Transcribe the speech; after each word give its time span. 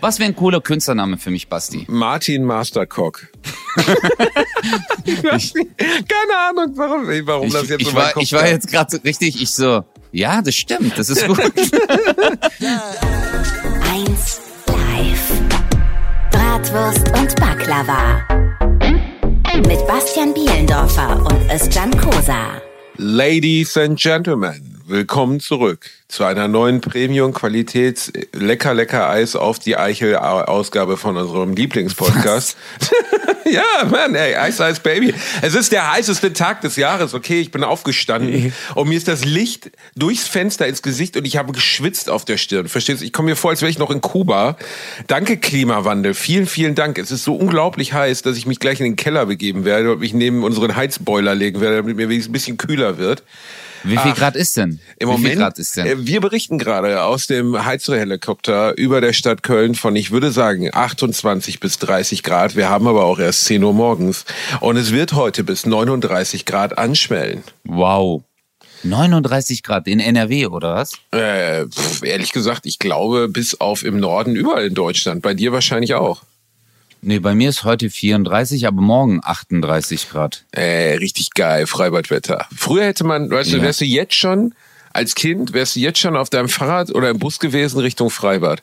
Was 0.00 0.18
wäre 0.20 0.30
ein 0.30 0.36
cooler 0.36 0.60
Künstlername 0.60 1.18
für 1.18 1.30
mich, 1.30 1.48
Basti? 1.48 1.84
Martin 1.88 2.44
Mastercock. 2.44 3.26
Ich- 5.04 5.52
Keine 5.54 6.36
Ahnung, 6.50 6.72
warum, 6.76 7.06
warum 7.26 7.46
Ich, 7.46 7.52
das 7.52 7.68
jetzt 7.68 7.80
ich, 7.80 7.88
so 7.88 7.94
war, 7.94 8.12
Kopf 8.12 8.22
ich 8.22 8.32
war 8.32 8.46
jetzt 8.46 8.68
gerade 8.70 8.90
so 8.90 8.98
richtig, 9.02 9.40
ich 9.40 9.50
so, 9.52 9.84
ja, 10.12 10.42
das 10.42 10.54
stimmt, 10.54 10.98
das 10.98 11.08
ist 11.08 11.26
gut. 11.26 11.38
1 11.40 11.52
live. 14.66 15.32
Bratwurst 16.30 17.08
und 17.18 17.34
Baklava. 17.36 18.26
Mit 19.66 19.86
Bastian 19.86 20.34
Bielendorfer 20.34 21.16
und 21.24 21.50
Özcan 21.50 21.90
Kosa. 21.98 22.60
Ladies 22.96 23.76
and 23.76 23.98
Gentlemen, 23.98 24.67
willkommen 24.88 25.38
zurück 25.38 25.90
zu 26.08 26.24
einer 26.24 26.48
neuen 26.48 26.80
Premium-Qualitäts 26.80 28.10
lecker 28.32 28.72
lecker 28.72 29.10
Eis 29.10 29.36
auf 29.36 29.58
die 29.58 29.76
Eichel 29.76 30.16
Ausgabe 30.16 30.96
von 30.96 31.18
unserem 31.18 31.52
Lieblingspodcast. 31.54 32.56
ja, 33.44 33.84
Mann, 33.90 34.14
ey, 34.14 34.34
Eis 34.36 34.62
Eis 34.62 34.80
Baby. 34.80 35.12
Es 35.42 35.54
ist 35.54 35.72
der 35.72 35.92
heißeste 35.92 36.32
Tag 36.32 36.62
des 36.62 36.76
Jahres. 36.76 37.12
Okay, 37.12 37.38
ich 37.38 37.50
bin 37.50 37.64
aufgestanden 37.64 38.54
und 38.74 38.88
mir 38.88 38.96
ist 38.96 39.08
das 39.08 39.26
Licht 39.26 39.70
durchs 39.94 40.26
Fenster 40.26 40.66
ins 40.66 40.80
Gesicht 40.80 41.18
und 41.18 41.26
ich 41.26 41.36
habe 41.36 41.52
geschwitzt 41.52 42.08
auf 42.08 42.24
der 42.24 42.38
Stirn. 42.38 42.68
Verstehst 42.68 43.02
du? 43.02 43.04
Ich 43.04 43.12
komme 43.12 43.28
mir 43.28 43.36
vor, 43.36 43.50
als 43.50 43.60
wäre 43.60 43.70
ich 43.70 43.78
noch 43.78 43.90
in 43.90 44.00
Kuba. 44.00 44.56
Danke 45.06 45.36
Klimawandel. 45.36 46.14
Vielen, 46.14 46.46
vielen 46.46 46.74
Dank. 46.74 46.96
Es 46.96 47.10
ist 47.10 47.24
so 47.24 47.34
unglaublich 47.34 47.92
heiß, 47.92 48.22
dass 48.22 48.38
ich 48.38 48.46
mich 48.46 48.58
gleich 48.58 48.80
in 48.80 48.84
den 48.84 48.96
Keller 48.96 49.26
begeben 49.26 49.66
werde 49.66 49.92
und 49.92 50.00
mich 50.00 50.14
neben 50.14 50.44
unseren 50.44 50.76
Heizboiler 50.76 51.34
legen 51.34 51.60
werde, 51.60 51.76
damit 51.76 51.96
mir 51.96 52.08
wenigstens 52.08 52.30
ein 52.30 52.32
bisschen 52.32 52.56
kühler 52.56 52.96
wird. 52.96 53.22
Wie 53.84 53.96
viel 53.96 54.12
Grad 54.12 54.36
ist 54.36 54.56
denn? 54.56 54.80
Im 54.98 55.08
Wie 55.08 55.12
Moment, 55.12 55.28
viel 55.28 55.36
Grad 55.38 55.58
ist 55.58 55.76
denn? 55.76 55.86
äh, 55.86 56.06
wir 56.06 56.20
berichten 56.20 56.58
gerade 56.58 57.02
aus 57.02 57.26
dem 57.26 57.64
Heizhelikopter 57.64 58.76
über 58.76 59.00
der 59.00 59.12
Stadt 59.12 59.42
Köln 59.42 59.74
von, 59.74 59.94
ich 59.96 60.10
würde 60.10 60.30
sagen, 60.30 60.70
28 60.72 61.60
bis 61.60 61.78
30 61.78 62.22
Grad. 62.22 62.56
Wir 62.56 62.68
haben 62.68 62.86
aber 62.86 63.04
auch 63.04 63.18
erst 63.18 63.44
10 63.44 63.62
Uhr 63.62 63.72
morgens. 63.72 64.24
Und 64.60 64.76
es 64.76 64.92
wird 64.92 65.12
heute 65.12 65.44
bis 65.44 65.66
39 65.66 66.44
Grad 66.44 66.78
anschwellen. 66.78 67.42
Wow. 67.64 68.22
39 68.84 69.62
Grad 69.62 69.88
in 69.88 69.98
NRW 70.00 70.46
oder 70.46 70.74
was? 70.74 70.92
Äh, 71.10 71.66
pf, 71.66 72.02
ehrlich 72.04 72.32
gesagt, 72.32 72.64
ich 72.66 72.78
glaube, 72.78 73.28
bis 73.28 73.60
auf 73.60 73.84
im 73.84 73.98
Norden 73.98 74.36
überall 74.36 74.66
in 74.66 74.74
Deutschland. 74.74 75.22
Bei 75.22 75.34
dir 75.34 75.52
wahrscheinlich 75.52 75.94
auch. 75.94 76.22
Nee, 77.00 77.20
bei 77.20 77.34
mir 77.34 77.48
ist 77.48 77.64
heute 77.64 77.90
34, 77.90 78.66
aber 78.66 78.80
morgen 78.80 79.20
38 79.22 80.10
Grad. 80.10 80.44
Äh, 80.50 80.94
richtig 80.96 81.30
geil, 81.34 81.66
Freibadwetter. 81.66 82.46
Früher 82.54 82.84
hätte 82.86 83.04
man, 83.04 83.30
weißt 83.30 83.52
du, 83.52 83.56
Ja. 83.58 83.62
wärst 83.62 83.80
du 83.80 83.84
jetzt 83.84 84.14
schon, 84.14 84.54
als 84.98 85.14
Kind, 85.14 85.52
wärst 85.52 85.76
du 85.76 85.80
jetzt 85.80 86.00
schon 86.00 86.16
auf 86.16 86.28
deinem 86.28 86.48
Fahrrad 86.48 86.92
oder 86.92 87.08
im 87.08 87.20
Bus 87.20 87.38
gewesen 87.38 87.78
Richtung 87.78 88.10
Freibad. 88.10 88.62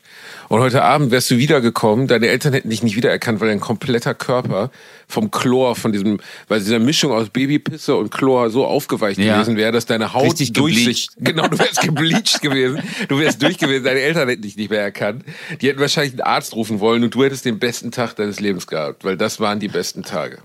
Und 0.50 0.60
heute 0.60 0.84
Abend 0.84 1.10
wärst 1.12 1.32
du 1.32 1.38
wiedergekommen, 1.38 2.08
deine 2.08 2.28
Eltern 2.28 2.52
hätten 2.52 2.70
dich 2.70 2.84
nicht 2.84 2.98
wiedererkannt, 2.98 3.40
weil 3.40 3.48
dein 3.48 3.62
kompletter 3.62 4.14
Körper 4.14 4.70
vom 5.08 5.32
Chlor, 5.32 5.76
von 5.78 5.94
diesem, 5.94 6.20
weil 6.50 6.60
dieser 6.60 6.80
Mischung 6.80 7.14
aus 7.14 7.30
Babypisse 7.30 7.96
und 7.96 8.12
Chlor 8.12 8.50
so 8.50 8.66
aufgeweicht 8.66 9.18
Ja. 9.18 9.36
gewesen 9.36 9.56
wäre, 9.56 9.72
dass 9.72 9.86
deine 9.86 10.14
Haut 10.14 10.26
Richtig 10.26 10.52
durchsicht. 10.54 11.12
Genau, 11.18 11.48
du 11.48 11.58
wärst 11.58 11.82
gebleached 11.82 12.42
gewesen. 12.42 12.82
Du 13.08 13.18
wärst 13.18 13.42
durch 13.42 13.58
gewesen, 13.58 13.86
deine 13.86 14.02
Eltern 14.02 14.28
hätten 14.28 14.42
dich 14.42 14.58
nicht 14.58 14.70
mehr 14.70 14.82
erkannt. 14.82 15.24
Die 15.62 15.70
hätten 15.70 15.80
wahrscheinlich 15.80 16.14
einen 16.14 16.22
Arzt 16.22 16.54
rufen 16.56 16.82
wollen 16.82 17.04
und 17.04 17.16
du 17.16 17.24
hättest 17.24 17.46
den 17.46 17.60
besten 17.60 17.92
Tag 17.92 18.16
deines 18.18 18.42
Lebens 18.42 18.68
gehabt, 18.68 19.06
weil 19.06 19.16
das 19.16 19.40
waren 19.40 19.60
die 19.62 19.70
besten 19.70 20.04
Tage. 20.04 20.40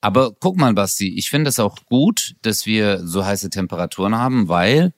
Aber 0.00 0.32
guck 0.40 0.56
mal, 0.56 0.72
Basti, 0.72 1.14
ich 1.18 1.28
finde 1.28 1.50
es 1.50 1.58
auch 1.58 1.76
gut, 1.86 2.34
dass 2.42 2.64
wir 2.64 3.00
so 3.06 3.24
heiße 3.26 3.50
Temperaturen 3.50 4.16
haben, 4.16 4.48
weil 4.48 4.92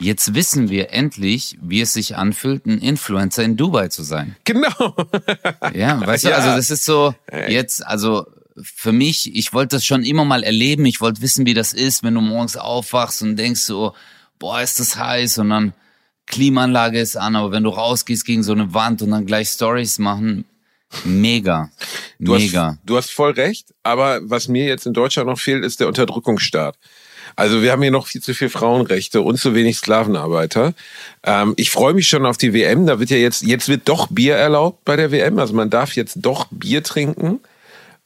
jetzt 0.00 0.34
wissen 0.34 0.68
wir 0.70 0.92
endlich, 0.92 1.58
wie 1.60 1.80
es 1.80 1.92
sich 1.92 2.16
anfühlt, 2.16 2.66
ein 2.66 2.78
Influencer 2.78 3.42
in 3.42 3.56
Dubai 3.56 3.88
zu 3.88 4.02
sein. 4.02 4.36
Genau. 4.44 4.94
Ja, 5.74 6.04
weißt 6.06 6.24
du, 6.24 6.28
Ja. 6.30 6.36
also 6.36 6.50
das 6.50 6.70
ist 6.70 6.84
so 6.84 7.14
jetzt, 7.48 7.84
also 7.86 8.26
für 8.62 8.92
mich, 8.92 9.34
ich 9.36 9.52
wollte 9.52 9.76
das 9.76 9.84
schon 9.84 10.02
immer 10.04 10.24
mal 10.24 10.42
erleben. 10.42 10.84
Ich 10.86 11.00
wollte 11.00 11.22
wissen, 11.22 11.46
wie 11.46 11.54
das 11.54 11.72
ist, 11.72 12.02
wenn 12.02 12.14
du 12.14 12.20
morgens 12.20 12.56
aufwachst 12.56 13.22
und 13.22 13.36
denkst 13.36 13.60
so, 13.60 13.94
boah, 14.38 14.60
ist 14.62 14.80
das 14.80 14.96
heiß 14.96 15.38
und 15.38 15.50
dann 15.50 15.74
Klimaanlage 16.26 17.00
ist 17.00 17.16
an, 17.16 17.36
aber 17.36 17.52
wenn 17.52 17.62
du 17.62 17.70
rausgehst 17.70 18.24
gegen 18.24 18.42
so 18.42 18.52
eine 18.52 18.74
Wand 18.74 19.00
und 19.02 19.10
dann 19.12 19.24
gleich 19.26 19.48
Stories 19.48 19.98
machen, 19.98 20.44
mega, 21.04 21.70
Du 22.18 22.34
mega. 22.34 22.66
Hast, 22.70 22.78
du 22.84 22.96
hast 22.96 23.10
voll 23.12 23.30
recht, 23.32 23.72
aber 23.82 24.20
was 24.22 24.48
mir 24.48 24.66
jetzt 24.66 24.86
in 24.86 24.92
Deutschland 24.92 25.28
noch 25.28 25.38
fehlt, 25.38 25.64
ist 25.64 25.80
der 25.80 25.86
Unterdrückungsstaat. 25.86 26.76
Also 27.38 27.62
wir 27.62 27.70
haben 27.70 27.82
hier 27.82 27.92
noch 27.92 28.08
viel 28.08 28.20
zu 28.20 28.34
viel 28.34 28.48
Frauenrechte 28.48 29.20
und 29.22 29.38
zu 29.38 29.54
wenig 29.54 29.76
Sklavenarbeiter. 29.76 30.74
Ähm, 31.24 31.54
ich 31.56 31.70
freue 31.70 31.94
mich 31.94 32.08
schon 32.08 32.26
auf 32.26 32.36
die 32.36 32.52
WM. 32.52 32.84
Da 32.86 32.98
wird 32.98 33.10
ja 33.10 33.16
jetzt, 33.16 33.42
jetzt 33.42 33.68
wird 33.68 33.88
doch 33.88 34.08
Bier 34.08 34.34
erlaubt 34.34 34.84
bei 34.84 34.96
der 34.96 35.12
WM. 35.12 35.38
Also 35.38 35.54
man 35.54 35.70
darf 35.70 35.94
jetzt 35.94 36.16
doch 36.16 36.46
Bier 36.50 36.82
trinken. 36.82 37.38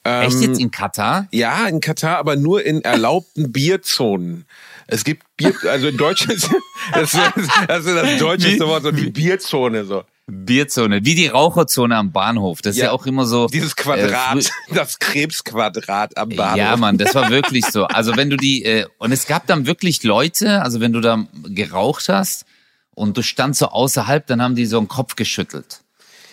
Echt 0.04 0.34
ähm, 0.34 0.42
jetzt 0.42 0.60
in 0.60 0.70
Katar? 0.70 1.28
Ja, 1.30 1.66
in 1.66 1.80
Katar, 1.80 2.18
aber 2.18 2.36
nur 2.36 2.62
in 2.66 2.82
erlaubten 2.82 3.52
Bierzonen. 3.52 4.44
Es 4.86 5.02
gibt 5.02 5.22
Bier, 5.38 5.54
also 5.66 5.86
in 5.88 5.96
Deutschland, 5.96 6.34
ist- 6.34 6.50
das 6.92 7.14
ist 7.36 7.48
das, 7.68 7.86
ist 7.86 7.94
das 7.96 8.18
deutscheste 8.18 8.66
Wort, 8.66 8.82
so 8.82 8.90
die 8.90 9.08
Bierzone 9.10 9.86
so. 9.86 10.02
Bierzone, 10.32 11.04
wie 11.04 11.14
die 11.14 11.26
Raucherzone 11.28 11.96
am 11.96 12.12
Bahnhof. 12.12 12.62
Das 12.62 12.74
ist 12.76 12.80
Ja, 12.80 12.86
ja 12.86 12.92
auch 12.92 13.06
immer 13.06 13.26
so. 13.26 13.46
Dieses 13.46 13.72
äh, 13.72 13.76
Quadrat, 13.82 14.38
frü- 14.38 14.50
das 14.74 14.98
Krebsquadrat 14.98 16.16
am 16.16 16.30
Bahnhof. 16.30 16.56
Ja, 16.58 16.76
Mann, 16.76 16.98
das 16.98 17.14
war 17.14 17.30
wirklich 17.30 17.66
so. 17.66 17.84
Also 17.84 18.16
wenn 18.16 18.30
du 18.30 18.36
die, 18.36 18.64
äh, 18.64 18.86
und 18.98 19.12
es 19.12 19.26
gab 19.26 19.46
dann 19.46 19.66
wirklich 19.66 20.02
Leute, 20.02 20.62
also 20.62 20.80
wenn 20.80 20.92
du 20.92 21.00
da 21.00 21.26
geraucht 21.44 22.08
hast 22.08 22.44
und 22.94 23.16
du 23.16 23.22
standst 23.22 23.60
so 23.60 23.66
außerhalb, 23.68 24.26
dann 24.26 24.42
haben 24.42 24.54
die 24.54 24.66
so 24.66 24.78
einen 24.78 24.88
Kopf 24.88 25.16
geschüttelt. 25.16 25.80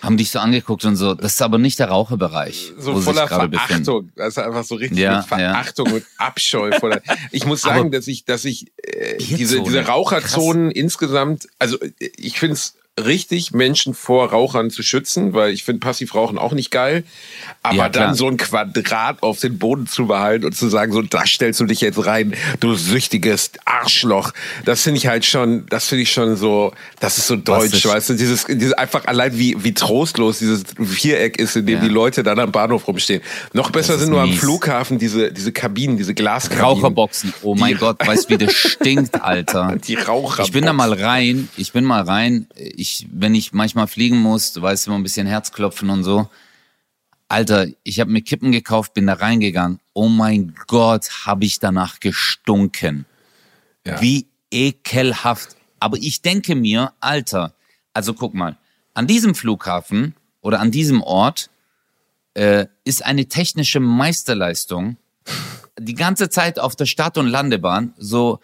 Haben 0.02 0.16
dich 0.16 0.32
so 0.32 0.40
angeguckt 0.40 0.86
und 0.86 0.96
so, 0.96 1.14
das 1.14 1.34
ist 1.34 1.42
aber 1.42 1.58
nicht 1.58 1.78
der 1.78 1.90
Raucherbereich, 1.90 2.72
so 2.78 2.96
wo 2.96 3.02
voller 3.02 3.28
gerade 3.28 3.50
befinden. 3.50 3.84
Verachtung. 3.84 4.12
Das 4.16 4.28
ist 4.30 4.38
einfach 4.38 4.64
so 4.64 4.76
richtig 4.76 4.98
Ja, 4.98 5.18
mit 5.18 5.26
Verachtung 5.26 5.92
und 5.92 6.06
Abscheu. 6.18 6.72
Voller. 6.80 7.02
Ich 7.32 7.46
muss 7.46 7.66
Aber- 7.66 7.76
sagen, 7.76 7.92
dass 7.92 8.08
ich, 8.08 8.24
dass 8.24 8.46
ich 8.46 8.68
äh, 8.78 9.18
diese, 9.18 9.62
diese 9.62 9.86
Raucherzonen 9.86 10.72
insgesamt, 10.72 11.50
also 11.60 11.78
äh, 11.82 11.92
ich 12.16 12.40
finde 12.40 12.54
es 12.54 12.76
richtig, 12.98 13.52
Menschen 13.54 13.94
vor 13.94 14.30
Rauchern 14.32 14.70
zu 14.70 14.84
schützen, 14.84 15.34
weil 15.34 15.52
ich 15.54 15.64
finde 15.64 15.80
Passivrauchen 15.80 16.38
auch 16.38 16.52
nicht 16.52 16.70
geil. 16.70 17.04
Aber 17.64 17.76
Ja, 17.76 17.90
dann 17.90 18.14
so 18.14 18.28
ein 18.28 18.36
Quadrat 18.36 19.24
auf 19.24 19.40
den 19.40 19.58
Boden 19.58 19.88
zu 19.88 20.08
behalten 20.08 20.46
und 20.46 20.56
zu 20.56 20.68
sagen, 20.68 20.92
so 20.92 21.02
da 21.02 21.26
stellst 21.26 21.62
du 21.62 21.66
dich 21.66 21.80
jetzt 21.80 22.06
rein, 22.06 22.34
du 22.60 22.76
süchtiges 22.76 23.52
Arschloch. 23.64 24.34
Das 24.66 24.84
finde 24.84 24.98
ich 24.98 25.08
halt 25.08 25.26
schon, 25.26 25.66
das 25.70 25.88
finde 25.88 26.02
ich 26.04 26.12
schon 26.12 26.36
so, 26.36 26.74
das 27.00 27.18
ist 27.18 27.28
so 27.28 27.38
deutsch, 27.38 27.74
ist- 27.74 27.86
weißt 27.86 28.10
du, 28.10 28.14
dieses, 28.16 28.46
dieses 28.46 28.74
einfach 28.74 29.06
allein 29.06 29.38
wie, 29.38 29.56
wie 29.64 29.74
trostlos 29.74 30.40
dieses 30.40 30.64
Viereck 30.78 31.40
ist, 31.40 31.56
in 31.56 31.66
dem 31.68 31.76
Ja. 31.78 31.84
die 31.86 31.90
Leute 31.90 32.22
dann 32.24 32.38
am 32.40 32.52
Bahnhof 32.52 32.86
rumstehen. 32.88 33.22
Noch 33.54 33.72
besser 33.72 33.98
sind 33.98 34.10
nur 34.10 34.22
am 34.22 34.30
mies. 34.30 34.40
Flughafen 34.40 35.00
diese, 35.00 35.32
diese 35.32 35.54
Kabinen, 35.54 35.96
diese 35.96 36.14
Glaskabinen. 36.14 36.66
Raucherboxen. 36.66 37.34
Oh 37.44 37.56
mein 37.56 37.76
Die- 37.76 37.80
Gott, 37.80 38.06
weißt 38.06 38.30
du, 38.30 38.34
wie 38.34 38.46
das 38.46 38.54
stinkt, 38.54 39.22
Alter. 39.22 39.78
Die 39.88 39.96
Raucherboxen. 39.96 40.44
Ich 40.46 40.52
bin 40.52 40.66
da 40.66 40.74
mal 40.74 40.92
rein, 40.92 41.48
ich 41.56 41.72
bin 41.72 41.86
mal 41.86 42.02
rein, 42.02 42.48
ich, 42.56 42.89
wenn 43.12 43.36
ich 43.36 43.54
manchmal 43.54 43.88
fliegen 43.88 44.18
muss, 44.18 44.54
du 44.54 44.62
weißt 44.62 44.88
immer 44.88 44.98
ein 44.98 45.04
bisschen 45.04 45.28
Herzklopfen 45.28 45.90
und 45.90 46.04
so. 46.04 46.30
Alter, 47.28 47.68
ich 47.84 48.00
habe 48.00 48.12
mir 48.12 48.22
Kippen 48.22 48.52
gekauft, 48.52 48.94
bin 48.94 49.08
da 49.08 49.14
reingegangen. 49.14 49.80
Oh 49.94 50.10
mein 50.10 50.56
Gott, 50.68 51.26
habe 51.26 51.46
ich 51.46 51.60
danach 51.60 52.00
gestunken. 52.00 53.06
Ja. 53.86 54.02
Wie 54.02 54.28
ekelhaft. 54.52 55.56
Aber 55.80 55.98
ich 55.98 56.22
denke 56.22 56.56
mir, 56.56 56.94
Alter, 57.00 57.54
also 57.94 58.14
guck 58.14 58.34
mal, 58.34 58.58
an 58.94 59.08
diesem 59.08 59.36
Flughafen 59.36 60.16
oder 60.42 60.60
an 60.60 60.72
diesem 60.72 61.02
Ort 61.04 61.50
äh, 62.34 62.66
ist 62.84 63.06
eine 63.06 63.28
technische 63.28 63.80
Meisterleistung. 63.80 64.98
Die 65.80 65.96
ganze 65.96 66.30
Zeit 66.30 66.60
auf 66.60 66.76
der 66.76 66.86
Start- 66.86 67.18
und 67.18 67.28
Landebahn 67.28 67.94
so, 67.98 68.40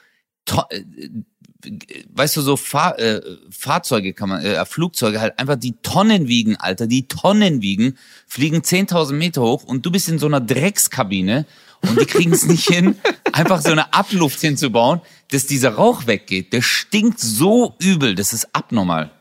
weißt 2.14 2.38
du, 2.38 2.42
so 2.42 2.58
Fahr 2.58 3.00
äh, 3.00 3.22
Fahrzeuge 3.50 4.14
kann 4.14 4.30
man, 4.30 4.44
äh, 4.44 4.64
Flugzeuge 4.66 5.20
halt 5.20 5.40
einfach 5.40 5.56
die 5.56 5.76
Tonnen 5.82 6.28
wiegen, 6.28 6.56
Alter, 6.56 6.88
die 6.88 7.08
Tonnen 7.08 7.62
wiegen, 7.62 7.98
fliegen 8.28 8.62
10.000 8.62 9.14
Meter 9.14 9.42
hoch 9.42 9.64
und 9.64 9.86
du 9.86 9.92
bist 9.92 10.10
in 10.10 10.20
so 10.20 10.26
einer 10.26 10.42
Dreckskabine 10.42 11.46
und 11.82 12.00
die 12.00 12.06
kriegen 12.06 12.34
es 12.34 12.46
nicht 12.48 12.68
hin, 12.68 12.96
einfach 13.32 13.62
so 13.62 13.72
eine 13.72 13.94
Abluft 13.94 14.40
hinzubauen, 14.40 15.02
dass 15.32 15.46
dieser 15.46 15.72
Rauch 15.76 16.08
weggeht. 16.08 16.54
Der 16.54 16.62
stinkt 16.62 17.20
so 17.20 17.76
übel, 17.80 18.16
das 18.16 18.34
ist 18.34 18.54
abnormal. 18.54 19.12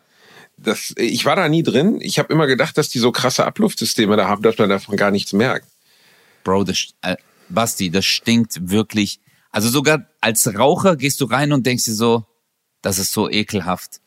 Das, 0.56 0.94
ich 0.96 1.25
war 1.25 1.37
da 1.37 1.49
nie 1.49 1.62
drin. 1.62 1.99
Ich 2.00 2.19
habe 2.19 2.32
immer 2.32 2.46
gedacht, 2.46 2.79
dass 2.79 2.88
die 2.88 2.99
so 2.99 3.12
krasse 3.12 3.44
Abluftsysteme 3.44 4.17
da 4.17 4.29
haben, 4.29 4.43
dass 4.43 4.56
man 4.56 4.69
davon 4.69 4.96
gar 4.96 5.11
nichts 5.11 5.32
merkt. 5.32 5.67
Bro, 6.44 6.64
das, 6.64 6.88
äh, 7.02 7.17
Basti, 7.49 7.91
das 7.91 8.05
stinkt 8.05 8.70
wirklich. 8.70 9.20
Also 9.50 9.69
sogar 9.69 10.06
als 10.20 10.52
Raucher 10.55 10.96
gehst 10.96 11.20
du 11.20 11.26
rein 11.26 11.52
und 11.52 11.67
denkst 11.67 11.85
dir 11.85 11.94
so, 11.94 12.25
das 12.84 12.98
ist 12.98 13.12
so 13.12 13.28
ekelhaft. 13.28 14.00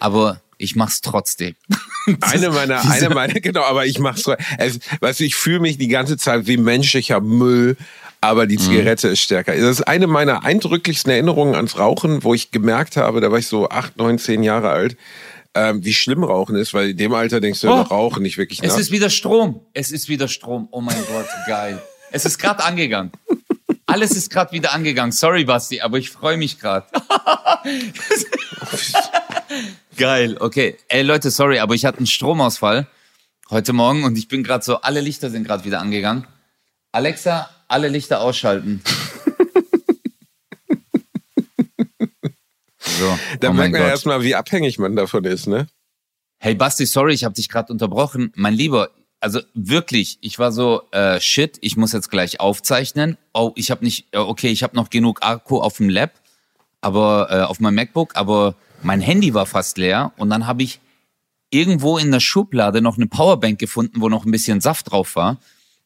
Aber 0.00 0.40
ich 0.58 0.74
mach's 0.76 1.00
trotzdem. 1.00 1.54
Eine 2.20 2.50
meiner, 2.50 2.82
eine 2.90 3.08
meiner, 3.10 3.34
genau, 3.40 3.62
aber 3.62 3.86
ich 3.86 3.98
mach's. 3.98 4.24
Es, 4.58 4.78
weißt 5.00 5.20
du, 5.20 5.24
ich 5.24 5.36
fühle 5.36 5.60
mich 5.60 5.78
die 5.78 5.88
ganze 5.88 6.16
Zeit 6.18 6.46
wie 6.46 6.58
menschlicher 6.58 7.20
Müll, 7.20 7.76
aber 8.20 8.46
die 8.46 8.56
Zigarette 8.58 9.08
ist 9.08 9.20
stärker. 9.20 9.54
Das 9.56 9.78
ist 9.78 9.82
eine 9.88 10.06
meiner 10.06 10.44
eindrücklichsten 10.44 11.10
Erinnerungen 11.10 11.54
ans 11.54 11.78
Rauchen, 11.78 12.22
wo 12.22 12.34
ich 12.34 12.50
gemerkt 12.50 12.96
habe, 12.98 13.20
da 13.22 13.30
war 13.30 13.38
ich 13.38 13.46
so 13.46 13.68
acht, 13.70 13.96
neun, 13.96 14.18
zehn 14.18 14.42
Jahre 14.42 14.68
alt. 14.70 14.96
ähm, 15.54 15.82
wie 15.84 15.94
schlimm 15.94 16.24
Rauchen 16.24 16.56
ist, 16.56 16.74
weil 16.74 16.90
in 16.90 16.96
dem 16.98 17.14
Alter 17.14 17.40
denkst 17.40 17.60
du 17.62 17.68
Oh. 17.68 17.80
Rauchen 17.80 18.22
nicht 18.22 18.36
wirklich 18.38 18.60
nach. 18.60 18.68
Es 18.68 18.78
ist 18.78 18.90
wieder 18.90 19.08
Strom. 19.08 19.60
Es 19.72 19.90
ist 19.92 20.08
wieder 20.10 20.28
Strom. 20.28 20.68
Oh 20.72 20.80
mein 20.82 20.96
Gott, 21.10 21.26
geil. 21.46 21.80
Es 22.12 22.24
ist 22.26 22.38
gerade 22.38 22.62
angegangen. 22.64 23.12
Alles 23.86 24.12
ist 24.12 24.30
gerade 24.30 24.52
wieder 24.52 24.72
angegangen. 24.74 25.12
Sorry, 25.12 25.44
Basti, 25.44 25.80
aber 25.80 25.98
ich 25.98 26.10
freue 26.10 26.36
mich 26.36 26.58
gerade. 26.58 26.86
geil, 29.96 30.36
okay. 30.40 30.76
Ey, 30.88 31.02
Leute, 31.02 31.30
sorry, 31.30 31.58
aber 31.58 31.74
ich 31.74 31.84
hatte 31.84 31.98
einen 31.98 32.06
Stromausfall 32.06 32.86
heute 33.50 33.72
Morgen 33.72 34.04
und 34.04 34.18
ich 34.18 34.28
bin 34.28 34.42
gerade 34.42 34.64
so, 34.64 34.80
alle 34.80 35.00
Lichter 35.00 35.30
sind 35.30 35.44
gerade 35.44 35.64
wieder 35.64 35.80
angegangen. 35.80 36.26
Alexa, 36.92 37.48
alle 37.68 37.88
Lichter 37.88 38.20
ausschalten. 38.20 38.82
So, 42.98 43.18
da 43.40 43.50
oh 43.50 43.52
merkt 43.52 43.72
man 43.72 43.80
Gott. 43.80 43.90
erstmal, 43.90 44.22
wie 44.22 44.34
abhängig 44.34 44.78
man 44.78 44.94
davon 44.94 45.24
ist, 45.24 45.48
ne? 45.48 45.66
Hey 46.38 46.54
Basti, 46.54 46.86
sorry, 46.86 47.14
ich 47.14 47.24
habe 47.24 47.34
dich 47.34 47.48
gerade 47.48 47.72
unterbrochen. 47.72 48.32
Mein 48.36 48.54
Lieber, 48.54 48.90
also 49.20 49.40
wirklich, 49.54 50.18
ich 50.20 50.38
war 50.38 50.52
so, 50.52 50.82
äh, 50.92 51.20
shit, 51.20 51.58
ich 51.60 51.76
muss 51.76 51.92
jetzt 51.92 52.10
gleich 52.10 52.40
aufzeichnen. 52.40 53.16
Oh, 53.32 53.52
ich 53.56 53.70
habe 53.70 53.84
nicht, 53.84 54.06
äh, 54.12 54.18
okay, 54.18 54.48
ich 54.48 54.62
habe 54.62 54.76
noch 54.76 54.90
genug 54.90 55.22
Akku 55.22 55.60
auf 55.60 55.78
dem 55.78 55.88
Lab, 55.88 56.12
aber 56.84 57.28
äh, 57.30 57.40
auf 57.40 57.60
meinem 57.60 57.76
MacBook, 57.76 58.14
aber 58.14 58.54
mein 58.82 59.00
Handy 59.00 59.32
war 59.32 59.46
fast 59.46 59.78
leer 59.78 60.12
und 60.16 60.30
dann 60.30 60.46
habe 60.46 60.62
ich 60.62 60.80
irgendwo 61.50 61.98
in 61.98 62.10
der 62.10 62.20
Schublade 62.20 62.82
noch 62.82 62.96
eine 62.96 63.06
Powerbank 63.06 63.58
gefunden, 63.58 64.00
wo 64.00 64.08
noch 64.08 64.24
ein 64.24 64.30
bisschen 64.30 64.60
Saft 64.60 64.90
drauf 64.90 65.16
war. 65.16 65.38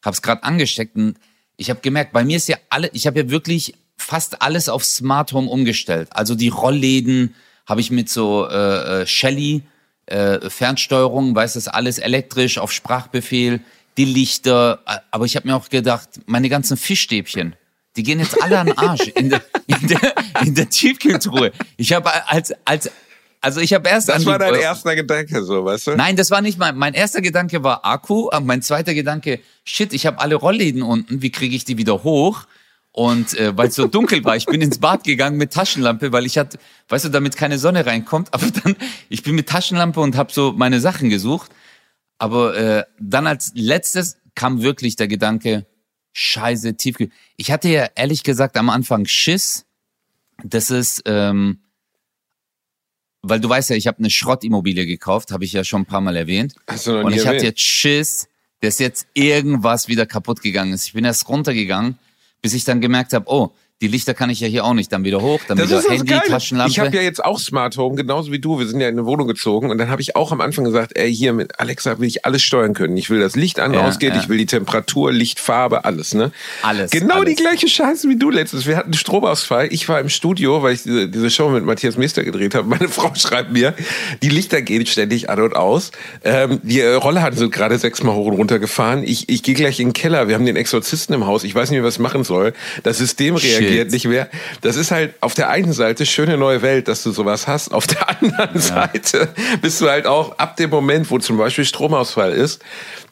Hab's 0.03 0.21
gerade 0.21 0.43
angesteckt 0.43 0.95
und 0.95 1.17
ich 1.55 1.69
habe 1.69 1.79
gemerkt, 1.81 2.11
bei 2.11 2.23
mir 2.23 2.37
ist 2.37 2.47
ja 2.47 2.57
alle, 2.69 2.89
ich 2.93 3.07
habe 3.07 3.19
ja 3.19 3.29
wirklich 3.29 3.75
fast 3.97 4.41
alles 4.41 4.69
auf 4.69 4.83
Smart 4.83 5.31
Home 5.33 5.49
umgestellt. 5.49 6.09
Also 6.11 6.35
die 6.35 6.49
Rollläden 6.49 7.35
habe 7.65 7.81
ich 7.81 7.91
mit 7.91 8.09
so 8.09 8.47
äh, 8.49 9.01
äh, 9.01 9.07
Shelly 9.07 9.63
äh, 10.07 10.49
Fernsteuerung, 10.49 11.35
weiß 11.35 11.53
das 11.53 11.67
alles 11.67 11.99
elektrisch 11.99 12.57
auf 12.57 12.71
Sprachbefehl, 12.71 13.61
die 13.97 14.05
Lichter. 14.05 14.81
Aber 15.11 15.25
ich 15.25 15.35
habe 15.35 15.47
mir 15.47 15.55
auch 15.55 15.69
gedacht, 15.69 16.09
meine 16.25 16.49
ganzen 16.49 16.77
Fischstäbchen, 16.77 17.55
die 17.95 18.03
gehen 18.03 18.19
jetzt 18.19 18.41
alle 18.41 18.59
an 18.59 18.67
den 18.67 18.77
Arsch 18.77 19.07
in 19.07 19.29
der, 19.29 19.41
in 19.67 19.87
der, 19.87 20.13
in 20.45 20.55
der 20.55 20.69
Tiefkühltruhe. 20.69 21.51
Ich 21.77 21.93
habe 21.93 22.09
als, 22.29 22.53
als, 22.65 22.91
also 23.41 23.61
ich 23.61 23.73
habe 23.73 23.87
erst 23.89 24.09
Das 24.09 24.25
war 24.25 24.37
dein 24.37 24.55
erster 24.55 24.95
Gedanke, 24.95 25.43
so, 25.43 25.65
weißt 25.65 25.87
du? 25.87 25.95
Nein, 25.95 26.15
das 26.15 26.29
war 26.29 26.41
nicht 26.41 26.57
mein. 26.57 26.77
Mein 26.77 26.93
erster 26.93 27.21
Gedanke 27.21 27.63
war 27.63 27.85
Akku, 27.85 28.29
aber 28.31 28.45
mein 28.45 28.61
zweiter 28.61 28.93
Gedanke, 28.93 29.39
shit, 29.63 29.93
ich 29.93 30.05
habe 30.05 30.19
alle 30.19 30.35
Rollläden 30.35 30.81
unten, 30.81 31.21
wie 31.21 31.31
kriege 31.31 31.55
ich 31.55 31.65
die 31.65 31.77
wieder 31.77 32.03
hoch? 32.03 32.45
Und 32.91 33.37
äh, 33.37 33.55
weil 33.55 33.69
es 33.69 33.75
so 33.75 33.87
dunkel 33.87 34.23
war, 34.25 34.35
ich 34.35 34.45
bin 34.45 34.61
ins 34.61 34.79
Bad 34.79 35.03
gegangen 35.03 35.37
mit 35.37 35.53
Taschenlampe, 35.53 36.11
weil 36.11 36.25
ich 36.25 36.37
hatte, 36.37 36.57
weißt 36.89 37.05
du, 37.05 37.09
damit 37.09 37.37
keine 37.37 37.57
Sonne 37.59 37.85
reinkommt. 37.85 38.29
Aber 38.33 38.47
dann, 38.63 38.75
ich 39.09 39.23
bin 39.23 39.35
mit 39.35 39.47
Taschenlampe 39.47 39.99
und 39.99 40.17
habe 40.17 40.33
so 40.33 40.53
meine 40.55 40.79
Sachen 40.79 41.09
gesucht. 41.09 41.51
Aber 42.17 42.57
äh, 42.57 42.83
dann 42.99 43.27
als 43.27 43.51
letztes 43.55 44.17
kam 44.35 44.61
wirklich 44.61 44.95
der 44.95 45.07
Gedanke, 45.07 45.65
scheiße, 46.19 46.75
Tiefkühl. 46.75 47.09
Ich 47.37 47.51
hatte 47.51 47.69
ja 47.69 47.89
ehrlich 47.95 48.23
gesagt 48.23 48.57
am 48.57 48.69
Anfang 48.69 49.05
Schiss, 49.05 49.65
das 50.43 50.69
ist, 50.69 51.03
ähm, 51.05 51.59
weil 53.21 53.39
du 53.39 53.49
weißt 53.49 53.69
ja, 53.69 53.75
ich 53.75 53.87
habe 53.87 53.99
eine 53.99 54.09
Schrottimmobilie 54.09 54.85
gekauft, 54.85 55.31
habe 55.31 55.45
ich 55.45 55.53
ja 55.53 55.63
schon 55.63 55.83
ein 55.83 55.85
paar 55.85 56.01
Mal 56.01 56.15
erwähnt. 56.15 56.55
Hast 56.67 56.87
du 56.87 56.91
noch 56.91 57.05
Und 57.05 57.11
nie 57.11 57.19
ich 57.19 57.27
hatte 57.27 57.45
jetzt 57.45 57.61
Schiss, 57.61 58.27
dass 58.61 58.79
jetzt 58.79 59.07
irgendwas 59.13 59.87
wieder 59.87 60.05
kaputt 60.05 60.41
gegangen 60.41 60.73
ist. 60.73 60.85
Ich 60.87 60.93
bin 60.93 61.05
erst 61.05 61.27
runtergegangen, 61.29 61.97
bis 62.41 62.53
ich 62.53 62.65
dann 62.65 62.81
gemerkt 62.81 63.13
habe, 63.13 63.25
oh, 63.29 63.53
die 63.81 63.87
Lichter 63.87 64.13
kann 64.13 64.29
ich 64.29 64.41
ja 64.41 64.47
hier 64.47 64.65
auch 64.65 64.73
nicht. 64.73 64.91
Dann 64.91 65.03
wieder 65.05 65.21
hoch, 65.21 65.39
dann 65.47 65.57
Das 65.57 65.69
wieder 65.69 65.81
Handy, 65.89 66.05
Geile. 66.05 66.21
Taschenlampe. 66.27 66.71
Ich 66.71 66.79
habe 66.79 66.93
ja 66.95 67.01
jetzt 67.01 67.23
auch 67.23 67.39
Smart 67.39 67.77
Home, 67.77 67.95
genauso 67.95 68.31
wie 68.31 68.39
du. 68.39 68.59
Wir 68.59 68.67
sind 68.67 68.81
ja 68.81 68.89
in 68.89 68.95
eine 68.95 69.05
Wohnung 69.05 69.27
gezogen 69.27 69.69
und 69.71 69.77
dann 69.77 69.89
habe 69.89 70.01
ich 70.01 70.15
auch 70.17 70.31
am 70.33 70.41
Anfang 70.41 70.65
gesagt, 70.65 70.97
ey, 70.97 71.13
hier 71.13 71.31
mit 71.33 71.59
Alexa 71.59 71.97
will 71.99 72.07
ich 72.07 72.25
alles 72.25 72.41
steuern 72.43 72.73
können. 72.73 72.97
Ich 72.97 73.09
will 73.09 73.19
das 73.21 73.35
Licht 73.37 73.59
an, 73.59 73.73
Ja, 73.73 73.87
ausgeht, 73.87 74.13
ja. 74.15 74.19
ich 74.21 74.27
will 74.27 74.37
die 74.37 74.45
Temperatur, 74.47 75.11
Licht, 75.13 75.39
Farbe, 75.39 75.85
alles, 75.85 76.13
ne? 76.13 76.31
Alles, 76.61 76.91
Genau 76.91 77.21
die 77.23 77.27
alles. 77.31 77.37
gleiche 77.37 77.67
Scheiße 77.69 78.09
wie 78.09 78.17
du 78.17 78.29
letztens. 78.29 78.65
Wir 78.65 78.75
hatten 78.75 78.87
einen 78.87 78.93
Stromausfall. 78.95 79.67
Ich 79.71 79.87
war 79.87 79.99
im 80.01 80.09
Studio, 80.09 80.61
weil 80.61 80.73
ich 80.73 80.83
diese, 80.83 81.07
diese 81.07 81.29
Show 81.29 81.49
mit 81.49 81.63
Matthias 81.63 81.95
Mester 81.97 82.23
gedreht 82.23 82.55
habe. 82.55 82.67
Meine 82.67 82.87
Frau 82.89 83.13
schreibt 83.15 83.53
mir, 83.53 83.73
die 84.21 84.29
Lichter 84.29 84.61
gehen 84.61 84.85
ständig 84.85 85.29
an 85.29 85.39
und 85.41 85.55
aus. 85.55 85.91
Ähm, 86.25 86.59
die 86.63 86.81
äh, 86.81 86.95
Rollladen 86.95 87.37
sind 87.39 87.53
gerade 87.53 87.77
sechsmal 87.77 88.15
hoch 88.15 88.27
und 88.27 88.33
runter 88.35 88.59
gefahren. 88.59 89.03
Ich, 89.05 89.29
ich 89.29 89.41
gehe 89.43 89.55
gleich 89.55 89.79
in 89.79 89.89
den 89.89 89.93
Keller. 89.93 90.27
Wir 90.27 90.35
haben 90.35 90.45
den 90.45 90.57
Exorzisten 90.57 91.15
im 91.15 91.25
Haus. 91.27 91.43
Ich 91.45 91.55
weiß 91.55 91.69
nicht 91.69 91.77
mehr, 91.79 91.87
was 91.87 91.93
ich 91.95 91.99
machen 91.99 92.23
soll. 92.25 92.53
Das 92.83 92.97
System 92.97 93.35
reagiert 93.35 93.59
Shit. 93.63 93.68
Nicht 93.91 94.05
mehr. 94.05 94.29
Das 94.61 94.75
ist 94.75 94.91
halt 94.91 95.13
auf 95.21 95.33
der 95.33 95.49
einen 95.49 95.73
Seite 95.73 96.05
schöne 96.05 96.37
neue 96.37 96.61
Welt, 96.61 96.87
dass 96.87 97.03
du 97.03 97.11
sowas 97.11 97.47
hast. 97.47 97.73
Auf 97.73 97.87
der 97.87 98.09
anderen 98.21 98.59
Seite 98.59 99.29
bist 99.61 99.81
du 99.81 99.89
halt 99.89 100.05
auch 100.05 100.37
ab 100.37 100.57
dem 100.57 100.69
Moment, 100.69 101.09
wo 101.09 101.19
zum 101.19 101.37
Beispiel 101.37 101.65
Stromausfall 101.65 102.33
ist, 102.33 102.61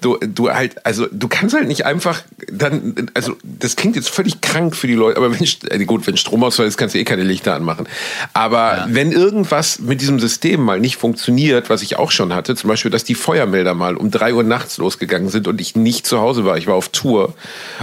du, 0.02 0.18
du 0.18 0.52
halt, 0.52 0.86
also 0.86 1.08
du 1.12 1.28
kannst 1.28 1.56
halt 1.56 1.68
nicht 1.68 1.86
einfach 1.86 2.22
dann, 2.52 3.10
also 3.14 3.36
das 3.44 3.76
klingt 3.76 3.96
jetzt 3.96 4.10
völlig 4.10 4.42
krank 4.42 4.76
für 4.76 4.88
die 4.88 4.94
Leute, 4.94 5.18
aber 5.18 5.32
wenn, 5.32 5.48
äh, 5.70 5.86
gut, 5.86 6.06
wenn 6.08 6.18
Stromausfall 6.18 6.68
ist, 6.68 6.78
kannst 6.78 6.96
du 6.96 7.00
eh 7.00 7.04
keine 7.04 7.24
Lichter 7.24 7.56
anmachen. 7.56 7.88
Aber 8.34 8.86
wenn 8.90 9.12
irgendwas 9.12 9.80
mit 9.80 10.02
diesem 10.02 10.20
System 10.20 10.62
mal 10.62 10.80
nicht 10.80 10.98
funktioniert, 10.98 11.70
was 11.70 11.82
ich 11.82 11.98
auch 11.98 12.12
schon 12.12 12.34
hatte, 12.34 12.56
zum 12.56 12.68
Beispiel, 12.70 12.92
dass 12.92 13.04
die 13.04 13.16
Feuermelder 13.16 13.74
mal 13.74 13.96
um 13.96 14.12
drei 14.12 14.34
Uhr 14.34 14.44
nachts 14.44 14.78
losgegangen 14.78 15.30
sind 15.30 15.48
und 15.48 15.60
ich 15.62 15.76
nicht 15.76 16.06
zu 16.06 16.20
Hause 16.20 16.46
war, 16.46 16.58
ich 16.58 16.68
war 16.68 16.76
auf 16.76 16.90
Tour 16.90 17.34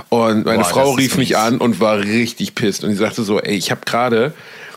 und 0.08 0.44
meine 0.44 0.62
Boah, 0.62 0.68
Frau 0.68 0.92
rief 0.92 1.16
mich 1.16 1.36
an 1.36 1.58
und 1.58 1.80
war 1.80 1.98
richtig 1.98 2.54
pisst 2.64 2.82
und 2.84 2.90
die 2.90 2.96
sagte 2.96 3.22
so, 3.24 3.40
ey, 3.40 3.54
ich 3.56 3.70
habe 3.70 3.82
gerade, 3.84 4.32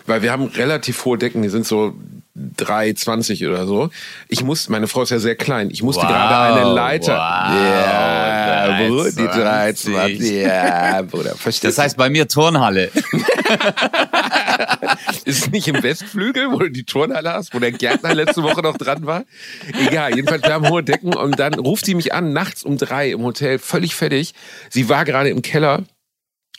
weil 0.06 0.22
wir 0.22 0.32
haben 0.32 0.46
relativ 0.46 1.06
hohe 1.06 1.18
Decken, 1.18 1.42
die 1.42 1.50
sind 1.50 1.66
so 1.66 1.94
3,20 2.38 3.48
oder 3.50 3.66
so. 3.66 3.90
Ich 4.28 4.44
muss, 4.44 4.70
meine 4.70 4.88
Frau 4.88 5.02
ist 5.02 5.10
ja 5.10 5.20
sehr 5.20 5.36
klein, 5.36 5.70
ich 5.72 5.82
musste 5.84 6.04
Wow, 6.04 6.10
gerade 6.10 6.62
eine 6.62 6.74
Leiter. 6.74 7.14
wow, 7.14 7.56
ja, 7.56 8.88
Bruder, 8.88 9.12
die 9.12 9.28
3,20. 9.28 9.90
3,20. 9.90 10.42
Ja, 10.48 11.02
Bruder, 11.02 11.36
verstehst 11.36 11.64
das 11.78 11.84
heißt 11.84 11.98
bei 11.98 12.10
mir 12.10 12.28
Turnhalle. 12.28 12.92
Ist 15.26 15.46
es 15.46 15.52
nicht 15.52 15.68
im 15.68 15.82
Westflügel, 15.82 16.52
wo 16.52 16.60
du 16.60 16.70
die 16.70 16.84
Turnhalle 16.84 17.34
hast, 17.34 17.54
wo 17.54 17.60
der 17.60 17.72
Gärtner 17.72 18.14
letzte 18.14 18.44
Woche 18.44 18.62
noch 18.62 18.78
dran 18.78 19.06
war? 19.06 19.24
Egal, 19.88 20.16
jedenfalls, 20.16 20.44
wir 20.44 20.54
haben 20.54 20.70
hohe 20.70 20.84
Decken 20.84 21.14
und 21.16 21.40
dann 21.40 21.54
ruft 21.56 21.86
sie 21.86 21.96
mich 21.96 22.14
an, 22.14 22.34
nachts 22.34 22.64
um 22.64 22.78
drei 22.78 23.12
im 23.12 23.24
Hotel, 23.24 23.60
völlig 23.60 23.96
fertig. 23.96 24.34
Sie 24.70 24.90
war 24.90 25.06
gerade 25.06 25.30
im 25.30 25.42
Keller, 25.42 25.84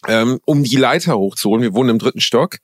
ähm, 0.07 0.39
um 0.45 0.63
die 0.63 0.77
Leiter 0.77 1.19
hochzuholen. 1.19 1.63
Wir 1.63 1.75
wohnen 1.75 1.91
im 1.91 1.99
dritten 1.99 2.21
Stock, 2.21 2.59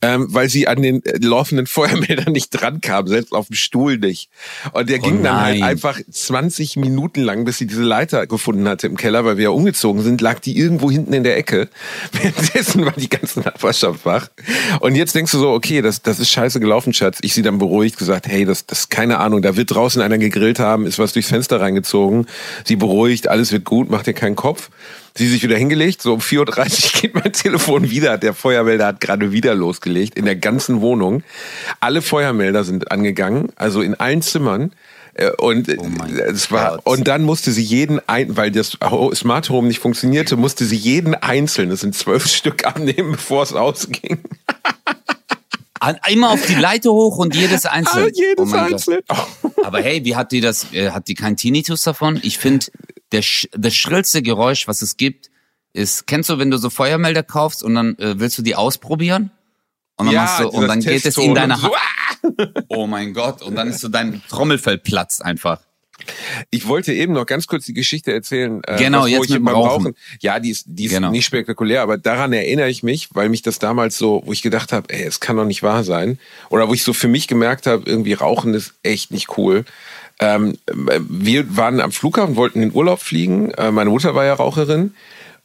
ähm, 0.00 0.26
weil 0.30 0.48
sie 0.48 0.68
an 0.68 0.82
den 0.82 1.04
äh, 1.04 1.18
laufenden 1.18 1.66
Feuermeldern 1.78 2.32
nicht 2.32 2.50
drankam, 2.50 3.06
selbst 3.06 3.32
auf 3.32 3.48
dem 3.48 3.56
Stuhl 3.56 3.98
nicht. 3.98 4.28
Und 4.72 4.88
der 4.88 4.98
ging 4.98 5.22
dann 5.22 5.40
halt 5.40 5.58
nein. 5.60 5.68
einfach 5.68 6.00
20 6.10 6.76
Minuten 6.76 7.22
lang, 7.22 7.44
bis 7.44 7.58
sie 7.58 7.66
diese 7.66 7.82
Leiter 7.82 8.26
gefunden 8.26 8.68
hatte 8.68 8.86
im 8.86 8.96
Keller, 8.96 9.24
weil 9.24 9.36
wir 9.36 9.44
ja 9.44 9.50
umgezogen 9.50 10.02
sind, 10.02 10.20
lag 10.20 10.38
die 10.38 10.58
irgendwo 10.58 10.90
hinten 10.90 11.12
in 11.12 11.24
der 11.24 11.36
Ecke. 11.36 11.68
Währenddessen 12.12 12.84
war 12.84 12.92
die 12.92 13.08
ganze 13.08 13.40
Nachbarschaft 13.40 14.04
wach. 14.04 14.28
Und 14.80 14.94
jetzt 14.94 15.14
denkst 15.14 15.32
du 15.32 15.38
so, 15.38 15.50
okay, 15.50 15.82
das, 15.82 16.02
das 16.02 16.20
ist 16.20 16.30
scheiße 16.30 16.60
gelaufen, 16.60 16.92
Schatz. 16.92 17.18
Ich 17.22 17.34
sie 17.34 17.42
dann 17.42 17.58
beruhigt, 17.58 17.98
gesagt, 17.98 18.26
hey, 18.28 18.44
das, 18.44 18.66
das 18.66 18.80
ist 18.80 18.90
keine 18.90 19.18
Ahnung, 19.18 19.42
da 19.42 19.56
wird 19.56 19.70
draußen 19.70 20.00
einer 20.02 20.18
gegrillt 20.18 20.58
haben, 20.58 20.86
ist 20.86 20.98
was 20.98 21.12
durchs 21.12 21.28
Fenster 21.28 21.60
reingezogen. 21.60 22.26
Sie 22.64 22.76
beruhigt, 22.76 23.28
alles 23.28 23.52
wird 23.52 23.64
gut, 23.64 23.90
macht 23.90 24.06
dir 24.06 24.14
keinen 24.14 24.36
Kopf. 24.36 24.70
Sie 25.14 25.26
sich 25.26 25.42
wieder 25.42 25.56
hingelegt, 25.56 26.00
so 26.00 26.14
um 26.14 26.20
4.30 26.20 26.44
Uhr 26.44 27.00
geht 27.00 27.14
mein 27.14 27.32
Telefon 27.32 27.90
wieder. 27.90 28.18
Der 28.18 28.34
Feuermelder 28.34 28.86
hat 28.86 29.00
gerade 29.00 29.32
wieder 29.32 29.54
losgelegt, 29.68 30.16
in 30.18 30.24
der 30.24 30.36
ganzen 30.36 30.80
Wohnung. 30.80 31.22
Alle 31.80 32.02
Feuermelder 32.02 32.64
sind 32.64 32.90
angegangen, 32.90 33.50
also 33.56 33.82
in 33.82 33.94
allen 33.94 34.22
Zimmern. 34.22 34.72
Äh, 35.14 35.30
Und 35.38 35.68
Oh 35.78 35.84
mein 35.88 36.16
es 36.16 36.50
war 36.50 36.76
Gott. 36.76 36.86
und 36.86 37.08
dann 37.08 37.22
musste 37.22 37.52
sie 37.52 37.62
jeden 37.62 38.00
ein, 38.08 38.36
weil 38.36 38.50
das 38.50 38.78
Smart 39.14 39.50
Home 39.50 39.68
nicht 39.68 39.80
funktionierte, 39.80 40.36
musste 40.36 40.64
sie 40.64 40.76
jeden 40.76 41.14
einzeln, 41.14 41.70
das 41.70 41.80
sind 41.80 41.94
zwölf 41.94 42.26
Stück 42.38 42.64
abnehmen, 42.66 43.12
bevor 43.12 43.42
es 43.42 43.52
ausging. 43.52 44.18
An- 45.80 45.98
Immer 46.10 46.30
auf 46.30 46.44
die 46.46 46.54
Leiter 46.54 46.90
hoch 46.90 47.18
und 47.18 47.36
jedes 47.36 47.64
einzeln. 47.66 48.06
Ah, 48.08 48.10
jedes 48.12 48.38
Oh 48.38 48.44
mein 48.46 48.64
Gott. 48.64 48.72
einzeln. 48.72 49.00
Aber 49.64 49.80
hey, 49.80 50.04
wie 50.04 50.16
hat 50.16 50.32
die 50.32 50.40
das? 50.40 50.72
Äh, 50.72 50.90
hat 50.90 51.06
die 51.08 51.14
keinen 51.14 51.36
Tinnitus 51.36 51.82
davon? 51.82 52.18
Ich 52.22 52.38
finde, 52.38 52.66
das 53.10 53.74
schrillste 53.74 54.22
Geräusch, 54.22 54.66
was 54.66 54.82
es 54.82 54.96
gibt, 54.96 55.30
ist, 55.72 56.06
kennst 56.08 56.30
du, 56.30 56.38
wenn 56.38 56.50
du 56.50 56.56
so 56.58 56.68
Feuermelder 56.70 57.22
kaufst 57.22 57.62
und 57.62 57.74
dann 57.76 57.96
äh, 57.98 58.18
willst 58.18 58.36
du 58.38 58.42
die 58.42 58.56
ausprobieren? 58.56 59.30
Und 59.98 60.06
dann 60.06 60.14
machst 60.14 60.40
du, 60.40 60.48
und 60.48 60.66
dann 60.68 60.80
geht 60.80 61.04
es 61.04 61.16
in 61.18 61.34
deine 61.34 61.54
und 61.54 61.60
so, 61.60 61.74
Hand. 61.74 62.64
Oh 62.68 62.86
mein 62.86 63.12
Gott. 63.12 63.42
Und 63.42 63.54
dann 63.56 63.68
ist 63.68 63.80
so 63.80 63.88
dein 63.88 64.22
Trommelfell 64.28 64.78
platzt 64.78 65.24
einfach. 65.24 65.60
Ich 66.50 66.68
wollte 66.68 66.92
eben 66.94 67.12
noch 67.12 67.26
ganz 67.26 67.46
kurz 67.48 67.66
die 67.66 67.74
Geschichte 67.74 68.12
erzählen. 68.12 68.60
äh, 68.66 68.76
Genau, 68.78 68.98
was, 69.02 69.04
wo 69.06 69.08
jetzt 69.08 69.24
ich 69.26 69.30
mit 69.34 69.44
beim 69.44 69.54
Rauchen. 69.56 69.94
Ja, 70.20 70.38
die 70.38 70.50
ist, 70.50 70.64
die 70.68 70.84
ist 70.86 70.92
Genau. 70.92 71.10
nicht 71.10 71.26
spektakulär, 71.26 71.82
aber 71.82 71.98
daran 71.98 72.32
erinnere 72.32 72.70
ich 72.70 72.82
mich, 72.82 73.08
weil 73.14 73.28
mich 73.28 73.42
das 73.42 73.58
damals 73.58 73.98
so, 73.98 74.22
wo 74.24 74.32
ich 74.32 74.40
gedacht 74.42 74.72
habe, 74.72 74.88
ey, 74.94 75.02
es 75.02 75.18
kann 75.20 75.36
doch 75.36 75.44
nicht 75.44 75.62
wahr 75.64 75.82
sein. 75.84 76.18
Oder 76.50 76.68
wo 76.68 76.74
ich 76.74 76.84
so 76.84 76.92
für 76.92 77.08
mich 77.08 77.26
gemerkt 77.26 77.66
habe, 77.66 77.82
irgendwie 77.84 78.12
Rauchen 78.12 78.54
ist 78.54 78.74
echt 78.84 79.10
nicht 79.10 79.36
cool. 79.36 79.64
Ähm, 80.20 80.56
wir 80.72 81.56
waren 81.56 81.80
am 81.80 81.92
Flughafen, 81.92 82.36
wollten 82.36 82.62
in 82.62 82.70
den 82.70 82.76
Urlaub 82.76 83.00
fliegen. 83.00 83.50
Äh, 83.52 83.70
meine 83.72 83.90
Mutter 83.90 84.14
war 84.14 84.24
ja 84.24 84.34
Raucherin. 84.34 84.94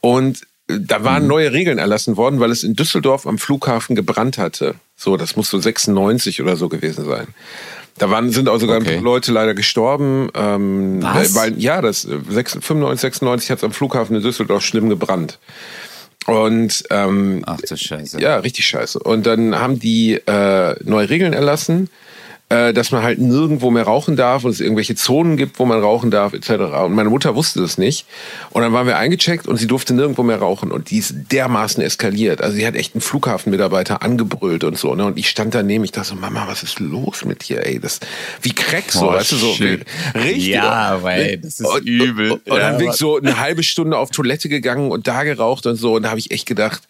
Und 0.01 0.41
äh, 0.43 0.45
da 0.79 0.99
Mhm. 0.99 1.03
waren 1.03 1.27
neue 1.27 1.51
Regeln 1.53 1.77
erlassen 1.77 2.17
worden, 2.17 2.39
weil 2.39 2.51
es 2.51 2.63
in 2.63 2.73
Düsseldorf 2.75 3.25
am 3.27 3.37
Flughafen 3.37 3.95
gebrannt 3.95 4.37
hatte. 4.37 4.75
So, 4.95 5.17
das 5.17 5.35
muss 5.35 5.49
so 5.49 5.59
96 5.59 6.41
oder 6.41 6.55
so 6.55 6.69
gewesen 6.69 7.05
sein. 7.05 7.27
Da 7.97 8.09
waren, 8.09 8.31
sind 8.31 8.49
auch 8.49 8.59
sogar 8.59 8.77
Okay. 8.77 8.97
Leute 8.97 9.31
leider 9.31 9.53
gestorben. 9.53 10.29
Ähm, 10.33 10.99
Was? 11.03 11.35
Weil, 11.35 11.59
ja, 11.61 11.81
das 11.81 12.05
äh, 12.05 12.17
6, 12.27 12.53
95, 12.61 13.01
96 13.01 13.51
hat 13.51 13.57
es 13.59 13.63
am 13.63 13.71
Flughafen 13.71 14.15
in 14.15 14.23
Düsseldorf 14.23 14.63
schlimm 14.63 14.89
gebrannt. 14.89 15.37
Und 16.25 16.83
ähm, 16.89 17.43
Ach 17.45 17.59
du 17.59 17.75
Scheiße. 17.77 18.19
ja, 18.21 18.37
richtig 18.37 18.65
scheiße. 18.65 18.97
Und 18.99 19.25
dann 19.25 19.55
haben 19.59 19.77
die 19.79 20.13
äh, 20.13 20.75
neue 20.83 21.09
Regeln 21.09 21.33
erlassen, 21.33 21.89
äh, 22.49 22.73
dass 22.73 22.91
man 22.91 23.03
halt 23.03 23.19
nirgendwo 23.19 23.71
mehr 23.71 23.83
rauchen 23.83 24.15
darf 24.15 24.43
und 24.43 24.51
es 24.51 24.59
irgendwelche 24.59 24.95
Zonen 24.95 25.37
gibt, 25.37 25.59
wo 25.59 25.65
man 25.65 25.79
rauchen 25.79 26.11
darf, 26.11 26.33
etc. 26.33 26.49
Und 26.83 26.93
meine 26.93 27.09
Mutter 27.09 27.35
wusste 27.35 27.61
das 27.61 27.77
nicht. 27.77 28.05
Und 28.51 28.61
dann 28.61 28.73
waren 28.73 28.85
wir 28.85 28.97
eingecheckt 28.97 29.47
und 29.47 29.57
sie 29.57 29.67
durfte 29.67 29.93
nirgendwo 29.93 30.23
mehr 30.23 30.37
rauchen. 30.37 30.71
Und 30.71 30.91
die 30.91 30.97
ist 30.97 31.15
dermaßen 31.31 31.81
eskaliert. 31.81 32.41
Also 32.41 32.55
sie 32.55 32.67
hat 32.67 32.75
echt 32.75 32.93
einen 32.93 33.01
Flughafenmitarbeiter 33.01 34.03
angebrüllt 34.03 34.63
und 34.63 34.77
so. 34.77 34.93
Ne? 34.93 35.05
Und 35.05 35.17
ich 35.17 35.29
stand 35.29 35.55
daneben, 35.55 35.83
ich 35.83 35.91
dachte 35.91 36.09
so, 36.09 36.15
Mama, 36.15 36.45
was 36.47 36.63
ist 36.63 36.79
los 36.79 37.25
mit 37.25 37.47
dir, 37.49 37.65
ey? 37.65 37.79
Das, 37.79 37.99
wie 38.41 38.53
crack 38.53 38.91
so, 38.91 39.01
Boah, 39.01 39.15
weißt 39.15 39.31
du, 39.31 39.35
so. 39.37 39.53
shit. 39.53 39.85
Richtig. 40.13 40.47
Ja, 40.47 41.01
weil 41.01 41.37
das 41.37 41.59
ist 41.59 41.65
und, 41.65 41.87
übel. 41.87 42.31
Und, 42.31 42.49
und 42.49 42.57
Ja, 42.57 42.71
dann 42.71 42.77
bin 42.77 42.89
ich 42.89 42.95
so 42.95 43.17
eine 43.17 43.39
halbe 43.39 43.63
Stunde 43.63 43.97
auf 43.97 44.11
Toilette 44.11 44.49
gegangen 44.49 44.91
und 44.91 45.07
da 45.07 45.23
geraucht 45.23 45.65
und 45.65 45.77
so. 45.77 45.95
Und 45.95 46.03
da 46.03 46.09
habe 46.09 46.19
ich 46.19 46.31
echt 46.31 46.45
gedacht, 46.45 46.83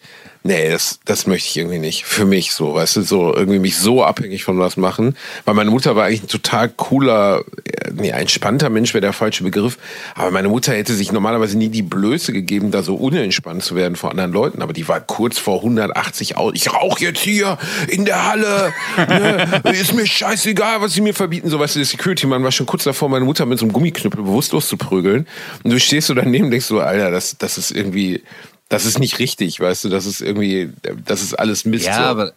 nee, 0.44 0.70
das, 0.70 1.00
das 1.04 1.26
möchte 1.26 1.48
ich 1.48 1.56
irgendwie 1.56 1.78
nicht. 1.78 2.04
Für 2.04 2.26
mich 2.26 2.52
so, 2.52 2.74
weißt 2.74 2.96
du, 2.96 3.02
so 3.02 3.34
irgendwie 3.34 3.58
mich 3.58 3.76
so 3.76 4.04
abhängig 4.04 4.44
von 4.44 4.58
was 4.58 4.76
machen. 4.76 5.16
Weil 5.44 5.54
meine 5.54 5.70
Mutter 5.70 5.96
war 5.96 6.04
eigentlich 6.04 6.24
ein 6.24 6.28
total 6.28 6.68
cooler, 6.68 7.42
äh, 7.64 7.90
nee, 7.92 8.10
entspannter 8.10 8.68
Mensch 8.68 8.92
wäre 8.94 9.00
der 9.00 9.14
falsche 9.14 9.42
Begriff. 9.42 9.78
Aber 10.14 10.30
meine 10.30 10.48
Mutter 10.48 10.72
hätte 10.74 10.94
sich 10.94 11.10
normalerweise 11.12 11.56
nie 11.56 11.70
die 11.70 11.82
Blöße 11.82 12.32
gegeben, 12.32 12.70
da 12.70 12.82
so 12.82 12.94
unentspannt 12.94 13.62
zu 13.62 13.74
werden 13.74 13.96
vor 13.96 14.10
anderen 14.10 14.32
Leuten. 14.32 14.62
Aber 14.62 14.74
die 14.74 14.86
war 14.86 15.00
kurz 15.00 15.38
vor 15.38 15.56
180 15.56 16.36
aus. 16.36 16.52
Ich 16.54 16.72
rauche 16.72 17.02
jetzt 17.02 17.20
hier 17.20 17.58
in 17.88 18.04
der 18.04 18.28
Halle. 18.28 18.72
Ne? 18.98 19.62
Ist 19.72 19.94
mir 19.94 20.06
scheißegal, 20.06 20.82
was 20.82 20.92
sie 20.92 21.00
mir 21.00 21.14
verbieten. 21.14 21.48
So, 21.48 21.58
weißt 21.58 21.74
du, 21.74 21.78
der 21.80 21.86
Security-Mann 21.86 22.44
war 22.44 22.52
schon 22.52 22.66
kurz 22.66 22.84
davor, 22.84 23.08
meine 23.08 23.24
Mutter 23.24 23.46
mit 23.46 23.58
so 23.58 23.64
einem 23.64 23.72
Gummiknüppel 23.72 24.22
bewusstlos 24.22 24.68
zu 24.68 24.76
prügeln. 24.76 25.26
Und 25.62 25.72
du 25.72 25.80
stehst 25.80 26.08
so 26.08 26.14
daneben 26.14 26.46
und 26.46 26.50
denkst 26.50 26.66
so, 26.66 26.80
Alter, 26.80 27.10
das, 27.10 27.36
das 27.38 27.56
ist 27.56 27.70
irgendwie, 27.70 28.22
das 28.68 28.84
ist 28.86 28.98
nicht 28.98 29.18
richtig, 29.18 29.60
weißt 29.60 29.84
du, 29.84 29.88
das 29.88 30.06
ist 30.06 30.20
irgendwie, 30.20 30.70
das 31.04 31.22
ist 31.22 31.34
alles 31.34 31.64
Mist. 31.64 31.86
Ja, 31.86 31.96
so. 31.96 32.02
aber 32.04 32.32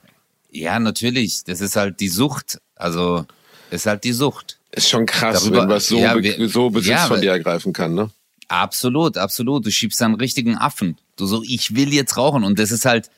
ja, 0.52 0.80
natürlich. 0.80 1.44
Das 1.46 1.62
ist 1.62 1.76
halt 1.76 2.00
die 2.00 2.10
Sucht. 2.10 2.60
Also 2.76 3.26
ist 3.72 3.86
halt 3.86 4.04
die 4.04 4.14
Sucht. 4.14 4.58
ist 4.72 4.90
schon 4.90 5.06
krass, 5.06 5.40
darüber- 5.42 5.64
wenn 5.64 5.70
was 5.70 5.88
so, 5.88 5.98
ja, 6.00 6.22
wir- 6.22 6.50
so 6.50 6.70
Besitz 6.70 6.90
ja, 6.92 7.08
von 7.08 7.22
dir 7.22 7.32
ergreifen 7.32 7.74
kann, 7.74 7.94
ne? 7.96 8.10
Absolut, 8.50 9.18
absolut. 9.18 9.66
Du 9.66 9.72
schiebst 9.72 10.02
einen 10.02 10.16
richtigen 10.16 10.56
Affen. 10.58 10.98
Du 11.18 11.26
so, 11.26 11.44
ich 11.44 11.76
will 11.76 11.94
jetzt 11.94 12.16
rauchen. 12.18 12.44
Und 12.46 12.60
das 12.60 12.72
ist 12.72 12.86
halt, 12.86 13.10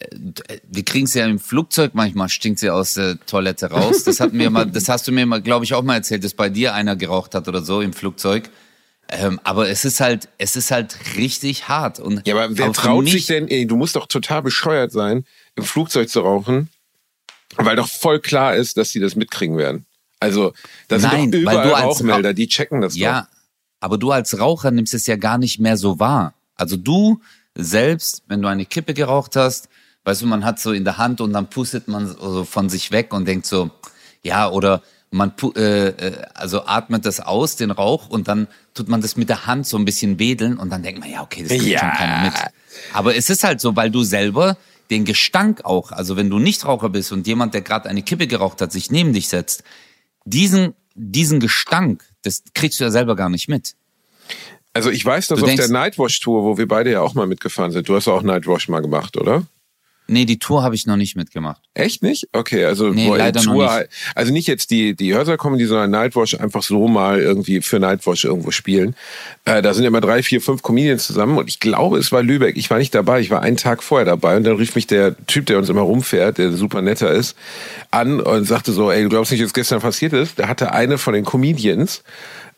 äh, 0.00 0.58
wir 0.68 0.84
kriegen 0.84 1.06
es 1.06 1.14
ja 1.14 1.24
im 1.26 1.38
Flugzeug, 1.38 1.92
manchmal 1.94 2.28
stinkt 2.28 2.58
sie 2.58 2.68
aus 2.70 2.94
der 2.94 3.18
Toilette 3.26 3.70
raus. 3.70 4.02
Das 4.04 4.18
hatten 4.18 4.38
wir 4.38 4.50
mal, 4.50 4.66
das 4.70 4.88
hast 4.88 5.06
du 5.06 5.12
mir 5.12 5.24
mal, 5.26 5.40
glaube 5.40 5.64
ich, 5.64 5.74
auch 5.74 5.82
mal 5.82 5.94
erzählt, 5.96 6.24
dass 6.24 6.34
bei 6.34 6.48
dir 6.48 6.74
einer 6.74 6.96
geraucht 6.96 7.34
hat 7.34 7.46
oder 7.48 7.62
so 7.62 7.80
im 7.80 7.92
Flugzeug. 7.92 8.50
Ähm, 9.14 9.38
aber 9.44 9.68
es 9.68 9.84
ist 9.84 10.00
halt, 10.00 10.28
es 10.38 10.56
ist 10.56 10.70
halt 10.70 10.96
richtig 11.16 11.68
hart. 11.68 12.00
Und 12.00 12.26
Ja, 12.26 12.34
aber 12.34 12.56
wer 12.56 12.72
traut 12.72 13.06
sich 13.06 13.26
denn, 13.26 13.46
ey, 13.46 13.66
du 13.66 13.76
musst 13.76 13.94
doch 13.94 14.06
total 14.06 14.40
bescheuert 14.42 14.90
sein, 14.90 15.26
im 15.54 15.64
Flugzeug 15.64 16.08
zu 16.08 16.20
rauchen, 16.20 16.70
weil 17.56 17.76
doch 17.76 17.88
voll 17.88 18.20
klar 18.20 18.56
ist, 18.56 18.78
dass 18.78 18.90
die 18.90 19.00
das 19.00 19.14
mitkriegen 19.14 19.58
werden. 19.58 19.84
Also, 20.18 20.54
da 20.88 20.98
sind 20.98 21.34
doch 21.34 21.40
überall 21.40 21.72
Rauchmelder, 21.72 22.32
die 22.32 22.48
checken 22.48 22.80
das 22.80 22.96
Ja, 22.96 23.28
aber 23.80 23.98
du 23.98 24.12
als 24.12 24.38
Raucher 24.38 24.70
nimmst 24.70 24.94
es 24.94 25.06
ja 25.06 25.16
gar 25.16 25.36
nicht 25.36 25.58
mehr 25.58 25.76
so 25.76 25.98
wahr. 25.98 26.34
Also 26.54 26.76
du 26.76 27.20
selbst, 27.54 28.22
wenn 28.28 28.40
du 28.40 28.48
eine 28.48 28.64
Kippe 28.64 28.94
geraucht 28.94 29.36
hast, 29.36 29.68
weißt 30.04 30.22
du, 30.22 30.26
man 30.26 30.44
hat 30.44 30.58
so 30.58 30.72
in 30.72 30.84
der 30.84 30.96
Hand 30.96 31.20
und 31.20 31.32
dann 31.32 31.50
pustet 31.50 31.88
man 31.88 32.06
so 32.06 32.44
von 32.44 32.70
sich 32.70 32.92
weg 32.92 33.12
und 33.12 33.26
denkt 33.26 33.44
so, 33.44 33.70
ja, 34.22 34.48
oder 34.48 34.82
man 35.12 35.32
äh, 35.56 35.88
äh, 35.88 36.22
also 36.34 36.66
atmet 36.66 37.04
das 37.06 37.20
aus, 37.20 37.56
den 37.56 37.70
Rauch, 37.70 38.08
und 38.08 38.28
dann 38.28 38.48
tut 38.74 38.88
man 38.88 39.00
das 39.00 39.16
mit 39.16 39.28
der 39.28 39.46
Hand 39.46 39.66
so 39.66 39.76
ein 39.76 39.84
bisschen 39.84 40.18
wedeln 40.18 40.56
und 40.58 40.70
dann 40.70 40.82
denkt 40.82 41.00
man, 41.00 41.10
ja, 41.10 41.22
okay, 41.22 41.42
das 41.42 41.50
kriegt 41.50 41.64
Ja. 41.66 41.78
schon 41.80 41.90
keiner 41.92 42.24
mit. 42.24 42.34
Aber 42.92 43.14
es 43.14 43.30
ist 43.30 43.44
halt 43.44 43.60
so, 43.60 43.76
weil 43.76 43.90
du 43.90 44.02
selber 44.02 44.56
den 44.90 45.04
Gestank 45.04 45.64
auch, 45.64 45.92
also 45.92 46.16
wenn 46.16 46.28
du 46.30 46.38
nicht 46.38 46.64
Raucher 46.64 46.88
bist 46.88 47.12
und 47.12 47.26
jemand, 47.26 47.54
der 47.54 47.60
gerade 47.62 47.88
eine 47.88 48.02
Kippe 48.02 48.26
geraucht 48.26 48.60
hat, 48.60 48.72
sich 48.72 48.90
neben 48.90 49.12
dich 49.12 49.28
setzt, 49.28 49.62
diesen, 50.24 50.74
diesen 50.94 51.40
Gestank, 51.40 52.04
das 52.22 52.42
kriegst 52.54 52.80
du 52.80 52.84
ja 52.84 52.90
selber 52.90 53.16
gar 53.16 53.28
nicht 53.28 53.48
mit. 53.48 53.74
Also 54.74 54.90
ich 54.90 55.04
weiß, 55.04 55.26
dass 55.28 55.38
Du 55.38 55.44
auf 55.44 55.50
denkst- 55.50 55.66
der 55.66 55.72
Nightwash-Tour, 55.72 56.44
wo 56.44 56.56
wir 56.56 56.66
beide 56.66 56.90
ja 56.90 57.00
auch 57.02 57.12
mal 57.14 57.26
mitgefahren 57.26 57.72
sind, 57.72 57.88
du 57.88 57.94
hast 57.94 58.08
auch 58.08 58.22
Nightwash 58.22 58.68
mal 58.68 58.80
gemacht, 58.80 59.16
oder? 59.18 59.44
Nee, 60.08 60.24
die 60.24 60.38
Tour 60.38 60.62
habe 60.62 60.74
ich 60.74 60.86
noch 60.86 60.96
nicht 60.96 61.16
mitgemacht. 61.16 61.62
Echt 61.74 62.02
nicht? 62.02 62.28
Okay, 62.32 62.64
also 62.64 62.88
Nee, 62.90 63.08
wo 63.08 63.14
leider 63.14 63.42
noch 63.44 63.52
Tour, 63.54 63.78
nicht. 63.78 63.88
also 64.14 64.32
nicht 64.32 64.46
jetzt 64.46 64.70
die 64.70 64.94
die 64.94 65.14
Hörsaal-Comedy, 65.14 65.64
sondern 65.66 65.90
Nightwash 65.90 66.34
einfach 66.38 66.62
so 66.62 66.88
mal 66.88 67.20
irgendwie 67.20 67.62
für 67.62 67.78
Nightwash 67.78 68.24
irgendwo 68.24 68.50
spielen. 68.50 68.94
Äh, 69.44 69.62
da 69.62 69.72
sind 69.72 69.84
immer 69.84 70.00
drei, 70.00 70.22
vier, 70.22 70.40
fünf 70.40 70.62
Comedians 70.62 71.06
zusammen 71.06 71.38
und 71.38 71.48
ich 71.48 71.60
glaube, 71.60 71.98
es 71.98 72.12
war 72.12 72.22
Lübeck. 72.22 72.56
Ich 72.56 72.68
war 72.68 72.78
nicht 72.78 72.94
dabei, 72.94 73.20
ich 73.20 73.30
war 73.30 73.42
einen 73.42 73.56
Tag 73.56 73.82
vorher 73.82 74.04
dabei 74.04 74.36
und 74.36 74.44
dann 74.44 74.56
rief 74.56 74.74
mich 74.74 74.86
der 74.86 75.16
Typ, 75.26 75.46
der 75.46 75.58
uns 75.58 75.68
immer 75.68 75.82
rumfährt, 75.82 76.38
der 76.38 76.52
super 76.52 76.82
netter 76.82 77.10
ist, 77.10 77.36
an 77.90 78.20
und 78.20 78.44
sagte 78.44 78.72
so, 78.72 78.90
ey, 78.90 79.02
du 79.02 79.08
glaubst 79.08 79.32
nicht, 79.32 79.42
was 79.42 79.54
gestern 79.54 79.80
passiert 79.80 80.12
ist? 80.12 80.38
Da 80.38 80.48
hatte 80.48 80.72
eine 80.72 80.98
von 80.98 81.14
den 81.14 81.24
Comedians 81.24 82.02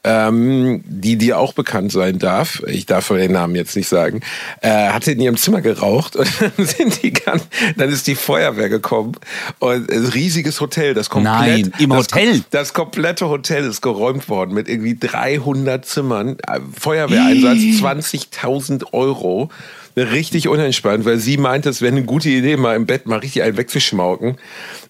ähm, 0.04 0.82
die 0.87 1.16
dir 1.16 1.38
auch 1.38 1.54
bekannt 1.54 1.90
sein 1.90 2.18
darf, 2.18 2.62
ich 2.66 2.87
darf 2.87 3.08
den 3.08 3.32
Namen 3.32 3.54
jetzt 3.56 3.75
nicht 3.75 3.88
sagen, 3.88 4.20
äh, 4.61 4.88
hatte 4.88 5.12
in 5.12 5.20
ihrem 5.20 5.37
Zimmer 5.37 5.62
geraucht 5.62 6.14
und 6.14 6.28
dann 6.40 6.66
sind 6.66 7.02
die 7.02 7.12
ganz, 7.12 7.44
dann 7.76 7.90
ist 7.90 8.06
die 8.06 8.14
Feuerwehr 8.14 8.68
gekommen 8.68 9.16
und 9.58 9.90
ein 9.90 10.04
riesiges 10.06 10.61
Hotel, 10.61 10.94
das 10.94 11.08
komplett, 11.08 11.34
Nein, 11.34 11.73
im 11.78 11.90
das, 11.90 11.99
Hotel? 11.99 12.44
das 12.50 12.75
komplette 12.75 13.28
Hotel 13.28 13.64
ist 13.64 13.80
geräumt 13.80 14.28
worden 14.28 14.54
mit 14.54 14.68
irgendwie 14.68 14.96
300 14.99 15.84
Zimmern, 15.87 16.37
äh, 16.46 16.61
Feuerwehreinsatz, 16.78 17.58
20.000 17.58 18.92
Euro. 18.92 19.49
Richtig 19.96 20.49
unentspannt, 20.49 21.04
weil 21.04 21.18
sie 21.18 21.37
meinte, 21.37 21.68
es 21.68 21.80
wäre 21.80 21.92
eine 21.92 22.04
gute 22.04 22.28
Idee, 22.28 22.56
mal 22.56 22.75
im 22.75 22.84
Bett 22.84 23.06
mal 23.06 23.20
richtig 23.20 23.42
einen 23.44 23.56
wegzuschmauken. 23.56 24.38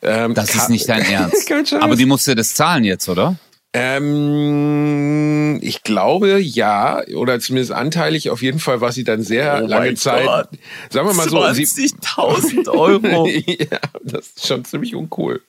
Ähm, 0.00 0.32
Das 0.32 0.54
ist 0.54 0.70
nicht 0.70 0.88
dein 0.88 1.02
Ernst. 1.10 1.52
Aber 1.78 1.94
die 1.94 2.06
musste 2.06 2.34
das 2.34 2.54
zahlen 2.54 2.84
jetzt, 2.84 3.08
oder? 3.10 3.36
Ähm, 3.74 5.58
ich 5.62 5.82
glaube 5.82 6.38
ja, 6.38 7.02
oder 7.14 7.40
zumindest 7.40 7.72
anteilig. 7.72 8.30
Auf 8.30 8.40
jeden 8.40 8.60
Fall 8.60 8.80
war 8.80 8.92
sie 8.92 9.02
dann 9.04 9.22
sehr 9.22 9.62
Oh 9.64 9.66
lange 9.66 9.94
Zeit. 9.94 10.24
Gott. 10.26 10.48
Sagen 10.90 11.08
wir 11.08 11.14
mal 11.14 11.28
so. 11.28 11.52
sie- 11.52 11.64
20.000 11.64 12.68
Euro. 12.68 13.26
ja, 13.46 13.78
das 14.02 14.28
ist 14.28 14.46
schon 14.46 14.64
ziemlich 14.64 14.94
uncool. 14.94 15.42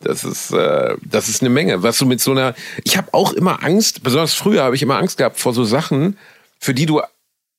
Das 0.00 0.24
ist, 0.24 0.52
äh, 0.52 0.96
das 1.02 1.28
ist 1.28 1.42
eine 1.42 1.50
Menge. 1.50 1.82
Was 1.82 1.98
du 1.98 2.06
mit 2.06 2.20
so 2.20 2.30
einer. 2.30 2.54
Ich 2.82 2.96
habe 2.96 3.08
auch 3.12 3.32
immer 3.34 3.62
Angst, 3.62 4.02
besonders 4.02 4.34
früher 4.34 4.62
habe 4.64 4.74
ich 4.76 4.82
immer 4.82 4.96
Angst 4.98 5.18
gehabt 5.18 5.38
vor 5.38 5.52
so 5.52 5.64
Sachen, 5.64 6.16
für 6.58 6.74
die 6.74 6.86
du 6.86 7.02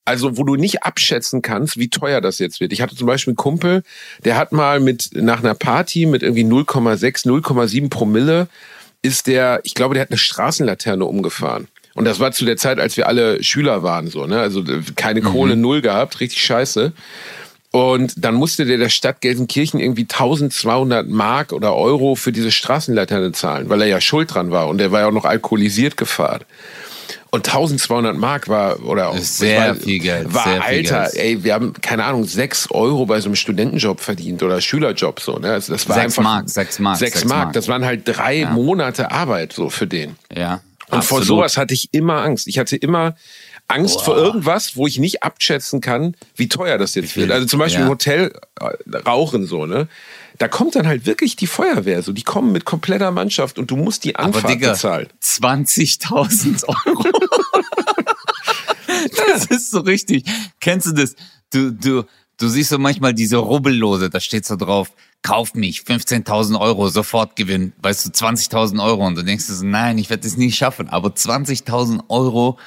also 0.08 0.38
wo 0.38 0.44
du 0.44 0.56
nicht 0.56 0.84
abschätzen 0.84 1.42
kannst, 1.42 1.77
wie 1.77 1.89
teuer 1.89 2.22
das 2.22 2.38
jetzt 2.38 2.60
wird. 2.60 2.72
Ich 2.72 2.82
hatte 2.82 2.96
zum 2.96 3.08
Beispiel 3.08 3.32
einen 3.32 3.38
Kumpel, 3.38 3.82
der 4.24 4.38
hat 4.38 4.51
mal 4.51 4.80
mit 4.80 5.10
nach 5.13 5.39
einer 5.39 5.56
Party 5.56 6.06
mit 6.06 6.22
irgendwie 6.22 6.44
0,6, 6.44 7.25
0,7 7.25 7.89
Promille 7.89 8.48
ist 9.06 9.28
der, 9.28 9.62
ich 9.64 9.74
glaube, 9.74 9.94
der 9.94 10.02
hat 10.02 10.12
eine 10.12 10.18
Straßenlaterne 10.18 11.06
umgefahren. 11.06 11.68
Und 11.94 12.04
das 12.06 12.20
war 12.20 12.34
zu 12.34 12.44
der 12.44 12.58
Zeit, 12.58 12.80
als 12.80 12.98
wir 12.98 13.08
alle 13.08 13.42
Schüler 13.42 13.82
waren, 13.82 14.08
so, 14.08 14.26
ne? 14.26 14.40
Also 14.40 14.64
keine 14.98 15.22
Kohle, 15.22 15.56
null 15.56 15.82
gehabt, 15.82 16.20
richtig 16.20 16.42
scheiße. 16.42 16.92
Und 17.72 18.14
dann 18.18 18.36
musste 18.36 18.66
der 18.66 18.78
der 18.78 18.90
Stadt 18.90 19.22
Gelsenkirchen 19.22 19.80
irgendwie 19.80 20.04
1200 20.04 21.08
Mark 21.10 21.52
oder 21.52 21.76
Euro 21.76 22.16
für 22.16 22.32
diese 22.32 22.52
Straßenlaterne 22.52 23.32
zahlen, 23.32 23.70
weil 23.70 23.82
er 23.82 23.88
ja 23.88 24.02
schuld 24.02 24.34
dran 24.34 24.52
war 24.52 24.68
und 24.68 24.78
der 24.78 24.92
war 24.92 25.02
ja 25.02 25.08
auch 25.08 25.12
noch 25.12 25.26
alkoholisiert 25.26 25.98
gefahren. 25.98 26.42
Und 27.36 27.46
1200 27.48 28.15
Mark 28.18 28.48
war, 28.48 28.84
oder 28.86 29.13
ist 29.13 29.38
sehr 29.38 29.70
war, 29.70 29.75
viel 29.75 30.00
Geld, 30.00 30.34
War 30.34 30.44
sehr 30.44 30.63
Alter, 30.63 31.04
Geld. 31.12 31.15
ey, 31.15 31.44
wir 31.44 31.54
haben, 31.54 31.74
keine 31.82 32.04
Ahnung, 32.06 32.24
sechs 32.25 32.70
Euro 32.72 33.06
bei 33.06 33.20
so 33.20 33.27
einem 33.27 33.36
Studentenjob 33.36 34.00
verdient 34.00 34.42
oder 34.42 34.62
Schülerjob, 34.62 35.20
so, 35.20 35.38
ne? 35.38 35.51
Also 35.51 35.74
das 35.74 35.88
war 35.89 35.96
Sechs 35.96 36.06
einfach. 36.18 36.24
Mark, 36.24 36.50
sechs 36.50 36.80
Mark, 36.80 36.98
Sechs 36.98 37.13
sechs 37.13 37.25
Mark. 37.25 37.44
Mark. 37.46 37.54
Das 37.54 37.68
waren 37.68 37.84
halt 37.86 38.01
drei 38.06 38.46
Monate 38.46 39.12
Arbeit, 39.12 39.54
so, 39.54 39.70
für 39.70 39.86
den. 39.88 40.15
Ja. 40.34 40.62
Und 40.89 41.04
vor 41.04 41.18
absolut. 41.20 41.25
sowas 41.25 41.58
hatte 41.58 41.74
ich 41.74 41.89
immer 41.94 42.22
Angst. 42.22 42.48
Ich 42.48 42.60
hatte 42.60 42.75
immer 42.75 43.15
Angst 43.68 44.01
vor 44.01 44.15
irgendwas, 44.15 44.77
wo 44.77 44.86
ich 44.86 45.00
nicht 45.00 45.24
abschätzen 45.24 45.82
kann, 45.82 46.15
wie 46.36 46.48
teuer 46.48 46.77
das 46.77 46.94
jetzt 46.96 47.18
wird. 47.18 47.32
Also 47.32 47.48
zum 47.48 47.60
Beispiel 47.60 47.84
Ja. 47.84 47.89
Hotel 47.89 48.32
äh, 48.62 48.98
rauchen 48.98 49.48
so, 49.48 49.65
ne? 49.65 49.88
Da 50.38 50.48
kommt 50.48 50.75
dann 50.75 50.88
halt 50.88 51.06
wirklich 51.06 51.36
die 51.36 51.48
Feuerwehr. 51.48 52.01
So, 52.01 52.12
die 52.12 52.24
kommen 52.24 52.51
mit 52.51 52.65
kompletter 52.65 53.12
Mannschaft 53.12 53.58
und 53.58 53.72
du 53.72 53.77
musst 53.77 54.04
die 54.04 54.15
Aber 54.15 54.25
Anfahrt 54.25 54.50
Digga, 54.50 54.72
bezahlen. 54.72 55.08
20.000 55.22 56.68
Euro. 56.68 57.06
das 59.27 59.46
ist 59.46 59.72
so 59.72 59.82
richtig. 59.82 60.25
Kennst 60.60 60.88
du 60.88 60.92
das? 60.92 61.15
Du, 61.51 61.72
du, 61.72 62.04
du 62.38 62.48
siehst 62.48 62.70
so 62.70 62.77
manchmal 62.77 63.13
diese 63.13 63.38
Rubbellose, 63.38 64.10
da 64.10 64.20
steht 64.20 64.46
so 64.46 64.56
drauf, 64.56 64.92
kauf 65.22 65.54
mich, 65.54 65.82
15.000 65.82 66.60
Euro, 66.60 66.89
sofort 66.89 67.36
Gewinn, 67.36 67.74
weißt 67.82 68.06
du, 68.06 68.10
20.000 68.10 68.84
Euro. 68.84 69.08
Und 69.08 69.15
du 69.15 69.24
denkst 69.24 69.46
so, 69.46 69.65
nein, 69.65 69.98
ich 69.98 70.10
werde 70.10 70.24
das 70.24 70.38
nicht 70.38 70.58
schaffen. 70.58 70.89
Aber 70.89 71.10
20.000 71.10 72.01
Euro 72.10 72.60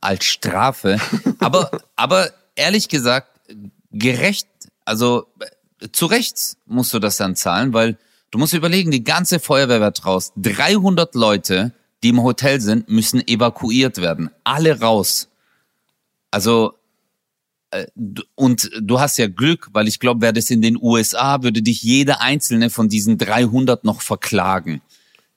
als 0.00 0.24
Strafe. 0.24 1.00
Aber, 1.40 1.70
aber 1.96 2.30
ehrlich 2.54 2.88
gesagt, 2.88 3.28
gerecht, 3.90 4.46
also 4.84 5.26
zu 5.92 6.06
Recht 6.06 6.56
musst 6.66 6.92
du 6.94 6.98
das 6.98 7.16
dann 7.16 7.36
zahlen, 7.36 7.72
weil 7.72 7.96
Du 8.30 8.38
musst 8.40 8.52
überlegen, 8.52 8.90
die 8.90 9.04
ganze 9.04 9.38
Feuerwehr 9.38 9.80
wird 9.80 10.04
raus. 10.06 10.32
300 10.38 11.14
Leute, 11.14 11.72
die 12.02 12.08
im 12.08 12.20
Hotel 12.20 12.60
sind, 12.60 12.88
müssen 12.88 13.24
evakuiert 13.28 13.98
werden. 13.98 14.28
Alle 14.42 14.80
raus. 14.80 15.28
Also, 16.32 16.74
äh, 17.70 17.86
und 18.34 18.70
du 18.80 18.98
hast 18.98 19.18
ja 19.18 19.28
Glück, 19.28 19.68
weil 19.72 19.86
ich 19.86 20.00
glaube, 20.00 20.20
wäre 20.20 20.32
das 20.32 20.50
in 20.50 20.62
den 20.62 20.76
USA, 20.80 21.44
würde 21.44 21.62
dich 21.62 21.84
jeder 21.84 22.20
einzelne 22.22 22.70
von 22.70 22.88
diesen 22.88 23.18
300 23.18 23.84
noch 23.84 24.00
verklagen. 24.00 24.82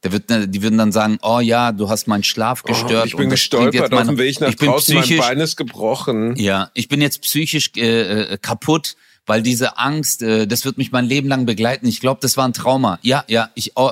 Der 0.02 0.12
wird, 0.12 0.30
ne- 0.32 0.48
die 0.48 0.64
würden 0.64 0.80
dann 0.80 0.92
sagen, 0.92 1.20
oh 1.22 1.40
ja, 1.40 1.72
du 1.72 1.90
hast 1.90 2.08
meinen 2.08 2.24
Schlaf 2.24 2.64
gestört. 2.64 3.04
Oh, 3.04 3.08
ich 3.08 3.16
bin 3.16 3.30
gestolpert 3.30 3.76
jetzt 3.76 3.94
auf 3.94 4.08
dem 4.08 4.18
Weg 4.18 4.42
nach 4.42 4.50
ich 4.50 4.58
bin 4.58 4.70
draußen, 4.70 4.96
mein 4.96 5.18
Bein 5.20 5.40
ist 5.40 5.56
gebrochen. 5.56 6.36
ja, 6.36 6.72
ich 6.74 6.88
bin 6.88 7.00
jetzt 7.02 7.22
psychisch 7.22 7.72
äh, 7.78 8.34
äh, 8.34 8.38
kaputt, 8.40 8.96
weil 9.28 9.44
diese 9.44 9.78
Angst, 9.78 10.24
äh, 10.24 10.48
das 10.48 10.66
wird 10.66 10.78
mich 10.78 10.92
mein 10.92 11.06
Leben 11.06 11.28
lang 11.28 11.46
begleiten. 11.46 11.88
Ich 11.88 12.00
glaube, 12.00 12.20
das 12.22 12.38
war 12.38 12.48
ein 12.48 12.54
Trauma. 12.54 12.98
Ja, 13.04 13.24
ja, 13.28 13.52
ich 13.54 13.74
oh, 13.76 13.92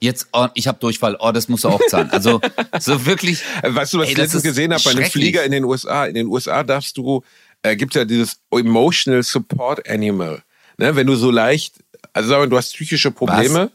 jetzt 0.00 0.28
oh, 0.32 0.46
ich 0.54 0.68
habe 0.68 0.78
Durchfall. 0.78 1.16
Oh, 1.20 1.32
das 1.32 1.48
muss 1.48 1.64
er 1.64 1.72
auch 1.72 1.80
zahlen. 1.88 2.10
Also 2.10 2.40
so 2.80 3.04
wirklich. 3.04 3.42
Äh, 3.62 3.74
Weißt 3.74 3.92
du, 3.92 3.98
was 3.98 4.06
Ey, 4.06 4.12
ich 4.12 4.18
letztens 4.18 4.44
gesehen 4.44 4.72
habe 4.72 4.82
bei 4.82 4.92
einem. 4.92 5.04
Flieger 5.04 5.44
in 5.44 5.52
den 5.52 5.64
USA? 5.64 6.06
In 6.06 6.14
den 6.14 6.28
USA 6.28 6.62
darfst 6.62 6.96
du, 6.96 7.22
äh, 7.62 7.76
gibt 7.76 7.94
ja 7.94 8.04
dieses 8.04 8.38
Emotional 8.50 9.22
Support 9.22 9.88
Animal. 9.88 10.42
Ne? 10.78 10.94
Wenn 10.94 11.06
du 11.06 11.16
so 11.16 11.30
leicht, 11.30 11.74
also 12.12 12.28
sagen 12.28 12.42
wir, 12.42 12.46
du 12.46 12.56
hast 12.56 12.72
psychische 12.74 13.10
Probleme. 13.10 13.70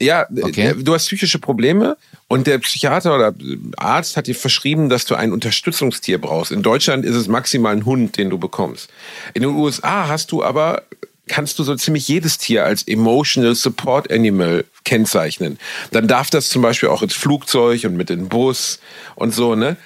Ja, 0.00 0.26
Okay. 0.42 0.74
du 0.76 0.92
hast 0.92 1.06
psychische 1.06 1.38
Probleme 1.38 1.96
und 2.28 2.46
der 2.46 2.58
Psychiater 2.58 3.14
oder 3.14 3.34
Arzt 3.76 4.16
hat 4.16 4.26
dir 4.26 4.34
verschrieben, 4.34 4.88
dass 4.88 5.04
du 5.04 5.14
ein 5.14 5.32
Unterstützungstier 5.32 6.20
brauchst. 6.20 6.50
In 6.52 6.62
Deutschland 6.62 7.04
ist 7.04 7.14
es 7.14 7.28
maximal 7.28 7.72
ein 7.74 7.84
Hund, 7.84 8.16
den 8.18 8.28
du 8.30 8.38
bekommst. 8.38 8.90
In 9.34 9.42
den 9.42 9.52
USA 9.52 10.08
hast 10.08 10.32
du 10.32 10.42
aber, 10.42 10.82
kannst 11.28 11.58
du 11.58 11.62
so 11.62 11.74
ziemlich 11.76 12.08
jedes 12.08 12.38
Tier 12.38 12.64
als 12.64 12.82
Emotional 12.88 13.54
Support 13.54 14.10
Animal 14.12 14.64
kennzeichnen. 14.84 15.58
Dann 15.92 16.08
darf 16.08 16.28
das 16.28 16.48
zum 16.48 16.60
Beispiel 16.62 16.88
auch 16.88 17.02
ins 17.02 17.14
Flugzeug 17.14 17.84
und 17.84 17.96
mit 17.96 18.10
in 18.10 18.20
den 18.20 18.28
Bus 18.28 18.80
und 19.14 19.32
so, 19.32 19.54
ne? 19.54 19.76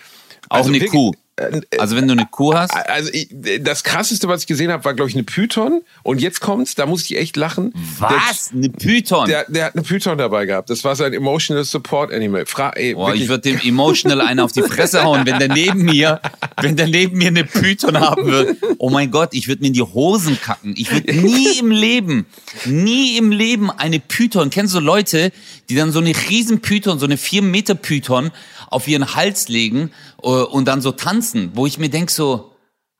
Auch 0.48 0.58
Also 0.58 0.70
eine 0.70 0.84
Kuh. 0.86 1.12
Äh, 1.38 1.60
Also 1.78 1.96
wenn 1.96 2.06
du 2.06 2.12
eine 2.12 2.26
Kuh 2.30 2.54
hast, 2.54 2.72
Also 2.74 3.10
ich, 3.12 3.28
das 3.60 3.84
krasseste, 3.84 4.28
was 4.28 4.42
ich 4.42 4.46
gesehen 4.46 4.70
habe, 4.70 4.84
war 4.84 4.94
glaube 4.94 5.08
ich 5.10 5.16
eine 5.16 5.24
Python. 5.24 5.82
Und 6.02 6.20
jetzt 6.20 6.40
kommt's, 6.40 6.74
da 6.74 6.86
muss 6.86 7.04
ich 7.04 7.16
echt 7.16 7.36
lachen. 7.36 7.72
was? 7.98 8.50
Eine 8.52 8.68
Python? 8.70 9.26
Der, 9.28 9.44
der, 9.44 9.52
der 9.52 9.64
hat 9.66 9.74
eine 9.74 9.82
Python 9.82 10.18
dabei 10.18 10.46
gehabt. 10.46 10.70
Das 10.70 10.84
war 10.84 10.96
sein 10.96 11.12
Emotional 11.12 11.64
Support 11.64 12.12
Animal. 12.12 12.46
Fra 12.46 12.70
ey, 12.70 12.94
Boah, 12.94 13.14
ich 13.14 13.28
würde 13.28 13.50
dem 13.50 13.60
emotional 13.60 14.20
einen 14.20 14.40
auf 14.40 14.52
die 14.52 14.62
Fresse 14.62 15.02
hauen, 15.04 15.26
wenn 15.26 15.38
der 15.38 15.48
neben 15.48 15.82
mir, 15.84 16.20
wenn 16.60 16.76
der 16.76 16.86
neben 16.88 17.18
mir 17.18 17.28
eine 17.28 17.44
Python 17.44 17.98
haben 17.98 18.26
würde. 18.26 18.56
Oh 18.78 18.90
mein 18.90 19.10
Gott, 19.10 19.30
ich 19.32 19.48
würde 19.48 19.62
mir 19.62 19.68
in 19.68 19.72
die 19.74 19.82
Hosen 19.82 20.40
kacken. 20.40 20.74
Ich 20.76 20.90
würde 20.92 21.12
nie 21.14 21.58
im 21.58 21.70
Leben, 21.70 22.26
nie 22.64 23.16
im 23.16 23.30
Leben 23.30 23.70
eine 23.70 24.00
Python. 24.00 24.50
Kennst 24.50 24.74
du 24.74 24.80
Leute, 24.80 25.32
die 25.68 25.74
dann 25.74 25.92
so 25.92 25.98
eine 26.00 26.12
riesen 26.28 26.60
Python, 26.60 26.98
so 26.98 27.06
eine 27.06 27.16
4 27.16 27.42
Meter 27.42 27.74
Python 27.74 28.30
auf 28.70 28.88
ihren 28.88 29.14
Hals 29.14 29.48
legen 29.48 29.90
äh, 30.22 30.28
und 30.28 30.66
dann 30.66 30.80
so 30.80 30.92
tanzen, 30.92 31.50
wo 31.54 31.66
ich 31.66 31.78
mir 31.78 31.90
denk 31.90 32.10
so, 32.10 32.52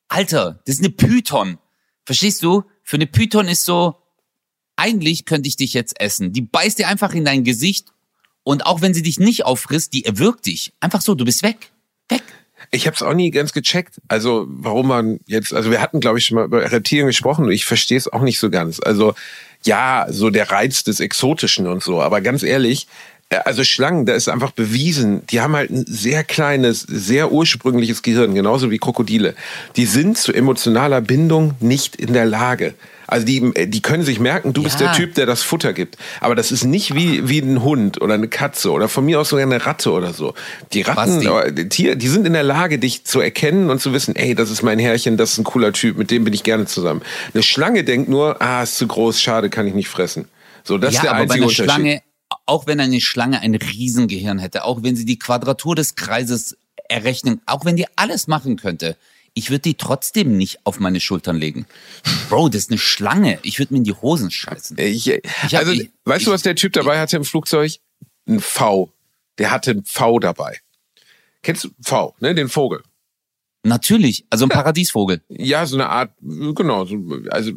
Alter, 0.08 0.62
das 0.66 0.76
ist 0.76 0.84
eine 0.84 0.92
Python. 0.92 1.58
Verstehst 2.04 2.42
du? 2.42 2.64
Für 2.82 2.96
eine 2.96 3.06
Python 3.06 3.48
ist 3.48 3.64
so, 3.64 3.96
eigentlich 4.76 5.24
könnte 5.24 5.48
ich 5.48 5.56
dich 5.56 5.74
jetzt 5.74 6.00
essen. 6.00 6.32
Die 6.32 6.40
beißt 6.40 6.78
dir 6.78 6.88
einfach 6.88 7.12
in 7.12 7.24
dein 7.24 7.44
Gesicht 7.44 7.88
und 8.44 8.64
auch 8.64 8.80
wenn 8.80 8.94
sie 8.94 9.02
dich 9.02 9.18
nicht 9.18 9.44
auffrisst, 9.44 9.92
die 9.92 10.04
erwürgt 10.04 10.46
dich. 10.46 10.72
Einfach 10.80 11.02
so, 11.02 11.14
du 11.14 11.24
bist 11.24 11.42
weg. 11.42 11.72
Weg. 12.08 12.22
ich 12.70 12.86
habe 12.86 12.94
es 12.94 13.02
auch 13.02 13.12
nie 13.12 13.30
ganz 13.30 13.52
gecheckt. 13.52 14.00
Also 14.08 14.46
warum 14.48 14.88
man 14.88 15.18
jetzt, 15.26 15.52
also 15.52 15.70
wir 15.70 15.82
hatten 15.82 16.00
glaube 16.00 16.18
ich 16.18 16.24
schon 16.24 16.36
mal 16.36 16.44
über 16.44 16.70
Reptilien 16.70 17.06
gesprochen 17.06 17.44
und 17.44 17.52
ich 17.52 17.66
verstehe 17.66 17.98
es 17.98 18.10
auch 18.10 18.22
nicht 18.22 18.38
so 18.38 18.48
ganz. 18.48 18.80
Also 18.82 19.14
ja, 19.64 20.06
so 20.08 20.30
der 20.30 20.50
Reiz 20.50 20.84
des 20.84 21.00
Exotischen 21.00 21.66
und 21.66 21.82
so. 21.82 22.00
Aber 22.00 22.20
ganz 22.20 22.42
ehrlich, 22.42 22.86
also 23.44 23.62
Schlangen, 23.62 24.06
da 24.06 24.14
ist 24.14 24.28
einfach 24.28 24.52
bewiesen, 24.52 25.26
die 25.26 25.40
haben 25.40 25.54
halt 25.54 25.70
ein 25.70 25.84
sehr 25.86 26.24
kleines, 26.24 26.80
sehr 26.80 27.30
ursprüngliches 27.30 28.02
Gehirn, 28.02 28.34
genauso 28.34 28.70
wie 28.70 28.78
Krokodile. 28.78 29.34
Die 29.76 29.84
sind 29.84 30.16
zu 30.16 30.32
emotionaler 30.32 31.02
Bindung 31.02 31.54
nicht 31.60 31.96
in 31.96 32.14
der 32.14 32.24
Lage. 32.24 32.74
Also 33.06 33.26
die, 33.26 33.52
die 33.68 33.80
können 33.82 34.02
sich 34.02 34.18
merken, 34.20 34.52
du 34.54 34.62
bist 34.62 34.80
Ja. 34.80 34.88
der 34.88 34.96
Typ, 34.96 35.14
der 35.14 35.26
das 35.26 35.42
Futter 35.42 35.72
gibt. 35.72 35.96
Aber 36.20 36.34
das 36.34 36.52
ist 36.52 36.64
nicht 36.64 36.94
wie, 36.94 37.28
wie 37.28 37.40
ein 37.40 37.62
Hund 37.62 38.00
oder 38.00 38.14
eine 38.14 38.28
Katze 38.28 38.70
oder 38.70 38.88
von 38.88 39.04
mir 39.04 39.20
aus 39.20 39.28
sogar 39.30 39.44
eine 39.46 39.64
Ratte 39.64 39.92
oder 39.92 40.12
so. 40.12 40.34
Die 40.72 40.82
Ratten, 40.82 41.20
die 41.54 41.68
Tier, 41.68 41.96
die 41.96 42.08
sind 42.08 42.26
in 42.26 42.32
der 42.34 42.42
Lage, 42.42 42.78
dich 42.78 43.04
zu 43.04 43.20
erkennen 43.20 43.70
und 43.70 43.80
zu 43.80 43.92
wissen, 43.92 44.14
ey, 44.16 44.34
das 44.34 44.50
ist 44.50 44.62
mein 44.62 44.78
Herrchen, 44.78 45.16
das 45.18 45.32
ist 45.32 45.38
ein 45.38 45.44
cooler 45.44 45.72
Typ, 45.72 45.96
mit 45.98 46.10
dem 46.10 46.24
bin 46.24 46.32
ich 46.34 46.44
gerne 46.44 46.66
zusammen. 46.66 47.02
Eine 47.32 47.42
Schlange 47.42 47.84
denkt 47.84 48.08
nur, 48.10 48.40
ah, 48.42 48.62
ist 48.62 48.76
zu 48.76 48.86
groß, 48.86 49.20
schade, 49.20 49.48
kann 49.50 49.66
ich 49.66 49.74
nicht 49.74 49.88
fressen. 49.88 50.26
So, 50.64 50.76
das 50.76 50.90
ist 50.90 50.96
ja, 50.96 51.02
der 51.02 51.10
aber 51.12 51.18
bei 51.18 51.22
einzige 51.24 51.40
einer 51.40 51.46
Unterschied. 51.48 51.64
Schlange, 51.64 52.02
auch 52.46 52.66
wenn 52.66 52.80
eine 52.80 53.00
Schlange 53.00 53.40
ein 53.40 53.54
Riesengehirn 53.54 54.38
hätte, 54.38 54.64
auch 54.64 54.82
wenn 54.82 54.96
sie 54.96 55.04
die 55.04 55.18
Quadratur 55.18 55.74
des 55.74 55.94
Kreises 55.94 56.56
errechnen, 56.88 57.40
auch 57.46 57.64
wenn 57.64 57.76
die 57.76 57.86
alles 57.96 58.26
machen 58.26 58.56
könnte, 58.56 58.96
ich 59.34 59.50
würde 59.50 59.60
die 59.62 59.74
trotzdem 59.74 60.36
nicht 60.36 60.58
auf 60.64 60.80
meine 60.80 61.00
Schultern 61.00 61.36
legen. 61.36 61.66
Bro, 62.28 62.48
das 62.48 62.62
ist 62.62 62.70
eine 62.70 62.78
Schlange. 62.78 63.38
Ich 63.42 63.58
würde 63.58 63.72
mir 63.74 63.78
in 63.78 63.84
die 63.84 63.92
Hosen 63.92 64.30
scheißen. 64.30 64.76
Ich, 64.78 65.08
hab- 65.08 65.54
also, 65.54 65.72
ich- 65.72 65.90
weißt 66.04 66.26
du, 66.26 66.30
ich- 66.30 66.34
was 66.34 66.42
der 66.42 66.56
Typ 66.56 66.72
dabei 66.72 66.98
hatte 66.98 67.16
im 67.16 67.24
Flugzeug? 67.24 67.72
Ein 68.26 68.40
V. 68.40 68.90
Der 69.38 69.50
hatte 69.50 69.70
ein 69.72 69.84
V 69.84 70.18
dabei. 70.18 70.58
Kennst 71.42 71.64
du 71.64 71.68
V, 71.80 72.14
ne? 72.20 72.34
Den 72.34 72.48
Vogel. 72.48 72.82
Natürlich, 73.64 74.24
also 74.30 74.46
ein 74.46 74.50
Paradiesvogel. 74.50 75.20
Ja, 75.28 75.66
so 75.66 75.76
eine 75.76 75.88
Art, 75.88 76.12
genau, 76.20 76.84
so, 76.84 76.96
also 77.30 77.50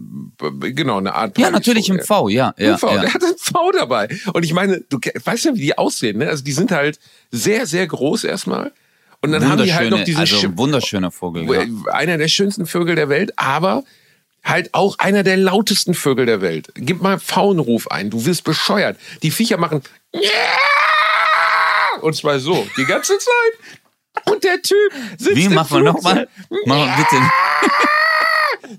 genau, 0.59 0.97
eine 0.97 1.13
Art. 1.13 1.37
Ja, 1.37 1.51
natürlich 1.51 1.89
im 1.89 1.97
Paradiesvogel. 1.97 2.05
V, 2.05 2.29
ja. 2.29 2.53
ja, 2.57 2.73
Ein 2.73 2.77
V, 2.79 2.93
ja. 2.95 3.01
der 3.01 3.13
hat 3.13 3.23
ein 3.23 3.35
V 3.37 3.71
dabei. 3.71 4.09
Und 4.33 4.43
ich 4.43 4.53
meine, 4.53 4.81
du 4.89 4.97
weißt 4.97 5.45
ja, 5.45 5.55
wie 5.55 5.61
die 5.61 5.77
aussehen, 5.77 6.17
ne? 6.17 6.27
Also 6.27 6.43
die 6.43 6.51
sind 6.53 6.71
halt 6.71 6.99
sehr, 7.29 7.65
sehr 7.67 7.85
groß 7.87 8.23
erstmal. 8.23 8.71
Und 9.21 9.31
dann 9.31 9.47
haben 9.47 9.63
die 9.63 9.73
halt 9.73 9.91
noch 9.91 10.03
diesen 10.03 10.19
also 10.21 10.35
Sch- 10.37 10.45
ein 10.45 10.57
wunderschöner 10.57 11.11
Vogel. 11.11 11.43
Ja. 11.45 11.91
einer 11.93 12.17
der 12.17 12.27
schönsten 12.27 12.65
Vögel 12.65 12.95
der 12.95 13.07
Welt, 13.07 13.33
aber 13.37 13.83
halt 14.43 14.73
auch 14.73 14.97
einer 14.97 15.21
der 15.21 15.37
lautesten 15.37 15.93
Vögel 15.93 16.25
der 16.25 16.41
Welt. 16.41 16.71
Gib 16.73 17.03
mal 17.03 17.19
Pfauenruf 17.19 17.91
ein, 17.91 18.09
du 18.09 18.25
wirst 18.25 18.43
bescheuert. 18.43 18.97
Die 19.21 19.29
Viecher 19.29 19.57
machen 19.57 19.83
und 22.01 22.15
zwar 22.15 22.39
so, 22.39 22.67
die 22.77 22.85
ganze 22.85 23.17
Zeit. 23.19 23.80
Und 24.31 24.43
der 24.43 24.61
Typ 24.61 24.93
sitzt 25.17 25.35
Wie, 25.35 25.45
im 25.45 25.53
mach 25.53 25.69
mal 25.69 25.83
nochmal? 25.83 26.27
Flugzeug. 26.47 26.63
Mach 26.65 26.77
mal 26.77 26.95
bitte. 26.97 27.23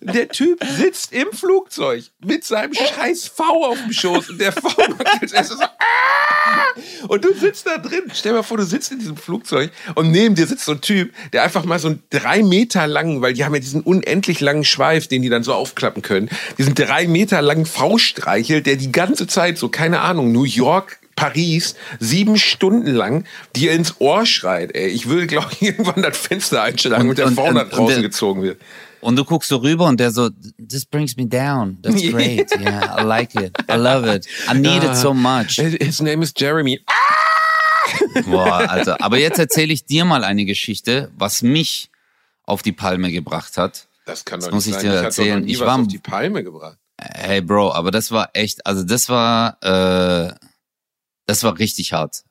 Der 0.00 0.28
Typ 0.28 0.64
sitzt 0.64 1.12
im 1.12 1.30
Flugzeug 1.32 2.04
mit 2.24 2.44
seinem 2.44 2.72
scheiß 2.72 3.28
V 3.28 3.66
auf 3.66 3.78
dem 3.78 3.92
Schoß 3.92 4.30
und 4.30 4.40
der 4.40 4.52
V 4.52 4.68
macht 4.68 5.32
erstes 5.32 5.58
so 5.58 5.64
"Ah!" 5.64 7.08
und 7.08 7.24
du 7.24 7.34
sitzt 7.34 7.66
da 7.66 7.78
drin. 7.78 8.04
Stell 8.14 8.32
dir 8.32 8.38
mal 8.38 8.42
vor, 8.42 8.56
du 8.56 8.64
sitzt 8.64 8.90
in 8.90 8.98
diesem 9.00 9.16
Flugzeug 9.16 9.70
und 9.94 10.10
neben 10.10 10.34
dir 10.34 10.46
sitzt 10.46 10.64
so 10.64 10.72
ein 10.72 10.80
Typ, 10.80 11.12
der 11.32 11.42
einfach 11.42 11.64
mal 11.64 11.78
so 11.78 11.88
einen 11.88 12.02
drei 12.10 12.42
Meter 12.42 12.86
langen, 12.86 13.20
weil 13.20 13.34
die 13.34 13.44
haben 13.44 13.54
ja 13.54 13.60
diesen 13.60 13.82
unendlich 13.82 14.40
langen 14.40 14.64
Schweif, 14.64 15.08
den 15.08 15.22
die 15.22 15.28
dann 15.28 15.44
so 15.44 15.52
aufklappen 15.52 16.02
können, 16.02 16.30
diesen 16.58 16.74
drei 16.74 17.06
Meter 17.06 17.42
langen 17.42 17.66
V 17.66 17.98
streichelt, 17.98 18.66
der 18.66 18.76
die 18.76 18.92
ganze 18.92 19.26
Zeit 19.26 19.58
so, 19.58 19.68
keine 19.68 20.00
Ahnung, 20.00 20.32
New 20.32 20.44
York 20.44 20.98
Paris 21.16 21.74
sieben 22.00 22.36
Stunden 22.38 22.92
lang 22.92 23.24
dir 23.56 23.72
ins 23.72 23.96
Ohr 24.00 24.26
schreit. 24.26 24.74
Ey, 24.74 24.88
ich 24.88 25.06
würde, 25.08 25.26
glaube 25.26 25.48
ich, 25.52 25.62
irgendwann 25.68 26.02
das 26.02 26.16
Fenster 26.18 26.62
einschlagen 26.62 27.04
und, 27.04 27.10
Und- 27.10 27.18
der 27.18 27.26
und- 27.26 27.34
V 27.36 27.44
und- 27.46 27.54
draußen 27.72 27.86
der- 27.86 28.02
gezogen 28.02 28.42
wird. 28.42 28.60
Und 29.00 29.16
du 29.16 29.24
guckst 29.24 29.48
so 29.48 29.56
rüber 29.56 29.86
und 29.86 29.98
der 29.98 30.12
so, 30.12 30.30
this 30.68 30.84
brings 30.86 31.16
me 31.16 31.26
down. 31.26 31.76
That's 31.82 32.00
great. 32.10 32.50
Yeah, 32.60 33.00
I 33.00 33.02
like 33.04 33.34
it. 33.34 33.52
I 33.68 33.74
love 33.74 34.06
it. 34.08 34.26
I 34.48 34.54
need 34.56 34.84
it 34.84 34.94
so 34.96 35.12
much. 35.12 35.56
His 35.56 36.00
name 36.00 36.22
is 36.22 36.32
Jeremy. 36.36 36.80
Boah, 38.26 38.68
Alter. 38.70 39.02
Aber 39.02 39.18
jetzt 39.18 39.38
erzähle 39.40 39.72
ich 39.72 39.84
dir 39.86 40.04
mal 40.04 40.22
eine 40.24 40.44
Geschichte, 40.44 41.10
was 41.18 41.42
mich 41.42 41.90
auf 42.44 42.62
die 42.62 42.72
Palme 42.72 43.10
gebracht 43.10 43.56
hat. 43.56 43.88
Das 44.06 44.24
kann 44.24 44.38
Das 44.40 44.48
doch 44.48 44.54
muss 44.54 44.66
nicht 44.66 44.76
ich 44.76 44.82
sein. 44.82 44.90
dir 44.92 44.98
Ich 44.98 45.04
erzählen. 45.04 45.48
Ich 45.48 45.60
was 45.60 45.66
war- 45.66 45.80
auf 45.80 45.88
die 45.88 45.98
Palme 45.98 46.44
gebracht. 46.44 46.78
Hey 47.00 47.40
Bro, 47.40 47.72
aber 47.72 47.90
das 47.90 48.12
war 48.12 48.30
echt, 48.34 48.64
also 48.64 48.84
das 48.84 49.08
war, 49.08 49.56
äh, 49.62 50.32
das 51.26 51.44
war 51.44 51.58
richtig 51.58 51.92
hart. 51.92 52.24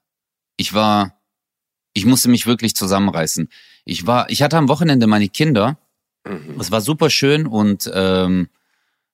Ich 0.58 0.74
war, 0.74 1.20
ich 1.94 2.06
musste 2.06 2.30
mich 2.30 2.48
wirklich 2.48 2.76
zusammenreißen. 2.76 3.50
Ich 3.86 4.06
war, 4.08 4.30
ich 4.30 4.42
hatte 4.42 4.58
am 4.58 4.70
Wochenende 4.70 5.08
meine 5.08 5.30
Kinder. 5.30 5.78
Es 6.60 6.72
war 6.72 6.82
super 6.82 7.10
schön 7.10 7.48
und 7.48 7.90
ähm, 7.94 8.48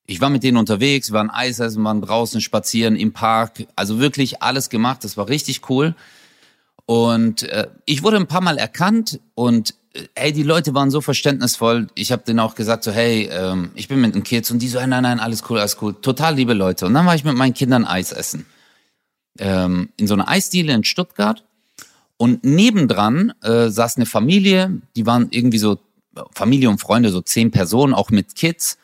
ich 0.05 0.21
war 0.21 0.29
mit 0.29 0.43
denen 0.43 0.57
unterwegs, 0.57 1.11
wir 1.11 1.19
waren 1.19 1.29
Eis 1.29 1.59
essen, 1.59 1.83
waren 1.83 2.01
draußen 2.01 2.41
spazieren 2.41 2.95
im 2.95 3.13
Park, 3.13 3.67
also 3.75 3.99
wirklich 3.99 4.41
alles 4.41 4.69
gemacht. 4.69 5.03
Das 5.03 5.17
war 5.17 5.27
richtig 5.27 5.69
cool. 5.69 5.95
Und 6.85 7.43
äh, 7.43 7.67
ich 7.85 8.03
wurde 8.03 8.15
ein 8.15 8.27
paar 8.27 8.41
Mal 8.41 8.57
erkannt 8.57 9.19
und 9.35 9.73
äh, 9.93 10.03
hey, 10.15 10.31
die 10.31 10.43
Leute 10.43 10.73
waren 10.73 10.89
so 10.89 11.01
verständnisvoll. 11.01 11.87
Ich 11.95 12.13
habe 12.13 12.23
denen 12.23 12.39
auch 12.39 12.55
gesagt 12.55 12.85
so, 12.85 12.91
hey, 12.91 13.29
ähm, 13.29 13.71
ich 13.75 13.89
bin 13.89 13.99
mit 13.99 14.15
den 14.15 14.23
Kids 14.23 14.49
und 14.49 14.59
die 14.59 14.69
so, 14.69 14.79
hey, 14.79 14.87
nein, 14.87 15.03
nein, 15.03 15.19
alles 15.19 15.43
cool, 15.49 15.59
alles 15.59 15.77
cool. 15.81 15.93
Total 16.01 16.33
liebe 16.33 16.53
Leute. 16.53 16.85
Und 16.85 16.93
dann 16.93 17.05
war 17.05 17.15
ich 17.15 17.25
mit 17.25 17.35
meinen 17.35 17.53
Kindern 17.53 17.83
Eis 17.83 18.13
essen. 18.13 18.45
Ähm, 19.39 19.89
in 19.97 20.07
so 20.07 20.13
einer 20.13 20.27
Eisdiele 20.27 20.73
in 20.73 20.83
Stuttgart. 20.83 21.43
Und 22.17 22.43
nebendran 22.43 23.33
äh, 23.43 23.69
saß 23.69 23.97
eine 23.97 24.07
Familie, 24.07 24.81
die 24.95 25.05
waren 25.05 25.27
irgendwie 25.29 25.59
so 25.59 25.77
Familie 26.33 26.69
und 26.69 26.79
Freunde, 26.79 27.09
so 27.09 27.21
zehn 27.21 27.51
Personen, 27.51 27.93
auch 27.93 28.09
mit 28.09 28.35
Kids. 28.35 28.77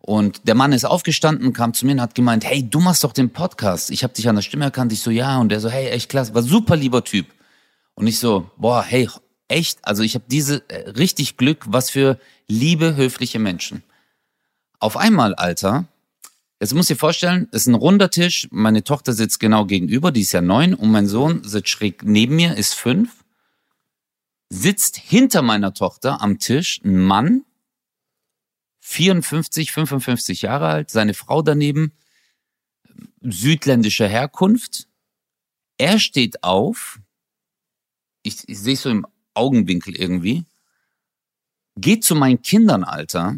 Und 0.00 0.46
der 0.46 0.54
Mann 0.54 0.72
ist 0.72 0.84
aufgestanden, 0.84 1.52
kam 1.52 1.74
zu 1.74 1.84
mir 1.84 1.92
und 1.92 2.00
hat 2.00 2.14
gemeint, 2.14 2.44
hey, 2.44 2.62
du 2.68 2.78
machst 2.78 3.02
doch 3.02 3.12
den 3.12 3.30
Podcast. 3.30 3.90
Ich 3.90 4.04
habe 4.04 4.14
dich 4.14 4.28
an 4.28 4.36
der 4.36 4.42
Stimme 4.42 4.64
erkannt. 4.64 4.92
Ich 4.92 5.00
so, 5.00 5.10
ja. 5.10 5.38
Und 5.38 5.48
der 5.48 5.58
so, 5.58 5.68
hey, 5.68 5.88
echt 5.88 6.08
klasse. 6.08 6.32
War 6.32 6.42
super 6.42 6.76
lieber 6.76 7.02
Typ. 7.02 7.26
Und 7.94 8.06
ich 8.06 8.20
so, 8.20 8.48
boah, 8.56 8.84
hey, 8.84 9.08
echt. 9.48 9.80
Also 9.82 10.04
ich 10.04 10.14
habe 10.14 10.24
diese 10.28 10.62
äh, 10.68 10.90
richtig 10.90 11.36
Glück. 11.36 11.64
Was 11.66 11.90
für 11.90 12.20
liebe, 12.46 12.94
höfliche 12.94 13.40
Menschen. 13.40 13.82
Auf 14.78 14.96
einmal, 14.96 15.34
Alter, 15.34 15.86
jetzt 16.60 16.74
muss 16.74 16.90
ich 16.90 16.98
vorstellen, 16.98 17.48
es 17.52 17.62
ist 17.62 17.68
ein 17.68 17.74
runder 17.74 18.10
Tisch. 18.10 18.48
Meine 18.50 18.84
Tochter 18.84 19.12
sitzt 19.12 19.40
genau 19.40 19.66
gegenüber. 19.66 20.12
Die 20.12 20.22
ist 20.22 20.32
ja 20.32 20.40
neun. 20.40 20.74
Und 20.74 20.90
mein 20.90 21.06
Sohn 21.06 21.44
sitzt 21.44 21.68
schräg 21.68 22.04
neben 22.04 22.36
mir, 22.36 22.56
ist 22.56 22.74
fünf. 22.74 23.24
Sitzt 24.48 24.96
hinter 24.96 25.42
meiner 25.42 25.74
Tochter 25.74 26.20
am 26.20 26.38
Tisch 26.38 26.80
ein 26.84 26.98
Mann, 26.98 27.44
54, 28.80 29.72
55 29.72 30.42
Jahre 30.42 30.68
alt, 30.68 30.90
seine 30.90 31.14
Frau 31.14 31.42
daneben, 31.42 31.92
südländischer 33.20 34.06
Herkunft. 34.06 34.86
Er 35.78 35.98
steht 35.98 36.44
auf, 36.44 37.00
ich, 38.22 38.48
ich 38.48 38.60
sehe 38.60 38.74
es 38.74 38.82
so 38.82 38.90
im 38.90 39.04
Augenwinkel 39.34 39.96
irgendwie, 39.96 40.44
geht 41.76 42.04
zu 42.04 42.14
meinen 42.14 42.42
Kindern, 42.42 42.84
Alter, 42.84 43.36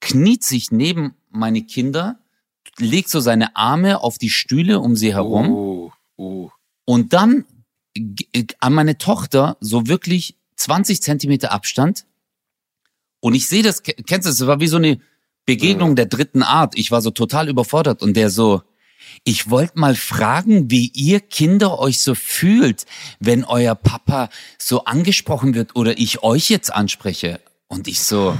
kniet 0.00 0.44
sich 0.44 0.70
neben 0.70 1.16
meine 1.28 1.64
Kinder, 1.64 2.19
legt 2.80 3.08
so 3.10 3.20
seine 3.20 3.56
Arme 3.56 4.02
auf 4.02 4.18
die 4.18 4.30
Stühle 4.30 4.80
um 4.80 4.96
sie 4.96 5.14
herum 5.14 5.50
Oh, 5.52 5.92
oh. 6.16 6.50
und 6.84 7.12
dann 7.12 7.44
g- 7.94 8.46
an 8.60 8.72
meine 8.74 8.98
Tochter 8.98 9.56
so 9.60 9.86
wirklich 9.86 10.36
20 10.56 11.02
Zentimeter 11.02 11.52
Abstand. 11.52 12.04
Und 13.20 13.34
ich 13.34 13.46
sehe 13.46 13.62
das, 13.62 13.82
ke- 13.82 13.94
kennst 13.94 14.26
du 14.26 14.30
das, 14.30 14.40
es 14.40 14.46
war 14.46 14.60
wie 14.60 14.66
so 14.68 14.76
eine 14.76 15.00
Begegnung 15.46 15.96
der 15.96 16.06
dritten 16.06 16.42
Art. 16.42 16.76
Ich 16.76 16.90
war 16.90 17.02
so 17.02 17.10
total 17.10 17.48
überfordert 17.48 18.02
und 18.02 18.14
der 18.16 18.30
so, 18.30 18.62
ich 19.24 19.50
wollte 19.50 19.78
mal 19.78 19.94
fragen, 19.94 20.70
wie 20.70 20.88
ihr 20.94 21.20
Kinder 21.20 21.78
euch 21.78 22.00
so 22.02 22.14
fühlt, 22.14 22.86
wenn 23.18 23.44
euer 23.44 23.74
Papa 23.74 24.28
so 24.58 24.84
angesprochen 24.84 25.54
wird 25.54 25.76
oder 25.76 25.98
ich 25.98 26.22
euch 26.22 26.48
jetzt 26.50 26.72
anspreche. 26.72 27.40
Und 27.68 27.88
ich 27.88 28.00
so, 28.00 28.36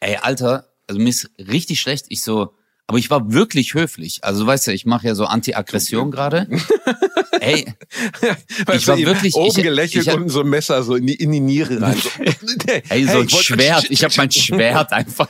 ey, 0.00 0.16
Alter, 0.16 0.68
also 0.86 1.00
mir 1.00 1.08
ist 1.10 1.30
richtig 1.38 1.80
schlecht. 1.80 2.06
Ich 2.08 2.22
so, 2.22 2.54
aber 2.92 2.98
ich 2.98 3.08
war 3.08 3.32
wirklich 3.32 3.72
höflich. 3.72 4.18
Also 4.22 4.46
weißt 4.46 4.66
du, 4.66 4.72
ich 4.74 4.84
mache 4.84 5.06
ja 5.06 5.14
so 5.14 5.24
Anti-Aggression 5.24 6.10
gerade. 6.10 6.46
Ey, 7.40 7.64
Ich 8.74 8.86
war 8.86 8.98
wirklich- 8.98 9.34
oben 9.34 9.48
ich- 9.56 9.62
gelächelt 9.64 10.04
ich 10.06 10.12
hab- 10.12 10.20
und 10.20 10.28
so 10.28 10.40
ein 10.42 10.48
Messer 10.50 10.82
so 10.82 10.94
in 10.96 11.06
die, 11.06 11.14
in 11.14 11.32
die 11.32 11.40
Niere 11.40 11.80
rein. 11.80 11.96
So. 11.96 12.10
Ey, 12.66 12.82
Hey, 12.86 13.04
so 13.06 13.20
ein 13.20 13.26
ich 13.26 13.32
wollte- 13.32 13.44
Schwert. 13.46 13.86
Ich 13.88 14.04
habe 14.04 14.12
mein 14.18 14.30
Schwert 14.30 14.92
einfach. 14.92 15.26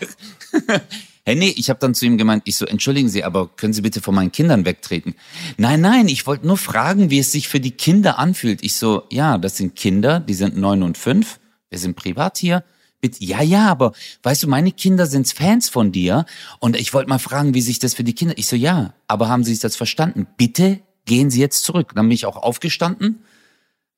hey, 1.25 1.37
nee, 1.37 1.55
ich 1.57 1.70
habe 1.70 1.79
dann 1.79 1.94
zu 1.94 2.05
ihm 2.05 2.18
gemeint, 2.18 2.42
ich 2.46 2.57
so, 2.57 2.66
entschuldigen 2.66 3.09
Sie, 3.09 3.22
aber 3.22 3.46
können 3.57 3.72
Sie 3.72 3.81
bitte 3.83 4.01
von 4.01 4.16
meinen 4.16 4.33
Kindern 4.33 4.64
wegtreten? 4.64 5.14
Nein, 5.57 5.81
nein, 5.81 6.09
ich 6.09 6.27
wollte 6.27 6.44
nur 6.48 6.59
fragen, 6.59 7.11
wie 7.11 7.20
es 7.20 7.31
sich 7.31 7.46
für 7.46 7.61
die 7.61 7.70
Kinder 7.70 8.18
anfühlt. 8.18 8.64
Ich 8.64 8.75
so, 8.75 9.05
ja, 9.12 9.38
das 9.38 9.57
sind 9.57 9.77
Kinder, 9.77 10.18
die 10.18 10.35
sind 10.35 10.57
neun 10.57 10.83
und 10.83 10.98
fünf. 10.98 11.38
Wir 11.70 11.79
sind 11.79 11.94
privat 11.94 12.38
hier. 12.38 12.64
Bitte, 13.03 13.23
ja, 13.25 13.43
ja, 13.43 13.69
aber 13.69 13.93
weißt 14.23 14.45
du, 14.45 14.49
meine 14.49 14.71
Kinder 14.71 15.07
sind 15.07 15.29
Fans 15.29 15.69
von 15.69 15.91
dir 15.91 16.25
und 16.61 16.77
ich 16.77 16.95
wollte 16.95 17.09
mal 17.09 17.19
fragen, 17.19 17.53
wie 17.53 17.61
sich 17.61 17.81
das 17.81 17.95
für 17.95 18.05
die 18.05 18.15
Kinder. 18.15 18.35
Ich 18.38 18.47
so, 18.47 18.55
ja, 18.55 18.95
aber 19.09 19.29
haben 19.29 19.43
Sie 19.43 19.59
das 19.59 19.75
verstanden? 19.75 20.29
Bitte 20.37 20.79
gehen 21.05 21.29
Sie 21.29 21.41
jetzt 21.41 21.65
zurück. 21.65 21.91
Dann 21.97 22.07
bin 22.07 22.15
ich 22.15 22.27
auch 22.27 22.37
aufgestanden. 22.37 23.25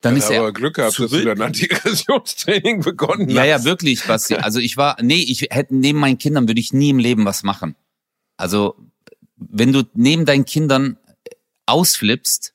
Dann 0.01 0.17
ist 0.17 0.31
er 0.31 0.41
aber 0.41 0.53
Glück 0.55 0.77
gehabt, 0.77 0.93
dass 0.93 0.97
du 0.97 1.07
zurück. 1.07 1.25
dein 1.27 1.41
Antiaggressionstraining 1.43 2.81
begonnen 2.83 3.29
Ja, 3.29 3.45
ja, 3.45 3.57
hast. 3.57 3.65
wirklich, 3.65 4.03
Basti. 4.05 4.37
Also 4.37 4.59
ich 4.59 4.79
war, 4.79 4.97
nee, 5.03 5.21
ich 5.23 5.49
hätte 5.51 5.77
neben 5.77 5.99
meinen 5.99 6.17
Kindern 6.19 6.49
würde 6.49 6.61
ich 6.61 6.73
nie 6.73 6.89
im 6.91 6.99
Leben 6.99 7.27
was 7.27 7.43
machen. 7.43 7.77
Also 8.39 8.75
wenn 9.37 9.73
du 9.75 9.83
neben 9.93 10.25
deinen 10.25 10.47
Kindern 10.47 10.97
ausflippst 11.67 12.54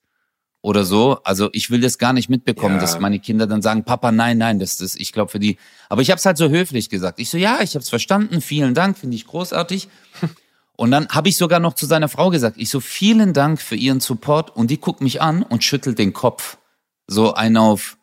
oder 0.61 0.83
so, 0.83 1.19
also 1.23 1.49
ich 1.53 1.69
will 1.71 1.79
das 1.81 1.97
gar 1.97 2.11
nicht 2.13 2.29
mitbekommen, 2.29 2.75
Ja. 2.75 2.81
dass 2.81 2.99
meine 2.99 3.19
Kinder 3.19 3.47
dann 3.47 3.61
sagen, 3.61 3.85
Papa, 3.85 4.11
nein, 4.11 4.37
nein, 4.37 4.59
das 4.59 4.81
ist, 4.81 4.99
ich 4.99 5.13
glaube 5.13 5.31
für 5.31 5.39
die. 5.39 5.57
Aber 5.87 6.01
ich 6.01 6.09
habe 6.11 6.17
es 6.19 6.25
halt 6.25 6.37
so 6.37 6.49
höflich 6.49 6.89
gesagt. 6.89 7.19
Ich 7.19 7.29
so, 7.29 7.37
ja, 7.37 7.59
ich 7.61 7.75
habe 7.75 7.83
es 7.83 7.89
verstanden, 7.89 8.41
vielen 8.41 8.73
Dank, 8.73 8.97
finde 8.97 9.15
ich 9.15 9.25
großartig. 9.25 9.87
Und 10.75 10.91
dann 10.91 11.09
habe 11.09 11.27
ich 11.27 11.35
sogar 11.35 11.59
noch 11.59 11.73
zu 11.73 11.85
seiner 11.85 12.07
Frau 12.07 12.29
gesagt, 12.29 12.55
ich 12.57 12.69
so, 12.69 12.79
vielen 12.79 13.33
Dank 13.33 13.61
für 13.61 13.75
Ihren 13.75 13.99
Support. 13.99 14.55
Und 14.55 14.71
die 14.71 14.79
guckt 14.79 15.01
mich 15.01 15.21
an 15.21 15.43
und 15.43 15.61
schüttelt 15.63 15.99
den 15.99 16.13
Kopf. 16.13 16.57
So 17.05 17.33
ein 17.33 17.57
auf, 17.57 17.97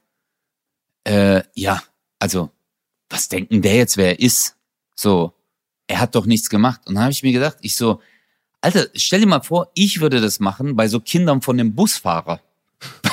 äh, 1.05 1.43
ja, 1.55 1.83
also, 2.19 2.51
was 3.09 3.29
denken 3.29 3.63
der 3.63 3.77
jetzt, 3.77 3.97
wer 3.97 4.09
er 4.09 4.21
ist? 4.21 4.57
So, 4.95 5.33
er 5.87 6.01
hat 6.01 6.15
doch 6.15 6.27
nichts 6.27 6.51
gemacht. 6.51 6.81
Und 6.87 6.97
dann 6.97 7.05
habe 7.05 7.13
ich 7.13 7.23
mir 7.23 7.33
gedacht, 7.33 7.57
ich 7.63 7.77
so, 7.77 8.01
Alter, 8.61 8.87
stell 8.95 9.21
dir 9.21 9.27
mal 9.27 9.43
vor, 9.43 9.71
ich 9.75 10.01
würde 10.01 10.21
das 10.21 10.41
machen 10.41 10.77
bei 10.77 10.89
so 10.89 11.01
Kindern 11.01 11.41
von 11.41 11.57
dem 11.57 11.75
Busfahrer. 11.75 12.41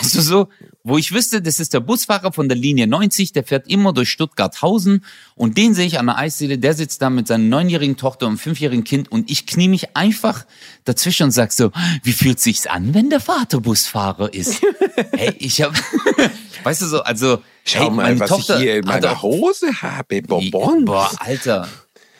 Weißt 0.03 0.15
du 0.15 0.21
so, 0.21 0.49
wo 0.83 0.97
ich 0.97 1.13
wüsste, 1.13 1.41
das 1.41 1.61
ist 1.61 1.73
der 1.73 1.79
Busfahrer 1.79 2.33
von 2.33 2.49
der 2.49 2.57
Linie 2.57 2.87
90, 2.87 3.31
der 3.31 3.45
fährt 3.45 3.67
immer 3.67 3.93
durch 3.93 4.09
Stuttgart-Hausen 4.09 5.05
und 5.35 5.57
den 5.57 5.73
sehe 5.73 5.85
ich 5.85 5.97
an 5.97 6.07
der 6.07 6.17
Eisdiele, 6.17 6.57
der 6.57 6.73
sitzt 6.73 7.01
da 7.01 7.09
mit 7.09 7.27
seiner 7.27 7.45
neunjährigen 7.45 7.95
Tochter 7.95 8.27
und 8.27 8.37
fünfjährigen 8.37 8.83
Kind 8.83 9.09
und 9.09 9.31
ich 9.31 9.45
knie 9.45 9.69
mich 9.69 9.95
einfach 9.95 10.45
dazwischen 10.83 11.23
und 11.23 11.31
sag 11.31 11.53
so, 11.53 11.71
wie 12.03 12.11
fühlt 12.11 12.41
sich's 12.41 12.67
an, 12.67 12.93
wenn 12.93 13.09
der 13.09 13.21
Vater 13.21 13.61
Busfahrer 13.61 14.33
ist? 14.33 14.61
hey, 15.13 15.33
ich 15.39 15.61
hab, 15.61 15.73
weißt 16.63 16.81
du 16.81 16.85
so, 16.87 17.01
also, 17.03 17.41
Schau 17.65 17.79
hey, 17.79 17.89
mal, 17.89 18.03
meine 18.03 18.19
was 18.19 18.29
Tochter 18.29 18.57
ich 18.57 18.63
hier 18.63 18.75
in 18.77 18.85
meiner 18.85 19.21
Hose 19.21 19.81
habe. 19.81 20.21
Bonbons. 20.21 20.83
Boah, 20.83 21.11
Alter. 21.19 21.69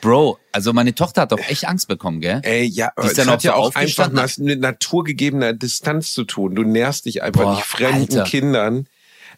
Bro, 0.04 0.38
also 0.52 0.74
meine 0.74 0.94
Tochter 0.94 1.22
hat 1.22 1.32
doch 1.32 1.38
echt 1.38 1.66
Angst 1.66 1.88
bekommen, 1.88 2.20
gell? 2.20 2.42
Ey, 2.44 2.64
ja, 2.64 2.90
aber 2.94 3.06
ist 3.06 3.18
es 3.18 3.26
hat 3.26 3.38
auch 3.38 3.42
ja 3.42 3.54
auch 3.54 3.74
einfach 3.74 4.10
mit 4.36 4.60
naturgegebener 4.60 5.54
Distanz 5.54 6.12
zu 6.12 6.24
tun. 6.24 6.54
Du 6.54 6.62
nährst 6.62 7.06
dich 7.06 7.22
einfach 7.22 7.44
Boah, 7.44 7.54
nicht 7.54 7.64
fremden 7.64 8.18
Alter. 8.18 8.24
Kindern 8.24 8.86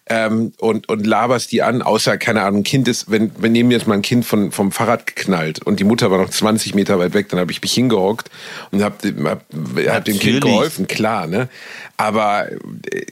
ähm, 0.09 0.53
und, 0.59 0.89
und 0.89 1.07
laberst 1.07 1.51
die 1.53 1.63
an, 1.63 1.83
außer, 1.83 2.17
keine 2.19 2.43
Ahnung, 2.43 2.61
ein 2.61 2.65
Kind 2.65 2.87
ist, 2.89 3.11
wenn, 3.11 3.33
wenn 3.39 3.53
neben 3.53 3.69
mir 3.69 3.75
jetzt 3.79 3.87
mal 3.89 3.95
ein 3.95 4.03
Kind 4.03 4.25
von, 4.25 4.53
vom 4.53 4.71
Fahrrad 4.73 5.07
geknallt 5.07 5.63
und 5.65 5.81
die 5.81 5.85
Mutter 5.85 6.11
war 6.11 6.19
noch 6.19 6.31
20 6.31 6.75
Meter 6.75 6.99
weit 6.99 7.13
weg, 7.15 7.29
dann 7.31 7.41
habe 7.41 7.51
ich 7.51 7.61
mich 7.61 7.73
hingehockt 7.73 8.31
und 8.71 8.83
hab, 8.85 9.01
dem- 9.03 9.27
hab, 9.27 9.45
hab 9.89 10.05
dem 10.05 10.19
Kind 10.19 10.41
geholfen, 10.43 10.87
klar, 10.87 11.27
ne? 11.27 11.49
Aber 11.97 12.47
äh, 12.51 13.03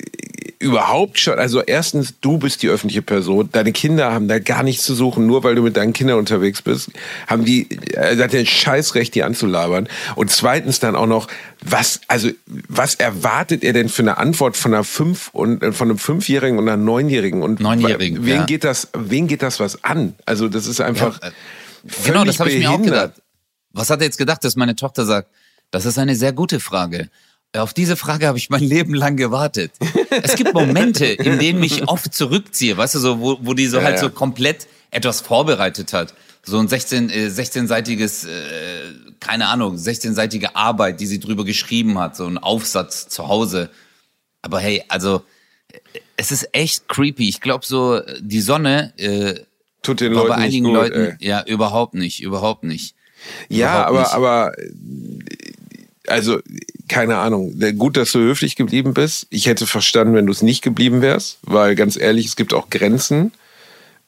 überhaupt 0.60 1.18
schon, 1.18 1.38
also 1.38 1.60
erstens, 1.62 2.14
du 2.20 2.38
bist 2.38 2.62
die 2.62 2.68
öffentliche 2.68 3.02
Person, 3.02 3.48
deine 3.52 3.72
Kinder 3.72 4.12
haben 4.12 4.28
da 4.28 4.38
gar 4.38 4.62
nichts 4.62 4.84
zu 4.84 4.94
suchen, 4.94 5.26
nur 5.26 5.44
weil 5.44 5.54
du 5.56 5.62
mit 5.62 5.76
deinen 5.76 5.92
Kindern 5.92 6.18
unterwegs 6.18 6.62
bist, 6.62 6.90
haben 7.26 7.44
die, 7.44 7.68
äh, 7.94 8.16
hat 8.16 8.32
der 8.32 8.44
Scheißrecht, 8.46 9.14
die 9.14 9.22
anzulabern. 9.24 9.88
Und 10.14 10.30
zweitens 10.30 10.78
dann 10.80 10.96
auch 10.96 11.06
noch, 11.06 11.28
was, 11.66 12.00
also, 12.08 12.30
was 12.46 12.94
erwartet 12.94 13.64
er 13.64 13.72
denn 13.72 13.88
für 13.88 14.02
eine 14.02 14.18
Antwort 14.18 14.56
von 14.56 14.74
einer 14.74 14.84
fünf 14.84 15.30
und 15.32 15.62
äh, 15.62 15.72
von 15.72 15.88
einem 15.88 15.98
Fünfjährigen 15.98 16.58
und 16.58 16.68
einer 16.68 16.76
Neunjährigen? 16.76 17.42
Und 17.42 17.60
Neunjährigen, 17.60 18.24
wen 18.26 18.36
ja. 18.36 18.44
geht 18.44 18.64
das, 18.64 18.88
wen 18.94 19.26
geht 19.28 19.42
das 19.42 19.60
was 19.60 19.82
an? 19.82 20.14
Also, 20.26 20.48
das 20.48 20.66
ist 20.66 20.80
einfach. 20.80 21.20
Ja, 21.22 21.28
äh, 21.28 21.32
Genau, 22.04 22.24
das 22.24 22.40
habe 22.40 22.50
ich 22.50 22.58
mir 22.58 22.70
auch 22.70 22.80
gedacht. 22.80 23.12
Was 23.72 23.90
hat 23.90 24.00
er 24.00 24.06
jetzt 24.06 24.18
gedacht, 24.18 24.44
dass 24.44 24.56
meine 24.56 24.76
Tochter 24.76 25.04
sagt? 25.04 25.28
Das 25.70 25.84
ist 25.84 25.98
eine 25.98 26.14
sehr 26.14 26.32
gute 26.32 26.60
Frage. 26.60 27.10
Auf 27.52 27.74
diese 27.74 27.96
Frage 27.96 28.26
habe 28.26 28.38
ich 28.38 28.50
mein 28.50 28.62
Leben 28.74 28.94
lang 28.94 29.16
gewartet. 29.16 29.72
Es 30.10 30.34
gibt 30.36 30.54
Momente, 30.54 31.06
in 31.06 31.38
denen 31.38 31.62
ich 31.62 31.86
oft 31.88 32.14
zurückziehe, 32.14 32.76
weißt 32.76 32.96
du, 32.96 32.98
so, 32.98 33.20
wo, 33.20 33.38
wo 33.42 33.54
die 33.54 33.66
so 33.66 33.78
Ja, 33.78 33.84
halt 33.84 33.98
so 33.98 34.10
komplett 34.10 34.66
etwas 34.94 35.20
vorbereitet 35.20 35.92
hat. 35.92 36.14
So 36.42 36.58
ein 36.58 36.68
16, 36.68 37.10
äh, 37.10 37.26
16-seitiges, 37.28 38.26
äh, 38.26 38.30
keine 39.20 39.48
Ahnung, 39.48 39.76
16-seitige 39.76 40.54
Arbeit, 40.54 41.00
die 41.00 41.06
sie 41.06 41.20
drüber 41.20 41.44
geschrieben 41.44 41.98
hat, 41.98 42.16
so 42.16 42.26
ein 42.26 42.38
Aufsatz 42.38 43.08
zu 43.08 43.28
Hause. 43.28 43.70
Aber 44.42 44.60
hey, 44.60 44.84
also, 44.88 45.22
äh, 45.72 45.78
es 46.16 46.32
ist 46.32 46.48
echt 46.52 46.88
creepy. 46.88 47.28
Ich 47.28 47.40
glaube 47.40 47.64
so, 47.66 47.96
äh, 47.96 48.20
die 48.20 48.40
Sonne, 48.40 48.92
äh, 48.98 49.40
Tut 49.82 50.00
den 50.00 50.12
Leuten 50.12 50.28
bei 50.28 50.34
einigen 50.36 50.64
nicht 50.64 50.74
gut, 50.74 50.82
Leuten, 50.82 51.16
ey. 51.18 51.26
ja, 51.28 51.44
überhaupt 51.44 51.94
nicht, 51.94 52.22
überhaupt 52.22 52.64
nicht. 52.64 52.94
Ja, 53.48 53.88
Überhaupt 53.88 53.88
aber, 53.88 54.00
nicht. 54.00 54.12
aber, 54.14 54.58
äh, 54.58 56.10
also, 56.10 56.38
keine 56.88 57.16
Ahnung. 57.16 57.58
Gut, 57.78 57.96
dass 57.96 58.12
du 58.12 58.18
höflich 58.18 58.56
geblieben 58.56 58.92
bist. 58.92 59.26
Ich 59.30 59.46
hätte 59.46 59.66
verstanden, 59.66 60.14
wenn 60.14 60.26
du 60.26 60.32
es 60.32 60.42
nicht 60.42 60.60
geblieben 60.60 61.00
wärst, 61.00 61.38
weil 61.42 61.74
ganz 61.74 61.96
ehrlich, 61.96 62.26
es 62.26 62.36
gibt 62.36 62.52
auch 62.52 62.68
Grenzen, 62.68 63.32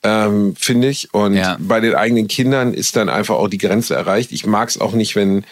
ähm, 0.07 0.55
finde 0.57 0.89
ich. 0.89 1.13
Und 1.13 1.35
Ja. 1.35 1.57
bei 1.59 1.81
den 1.81 1.95
eigenen 1.95 2.29
Kindern 2.29 2.73
ist 2.75 2.97
dann 2.97 3.09
einfach 3.09 3.35
auch 3.37 3.49
die 3.49 3.59
Grenze 3.59 3.95
erreicht. 3.95 4.33
Ich 4.33 4.47
mag 4.47 4.69
es 4.69 4.81
auch 4.81 4.93
nicht, 4.93 5.17
wenn, 5.17 5.45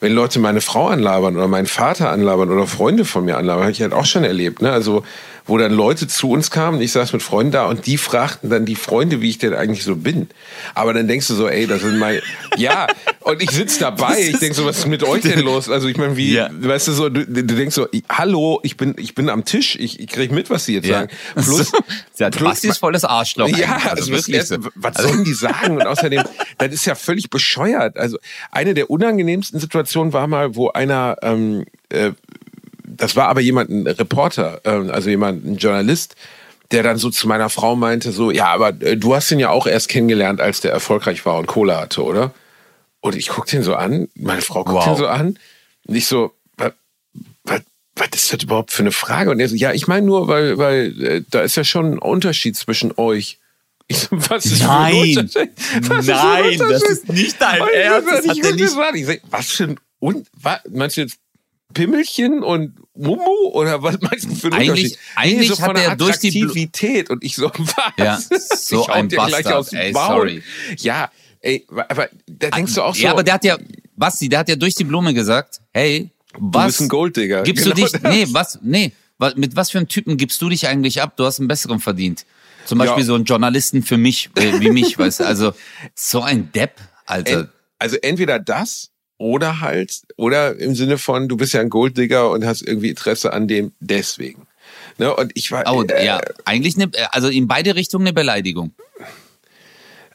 wenn 0.00 0.12
Leute 0.12 0.38
meine 0.38 0.60
Frau 0.60 0.88
anlabern 0.88 1.36
oder 1.36 1.48
meinen 1.48 1.66
Vater 1.66 2.10
anlabern 2.10 2.50
oder 2.50 2.66
Freunde 2.66 3.04
von 3.04 3.24
mir 3.24 3.36
anlabern. 3.36 3.64
Habe 3.64 3.72
ich 3.72 3.82
halt 3.82 3.92
auch 3.92 4.06
schon 4.06 4.24
erlebt. 4.24 4.62
Ne? 4.62 4.72
Also, 4.72 5.02
wo 5.48 5.58
dann 5.58 5.72
Leute 5.72 6.06
zu 6.06 6.30
uns 6.30 6.50
kamen, 6.52 6.80
ich 6.80 6.92
saß 6.92 7.12
mit 7.12 7.22
Freunden 7.22 7.50
da 7.52 7.64
und 7.66 7.86
die 7.86 7.98
fragten 7.98 8.50
dann 8.50 8.64
die 8.66 8.76
Freunde, 8.76 9.20
wie 9.20 9.30
ich 9.30 9.38
denn 9.38 9.54
eigentlich 9.54 9.82
so 9.82 9.96
bin. 9.96 10.28
Aber 10.74 10.92
dann 10.94 11.08
denkst 11.08 11.26
du 11.26 11.34
so, 11.34 11.48
ey, 11.48 11.66
das 11.66 11.80
sind 11.82 11.98
meine, 11.98 12.20
ja, 12.56 12.86
und 13.20 13.42
ich 13.42 13.50
sitz 13.50 13.78
dabei, 13.78 14.20
ich 14.20 14.38
denk 14.38 14.54
so, 14.54 14.64
was 14.66 14.78
ist 14.78 14.86
mit 14.86 15.02
euch 15.02 15.22
denn 15.24 15.40
los? 15.40 15.68
Also 15.68 15.88
ich 15.88 15.96
meine, 15.96 16.16
wie, 16.16 16.34
Ja. 16.34 16.50
weißt 16.52 16.88
du 16.88 16.92
so, 16.92 17.08
du, 17.08 17.26
du 17.26 17.42
denkst 17.42 17.74
so, 17.74 17.88
hallo, 18.08 18.60
ich 18.62 18.76
bin, 18.76 18.94
ich 18.98 19.14
bin 19.14 19.28
am 19.28 19.44
Tisch, 19.44 19.74
ich, 19.80 19.98
ich 19.98 20.06
krieg 20.06 20.30
mit, 20.30 20.50
was 20.50 20.66
sie 20.66 20.74
jetzt 20.74 20.86
sagen. 20.88 21.08
Plus, 21.34 21.72
ja, 22.18 22.30
plus- 22.30 22.48
Basti 22.50 22.68
ist 22.68 22.78
volles 22.78 23.04
Arschloch. 23.04 23.48
ja, 23.48 23.72
eigentlich. 23.76 23.90
also, 23.90 24.12
wirklich 24.12 24.36
was, 24.38 24.48
so. 24.48 24.56
was 24.74 24.96
sollen 24.98 25.24
die 25.24 25.32
sagen? 25.34 25.76
Und 25.76 25.86
außerdem, 25.86 26.22
Das 26.58 26.72
ist 26.74 26.84
ja 26.84 26.94
völlig 26.94 27.30
bescheuert. 27.30 27.96
Also 27.96 28.18
eine 28.50 28.74
der 28.74 28.90
unangenehmsten 28.90 29.58
Situationen 29.60 30.12
war 30.12 30.26
mal, 30.26 30.54
wo 30.56 30.68
einer, 30.68 31.16
ähm, 31.22 31.64
äh, 31.88 32.12
das 32.88 33.16
war 33.16 33.28
aber 33.28 33.40
jemand, 33.40 33.70
ein 33.70 33.86
Reporter, 33.86 34.60
äh, 34.64 34.90
also 34.90 35.10
jemand, 35.10 35.44
ein 35.44 35.56
Journalist, 35.56 36.16
der 36.70 36.82
dann 36.82 36.98
so 36.98 37.10
zu 37.10 37.26
meiner 37.28 37.48
Frau 37.48 37.76
meinte, 37.76 38.12
so, 38.12 38.30
ja, 38.30 38.46
aber 38.46 38.68
äh, 38.82 38.96
du 38.96 39.14
hast 39.14 39.30
ihn 39.30 39.38
ja 39.38 39.50
auch 39.50 39.66
erst 39.66 39.88
kennengelernt, 39.88 40.40
als 40.40 40.60
der 40.60 40.72
erfolgreich 40.72 41.24
war 41.24 41.38
und 41.38 41.46
Kohle 41.46 41.76
hatte, 41.78 42.02
oder? 42.04 42.32
Und 43.00 43.14
ich 43.16 43.28
guck 43.28 43.46
den 43.46 43.62
so 43.62 43.74
an, 43.74 44.08
meine 44.14 44.42
Frau 44.42 44.64
guckt 44.64 44.76
Wow. 44.76 44.84
den 44.84 44.96
so 44.96 45.06
an 45.06 45.38
und 45.86 45.94
ich 45.94 46.06
so, 46.06 46.32
was, 46.56 46.72
was, 47.44 47.60
was 47.96 48.08
ist 48.14 48.32
das 48.32 48.42
überhaupt 48.42 48.72
für 48.72 48.82
eine 48.82 48.92
Frage? 48.92 49.30
Und 49.30 49.40
er 49.40 49.48
so, 49.48 49.54
ja, 49.54 49.72
ich 49.72 49.86
meine 49.86 50.04
nur, 50.06 50.28
weil, 50.28 50.58
weil 50.58 51.02
äh, 51.04 51.22
da 51.30 51.40
ist 51.40 51.56
ja 51.56 51.64
schon 51.64 51.92
ein 51.94 51.98
Unterschied 51.98 52.56
zwischen 52.56 52.92
euch. 52.96 53.38
Ich 53.86 54.00
so, 54.00 54.08
was 54.10 54.44
ist 54.44 54.62
Nein. 54.62 55.30
Was 55.32 56.00
ist 56.00 56.08
Nein, 56.08 56.58
das 56.58 56.60
Unterschied? 56.60 56.88
ist 56.90 57.08
nicht 57.08 57.40
dein 57.40 57.62
Ernst. 57.72 58.08
so, 58.08 58.14
Das 58.16 58.24
ich 58.24 58.30
hat 58.30 58.36
er 58.44 58.52
nicht. 58.52 58.64
das 58.64 58.72
so. 58.72 58.82
Ich 58.94 59.06
sag, 59.06 59.20
was 59.30 59.50
für 59.50 59.64
ein, 59.64 59.80
und, 60.00 60.26
was, 60.34 60.58
meinst 60.70 60.96
du 60.98 61.00
jetzt 61.00 61.18
Pimmelchen 61.74 62.42
und 62.42 62.76
Mumu 62.94 63.50
oder 63.52 63.82
was 63.82 64.00
meinst 64.00 64.24
du 64.30 64.34
für 64.34 64.46
einen 64.48 64.54
Eigentlich- 64.54 64.70
Unterschied? 64.70 64.98
eigentlich 65.16 65.48
so 65.48 65.56
von 65.56 65.64
hat 65.68 65.76
der 65.76 65.84
er 65.88 65.96
durch 65.96 66.18
die 66.18 66.28
Attraktivität 66.28 67.10
und 67.10 67.22
ich 67.22 67.36
so, 67.36 67.50
was? 67.58 67.92
Ja, 67.98 68.18
so 68.56 68.82
ich 68.82 68.88
ein 68.88 69.08
dir 69.08 69.16
gleich 69.16 69.32
Bastard, 69.32 69.54
aus 69.54 69.70
dem 69.70 69.78
ey, 69.78 69.92
Maul. 69.92 70.08
sorry. 70.16 70.42
Ja, 70.78 71.10
ey, 71.40 71.66
aber 71.88 72.08
da 72.26 72.50
denkst 72.50 72.74
du 72.74 72.82
auch 72.82 72.94
so, 72.94 73.02
Ja, 73.02 73.12
aber 73.12 73.22
der 73.22 73.34
hat 73.34 73.44
ja, 73.44 73.56
Basti, 73.96 74.28
der 74.28 74.40
hat 74.40 74.48
ja 74.48 74.56
durch 74.56 74.74
die 74.74 74.84
Blume 74.84 75.12
gesagt, 75.14 75.60
hey, 75.72 76.10
du 76.32 76.38
was 76.40 76.66
bist 76.66 76.80
ein 76.82 76.88
Golddigger. 76.88 77.42
gibst 77.42 77.64
Genau 77.64 77.76
du 77.76 77.82
dich, 77.82 77.92
das. 78.00 78.02
nee, 78.12 78.26
was, 78.30 78.58
nee, 78.62 78.92
wa- 79.18 79.32
mit 79.36 79.54
was 79.54 79.70
für 79.70 79.78
einem 79.78 79.88
Typen 79.88 80.16
gibst 80.16 80.40
du 80.40 80.48
dich 80.48 80.66
eigentlich 80.66 81.02
ab? 81.02 81.16
Du 81.16 81.24
hast 81.26 81.38
einen 81.38 81.48
besseren 81.48 81.80
verdient. 81.80 82.24
Zum 82.64 82.78
Beispiel 82.78 83.00
Ja. 83.00 83.06
so 83.06 83.14
einen 83.14 83.24
Journalisten 83.24 83.82
für 83.82 83.96
mich, 83.96 84.30
äh, 84.36 84.60
wie 84.60 84.70
mich, 84.70 84.98
weißt 84.98 85.20
du, 85.20 85.24
also 85.26 85.52
so 85.94 86.22
ein 86.22 86.50
Depp, 86.52 86.72
Alter. 87.06 87.40
En, 87.40 87.48
also 87.78 87.96
entweder 88.02 88.38
das 88.38 88.90
oder 89.18 89.60
halt, 89.60 90.00
oder 90.16 90.56
im 90.56 90.74
Sinne 90.74 90.96
von, 90.96 91.28
du 91.28 91.36
bist 91.36 91.52
ja 91.52 91.60
ein 91.60 91.70
Golddigger 91.70 92.30
und 92.30 92.46
hast 92.46 92.62
irgendwie 92.62 92.88
Interesse 92.88 93.32
an 93.32 93.48
dem 93.48 93.72
deswegen. 93.80 94.46
Ne? 94.96 95.14
Und 95.14 95.32
ich 95.34 95.50
war, 95.52 95.64
Oh, 95.66 95.82
äh, 95.82 96.04
ja, 96.04 96.20
eigentlich 96.44 96.76
eine, 96.76 96.90
also 97.12 97.28
in 97.28 97.46
beide 97.48 97.74
Richtungen 97.74 98.06
eine 98.06 98.14
Beleidigung. 98.14 98.72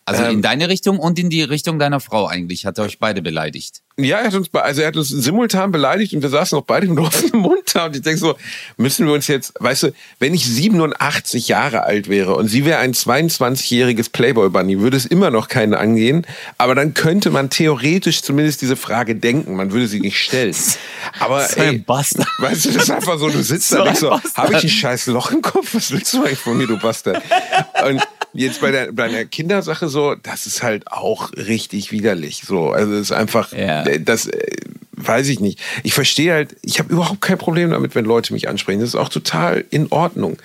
Also 0.05 0.23
Ähm. 0.23 0.31
in 0.31 0.41
deine 0.41 0.67
Richtung 0.67 0.99
und 0.99 1.17
in 1.19 1.29
die 1.29 1.43
Richtung 1.43 1.79
deiner 1.79 1.99
Frau 1.99 2.27
eigentlich, 2.27 2.65
hat 2.65 2.77
er 2.77 2.85
euch 2.85 2.99
beide 2.99 3.21
beleidigt. 3.21 3.82
Ja, 3.99 4.17
er 4.17 4.25
hat 4.25 4.33
uns, 4.33 4.51
also 4.53 4.81
er 4.81 4.87
hat 4.87 4.97
uns 4.97 5.09
simultan 5.09 5.71
beleidigt 5.71 6.13
und 6.13 6.23
wir 6.23 6.29
saßen 6.29 6.57
auch 6.57 6.63
beide 6.63 6.87
mit 6.87 6.97
offenem 6.97 7.41
Mund 7.43 7.61
da 7.73 7.85
und 7.85 7.95
ich 7.95 8.01
denke 8.01 8.19
so, 8.19 8.33
müssen 8.75 9.05
wir 9.05 9.13
uns 9.13 9.27
jetzt, 9.27 9.53
weißt 9.59 9.83
du, 9.83 9.93
wenn 10.17 10.33
ich 10.33 10.45
87 10.45 11.47
Jahre 11.47 11.83
alt 11.83 12.09
wäre 12.09 12.35
und 12.35 12.47
sie 12.47 12.65
wäre 12.65 12.79
ein 12.79 12.93
22-jähriges 12.93 14.11
Playboy-Bunny, 14.11 14.79
würde 14.79 14.97
es 14.97 15.05
immer 15.05 15.29
noch 15.29 15.47
keinen 15.47 15.75
angehen, 15.75 16.25
aber 16.57 16.73
dann 16.73 16.95
könnte 16.95 17.29
man 17.29 17.51
theoretisch 17.51 18.23
zumindest 18.23 18.63
diese 18.63 18.75
Frage 18.75 19.15
denken, 19.15 19.55
man 19.55 19.71
würde 19.71 19.87
sie 19.87 19.99
nicht 19.99 20.19
stellen. 20.19 20.55
Aber 21.19 21.45
So 21.45 21.61
ein 21.61 21.67
ey, 21.67 21.77
Bastard. 21.77 22.27
weißt 22.39 22.65
du, 22.65 22.71
das 22.71 22.83
ist 22.83 22.89
einfach 22.91 23.19
so, 23.19 23.29
du 23.29 23.43
sitzt 23.43 23.69
So 23.69 23.75
da 23.75 23.81
und 23.81 23.87
denkst 23.89 23.99
so, 23.99 24.11
habe 24.35 24.53
ich 24.55 24.63
ein 24.63 24.69
scheiß 24.69 25.05
Loch 25.07 25.29
im 25.31 25.43
Kopf? 25.43 25.75
Was 25.75 25.91
willst 25.91 26.11
du 26.13 26.23
eigentlich 26.23 26.39
von 26.39 26.57
mir, 26.57 26.65
du 26.65 26.79
Bastard? 26.79 27.21
Und 27.87 28.01
jetzt 28.33 28.59
bei 28.61 28.71
der, 28.71 28.91
bei 28.91 29.07
der 29.07 29.25
Kindersache 29.25 29.87
so, 29.87 30.15
das 30.15 30.47
ist 30.47 30.63
halt 30.63 30.87
auch 30.91 31.31
richtig 31.33 31.91
widerlich. 31.91 32.41
So, 32.47 32.71
also 32.71 32.93
es 32.93 33.01
ist 33.01 33.11
einfach, 33.11 33.51
Ja. 33.51 33.82
Das 33.99 34.27
äh, 34.27 34.57
weiß 34.95 35.27
ich 35.29 35.39
nicht. 35.39 35.59
Ich 35.83 35.93
verstehe 35.93 36.33
halt, 36.33 36.55
ich 36.61 36.79
habe 36.79 36.93
überhaupt 36.93 37.21
kein 37.21 37.37
Problem 37.37 37.71
damit, 37.71 37.95
wenn 37.95 38.05
Leute 38.05 38.33
mich 38.33 38.47
ansprechen. 38.47 38.79
Das 38.79 38.89
ist 38.89 38.95
auch 38.95 39.09
total 39.09 39.65
in 39.69 39.91
Ordnung. 39.91 40.37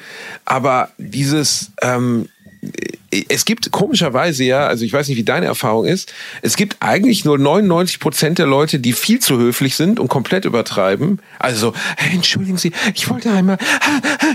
Aber 0.44 0.90
dieses, 0.98 1.70
ähm, 1.82 2.28
es 3.10 3.44
gibt 3.44 3.70
komischerweise 3.72 4.44
ja, 4.44 4.66
also 4.66 4.84
ich 4.84 4.92
weiß 4.92 5.08
nicht, 5.08 5.16
wie 5.16 5.24
deine 5.24 5.46
Erfahrung 5.46 5.86
ist, 5.86 6.12
es 6.42 6.56
gibt 6.56 6.76
eigentlich 6.80 7.24
nur 7.24 7.38
99 7.38 8.00
Prozent 8.00 8.38
der 8.38 8.46
Leute, 8.46 8.78
die 8.80 8.92
viel 8.92 9.18
zu 9.18 9.38
höflich 9.38 9.76
sind 9.76 9.98
und 9.98 10.08
komplett 10.08 10.44
übertreiben. 10.44 11.20
Also 11.38 11.70
so, 11.70 11.74
hey, 11.96 12.14
entschuldigen 12.14 12.58
Sie, 12.58 12.72
ich 12.94 13.08
wollte 13.08 13.30
einmal, 13.30 13.56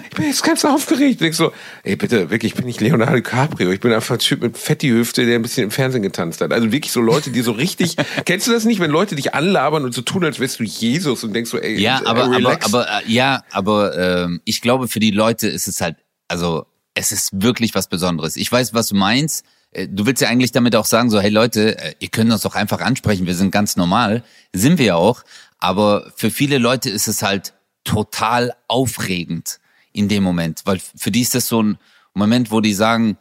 ich 0.10 0.16
bin 0.16 0.26
jetzt 0.26 0.44
ganz 0.44 0.66
aufgeregt. 0.66 1.22
Und 1.22 1.28
ich 1.28 1.36
so, 1.36 1.52
ey, 1.84 1.96
bitte, 1.96 2.32
wirklich, 2.32 2.54
ich 2.54 2.56
bin 2.56 2.66
nicht 2.66 2.82
Leonardo 2.82 3.16
DiCaprio, 3.16 3.72
ich 3.72 3.80
bin 3.80 3.94
einfach 3.94 4.16
ein 4.16 4.20
Typ 4.20 4.42
mit 4.42 4.58
fetti 4.58 4.90
Hüfte, 4.90 5.26
der 5.26 5.36
ein 5.36 5.44
bisschen 5.44 5.66
im 5.66 5.72
Fernsehen 5.72 6.02
getanzt 6.02 6.42
hat. 6.42 6.52
Also 6.52 6.72
wirklich 6.72 6.92
so 6.92 7.02
Leute, 7.02 7.30
die 7.30 7.42
so 7.42 7.52
richtig, 7.52 7.96
kennst 8.26 8.48
du 8.48 8.52
das 8.52 8.66
nicht, 8.66 8.80
wenn 8.80 8.92
Leute 8.92 9.16
dich 9.16 9.36
anlabern 9.36 9.84
und 9.84 9.94
so 9.94 10.02
tun, 10.02 10.24
als 10.24 10.40
wärst 10.40 10.60
du 10.60 10.64
Jesus 10.64 11.24
und 11.24 11.34
denkst 11.34 11.52
so, 11.52 11.60
ey, 11.60 11.80
Ja, 11.80 12.02
aber, 12.06 12.24
aber, 12.24 12.58
aber, 12.64 12.88
äh, 12.88 13.12
ja, 13.12 13.44
aber 13.52 13.98
ähm, 13.98 14.42
ich 14.46 14.62
glaube, 14.62 14.88
für 14.88 15.00
die 15.00 15.12
Leute 15.12 15.48
ist 15.48 15.68
es 15.68 15.80
halt, 15.80 15.98
also 16.28 16.66
es 16.94 17.12
ist 17.12 17.42
wirklich 17.42 17.76
was 17.76 17.88
Besonderes. 17.88 18.36
Ich 18.36 18.52
weiß, 18.52 18.74
was 18.74 18.88
du 18.88 18.96
meinst. 18.96 19.46
Äh, 19.72 19.88
Du 19.88 20.06
willst 20.06 20.22
ja 20.22 20.30
eigentlich 20.30 20.52
damit 20.52 20.76
auch 20.76 20.86
sagen, 20.86 21.10
so, 21.10 21.20
hey 21.20 21.30
Leute, 21.30 21.78
äh, 21.78 21.96
ihr 22.00 22.10
könnt 22.10 22.32
uns 22.32 22.42
doch 22.42 22.56
einfach 22.56 22.82
ansprechen, 22.82 23.26
wir 23.26 23.36
sind 23.36 23.52
ganz 23.52 23.76
normal. 23.76 24.24
Sind 24.54 24.78
wir 24.78 24.86
ja 24.86 24.96
auch. 24.96 25.24
Aber 25.60 26.12
für 26.16 26.30
viele 26.30 26.58
Leute 26.58 26.90
ist 26.90 27.08
es 27.08 27.24
halt 27.24 27.54
total 27.84 28.54
aufregend 28.68 29.60
in 29.92 30.08
dem 30.08 30.24
Moment, 30.24 30.62
weil 30.66 30.80
für 30.80 31.12
die 31.12 31.22
ist 31.22 31.36
das 31.36 31.48
so 31.48 31.62
ein 31.62 31.78
Moment, 32.14 32.52
wo 32.52 32.62
die 32.62 32.74
sagen, 32.74 33.18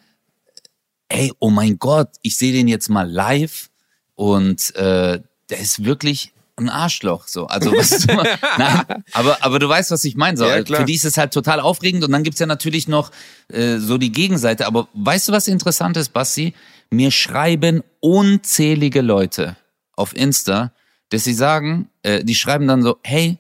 ey, 1.09 1.33
oh 1.39 1.51
mein 1.51 1.79
Gott, 1.79 2.11
ich 2.23 2.39
sehe 2.39 2.53
den 2.53 2.69
jetzt 2.69 2.89
mal 2.89 3.11
live 3.11 3.71
und 4.15 4.75
äh, 4.77 5.21
der 5.51 5.59
ist 5.59 5.85
wirklich 5.85 6.33
ein 6.63 6.69
Arschloch. 6.69 7.29
So, 7.29 7.47
also 7.47 7.73
was 7.73 8.07
nein, 8.59 9.05
aber 9.13 9.39
aber 9.45 9.59
du 9.59 9.69
weißt, 9.69 9.91
was 9.91 10.05
ich 10.05 10.17
meine. 10.17 10.37
So, 10.37 10.47
Ja, 10.47 10.63
klar. 10.63 10.81
für 10.81 10.87
die 10.87 10.95
ist 10.95 11.05
es 11.05 11.17
halt 11.19 11.33
total 11.33 11.61
aufregend 11.61 12.05
und 12.05 12.13
dann 12.13 12.23
gibt's 12.23 12.41
ja 12.41 12.47
natürlich 12.47 12.89
noch 12.89 13.11
äh, 13.49 13.79
so 13.79 13.99
die 13.99 14.13
Gegenseite. 14.13 14.67
Aber 14.67 14.89
weißt 14.95 15.29
du, 15.29 15.33
was 15.33 15.49
interessant 15.49 15.97
ist, 15.97 16.13
Basti? 16.13 16.55
Mir 16.91 17.11
schreiben 17.11 17.83
unzählige 18.01 19.01
Leute 19.01 19.57
auf 19.97 20.15
Insta, 20.15 20.73
dass 21.11 21.25
sie 21.25 21.35
sagen, 21.35 21.89
äh, 22.03 22.25
die 22.25 22.35
schreiben 22.35 22.67
dann 22.67 22.83
so, 22.83 22.99
hey, 23.03 23.39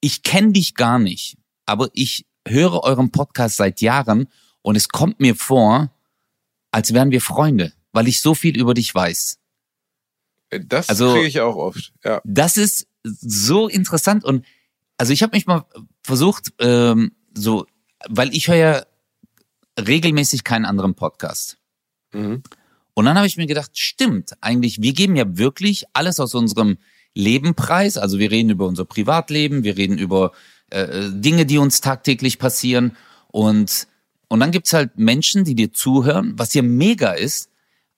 ich 0.00 0.22
kenne 0.22 0.52
dich 0.52 0.74
gar 0.74 0.98
nicht, 0.98 1.36
aber 1.66 1.88
ich 1.92 2.26
höre 2.46 2.82
euren 2.84 3.10
Podcast 3.10 3.56
seit 3.56 3.80
Jahren 3.80 4.28
und 4.62 4.76
es 4.76 4.88
kommt 4.88 5.20
mir 5.20 5.34
vor, 5.34 5.90
als 6.70 6.94
wären 6.94 7.10
wir 7.10 7.20
Freunde, 7.20 7.72
weil 7.92 8.08
ich 8.08 8.20
so 8.20 8.34
viel 8.34 8.56
über 8.56 8.74
dich 8.74 8.94
weiß. 8.94 9.38
Das 10.50 10.88
also- 10.88 11.12
kriege 11.12 11.26
ich 11.26 11.40
auch 11.40 11.56
oft. 11.56 11.92
Ja. 12.04 12.20
Das 12.24 12.56
ist 12.56 12.88
so 13.04 13.68
interessant 13.68 14.24
und 14.24 14.44
also 14.96 15.12
ich 15.12 15.22
habe 15.22 15.36
mich 15.36 15.46
mal 15.46 15.64
versucht, 16.02 16.52
ähm, 16.58 17.12
so, 17.34 17.66
weil 18.08 18.34
ich 18.34 18.48
höre 18.48 18.56
ja 18.56 18.82
regelmäßig 19.78 20.44
keinen 20.44 20.64
anderen 20.64 20.94
Podcast. 20.94 21.58
Mhm. 22.12 22.42
Und 22.94 23.04
dann 23.04 23.16
habe 23.16 23.28
ich 23.28 23.36
mir 23.36 23.46
gedacht, 23.46 23.78
stimmt, 23.78 24.32
eigentlich, 24.40 24.82
wir 24.82 24.92
geben 24.92 25.14
ja 25.14 25.38
wirklich 25.38 25.84
alles 25.92 26.18
aus 26.18 26.34
unserem 26.34 26.78
Leben 27.14 27.54
preis. 27.54 27.96
Also 27.96 28.18
wir 28.18 28.32
reden 28.32 28.50
über 28.50 28.66
unser 28.66 28.84
Privatleben, 28.84 29.62
wir 29.62 29.76
reden 29.76 29.98
über 29.98 30.32
äh, 30.70 31.10
Dinge, 31.10 31.46
die 31.46 31.58
uns 31.58 31.80
tagtäglich 31.80 32.40
passieren. 32.40 32.96
Und, 33.28 33.86
und 34.28 34.40
dann 34.40 34.50
gibt's 34.50 34.72
halt 34.72 34.98
Menschen, 34.98 35.44
die 35.44 35.54
dir 35.54 35.72
zuhören, 35.72 36.32
was 36.36 36.54
ja 36.54 36.62
mega 36.62 37.12
ist. 37.12 37.50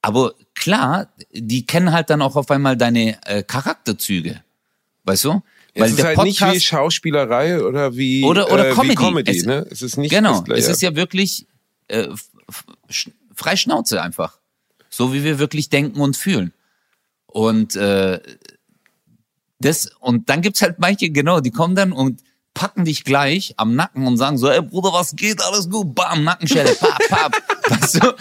Aber 0.03 0.35
klar, 0.55 1.09
die 1.33 1.67
kennen 1.67 1.93
halt 1.93 2.11
dann 2.11 2.23
auch 2.23 2.37
auf 2.37 2.51
einmal 2.51 2.77
deine 2.77 3.19
äh, 3.27 3.43
Charakterzüge. 3.43 4.43
Weißt 5.05 5.25
du? 5.25 5.43
es 5.75 5.93
ist 5.93 6.03
halt 6.05 6.19
nicht 6.25 6.41
wie 6.41 6.61
Schauspielerei 6.61 7.63
oder 7.63 7.95
wie, 7.97 8.25
Oder- 8.25 8.51
oder 8.53 8.71
äh, 8.71 8.75
Comedy. 8.75 8.91
Wie 8.91 8.95
Comedy 8.97 9.39
Es- 9.39 9.45
ne? 9.47 9.67
Es 9.71 9.83
ist 9.83 9.97
nicht 9.97 10.11
Genau, 10.11 10.43
es 10.53 10.69
ist 10.69 10.83
ja 10.83 10.97
wirklich 10.97 11.47
äh, 11.89 12.09
frei 13.35 13.57
Schnauze 13.57 14.03
einfach. 14.03 14.39
So 14.89 15.13
wie 15.15 15.23
wir 15.23 15.39
wirklich 15.39 15.69
denken 15.69 16.01
und 16.01 16.17
fühlen. 16.17 16.53
Und 17.27 17.77
äh, 17.77 18.21
das 19.61 19.93
und 20.01 20.29
dann 20.29 20.41
gibt's 20.43 20.63
halt 20.63 20.79
manche, 20.81 21.11
genau, 21.11 21.41
die 21.41 21.51
kommen 21.53 21.75
dann 21.77 21.93
und 21.93 22.21
packen 22.55 22.85
dich 22.85 23.05
gleich 23.05 23.55
am 23.57 23.75
Nacken 23.75 24.07
und 24.07 24.17
sagen 24.17 24.37
so, 24.37 24.49
ey 24.51 24.61
Bruder, 24.61 24.93
was 24.93 25.15
geht, 25.17 25.41
alles 25.43 25.71
gut, 25.71 25.95
bam, 25.95 26.25
Nackenschelle, 26.25 26.75
pap, 26.75 26.99
pap, 27.09 27.43
weißt 27.71 28.03
du? 28.03 28.15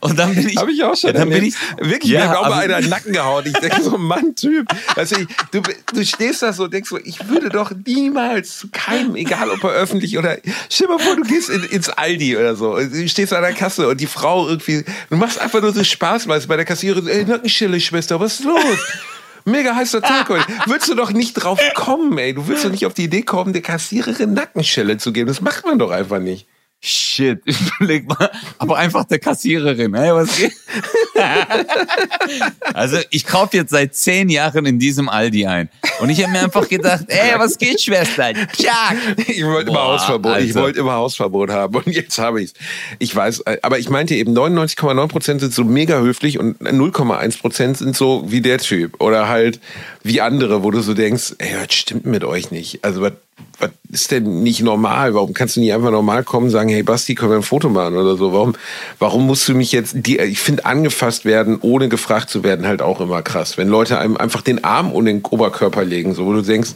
Und 0.00 0.18
dann 0.18 0.34
bin 0.34 0.48
ich, 0.48 0.56
Habe 0.56 0.72
ich 0.72 0.82
auch 0.82 0.96
schon. 0.96 1.08
Ja, 1.10 1.20
dann 1.20 1.30
bin 1.30 1.44
ich. 1.44 1.54
Wirklich, 1.78 2.10
Ja, 2.12 2.20
mir 2.24 2.28
hat 2.30 2.36
auch 2.38 2.42
mal 2.42 2.52
also- 2.52 2.62
einer 2.64 2.76
in 2.78 2.82
den 2.84 2.90
Nacken 2.90 3.12
gehauen. 3.12 3.44
Ich 3.46 3.52
denke 3.54 3.80
so, 3.82 3.96
Mann, 3.98 4.34
Typ. 4.34 4.66
Also 4.96 5.16
ich, 5.16 5.26
du, 5.52 5.62
du 5.92 6.04
stehst 6.04 6.42
da 6.42 6.52
so 6.52 6.64
und 6.64 6.74
denkst 6.74 6.90
so, 6.90 6.98
ich 6.98 7.28
würde 7.28 7.48
doch 7.48 7.72
niemals 7.86 8.58
zu 8.58 8.68
keinem, 8.70 9.14
egal 9.16 9.48
ob 9.50 9.62
er 9.64 9.70
öffentlich 9.70 10.18
oder, 10.18 10.36
stell 10.68 10.88
dir 10.88 10.94
mal 10.94 10.98
vor, 11.02 11.16
du 11.16 11.22
gehst 11.22 11.48
in, 11.48 11.62
ins 11.64 11.88
Aldi 11.88 12.36
oder 12.36 12.56
so. 12.56 12.76
Du 12.76 13.08
stehst 13.08 13.32
an 13.32 13.42
der 13.42 13.52
Kasse 13.54 13.88
und 13.88 14.00
die 14.00 14.06
Frau 14.06 14.48
irgendwie, 14.48 14.84
du 15.10 15.16
machst 15.16 15.38
einfach 15.38 15.60
nur 15.62 15.72
so 15.72 15.82
Spaß, 15.84 16.26
weil 16.28 16.38
es 16.38 16.46
bei 16.48 16.56
der 16.56 16.64
Kassiererin, 16.64 17.06
ey, 17.06 17.24
Nackenschelle, 17.24 17.80
Schwester, 17.80 18.18
was 18.20 18.40
ist 18.40 18.44
los? 18.44 18.60
Mega 19.44 19.74
heißer 19.74 20.00
Tag 20.00 20.28
heute. 20.30 20.46
Würdest 20.66 20.88
du 20.88 20.94
doch 20.94 21.12
nicht 21.12 21.34
drauf 21.34 21.60
kommen, 21.74 22.16
ey. 22.18 22.34
Du 22.34 22.46
würdest 22.46 22.64
doch 22.64 22.70
nicht 22.70 22.86
auf 22.86 22.94
die 22.94 23.04
Idee 23.04 23.22
kommen, 23.22 23.52
der 23.52 23.62
Kassiererin 23.62 24.32
Nackenschelle 24.32 24.96
zu 24.96 25.12
geben. 25.12 25.28
Das 25.28 25.40
macht 25.40 25.66
man 25.66 25.78
doch 25.78 25.90
einfach 25.90 26.18
nicht. 26.18 26.46
Shit, 26.84 27.40
überleg 27.80 28.06
mal, 28.06 28.30
aber 28.58 28.76
einfach 28.76 29.04
der 29.04 29.18
Kassiererin, 29.18 29.94
hey, 29.94 30.12
was 30.12 30.36
geht? 30.36 30.52
also 32.74 32.98
ich 33.10 33.26
kaufe 33.26 33.56
jetzt 33.56 33.70
seit 33.70 33.94
zehn 33.94 34.28
Jahren 34.28 34.66
in 34.66 34.78
diesem 34.78 35.08
Aldi 35.08 35.46
ein 35.46 35.68
und 36.00 36.10
ich 36.10 36.22
habe 36.22 36.32
mir 36.32 36.42
einfach 36.42 36.68
gedacht, 36.68 37.04
ey, 37.08 37.38
was 37.38 37.56
geht, 37.56 37.80
Schwester? 37.80 38.32
Tschak. 38.52 38.96
Ich 39.26 39.44
wollte 39.44 39.70
immer 39.70 39.84
Hausverbot, 39.84 40.38
ich 40.38 40.48
Alter. 40.48 40.60
wollte 40.60 40.80
immer 40.80 40.92
Hausverbot 40.92 41.50
haben 41.50 41.74
und 41.76 41.86
jetzt 41.86 42.18
habe 42.18 42.42
ich's. 42.42 42.52
Ich 42.98 43.14
weiß, 43.14 43.40
äh, 43.40 43.58
aber 43.62 43.78
ich 43.78 43.88
meinte 43.88 44.14
eben 44.14 44.36
99,9 44.36 45.08
Prozent 45.08 45.40
sind 45.40 45.54
so 45.54 45.64
mega 45.64 45.98
höflich 46.00 46.38
und 46.38 46.60
0,1 46.60 47.40
Prozent 47.40 47.78
sind 47.78 47.96
so 47.96 48.30
wie 48.30 48.40
der 48.40 48.58
Typ 48.58 49.00
oder 49.00 49.28
halt 49.28 49.58
wie 50.02 50.20
andere, 50.20 50.62
wo 50.62 50.70
du 50.70 50.80
so 50.80 50.92
denkst, 50.92 51.34
ey, 51.38 51.54
was 51.58 51.74
stimmt 51.74 52.04
mit 52.04 52.24
euch 52.24 52.50
nicht? 52.50 52.84
Also 52.84 53.00
was, 53.00 53.12
was 53.58 53.70
ist 53.90 54.10
denn 54.10 54.42
nicht 54.42 54.62
normal? 54.62 55.14
Warum 55.14 55.32
kannst 55.32 55.56
du 55.56 55.60
nicht 55.60 55.72
einfach 55.72 55.90
normal 55.90 56.24
kommen 56.24 56.46
und 56.46 56.50
sagen, 56.50 56.68
hey 56.68 56.82
Basti, 56.82 57.14
können 57.14 57.30
wir 57.30 57.36
ein 57.36 57.42
Foto 57.42 57.68
machen 57.68 57.96
oder 57.96 58.16
so? 58.16 58.32
Warum, 58.32 58.54
warum 58.98 59.26
musst 59.26 59.48
du 59.48 59.54
mich 59.54 59.72
jetzt, 59.72 59.94
die, 59.94 60.18
ich 60.18 60.40
finde 60.40 60.64
angefasst 60.64 61.24
werden, 61.24 61.58
ohne 61.60 61.88
gefragt 61.88 62.30
zu 62.30 62.42
werden, 62.42 62.66
halt 62.66 62.82
auch 62.82 63.00
immer 63.00 63.22
krass. 63.22 63.56
Wenn 63.56 63.68
Leute 63.68 63.98
einem 63.98 64.16
einfach 64.16 64.42
den 64.42 64.64
Arm 64.64 64.92
um 64.92 65.04
den 65.04 65.22
Oberkörper 65.24 65.84
legen, 65.84 66.14
so 66.14 66.26
wo 66.26 66.32
du 66.32 66.42
denkst, 66.42 66.70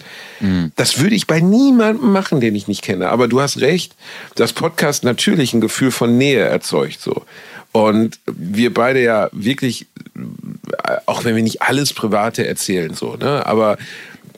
das 0.77 1.01
würde 1.01 1.17
ich 1.17 1.27
bei 1.27 1.41
niemandem 1.41 2.13
machen, 2.13 2.41
den 2.41 2.55
ich 2.55 2.69
nicht 2.69 2.83
kenne. 2.83 3.09
Aber 3.09 3.27
du 3.27 3.41
hast 3.41 3.61
recht, 3.61 3.97
dass 4.37 4.53
Podcast 4.53 5.03
natürlich 5.03 5.53
ein 5.53 5.61
Gefühl 5.61 5.91
von 5.91 6.17
Nähe 6.17 6.45
erzeugt, 6.45 7.01
so. 7.01 7.25
Und 7.73 8.19
wir 8.27 8.73
beide 8.73 9.03
ja 9.03 9.29
wirklich, 9.33 9.87
äh, 10.17 10.97
auch 11.07 11.25
wenn 11.25 11.37
wir 11.37 11.43
nicht 11.43 11.63
alles 11.63 11.93
Private 11.93 12.47
erzählen, 12.47 12.95
so, 12.95 13.17
ne, 13.17 13.45
aber 13.47 13.77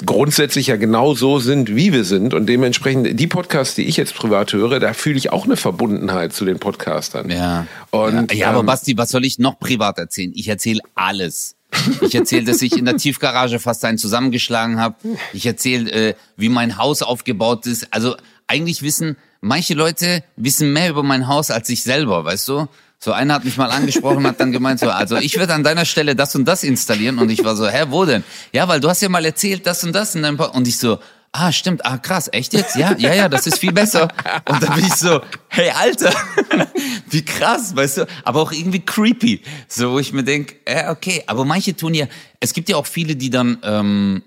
grundsätzlich 0.04 0.68
ja 0.68 0.76
genau 0.76 1.14
so 1.14 1.38
sind, 1.38 1.74
wie 1.74 1.92
wir 1.92 2.04
sind. 2.04 2.34
Und 2.34 2.46
dementsprechend, 2.46 3.18
die 3.18 3.26
Podcasts, 3.26 3.74
die 3.74 3.84
ich 3.84 3.96
jetzt 3.96 4.14
privat 4.14 4.52
höre, 4.52 4.80
da 4.80 4.92
fühle 4.92 5.18
ich 5.18 5.32
auch 5.32 5.44
eine 5.44 5.56
Verbundenheit 5.56 6.32
zu 6.32 6.44
den 6.44 6.58
Podcastern. 6.58 7.30
Ja. 7.30 7.66
Und, 7.90 8.32
ja, 8.32 8.38
ja 8.38 8.48
aber 8.50 8.60
ähm, 8.60 8.66
Basti, 8.66 8.96
was 8.96 9.10
soll 9.10 9.24
ich 9.24 9.38
noch 9.38 9.58
privat 9.58 9.98
erzählen? 9.98 10.32
Ich 10.34 10.48
erzähle 10.48 10.80
alles. 10.94 11.56
Ich 12.00 12.14
erzähle, 12.14 12.44
dass 12.44 12.62
ich 12.62 12.76
in 12.76 12.84
der 12.84 12.96
Tiefgarage 12.96 13.58
fast 13.60 13.84
einen 13.84 13.98
zusammengeschlagen 13.98 14.80
habe. 14.80 14.96
Ich 15.32 15.46
erzähle, 15.46 15.90
äh, 15.90 16.14
wie 16.36 16.48
mein 16.48 16.78
Haus 16.78 17.02
aufgebaut 17.02 17.66
ist. 17.66 17.88
Also 17.92 18.16
eigentlich 18.46 18.82
wissen, 18.82 19.16
manche 19.40 19.74
Leute 19.74 20.24
wissen 20.36 20.72
mehr 20.72 20.90
über 20.90 21.02
mein 21.02 21.28
Haus 21.28 21.50
als 21.50 21.68
ich 21.68 21.82
selber, 21.82 22.24
weißt 22.24 22.48
du? 22.48 22.68
So 23.02 23.12
einer 23.12 23.32
hat 23.32 23.46
mich 23.46 23.56
mal 23.56 23.70
angesprochen, 23.70 24.26
hat 24.26 24.40
dann 24.40 24.52
gemeint, 24.52 24.78
so, 24.78 24.90
also 24.90 25.16
ich 25.16 25.38
würde 25.38 25.54
an 25.54 25.64
deiner 25.64 25.86
Stelle 25.86 26.14
das 26.14 26.34
und 26.36 26.44
das 26.44 26.62
installieren. 26.62 27.18
Und 27.18 27.30
ich 27.30 27.42
war 27.42 27.56
so, 27.56 27.66
hä, 27.66 27.86
wo 27.88 28.04
denn? 28.04 28.22
Ja, 28.52 28.68
weil 28.68 28.78
du 28.78 28.90
hast 28.90 29.00
ja 29.00 29.08
mal 29.08 29.24
erzählt, 29.24 29.66
das 29.66 29.82
und 29.84 29.94
das 29.94 30.14
in 30.14 30.22
deinem 30.22 30.38
Und 30.38 30.68
ich 30.68 30.76
so, 30.76 30.98
ah, 31.32 31.50
stimmt, 31.50 31.86
ah, 31.86 31.96
krass, 31.96 32.28
echt 32.30 32.52
jetzt? 32.52 32.76
Ja, 32.76 32.94
ja, 32.98 33.14
ja, 33.14 33.30
das 33.30 33.46
ist 33.46 33.58
viel 33.58 33.72
besser. 33.72 34.08
Und 34.46 34.62
dann 34.62 34.74
bin 34.74 34.84
ich 34.84 34.94
so, 34.94 35.22
hey, 35.48 35.70
Alter, 35.70 36.12
wie 37.10 37.24
krass, 37.24 37.74
weißt 37.74 37.98
du? 37.98 38.06
Aber 38.22 38.42
auch 38.42 38.52
irgendwie 38.52 38.80
creepy. 38.80 39.40
So, 39.66 39.92
wo 39.92 39.98
ich 39.98 40.12
mir 40.12 40.22
denk, 40.22 40.56
äh, 40.66 40.90
okay, 40.90 41.22
aber 41.26 41.46
manche 41.46 41.74
tun 41.74 41.94
ja, 41.94 42.06
es 42.38 42.52
gibt 42.52 42.68
ja 42.68 42.76
auch 42.76 42.86
viele, 42.86 43.16
die 43.16 43.30
dann, 43.30 43.58
ähm, 43.62 44.22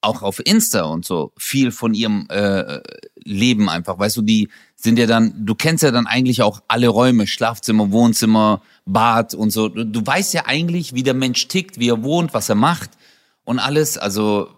auch 0.00 0.22
auf 0.22 0.40
Insta 0.44 0.82
und 0.82 1.04
so 1.04 1.32
viel 1.36 1.72
von 1.72 1.94
ihrem 1.94 2.26
äh, 2.28 2.80
Leben 3.24 3.68
einfach, 3.68 3.98
weißt 3.98 4.16
du, 4.18 4.22
die 4.22 4.48
sind 4.76 4.98
ja 4.98 5.06
dann, 5.06 5.32
du 5.44 5.54
kennst 5.54 5.82
ja 5.82 5.90
dann 5.90 6.06
eigentlich 6.06 6.42
auch 6.42 6.62
alle 6.68 6.88
Räume, 6.88 7.26
Schlafzimmer, 7.26 7.90
Wohnzimmer, 7.90 8.62
Bad 8.84 9.34
und 9.34 9.50
so. 9.50 9.68
Du, 9.68 9.84
du 9.84 10.06
weißt 10.06 10.34
ja 10.34 10.44
eigentlich, 10.46 10.94
wie 10.94 11.02
der 11.02 11.14
Mensch 11.14 11.48
tickt, 11.48 11.78
wie 11.78 11.88
er 11.88 12.02
wohnt, 12.02 12.34
was 12.34 12.48
er 12.48 12.54
macht 12.54 12.90
und 13.44 13.58
alles. 13.58 13.98
Also 13.98 14.48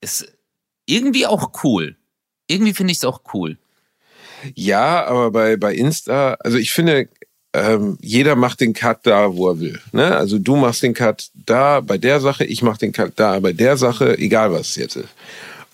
ist 0.00 0.32
irgendwie 0.86 1.26
auch 1.26 1.64
cool. 1.64 1.96
Irgendwie 2.46 2.74
finde 2.74 2.92
ich 2.92 2.98
es 2.98 3.04
auch 3.04 3.22
cool. 3.34 3.58
Ja, 4.54 5.06
aber 5.06 5.30
bei, 5.30 5.56
bei 5.56 5.74
Insta, 5.74 6.36
also 6.40 6.58
ich 6.58 6.72
finde, 6.72 7.08
ähm, 7.54 7.96
jeder 8.00 8.34
macht 8.34 8.60
den 8.60 8.74
Cut 8.74 8.98
da, 9.04 9.34
wo 9.34 9.48
er 9.48 9.60
will. 9.60 9.80
Ne? 9.92 10.14
Also 10.16 10.38
du 10.38 10.56
machst 10.56 10.82
den 10.82 10.92
Cut 10.92 11.28
da 11.46 11.80
bei 11.80 11.98
der 11.98 12.20
Sache, 12.20 12.44
ich 12.44 12.62
mach 12.62 12.76
den 12.76 12.92
Cut 12.92 13.12
da 13.16 13.38
bei 13.38 13.52
der 13.52 13.76
Sache, 13.76 14.18
egal 14.18 14.52
was 14.52 14.70
es 14.70 14.76
jetzt 14.76 14.96
ist. 14.96 15.08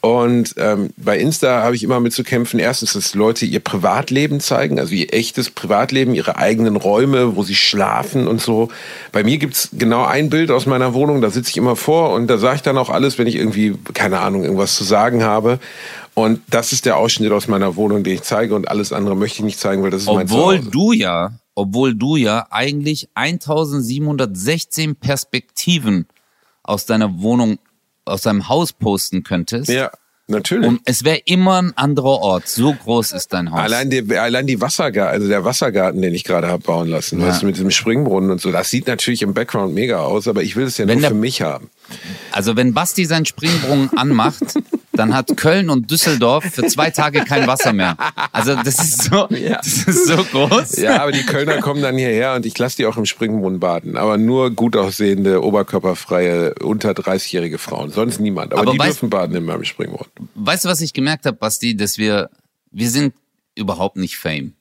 Und 0.03 0.55
ähm, 0.57 0.91
bei 0.97 1.19
Insta 1.19 1.63
habe 1.63 1.77
ich 1.77 1.83
immer 1.83 2.01
mit 2.01 2.15
zu 2.15 2.25
kämpfen. 2.25 2.59
Erstens, 2.59 2.95
dass 2.95 3.15
Leute 3.15 3.45
ihr 3.45 3.61
Privatleben 3.61 4.41
zeigen, 4.41 4.79
also 4.79 4.95
ihr 4.95 5.13
echtes 5.13 5.51
Privatleben, 5.51 6.15
ihre 6.15 6.37
eigenen 6.37 6.77
Räume, 6.77 7.37
wo 7.37 7.43
sie 7.43 7.55
schlafen 7.55 8.27
und 8.27 8.41
so. 8.41 8.69
Bei 9.13 9.25
mir 9.25 9.37
gibt's 9.37 9.69
genau 9.73 10.05
ein 10.05 10.31
Bild 10.31 10.51
aus 10.51 10.65
meiner 10.65 10.95
Wohnung, 10.95 11.21
da 11.21 11.29
sitze 11.29 11.51
ich 11.51 11.59
immer 11.59 11.77
vor 11.77 12.13
und 12.13 12.29
da 12.29 12.39
sage 12.39 12.57
ich 12.57 12.63
dann 12.63 12.79
auch 12.79 12.89
alles, 12.89 13.19
wenn 13.19 13.27
ich 13.27 13.37
irgendwie, 13.37 13.75
keine 13.93 14.21
Ahnung, 14.21 14.43
irgendwas 14.43 14.75
zu 14.75 14.85
sagen 14.85 15.23
habe. 15.23 15.59
Und 16.15 16.41
das 16.49 16.73
ist 16.73 16.87
der 16.87 16.97
Ausschnitt 16.97 17.33
aus 17.33 17.47
meiner 17.47 17.77
Wohnung, 17.77 18.03
den 18.03 18.15
ich 18.15 18.23
zeige 18.23 18.55
und 18.55 18.69
alles 18.69 18.93
andere 18.95 19.17
möchte 19.17 19.41
ich 19.41 19.45
nicht 19.45 19.61
zeigen, 19.61 19.83
weil 19.83 19.91
das 19.91 20.03
ist 20.03 20.09
mein 20.09 20.25
Obwohl 20.31 20.61
du 20.61 20.93
ja, 20.93 21.33
obwohl 21.61 21.95
du 21.95 22.17
ja 22.17 22.47
eigentlich 22.51 23.09
1716 23.15 24.97
Perspektiven 24.97 26.07
aus 26.63 26.87
deiner 26.87 27.21
Wohnung, 27.21 27.59
aus 28.05 28.23
deinem 28.23 28.49
Haus 28.49 28.73
posten 28.73 29.23
könntest. 29.23 29.71
Ja, 29.71 29.91
natürlich. 30.29 30.69
Und 30.69 30.81
es 30.85 31.05
wäre 31.05 31.21
immer 31.25 31.61
ein 31.63 31.77
anderer 31.77 32.21
Ort. 32.21 32.49
So 32.49 32.73
groß 32.75 33.13
ist 33.13 33.33
dein 33.33 33.51
Haus. 33.51 33.61
Allein, 33.61 33.91
die, 33.91 34.17
allein 34.17 34.47
die 34.47 34.61
Wassergarten, 34.61 35.13
also 35.15 35.29
der 35.29 35.45
Wassergarten, 35.45 36.01
den 36.03 36.15
ich 36.15 36.25
gerade 36.25 36.49
habe 36.49 36.63
bauen 36.63 36.89
lassen, 36.89 37.21
Ja. 37.21 37.37
du, 37.39 37.47
mit 37.47 37.57
diesem 37.57 37.71
Springbrunnen 37.71 38.31
und 38.31 38.41
so, 38.41 38.51
das 38.53 38.71
sieht 38.71 38.87
natürlich 38.87 39.23
im 39.23 39.35
Background 39.35 39.75
mega 39.75 40.01
aus, 40.01 40.29
aber 40.29 40.43
ich 40.43 40.57
will 40.57 40.65
es 40.67 40.79
ja 40.79 40.87
Wenn 40.87 40.95
nur 40.99 41.03
der- 41.03 41.11
für 41.11 41.17
mich 41.17 41.43
haben. 41.43 41.71
Also 42.33 42.57
wenn 42.57 42.73
Basti 42.75 43.05
seinen 43.05 43.27
Springbrunnen 43.27 43.91
anmacht, 43.97 44.43
dann 45.01 45.15
hat 45.15 45.35
Köln 45.37 45.71
und 45.71 45.91
Düsseldorf 45.91 46.45
für 46.45 46.67
zwei 46.67 46.91
Tage 46.91 47.25
kein 47.25 47.47
Wasser 47.47 47.73
mehr. 47.73 47.97
Also 48.33 48.55
das 48.55 48.79
ist 48.79 49.03
so, 49.05 49.27
das 49.29 49.67
ist 49.85 50.07
so 50.07 50.17
groß. 50.23 50.77
Ja, 50.77 51.03
aber 51.03 51.11
die 51.13 51.23
Kölner 51.25 51.61
kommen 51.61 51.81
dann 51.81 51.97
hierher 51.97 52.35
und 52.35 52.45
ich 52.45 52.57
lasse 52.59 52.77
die 52.77 52.87
auch 52.87 52.97
im 52.99 53.07
Springbrunnen 53.07 53.59
baden. 53.61 53.97
Aber 53.97 54.19
nur 54.19 54.51
gut 54.51 54.77
aussehende, 54.77 55.43
oberkörperfreie, 55.43 56.55
unter 56.63 56.91
30-jährige 56.91 57.57
Frauen. 57.59 57.91
Sonst 57.91 58.21
niemand. 58.21 58.53
Aber, 58.53 58.63
Aber 58.63 58.73
die 58.73 58.79
weißt- 58.79 58.85
dürfen 58.87 59.11
baden 59.11 59.35
in 59.37 59.45
meinem 59.45 59.65
Springbrunnen. 59.65 60.11
Weißt 60.35 60.65
du, 60.67 60.69
was 60.69 60.81
ich 60.83 60.93
gemerkt 60.93 61.25
habe, 61.27 61.37
Basti, 61.39 61.75
dass 61.77 61.97
wir, 61.97 62.29
wir 62.71 62.91
sind 62.91 63.15
überhaupt 63.57 63.97
nicht 63.97 64.17
Fame. 64.19 64.53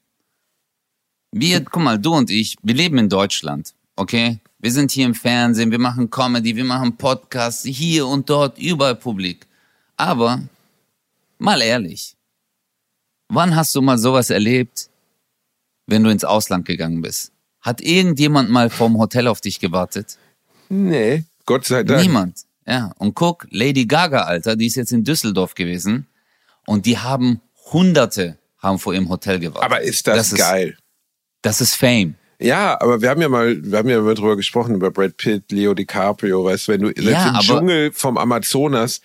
Wir, 1.32 1.62
guck 1.63 1.84
mal, 1.84 1.99
du 1.99 2.13
und 2.15 2.32
ich, 2.32 2.56
wir 2.63 2.73
leben 2.73 2.97
in 2.97 3.10
Deutschland, 3.10 3.73
okay? 3.95 4.39
Wir 4.60 4.71
sind 4.71 4.91
hier 4.91 5.06
im 5.06 5.13
Fernsehen, 5.15 5.71
wir 5.71 5.80
machen 5.80 6.10
Comedy, 6.10 6.56
wir 6.56 6.65
machen 6.65 6.97
Podcasts, 6.97 7.63
hier 7.65 8.08
und 8.08 8.30
dort, 8.30 8.58
überall 8.58 8.95
publik. 8.95 9.45
Aber, 10.00 10.42
mal 11.40 11.62
ehrlich, 11.62 12.16
wann 13.28 13.54
hast 13.54 13.76
du 13.76 13.82
mal 13.82 13.98
sowas 13.98 14.30
erlebt, 14.30 14.90
wenn 15.88 16.06
du 16.06 16.10
ins 16.10 16.24
Ausland 16.24 16.66
gegangen 16.66 17.02
bist? 17.02 17.34
Hat 17.60 17.82
irgendjemand 17.82 18.50
mal 18.50 18.70
vorm 18.70 18.98
Hotel 18.98 19.28
auf 19.28 19.42
dich 19.42 19.60
gewartet? 19.60 20.18
Nee, 20.70 21.26
Gott 21.46 21.66
sei 21.66 21.84
Dank. 21.84 22.02
Niemand. 22.02 22.46
Ja, 22.66 22.94
und 22.98 23.14
guck, 23.14 23.46
Lady 23.50 23.86
Gaga, 23.86 24.22
Alter, 24.22 24.56
die 24.56 24.68
ist 24.68 24.76
jetzt 24.76 24.94
in 24.94 25.04
Düsseldorf 25.04 25.54
gewesen 25.54 26.08
und 26.66 26.86
die 26.86 26.98
haben 26.98 27.42
Hunderte 27.74 28.38
haben 28.58 28.80
vor 28.80 28.94
ihrem 28.94 29.10
Hotel 29.10 29.38
gewartet. 29.40 29.64
Aber 29.64 29.82
ist 29.82 30.08
das, 30.08 30.32
ist, 30.32 30.38
geil. 30.38 30.78
Das 31.42 31.60
ist 31.60 31.76
Fame. 31.76 32.16
Ja, 32.41 32.80
aber 32.80 33.02
wir 33.02 33.10
haben 33.10 33.21
ja 33.21 33.28
mal, 33.28 33.58
wir 33.62 33.78
haben 33.80 33.89
ja 33.89 33.99
mal 33.99 34.15
drüber 34.15 34.38
gesprochen, 34.38 34.73
über 34.75 34.91
Brad 34.91 35.17
Pitt, 35.17 35.52
Leo 35.52 35.73
DiCaprio, 35.73 36.45
weißt 36.45 36.69
du, 36.69 36.71
wenn 36.71 36.82
du 36.84 36.91
Ja, 37.02 37.32
im 37.32 37.39
Dschungel 37.41 37.91
vom 37.91 38.17
Amazonas 38.17 39.02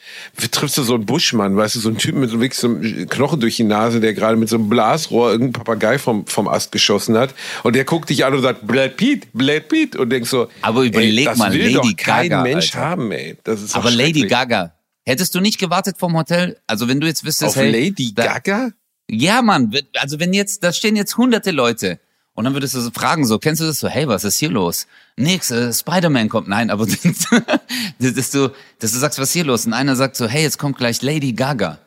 triffst 0.53 0.79
du 0.79 0.85
so 0.85 0.95
einen 0.95 1.05
Buschmann, 1.05 1.57
weißt 1.57 1.75
du, 1.75 1.81
so 1.81 1.89
einen 1.89 1.99
Typen 1.99 2.21
mit 2.21 2.31
so 2.31 2.39
wirklich 2.41 2.57
so 2.59 2.69
einem 2.69 3.09
Knochen 3.09 3.41
durch 3.41 3.57
die 3.57 3.65
Nase, 3.65 3.99
der 3.99 4.15
gerade 4.15 4.37
mit 4.37 4.49
so 4.49 4.55
einem 4.57 4.69
Blasrohr 4.69 5.33
irgendeinen 5.33 5.53
Papagei 5.65 5.99
vom, 5.99 6.27
vom 6.29 6.47
Ast 6.47 6.71
geschossen 6.71 7.19
hat 7.19 7.35
und 7.65 7.75
der 7.75 7.85
guckt 7.85 8.09
dich 8.09 8.25
an 8.25 8.35
und 8.35 8.43
sagt, 8.43 8.65
Brad 8.69 8.97
Pitt, 8.97 9.27
Brad 9.33 9.67
Pitt 9.69 9.97
und 9.97 10.11
denkst 10.11 10.31
so, 10.31 10.47
Aber 10.63 10.85
überleg 10.85 11.19
ey, 11.19 11.25
das 11.25 11.39
mal, 11.39 11.53
will 11.53 11.61
Lady 11.75 11.75
doch 11.75 11.97
kein 11.97 12.29
Gaga, 12.29 12.43
Mensch 12.45 12.67
Alter. 12.77 12.87
haben, 12.89 13.11
ey. 13.11 13.37
Das 13.43 13.61
ist 13.63 13.75
Aber 13.75 13.91
Lady. 13.91 14.29
Gaga, 14.29 14.75
hättest 15.05 15.35
du 15.35 15.41
nicht 15.41 15.59
gewartet 15.59 15.97
vom 15.99 16.17
Hotel? 16.17 16.57
Also 16.69 16.87
wenn 16.87 17.01
du 17.01 17.09
jetzt 17.09 17.25
wüsstest, 17.25 17.57
Auf 17.57 17.63
hey, 17.63 17.73
Lady 17.73 18.15
da, 18.15 18.39
Gaga? 18.39 18.71
Ja, 19.11 19.43
Mann, 19.43 19.75
also 19.97 20.21
wenn 20.21 20.33
jetzt, 20.33 20.63
da 20.63 20.73
stehen 20.73 20.95
jetzt 20.95 21.17
hunderte 21.17 21.51
Leute 21.51 21.99
und 22.35 22.45
dann 22.45 22.55
würdest 22.55 22.75
du 22.75 22.81
so 22.81 22.91
fragen, 22.91 23.25
so, 23.27 23.39
kennst 23.39 23.61
du 23.61 23.67
das 23.67 23.79
so, 23.79 23.89
hey, 23.89 24.09
was 24.09 24.25
ist 24.25 24.39
hier 24.39 24.51
los? 24.51 24.87
Nix, 25.17 25.51
äh, 25.51 25.73
Spider-Man 25.73 26.29
kommt, 26.29 26.49
nein, 26.49 26.71
aber 26.71 26.87
dass 26.87 27.01
du, 28.31 28.51
dass 28.79 28.93
du 28.93 28.99
sagst, 28.99 29.19
was 29.19 29.29
ist 29.29 29.33
hier 29.35 29.45
los? 29.45 29.67
Und 29.67 29.73
einer 29.73 29.95
sagt 29.95 30.17
so, 30.17 30.27
hey, 30.27 30.43
jetzt 30.43 30.59
kommt 30.59 30.77
gleich 30.77 31.01
Lady 31.03 31.33
Gaga. 31.33 31.79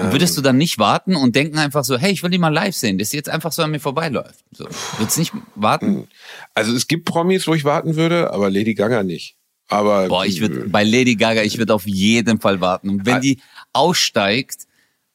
Und 0.00 0.12
würdest 0.12 0.36
du 0.36 0.42
dann 0.42 0.58
nicht 0.58 0.78
warten 0.78 1.16
und 1.16 1.34
denken 1.34 1.58
einfach 1.58 1.82
so, 1.82 1.98
hey, 1.98 2.12
ich 2.12 2.22
will 2.22 2.30
die 2.30 2.38
mal 2.38 2.52
live 2.52 2.74
sehen, 2.74 2.98
dass 2.98 3.10
sie 3.10 3.16
jetzt 3.16 3.28
einfach 3.28 3.50
so 3.50 3.62
an 3.62 3.72
mir 3.72 3.80
vorbeiläuft? 3.80 4.44
So, 4.52 4.64
würdest 4.98 5.18
nicht 5.18 5.32
warten? 5.56 6.06
Also 6.54 6.72
es 6.72 6.86
gibt 6.86 7.04
Promis, 7.04 7.48
wo 7.48 7.54
ich 7.54 7.64
warten 7.64 7.96
würde, 7.96 8.32
aber 8.32 8.48
Lady 8.48 8.74
Gaga 8.74 9.02
nicht. 9.02 9.36
Aber 9.68 10.06
Boah, 10.06 10.24
ich 10.24 10.40
würde 10.40 10.68
bei 10.68 10.84
Lady 10.84 11.16
Gaga, 11.16 11.42
ich 11.42 11.58
würde 11.58 11.74
auf 11.74 11.86
jeden 11.86 12.40
Fall 12.40 12.60
warten. 12.60 12.90
Und 12.90 13.06
wenn 13.06 13.20
die 13.20 13.40
aussteigt, 13.72 14.66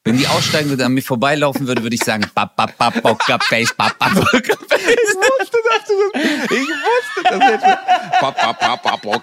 wenn 0.08 0.18
die 0.18 0.28
aussteigen 0.28 0.70
würde, 0.70 0.86
an 0.86 0.94
mir 0.94 1.02
vorbeilaufen 1.02 1.68
würde, 1.68 1.84
würde 1.84 1.96
ich 1.96 2.04
sagen, 2.04 2.26
Face, 2.34 2.54
Poker 2.94 3.40
Face. 3.40 3.74
Ich 3.74 5.16
wusste, 5.16 5.58
sagst 5.70 5.90
du 5.90 5.96
das? 6.14 6.24
Ich 6.46 6.68
wusste 6.68 7.24
das 7.24 7.50
jetzt. 7.52 7.66
Papa, 8.20 8.54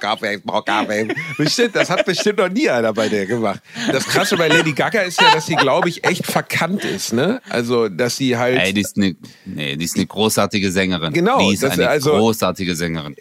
Kaffee, 0.01 0.41
Kaffee. 0.65 1.09
Bestimmt, 1.39 1.77
das 1.77 1.91
hat 1.91 2.05
bestimmt 2.05 2.39
noch 2.39 2.49
nie 2.49 2.69
einer 2.69 2.93
bei 2.93 3.09
der 3.09 3.27
gemacht. 3.27 3.61
Das 3.91 4.05
Krasse 4.07 4.37
bei 4.37 4.49
Lady 4.49 4.73
Gaga 4.73 5.01
ist 5.03 5.21
ja, 5.21 5.33
dass 5.33 5.47
sie, 5.47 5.57
glaube 5.57 5.89
ich, 5.89 6.05
echt 6.05 6.27
verkannt 6.27 6.85
ist, 6.85 7.13
ne? 7.13 7.41
Also, 7.49 7.89
dass 7.89 8.17
sie 8.17 8.37
halt. 8.37 8.59
Ey, 8.61 8.73
die 8.73 8.83
ist 8.83 8.97
eine, 8.97 9.17
nee, 9.45 9.77
die 9.77 9.85
ist 9.85 9.97
eine 9.97 10.07
großartige 10.07 10.71
Sängerin. 10.71 11.13
Genau, 11.13 11.39
Die 11.39 11.55
ist 11.55 11.65
eine 11.65 11.89
also- 11.89 12.13
großartige 12.13 12.75
Sängerin. 12.77 13.15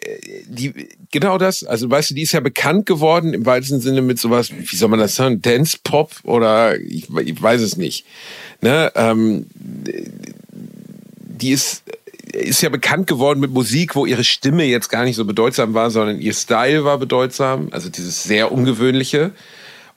die, 0.46 0.88
genau 1.10 1.38
das, 1.38 1.64
also 1.64 1.90
weißt 1.90 2.10
du, 2.10 2.14
die 2.14 2.22
ist 2.22 2.32
ja 2.32 2.40
bekannt 2.40 2.86
geworden 2.86 3.32
im 3.34 3.46
weitesten 3.46 3.80
Sinne 3.80 4.02
mit 4.02 4.18
sowas, 4.18 4.50
wie 4.52 4.76
soll 4.76 4.88
man 4.88 4.98
das 5.00 5.14
sagen, 5.14 5.40
Dance 5.40 5.78
Pop 5.82 6.12
oder 6.24 6.78
ich, 6.80 7.08
ich 7.24 7.42
weiß 7.42 7.53
es 7.60 7.76
nicht. 7.76 8.06
Ne? 8.60 8.92
Ähm, 8.94 9.46
die 11.44 11.50
ist, 11.50 11.82
ist 12.32 12.62
ja 12.62 12.68
bekannt 12.68 13.06
geworden 13.06 13.40
mit 13.40 13.50
Musik, 13.50 13.96
wo 13.96 14.06
ihre 14.06 14.24
Stimme 14.24 14.64
jetzt 14.64 14.88
gar 14.88 15.04
nicht 15.04 15.16
so 15.16 15.24
bedeutsam 15.24 15.74
war, 15.74 15.90
sondern 15.90 16.20
ihr 16.20 16.34
Style 16.34 16.84
war 16.84 16.98
bedeutsam, 16.98 17.68
also 17.70 17.88
dieses 17.88 18.22
sehr 18.22 18.52
ungewöhnliche. 18.52 19.32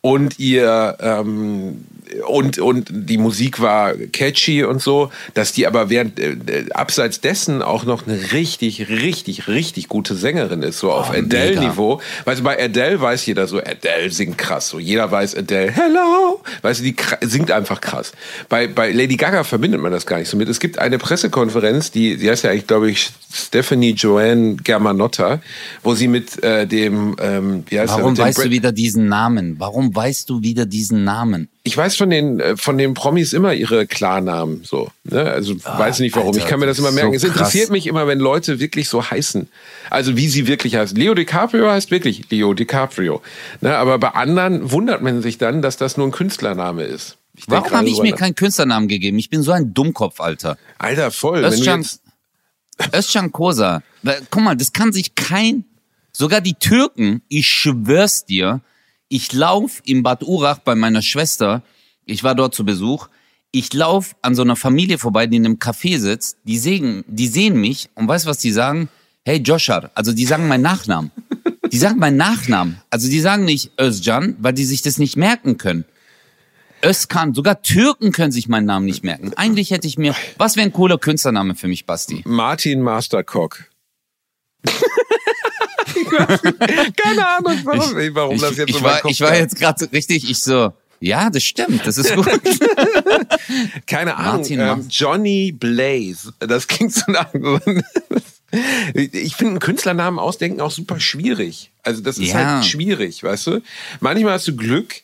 Und 0.01 0.39
ihr 0.39 0.97
ähm, 0.99 1.86
und 2.28 2.60
und 2.60 2.88
die 2.91 3.18
Musik 3.18 3.60
war 3.60 3.93
catchy 3.93 4.64
und 4.64 4.82
so, 4.82 5.12
dass 5.34 5.51
die 5.51 5.68
aber 5.68 5.89
während 5.89 6.20
äh, 6.20 6.32
äh, 6.47 6.72
abseits 6.72 7.22
dessen 7.22 7.62
auch 7.62 7.84
noch 7.86 8.08
eine 8.08 8.32
richtig 8.34 8.89
richtig 8.89 9.47
richtig 9.47 9.88
gute 9.88 10.16
Sängerin 10.16 10.62
ist, 10.64 10.80
so 10.80 10.91
auf 10.91 11.10
Oh, 11.10 11.14
Adele 11.18 11.49
mega. 11.55 11.62
Niveau. 11.62 12.01
Weißt 12.26 12.39
du, 12.39 12.43
bei 12.43 12.62
Adele 12.64 12.99
weiß 13.01 13.26
jeder 13.26 13.47
so, 13.47 13.60
Adele 13.60 14.10
singt 14.10 14.38
krass, 14.38 14.70
so 14.70 14.80
jeder 14.80 15.10
weiß 15.12 15.36
Adele, 15.36 15.72
hello, 15.72 16.41
weißt 16.62 16.80
du, 16.80 16.84
die 16.86 16.95
singt 17.22 17.51
einfach 17.51 17.82
krass. 17.82 18.12
Bei 18.49 18.68
bei 18.68 18.91
Lady 18.91 19.16
Gaga 19.18 19.43
verbindet 19.43 19.82
man 19.82 19.91
das 19.91 20.05
gar 20.05 20.20
nicht 20.20 20.30
so 20.30 20.38
mit. 20.38 20.49
Es 20.49 20.60
gibt 20.60 20.80
eine 20.80 20.97
Pressekonferenz, 20.97 21.91
die 21.91 22.18
die 22.18 22.30
heißt 22.30 22.43
ja 22.43 22.51
eigentlich 22.51 22.68
glaube 22.68 22.89
ich 22.91 23.10
Stephanie 23.34 23.91
Joanne 23.91 24.55
Germanotta, 24.64 25.39
wo 25.84 25.93
sie 25.95 26.08
mit 26.08 26.41
äh, 26.43 26.66
dem 26.66 27.16
ähm, 27.22 27.64
wie 27.70 27.80
heißt 27.80 27.93
er, 27.93 27.97
Warum 27.99 28.16
dem 28.16 28.26
weißt 28.26 28.38
Brad- 28.38 28.47
du 28.47 28.51
wieder 28.51 28.72
diesen 28.72 29.08
Namen? 29.08 29.55
Warum 29.60 29.93
weißt 29.95 30.30
du 30.30 30.41
wieder 30.41 30.66
diesen 30.66 31.03
Namen? 31.03 31.49
Ich 31.68 31.76
weiß 31.76 31.97
von 31.97 32.09
den 32.09 32.39
äh, 32.39 32.55
von 32.55 32.78
den 32.78 32.93
Promis 32.93 33.34
immer 33.34 33.53
ihre 33.53 33.86
Klarnamen 33.86 34.63
so. 34.63 34.89
Ne? 35.03 35.24
Also 35.24 35.53
weiß 35.63 35.99
nicht 35.99 36.15
warum. 36.15 36.30
Alter, 36.30 36.39
ich 36.39 36.47
kann 36.47 36.59
mir 36.59 36.65
das 36.65 36.80
immer 36.80 36.91
merken. 36.91 37.11
so 37.11 37.15
es 37.18 37.24
interessiert 37.24 37.65
krass. 37.65 37.72
mich 37.72 37.88
immer, 37.88 38.07
wenn 38.07 38.20
Leute 38.20 38.59
wirklich 38.59 38.88
so 38.88 39.03
heißen. 39.03 39.49
Also 39.89 40.15
wie 40.15 40.30
sie 40.30 40.47
wirklich 40.47 40.78
heißen. 40.78 40.97
Leo 40.97 41.13
DiCaprio 41.13 41.70
heißt 41.70 41.91
wirklich 41.91 42.30
Leo 42.32 42.53
DiCaprio. 42.53 43.22
Ne? 43.59 43.76
Aber 43.76 43.99
bei 43.99 44.09
anderen 44.09 44.72
wundert 44.72 45.01
man 45.01 45.22
sich 45.22 45.38
dann, 45.38 45.61
dass 45.61 45.76
das 45.76 45.97
nur 45.97 46.07
ein 46.07 46.11
Künstlername 46.11 46.84
ist. 46.84 47.18
Ich 47.36 47.43
Warum 47.47 47.70
habe 47.72 47.89
ich 47.89 48.01
mir 48.01 48.15
keinen 48.15 48.36
Künstlernamen 48.36 48.88
gegeben? 48.88 49.20
Ich 49.20 49.30
bin 49.30 49.43
so 49.43 49.51
ein 49.51 49.74
Dummkopf, 49.74 50.22
Alter. 50.22 50.57
Alter 50.80 51.11
voll. 51.11 51.43
Özcan, 51.43 53.32
Kosa. 53.32 53.84
Guck 54.32 54.41
mal, 54.41 54.55
das 54.55 54.72
kann 54.74 54.93
sich 54.93 55.15
kein, 55.15 55.65
sogar 56.11 56.41
die 56.41 56.55
Türken, 56.55 57.22
ich 57.28 57.47
schwör's 57.47 58.26
dir, 58.26 58.61
ich 59.10 59.34
lauf 59.34 59.82
im 59.86 60.03
Bad 60.03 60.24
Urach 60.24 60.60
bei 60.60 60.76
meiner 60.76 61.01
Schwester, 61.01 61.64
ich 62.05 62.24
war 62.24 62.36
dort 62.36 62.55
zu 62.55 62.66
Besuch, 62.66 63.08
ich 63.51 63.74
lauf 63.74 64.16
an 64.22 64.36
so 64.36 64.41
einer 64.41 64.55
Familie 64.55 64.97
vorbei, 64.97 65.28
die 65.28 65.38
in 65.38 65.45
einem 65.45 65.55
Café 65.55 65.99
sitzt, 65.99 66.38
die 66.43 66.58
sehen, 66.58 67.03
die 67.08 67.28
sehen 67.28 67.60
mich 67.60 67.89
und 67.95 68.08
weißt 68.08 68.26
was 68.26 68.39
die 68.39 68.51
sagen? 68.51 68.89
Hey 69.26 69.38
Joshar, 69.38 69.91
also 69.95 70.14
die 70.14 70.26
sagen 70.26 70.47
meinen 70.47 70.62
Nachnamen. 70.62 71.12
Die 71.72 71.78
sagen 71.78 71.99
meinen 71.99 72.18
Nachnamen. 72.18 72.82
Also 72.89 73.10
die 73.10 73.20
sagen 73.20 73.43
nicht 73.45 73.72
Özcan, 73.80 74.38
weil 74.39 74.53
die 74.53 74.64
sich 74.64 74.82
das 74.82 74.97
nicht 74.97 75.18
merken 75.18 75.58
können. 75.58 75.86
Özkan, 76.84 77.34
sogar 77.34 77.62
Türken 77.62 78.12
können 78.12 78.32
sich 78.32 78.47
meinen 78.47 78.66
Namen 78.66 78.86
nicht 78.86 79.03
merken. 79.03 79.34
Eigentlich 79.36 79.72
hätte 79.72 79.88
ich 79.88 79.97
mir, 79.97 80.16
was 80.38 80.55
wäre 80.55 80.68
ein 80.68 80.74
cooler 80.74 80.97
Künstlername 80.97 81.55
für 81.55 81.68
mich, 81.68 81.86
Basti? 81.86 82.22
Martin 82.26 82.82
Mastercock. 82.82 83.66
Keine 86.98 87.28
Ahnung, 87.28 87.60
warum, 87.64 88.16
warum 88.16 88.36
Ich, 88.36 88.41
das 88.41 88.58
jetzt 88.58 88.70
ich, 88.70 88.76
so 88.76 88.84
war, 88.84 89.06
ich 89.06 89.22
war 89.22 89.36
jetzt 89.36 89.56
gerade 89.58 89.80
so 89.80 89.86
richtig, 89.91 90.30
ich 90.30 90.39
so, 90.39 90.74
ja, 91.00 91.30
das 91.30 91.43
stimmt, 91.43 91.86
das 91.86 91.98
ist 91.98 92.14
gut. 92.16 92.28
Keine 93.88 94.18
Ahnung. 94.18 94.45
Ähm, 94.50 94.88
Johnny 94.89 95.52
Blaze. 95.52 96.34
Das 96.39 96.68
klingt 96.68 96.93
so 96.93 97.12
nach. 97.12 97.28
Ich 98.93 99.36
finde 99.36 99.52
einen 99.52 99.60
Künstlernamen 99.60 100.20
ausdenken 100.20 100.62
auch 100.62 100.72
super 100.72 101.02
schwierig. 101.02 101.70
Also 101.84 102.02
das 102.02 102.18
ist 102.18 102.30
Ja. 102.32 102.54
halt 102.56 102.66
schwierig, 102.66 103.22
weißt 103.22 103.48
du? 103.48 103.62
Manchmal 104.00 104.34
hast 104.34 104.48
du 104.48 104.56
Glück, 104.56 105.02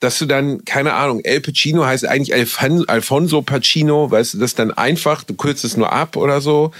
dass 0.00 0.18
du 0.18 0.24
dann, 0.24 0.64
keine 0.64 0.94
Ahnung, 0.94 1.20
El 1.22 1.40
Pacino 1.42 1.84
heißt 1.84 2.06
eigentlich 2.06 2.32
Alfon 2.32 2.88
Alfonso 2.88 3.42
Pacino, 3.42 4.10
weißt 4.10 4.34
du, 4.34 4.38
das 4.38 4.52
ist 4.52 4.58
dann 4.58 4.72
einfach, 4.72 5.22
du 5.22 5.34
kürzt 5.34 5.64
es 5.66 5.76
nur 5.76 5.92
ab 5.92 6.16
oder 6.16 6.40
so. 6.40 6.70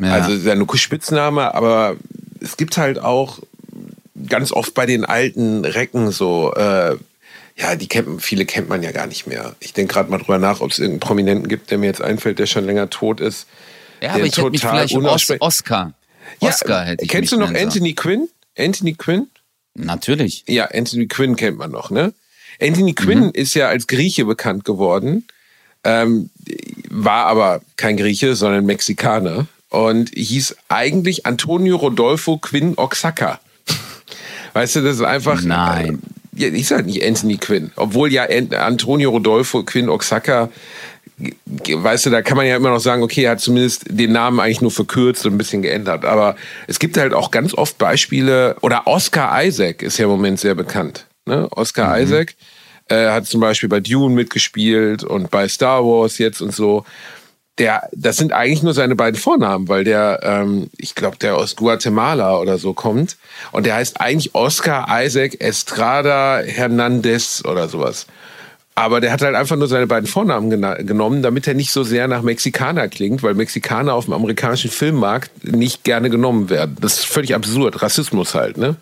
Ja. 0.00 0.12
Also 0.14 0.32
ist 0.32 0.46
ja 0.46 0.54
nur 0.54 0.74
Spitzname, 0.78 1.54
aber 1.54 1.96
es 2.40 2.56
gibt 2.56 2.76
halt 2.76 2.98
auch 2.98 3.38
ganz 4.28 4.52
oft 4.52 4.74
bei 4.74 4.86
den 4.86 5.04
alten 5.04 5.64
Recken 5.64 6.10
so, 6.10 6.52
äh, 6.54 6.96
ja, 7.56 7.74
die 7.76 7.88
kennt, 7.88 8.22
viele 8.22 8.46
kennt 8.46 8.68
man 8.68 8.82
ja 8.82 8.92
gar 8.92 9.06
nicht 9.06 9.26
mehr. 9.26 9.56
Ich 9.60 9.72
denke 9.72 9.94
gerade 9.94 10.10
mal 10.10 10.18
drüber 10.18 10.38
nach, 10.38 10.60
ob 10.60 10.70
es 10.70 10.78
irgendeinen 10.78 11.00
Prominenten 11.00 11.48
gibt, 11.48 11.70
der 11.70 11.78
mir 11.78 11.86
jetzt 11.86 12.02
einfällt, 12.02 12.38
der 12.38 12.46
schon 12.46 12.64
länger 12.64 12.88
tot 12.90 13.20
ist. 13.20 13.46
Ja, 14.00 14.10
aber 14.10 14.24
ich 14.24 14.36
hätte 14.36 14.50
mich 14.50 14.60
total 14.60 14.88
vielleicht 14.88 15.04
Os 15.30 15.36
Oscar. 15.40 15.92
Ja, 16.40 16.48
Oscar 16.50 16.84
hätte 16.84 17.04
ich 17.04 17.10
Kennst 17.10 17.32
du 17.32 17.36
noch. 17.38 17.52
Anthony 17.52 17.94
Quinn? 17.94 18.28
Anthony 18.56 18.94
Quinn? 18.94 19.26
Natürlich. 19.74 20.44
Ja, 20.46 20.66
Anthony 20.66 21.06
Quinn 21.06 21.36
kennt 21.36 21.58
man 21.58 21.70
noch, 21.70 21.90
ne? 21.90 22.12
Anthony 22.60 22.94
Quinn 22.94 23.26
Mhm. 23.26 23.30
ist 23.34 23.54
ja 23.54 23.68
als 23.68 23.86
Grieche 23.86 24.24
bekannt 24.24 24.64
geworden, 24.64 25.26
ähm, 25.84 26.30
war 26.90 27.26
aber 27.26 27.60
kein 27.76 27.96
Grieche, 27.96 28.34
sondern 28.34 28.66
Mexikaner 28.66 29.46
und 29.70 30.10
hieß 30.14 30.56
eigentlich 30.68 31.26
Antonio 31.26 31.76
Rodolfo 31.76 32.38
Quinn 32.38 32.74
Oaxaca. 32.76 33.40
Weißt 34.54 34.76
du, 34.76 34.80
das 34.80 34.96
ist 34.96 35.02
einfach. 35.02 35.42
Nein. 35.42 35.98
Äh, 36.36 36.44
ja, 36.44 36.48
ist 36.48 36.70
halt 36.70 36.86
nicht 36.86 37.04
Anthony 37.04 37.36
Quinn. 37.36 37.72
Obwohl 37.76 38.12
ja 38.12 38.24
An- 38.24 38.54
Antonio 38.54 39.10
Rodolfo 39.10 39.62
Quinn 39.64 39.88
g- 41.18 41.34
weißt 41.82 42.06
du, 42.06 42.10
da 42.10 42.22
kann 42.22 42.36
man 42.36 42.46
ja 42.46 42.56
immer 42.56 42.70
noch 42.70 42.80
sagen, 42.80 43.02
okay, 43.02 43.24
er 43.24 43.32
hat 43.32 43.40
zumindest 43.40 43.84
den 43.90 44.12
Namen 44.12 44.38
eigentlich 44.40 44.60
nur 44.60 44.70
verkürzt 44.70 45.26
und 45.26 45.34
ein 45.34 45.38
bisschen 45.38 45.62
geändert. 45.62 46.04
Aber 46.04 46.36
es 46.68 46.78
gibt 46.78 46.96
halt 46.96 47.12
auch 47.12 47.30
ganz 47.30 47.54
oft 47.54 47.76
Beispiele, 47.78 48.56
oder 48.60 48.86
Oscar 48.86 49.44
Isaac 49.44 49.82
ist 49.82 49.98
ja 49.98 50.04
im 50.04 50.10
Moment 50.12 50.38
sehr 50.38 50.54
bekannt. 50.54 51.06
Ne? 51.26 51.48
Oscar 51.50 52.00
Isaac 52.00 52.34
äh, 52.88 53.08
hat 53.10 53.26
zum 53.26 53.40
Beispiel 53.40 53.68
bei 53.68 53.80
Dune 53.80 54.14
mitgespielt 54.14 55.02
und 55.04 55.30
bei 55.30 55.48
Star 55.48 55.84
Wars 55.84 56.18
jetzt 56.18 56.40
und 56.40 56.54
so. 56.54 56.84
Der, 57.58 57.88
das 57.92 58.16
sind 58.16 58.32
eigentlich 58.32 58.62
nur 58.62 58.74
seine 58.74 58.94
beiden 58.94 59.18
Vornamen, 59.20 59.68
weil 59.68 59.82
der, 59.84 60.20
ähm, 60.22 60.70
ich 60.76 60.94
glaube, 60.94 61.16
der 61.16 61.36
aus 61.36 61.56
Guatemala 61.56 62.38
oder 62.38 62.56
so 62.58 62.72
kommt. 62.72 63.16
Und 63.50 63.66
der 63.66 63.74
heißt 63.74 64.00
eigentlich 64.00 64.34
Oscar 64.34 64.86
Isaac 65.02 65.40
Estrada 65.40 66.38
Hernandez 66.44 67.42
oder 67.44 67.68
sowas. 67.68 68.06
Aber 68.76 69.00
der 69.00 69.10
hat 69.10 69.22
halt 69.22 69.34
einfach 69.34 69.56
nur 69.56 69.66
seine 69.66 69.88
beiden 69.88 70.06
Vornamen 70.06 70.52
gena- 70.52 70.80
genommen, 70.84 71.20
damit 71.20 71.48
er 71.48 71.54
nicht 71.54 71.72
so 71.72 71.82
sehr 71.82 72.06
nach 72.06 72.22
Mexikaner 72.22 72.86
klingt, 72.86 73.24
weil 73.24 73.34
Mexikaner 73.34 73.92
auf 73.94 74.04
dem 74.04 74.14
amerikanischen 74.14 74.70
Filmmarkt 74.70 75.44
nicht 75.44 75.82
gerne 75.82 76.10
genommen 76.10 76.48
werden. 76.50 76.76
Das 76.80 76.98
ist 77.00 77.06
völlig 77.06 77.34
absurd. 77.34 77.82
Rassismus 77.82 78.36
halt, 78.36 78.56
ne? 78.56 78.76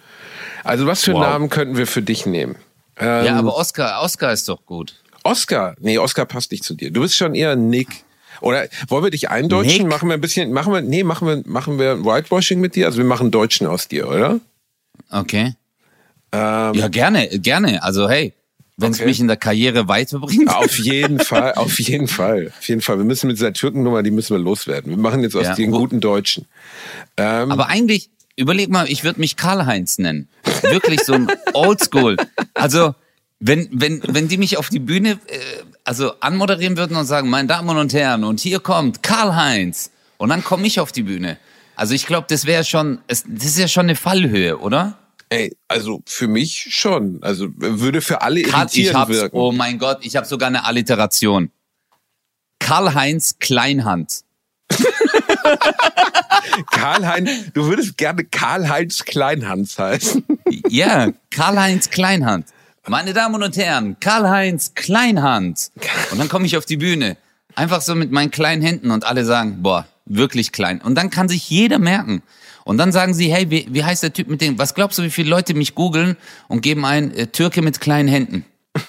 Also 0.65 0.87
was 0.87 1.03
für 1.03 1.15
Wow. 1.15 1.21
Namen 1.23 1.49
könnten 1.49 1.79
wir 1.79 1.87
für 1.87 2.03
dich 2.03 2.27
nehmen? 2.27 2.57
Ähm, 2.99 3.25
Ja, 3.25 3.37
aber 3.39 3.57
Oscar, 3.57 4.03
Oscar 4.03 4.33
ist 4.33 4.49
doch 4.51 4.67
gut. 4.67 4.97
Oscar. 5.25 5.75
Nee, 5.81 5.97
Oscar 5.97 6.27
passt 6.27 6.53
nicht 6.53 6.65
zu 6.65 6.75
dir. 6.75 6.91
Du 6.91 7.01
bist 7.01 7.17
schon 7.17 7.35
eher 7.35 7.57
Nick. 7.57 8.05
Oder 8.41 8.69
wollen 8.89 9.05
wir 9.05 9.11
dich 9.11 9.31
eindeutschen? 9.31 9.83
Nick? 9.85 9.89
Machen 9.89 10.09
wir 10.09 10.15
ein 10.15 10.21
bisschen, 10.21 10.53
machen 10.53 10.73
wir, 10.73 10.81
nee, 10.83 11.03
machen 11.03 11.27
wir, 11.29 11.43
machen 11.47 11.79
wir 11.79 12.05
Whitewashing 12.05 12.61
mit 12.61 12.75
dir? 12.77 12.87
Also 12.87 12.99
wir 12.99 13.05
machen 13.05 13.31
Deutschen 13.31 13.67
aus 13.67 13.89
dir, 13.89 14.09
oder? 14.09 14.41
Okay. 15.11 15.55
Ähm, 16.33 16.75
Ja, 16.75 16.89
gerne, 16.89 17.29
gerne. 17.39 17.83
Also 17.83 18.09
hey, 18.09 18.33
wenn 18.77 18.93
es 18.93 18.99
Okay. 18.99 19.07
mich 19.09 19.21
in 19.21 19.29
der 19.29 19.37
Karriere 19.37 19.89
weiterbringt. 19.89 20.49
Auf 20.55 20.77
jeden 20.79 21.19
Fall, 21.19 21.55
auf 21.55 21.79
jeden 21.81 22.09
Fall. 22.09 22.53
Auf 22.59 22.69
jeden 22.69 22.81
Fall. 22.83 22.99
Wir 22.99 23.05
müssen 23.05 23.27
mit 23.29 23.37
dieser 23.37 23.53
Türkennummer, 23.53 24.03
die 24.03 24.11
müssen 24.11 24.35
wir 24.37 24.43
loswerden. 24.43 24.91
Wir 24.91 24.99
machen 24.99 25.23
jetzt 25.23 25.35
aus 25.37 25.45
Ja, 25.45 25.55
dir 25.55 25.65
einen 25.65 25.73
wo- 25.73 25.79
guten 25.79 26.01
Deutschen. 26.01 26.47
Ähm, 27.17 27.51
Aber 27.51 27.69
eigentlich, 27.69 28.11
überleg 28.37 28.69
mal, 28.69 28.89
ich 28.91 29.03
würde 29.05 29.21
mich 29.21 29.37
Karl-Heinz 29.37 29.99
nennen. 29.99 30.29
Wirklich 30.63 31.01
so 31.05 31.15
ein 31.15 31.29
Oldschool. 31.55 32.17
Also, 32.55 32.95
wenn, 33.41 33.69
wenn, 33.73 34.03
wenn 34.09 34.29
die 34.29 34.37
mich 34.39 34.57
auf 34.59 34.69
die 34.69 34.79
Bühne 34.79 35.13
äh, 35.29 35.37
also 35.87 36.13
anmoderieren 36.21 36.77
würden 36.77 36.97
und 36.97 37.07
sagen, 37.07 37.31
meine 37.31 37.49
Damen 37.49 37.77
und 37.77 37.93
Herren, 37.95 38.25
und 38.25 38.41
hier 38.41 38.61
kommt 38.61 39.03
Karl-Heinz. 39.03 39.91
Und 40.19 40.29
dann 40.31 40.45
komme 40.45 40.67
ich 40.67 40.81
auf 40.81 40.93
die 40.93 41.03
Bühne. 41.03 41.39
Also 41.75 41.95
ich 41.95 42.07
glaube, 42.07 42.27
das 42.29 42.47
wäre 42.47 42.65
schon, 42.65 42.99
das 43.09 43.25
ist 43.27 43.59
ja 43.59 43.69
schon 43.69 43.87
eine 43.87 43.97
Fallhöhe, 43.97 44.59
oder? 44.59 44.99
ey, 45.29 45.57
also 45.69 46.03
für 46.07 46.29
mich 46.29 46.69
schon. 46.71 47.19
Also 47.23 47.49
würde 47.57 48.01
für 48.01 48.23
alle 48.23 48.43
Karl, 48.43 48.67
ich 48.67 48.79
irritierend 48.79 48.99
hab's, 48.99 49.11
wirken. 49.11 49.37
oh 49.37 49.53
mein 49.53 49.79
Gott, 49.79 49.99
ich 50.03 50.17
habe 50.17 50.27
sogar 50.27 50.49
eine 50.49 50.65
Alliteration. 50.65 51.51
Karl-Heinz 52.59 53.37
Kleinhand. 53.39 54.23
Karl-Heinz, 56.71 57.53
du 57.55 57.67
würdest 57.67 57.97
gerne 57.97 58.25
Karl-Heinz 58.25 59.05
Kleinhans 59.05 59.79
heißen. 59.79 60.25
Ja, 60.69 61.13
Karl-Heinz 61.31 61.91
Kleinhand. 61.91 62.47
Meine 62.89 63.13
Damen 63.13 63.43
und 63.43 63.57
Herren, 63.57 63.97
Karl-Heinz 63.99 64.75
Kleinhand. 64.75 65.73
Und 66.13 66.19
dann 66.19 66.29
komme 66.29 66.47
ich 66.47 66.57
auf 66.57 66.65
die 66.67 66.77
Bühne. 66.77 67.17
Einfach 67.57 67.81
so 67.81 67.95
mit 67.97 68.13
meinen 68.13 68.31
kleinen 68.31 68.63
Händen 68.63 68.91
und 68.93 69.05
alle 69.05 69.25
sagen, 69.25 69.63
boah, 69.63 69.89
wirklich 70.05 70.53
klein. 70.53 70.81
Und 70.81 70.95
dann 70.95 71.11
kann 71.11 71.29
sich 71.29 71.51
jeder 71.51 71.79
merken. 71.81 72.23
Und 72.65 72.79
dann 72.79 72.93
sagen 72.93 73.13
sie, 73.15 73.33
hey, 73.33 73.51
wie, 73.51 73.67
wie 73.71 73.83
heißt 73.85 74.03
der 74.05 74.13
Typ 74.13 74.29
mit 74.29 74.41
dem, 74.41 74.59
was 74.59 74.75
glaubst 74.75 74.99
du, 74.99 75.03
wie 75.03 75.11
viele 75.11 75.31
Leute 75.31 75.55
mich 75.55 75.75
googeln 75.75 76.17
und 76.49 76.61
geben 76.63 76.85
ein 76.85 77.13
äh, 77.13 77.27
Türke 77.29 77.63
mit 77.63 77.81
kleinen 77.81 78.09
Händen? 78.09 78.45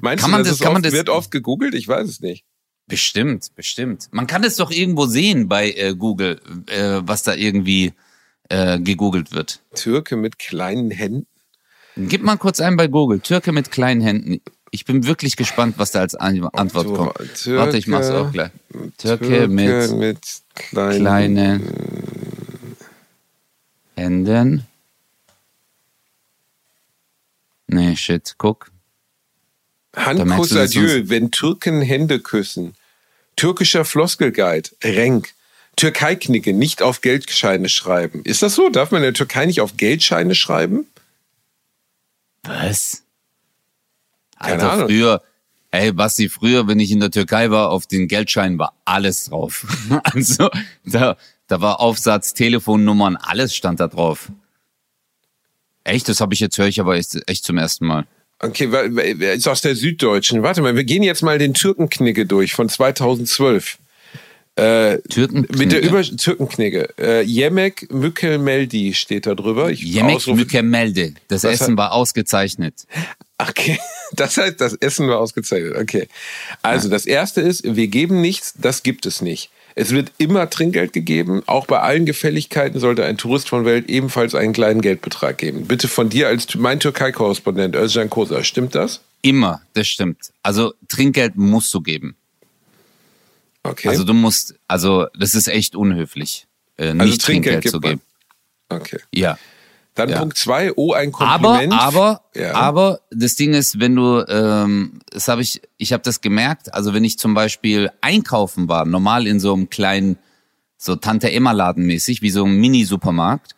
Meinst 0.00 0.22
Kann 0.22 0.30
du, 0.32 0.36
man 0.38 0.44
das, 0.44 0.58
kann 0.58 0.68
oft, 0.68 0.72
man 0.74 0.82
das- 0.82 0.92
wird 0.92 1.08
oft 1.08 1.30
gegoogelt? 1.30 1.74
Ich 1.74 1.88
weiß 1.88 2.08
es 2.08 2.20
nicht. 2.20 2.44
Bestimmt, 2.86 3.54
bestimmt. 3.54 4.08
Man 4.10 4.26
kann 4.26 4.44
es 4.44 4.56
doch 4.56 4.70
irgendwo 4.70 5.06
sehen 5.06 5.48
bei 5.48 5.70
äh, 5.72 5.94
Google, 5.94 6.40
äh, 6.66 7.00
was 7.02 7.22
da 7.22 7.34
irgendwie 7.34 7.92
äh, 8.48 8.78
gegoogelt 8.80 9.32
wird. 9.32 9.60
Türke 9.74 10.16
mit 10.16 10.38
kleinen 10.38 10.90
Händen. 10.90 11.26
Gib 11.96 12.22
mal 12.22 12.36
kurz 12.36 12.60
ein 12.60 12.76
bei 12.76 12.86
Google, 12.88 13.20
Türke 13.20 13.52
mit 13.52 13.70
kleinen 13.70 14.00
Händen. 14.00 14.40
Ich 14.70 14.84
bin 14.86 15.06
wirklich 15.06 15.36
gespannt, 15.36 15.74
was 15.76 15.90
da 15.90 16.00
als 16.00 16.14
An 16.14 16.42
Antwort 16.52 16.86
Du- 16.86 16.94
kommt. 16.94 17.14
Türke- 17.34 17.58
Warte, 17.58 17.76
ich 17.76 17.86
mach's 17.86 18.08
auch 18.08 18.32
gleich. 18.32 18.50
Türke, 18.96 19.46
mit 19.48 19.92
mit 19.92 20.18
kleinen, 20.54 20.98
kleinen 21.00 21.62
Händen. 23.96 24.66
Nee, 27.66 27.96
shit, 27.96 28.34
guck. 28.38 28.70
Handkuss 29.94 30.52
adieu, 30.56 31.02
wenn 31.08 31.30
Türken 31.30 31.82
Hände 31.82 32.20
küssen. 32.20 32.74
Türkischer 33.36 33.84
Floskelguide, 33.84 34.70
Renk. 34.82 35.30
Türkei-Knicke, 35.76 36.52
nicht 36.52 36.82
auf 36.82 37.00
Geldscheine 37.00 37.68
schreiben. 37.70 38.20
Ist 38.24 38.42
das 38.42 38.54
so? 38.54 38.68
Darf 38.68 38.90
man 38.90 39.00
in 39.00 39.04
der 39.06 39.14
Türkei 39.14 39.46
nicht 39.46 39.62
auf 39.62 39.78
Geldscheine 39.78 40.34
schreiben? 40.34 40.86
Was? 42.44 43.04
Keine 44.38 44.54
Alter, 44.54 44.72
Ahnung. 44.72 44.88
früher, 44.88 45.22
ey 45.70 45.92
Basti, 45.92 46.28
früher, 46.28 46.66
wenn 46.66 46.80
ich 46.80 46.90
in 46.90 47.00
der 47.00 47.10
Türkei 47.10 47.50
war, 47.50 47.70
auf 47.70 47.86
den 47.86 48.08
Geldscheinen 48.08 48.58
war 48.58 48.74
alles 48.84 49.26
drauf. 49.26 49.66
also, 50.04 50.50
da, 50.84 51.16
da 51.46 51.60
war 51.60 51.80
Aufsatz, 51.80 52.34
Telefonnummern, 52.34 53.16
alles 53.16 53.54
stand 53.54 53.80
da 53.80 53.88
drauf. 53.88 54.32
Echt? 55.84 56.08
Das 56.08 56.20
habe 56.20 56.34
ich 56.34 56.40
jetzt, 56.40 56.58
höre 56.58 56.68
ich 56.68 56.80
aber 56.80 56.96
echt, 56.96 57.18
echt 57.28 57.44
zum 57.44 57.58
ersten 57.58 57.86
Mal. 57.86 58.06
Okay, 58.38 58.66
ist 59.36 59.46
aus 59.46 59.60
der 59.60 59.76
Süddeutschen. 59.76 60.42
Warte 60.42 60.62
mal, 60.62 60.74
wir 60.74 60.84
gehen 60.84 61.04
jetzt 61.04 61.22
mal 61.22 61.38
den 61.38 61.54
Türkenknicke 61.54 62.26
durch 62.26 62.54
von 62.54 62.68
2012. 62.68 63.78
Äh, 64.56 64.98
mit 65.16 65.72
der 65.72 65.82
Über 65.82 66.02
Türkenknicke. 66.02 66.90
Äh, 66.98 67.22
Yemek 67.24 67.90
Mükemmeldi 67.90 68.92
steht 68.92 69.26
da 69.26 69.34
drüber. 69.34 69.70
Ich 69.70 69.82
Yemek 69.82 70.26
Mükemmelde. 70.26 71.14
Das 71.28 71.44
Was 71.44 71.54
Essen 71.54 71.76
war 71.78 71.92
ausgezeichnet. 71.92 72.86
Okay, 73.38 73.78
das 74.12 74.36
heißt, 74.36 74.60
das 74.60 74.74
Essen 74.74 75.08
war 75.08 75.18
ausgezeichnet. 75.18 75.76
Okay. 75.76 76.06
Also, 76.60 76.90
das 76.90 77.06
erste 77.06 77.40
ist, 77.40 77.64
wir 77.64 77.88
geben 77.88 78.20
nichts, 78.20 78.54
das 78.58 78.82
gibt 78.82 79.06
es 79.06 79.22
nicht. 79.22 79.50
Es 79.74 79.90
wird 79.90 80.12
immer 80.18 80.50
Trinkgeld 80.50 80.92
gegeben. 80.92 81.42
Auch 81.46 81.66
bei 81.66 81.80
allen 81.80 82.04
Gefälligkeiten 82.04 82.78
sollte 82.78 83.04
ein 83.06 83.16
Tourist 83.16 83.48
von 83.48 83.64
Welt 83.64 83.88
ebenfalls 83.88 84.34
einen 84.34 84.52
kleinen 84.52 84.82
Geldbetrag 84.82 85.38
geben. 85.38 85.66
Bitte 85.66 85.88
von 85.88 86.10
dir 86.10 86.28
als 86.28 86.54
mein 86.56 86.78
Türkei-Korrespondent 86.78 87.74
Özcan 87.74 88.10
Kosa. 88.10 88.44
Stimmt 88.44 88.74
das? 88.74 89.00
Immer, 89.22 89.62
das 89.72 89.88
stimmt. 89.88 90.30
Also 90.42 90.74
Trinkgeld 90.88 91.36
musst 91.36 91.72
du 91.72 91.80
geben. 91.80 92.16
Okay. 93.64 93.88
Also 93.88 94.04
du 94.04 94.12
musst, 94.14 94.54
also 94.66 95.06
das 95.18 95.34
ist 95.34 95.48
echt 95.48 95.76
unhöflich, 95.76 96.46
äh, 96.78 96.92
nicht 96.94 97.00
Also 97.00 97.16
Trinkgeld 97.18 97.62
Trinkgeld, 97.62 97.70
zu 97.72 97.80
gibt 97.80 97.84
man. 97.84 97.90
geben. 97.90 98.82
okay. 98.82 98.98
Ja. 99.14 99.38
Dann 99.94 100.08
Ja. 100.08 100.20
Punkt 100.20 100.38
zwei. 100.38 100.72
Oh, 100.74 100.94
ein 100.94 101.12
Aber, 101.14 101.48
Kompliment. 101.50 101.80
aber, 101.80 102.22
Ja. 102.34 102.54
aber 102.54 103.00
das 103.10 103.34
Ding 103.34 103.52
ist, 103.52 103.78
wenn 103.78 103.94
du, 103.94 104.24
ähm, 104.26 105.00
das 105.10 105.28
habe 105.28 105.42
ich, 105.42 105.60
ich 105.76 105.92
habe 105.92 106.02
das 106.02 106.22
gemerkt. 106.22 106.72
Also 106.72 106.94
wenn 106.94 107.04
ich 107.04 107.18
zum 107.18 107.34
Beispiel 107.34 107.90
einkaufen 108.00 108.68
war, 108.68 108.86
normal 108.86 109.26
in 109.26 109.38
so 109.38 109.52
einem 109.52 109.68
kleinen, 109.68 110.16
so 110.78 110.96
Tante 110.96 111.30
Emma 111.30 111.52
Laden 111.52 111.84
mäßig, 111.84 112.22
wie 112.22 112.30
so 112.30 112.44
ein 112.44 112.54
Mini-Supermarkt. 112.54 113.54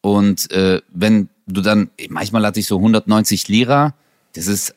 Und 0.00 0.50
äh, 0.52 0.80
wenn 0.90 1.28
du 1.46 1.60
dann, 1.60 1.90
manchmal 2.08 2.46
hatte 2.46 2.60
ich 2.60 2.66
so 2.68 2.76
190 2.76 3.48
Lira, 3.48 3.94
das 4.34 4.46
ist 4.46 4.74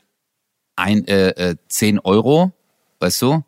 ein 0.76 1.07
äh, 1.07 1.30
äh, 1.51 1.55
10 1.70 1.99
Euro, 1.99 2.51
weißt 2.99 3.22
du? 3.22 3.43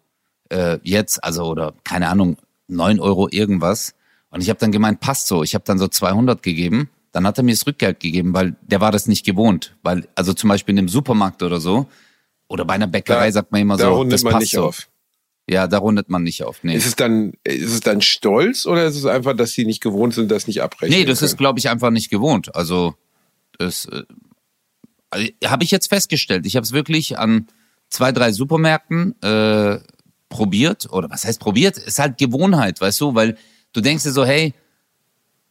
Äh, 0.49 0.79
jetzt, 0.83 1.23
also 1.23 1.43
oder 1.45 1.73
keine 1.83 2.09
Ahnung, 2.09 2.37
9 2.67 2.99
Euro 2.99 3.27
irgendwas. 3.29 3.93
Und 4.31 4.41
ich 4.41 4.49
habe 4.49 4.59
dann 4.59 4.71
gemeint, 4.71 4.99
passt 4.99 5.27
so. 5.27 5.43
Ich 5.43 5.55
habe 5.55 5.63
dann 5.65 5.79
so 5.79 5.87
200 5.87 6.41
gegeben. 6.43 6.89
Dann 7.11 7.25
hat 7.25 7.37
er 7.39 7.43
mir 7.43 7.53
das 7.53 7.65
Rückgeld 7.65 7.99
gegeben, 7.99 8.33
weil 8.33 8.55
der 8.61 8.81
war 8.81 8.91
das 8.91 9.07
nicht 9.07 9.25
gewohnt. 9.25 9.75
Weil, 9.81 10.07
also 10.15 10.33
zum 10.33 10.49
Beispiel 10.49 10.73
in 10.73 10.79
einem 10.79 10.89
Supermarkt 10.89 11.41
oder 11.41 11.59
so, 11.59 11.87
oder 12.47 12.65
bei 12.65 12.75
einer 12.75 12.87
Bäckerei 12.87 13.27
Da- 13.27 13.31
sagt 13.31 13.51
man 13.51 13.61
immer 13.61 13.77
da 13.77 13.85
so, 13.85 13.93
rundet 13.95 14.13
das 14.13 14.23
man 14.23 14.33
passt 14.33 14.41
nicht 14.43 14.51
so. 14.53 14.65
auf. 14.65 14.87
Ja, 15.49 15.65
da 15.67 15.79
rundet 15.79 16.09
man 16.09 16.21
nicht 16.21 16.43
auf. 16.43 16.63
Nee, 16.63 16.75
Ist 16.75 16.85
es 16.85 16.95
dann, 16.95 17.33
ist 17.43 17.71
es 17.73 17.79
dann 17.79 18.01
Stolz 18.01 18.67
oder 18.67 18.85
ist 18.85 18.95
es 18.95 19.05
einfach, 19.07 19.35
dass 19.35 19.51
sie 19.53 19.65
nicht 19.65 19.81
gewohnt 19.81 20.13
sind, 20.13 20.29
das 20.29 20.45
nicht 20.45 20.61
abrechnen 20.61 20.99
nee 20.99 21.05
das 21.05 21.23
ist, 21.23 21.31
können? 21.31 21.37
glaube 21.39 21.57
ich, 21.59 21.69
einfach 21.69 21.89
nicht 21.89 22.11
gewohnt. 22.11 22.55
Also, 22.55 22.93
das 23.57 23.85
äh, 23.85 24.03
also, 25.09 25.27
habe 25.45 25.63
ich 25.63 25.71
jetzt 25.71 25.87
festgestellt. 25.89 26.45
Ich 26.45 26.55
habe 26.55 26.63
es 26.63 26.71
wirklich 26.71 27.17
an 27.17 27.47
zwei, 27.89 28.11
drei 28.11 28.31
Supermärkten 28.31 29.19
äh, 29.23 29.79
probiert. 30.29 30.87
Oder 30.91 31.09
was 31.09 31.25
heißt 31.25 31.39
probiert? 31.39 31.77
Ist 31.77 31.99
halt 31.99 32.17
Gewohnheit, 32.17 32.79
weißt 32.79 33.01
du? 33.01 33.15
Weil 33.15 33.37
du 33.73 33.81
denkst 33.81 34.03
dir 34.03 34.11
so, 34.11 34.25
hey, 34.25 34.53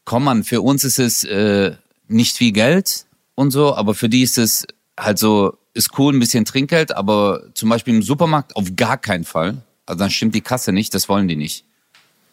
komm 0.04 0.24
man, 0.24 0.44
für 0.44 0.62
uns 0.62 0.84
ist 0.84 0.98
es 0.98 1.24
äh, 1.24 1.74
nicht 2.06 2.36
viel 2.36 2.52
Geld 2.52 3.04
und 3.34 3.50
so, 3.50 3.74
aber 3.74 3.94
für 3.94 4.08
die 4.08 4.22
ist 4.22 4.38
es 4.38 4.66
halt 4.98 5.18
so, 5.18 5.58
ist 5.74 5.98
cool, 5.98 6.14
ein 6.14 6.18
bisschen 6.18 6.44
Trinkgeld, 6.44 6.96
aber 6.96 7.42
zum 7.54 7.68
Beispiel 7.68 7.94
im 7.94 8.02
Supermarkt 8.02 8.56
auf 8.56 8.74
gar 8.74 8.96
keinen 8.96 9.24
Fall. 9.24 9.58
Also 9.84 9.98
dann 9.98 10.10
stimmt 10.10 10.34
die 10.34 10.40
Kasse 10.40 10.72
nicht, 10.72 10.94
das 10.94 11.08
wollen 11.08 11.28
die 11.28 11.36
nicht. 11.36 11.64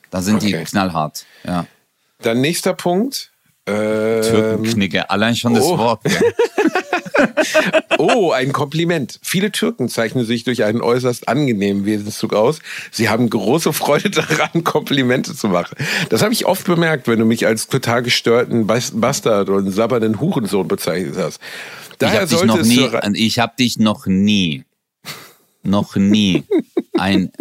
Da 0.10 0.22
sind 0.22 0.42
die 0.42 0.56
Okay. 0.56 0.64
knallhart, 0.64 1.26
ja. 1.44 1.68
Dann 2.22 2.42
nächster 2.42 2.74
Punkt. 2.74 3.32
Ähm, 3.68 4.22
Türkenknicke, 4.22 5.10
allein 5.10 5.36
schon 5.36 5.54
das 5.54 5.66
oh. 5.66 5.78
Wort. 5.78 6.02
Ja. 6.10 6.20
Oh, 7.98 8.32
ein 8.32 8.52
Kompliment. 8.52 9.20
Viele 9.22 9.52
Türken 9.52 9.90
zeichnen 9.90 10.26
sich 10.26 10.44
durch 10.44 10.64
einen 10.64 10.82
äußerst 10.82 11.28
angenehmen 11.28 11.86
Wesenszug 11.86 12.34
aus. 12.34 12.60
Sie 12.92 13.10
haben 13.10 13.30
große 13.30 13.74
Freude 13.74 14.10
daran, 14.10 14.64
Komplimente 14.64 15.36
zu 15.36 15.48
machen. 15.48 15.76
Das 16.10 16.22
habe 16.22 16.34
ich 16.34 16.46
oft 16.46 16.66
bemerkt, 16.66 17.08
wenn 17.08 17.20
du 17.20 17.26
mich 17.26 17.46
als 17.46 17.68
total 17.68 18.04
gestörten 18.04 18.68
Bas- 18.68 18.92
Bastard 18.94 19.50
und 19.50 19.72
sabbernden 19.72 20.20
Hurensohn 20.20 20.68
bezeichnet 20.68 21.16
hast. 21.18 21.40
Ich 21.92 21.98
Daher 22.00 22.22
habe 22.22 22.28
dich 22.30 22.44
noch 22.44 22.62
nie, 22.62 22.90
ich 23.14 23.40
habe 23.40 23.54
dich 23.58 23.78
noch 23.80 24.06
nie, 24.06 24.66
noch 25.64 25.96
nie 25.96 26.44
ein 26.98 27.32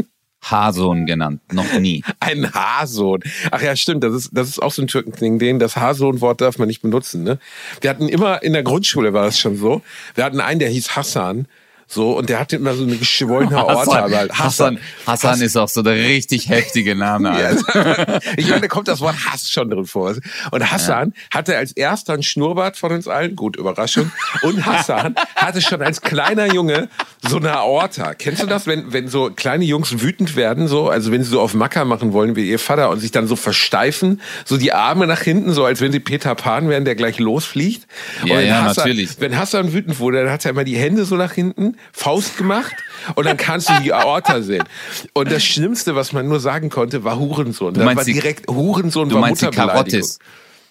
Haarsohn 0.51 1.07
genannt, 1.07 1.41
noch 1.53 1.79
nie. 1.79 2.03
Ein 2.21 2.53
Haarsohn. 2.53 3.21
Ach 3.51 3.63
ja, 3.63 3.75
stimmt. 3.77 4.05
Das 4.05 4.15
ist, 4.15 4.31
das 4.33 4.49
ist 4.49 4.63
auch 4.63 4.73
so 4.73 4.83
ein 4.83 4.89
Türkenkling. 4.89 5.39
Den, 5.39 5.59
das 5.59 5.77
Haarsohn-Wort 5.77 6.41
darf 6.41 6.59
man 6.59 6.69
nicht 6.69 6.83
benutzen. 6.83 7.23
Ne? 7.23 7.39
Wir 7.81 7.91
hatten 7.91 8.09
immer, 8.09 8.43
in 8.43 8.53
der 8.53 8.63
Grundschule 8.63 9.13
war 9.13 9.25
das 9.25 9.39
schon 9.39 9.57
so, 9.57 9.83
wir 10.15 10.25
hatten 10.25 10.41
einen, 10.41 10.61
der 10.61 10.69
hieß 10.69 10.97
Hassan. 10.97 11.47
So, 11.95 12.19
und 12.19 12.29
der 12.29 12.41
hatte 12.41 12.57
immer 12.57 12.75
so 12.75 12.83
eine 12.83 12.97
geschwollene 12.97 13.57
Aorta. 13.57 14.03
Hassan, 14.03 14.13
halt 14.13 14.39
Hassan, 14.39 14.79
Hassan 15.07 15.41
ist 15.41 15.57
auch 15.57 15.69
so 15.69 15.83
der 15.83 15.95
richtig 15.95 16.49
heftige 16.49 16.97
Name. 16.97 17.41
Ja, 17.41 17.53
ich 18.37 18.49
meine, 18.49 18.63
da 18.63 18.67
kommt 18.67 18.89
das 18.89 19.01
Wort 19.01 19.15
Hass 19.27 19.49
schon 19.49 19.71
drin 19.71 19.85
vor. 19.85 20.17
Und 20.51 20.73
Hassan 20.73 21.15
hatte 21.31 21.57
als 21.57 21.71
erster 21.71 22.15
einen 22.15 22.25
Schnurrbart 22.25 22.77
von 22.77 22.91
uns 22.91 23.07
allen, 23.07 23.37
gut, 23.37 23.57
Überraschung. 23.57 24.11
Und 24.43 24.67
Hassan 24.67 25.15
hatte 25.37 25.63
schon 25.63 25.83
als 25.83 26.01
kleiner 26.01 26.53
Junge 26.53 26.89
so 27.23 27.37
eine 27.37 27.53
Aorta. 27.53 28.15
Kennst 28.15 28.43
du 28.43 28.47
das, 28.47 28.67
wenn, 28.67 28.93
wenn 28.93 29.07
so 29.07 29.31
kleine 29.31 29.65
Jungs 29.65 30.03
wütend 30.03 30.35
werden, 30.35 30.67
so, 30.67 30.89
also 30.89 31.13
wenn 31.13 31.23
sie 31.23 31.31
so 31.31 31.41
auf 31.41 31.55
Macker 31.55 31.85
machen 31.85 32.13
wollen 32.13 32.35
wie 32.35 32.51
ihr 32.51 32.59
Vater 32.59 32.91
und 32.91 32.99
sich 32.99 33.13
dann 33.13 33.29
so 33.29 33.37
versteifen, 33.37 34.21
so 34.45 34.57
die 34.57 34.73
Arme 34.73 35.07
nach 35.07 35.21
hinten, 35.21 35.53
so 35.53 35.65
als 35.65 35.81
wenn 35.81 35.93
sie 35.93 36.01
Peter 36.01 36.35
Pan 36.35 36.69
wären, 36.69 36.85
der 36.85 36.97
gleich 36.97 37.21
losfliegt. 37.21 37.87
Ja, 38.25 38.41
ja, 38.41 38.63
Hassan, 38.65 38.85
natürlich. 38.89 39.11
Wenn 39.21 39.39
Hassan 39.39 39.73
wütend 39.73 40.01
wurde, 40.01 40.25
dann 40.25 40.33
hat 40.33 40.45
er 40.45 40.51
immer 40.51 40.65
die 40.65 40.77
Hände 40.77 41.05
so 41.05 41.15
nach 41.15 41.33
hinten, 41.33 41.77
Faust 41.93 42.37
gemacht 42.37 42.75
und 43.15 43.27
dann 43.27 43.37
kannst 43.37 43.69
du 43.69 43.73
die 43.83 43.93
Aorta 43.93 44.43
sehen. 44.43 44.65
Und 45.13 45.31
das 45.31 45.45
Schlimmste, 45.45 45.95
was 45.95 46.13
man 46.13 46.29
nur 46.29 46.41
sagen 46.41 46.71
konnte, 46.71 47.05
war 47.05 47.19
Hurensohn. 47.19 47.75
Das 47.75 47.85
war 47.97 48.05
die- 48.05 48.13
direkt 48.15 48.49
Hurensohn 48.49 49.09
du 49.09 49.15
war 49.17 49.23
meinst 49.23 49.43
die 49.43 49.47
Mutterbeleidigung. 49.47 49.91
Karottis. 50.01 50.19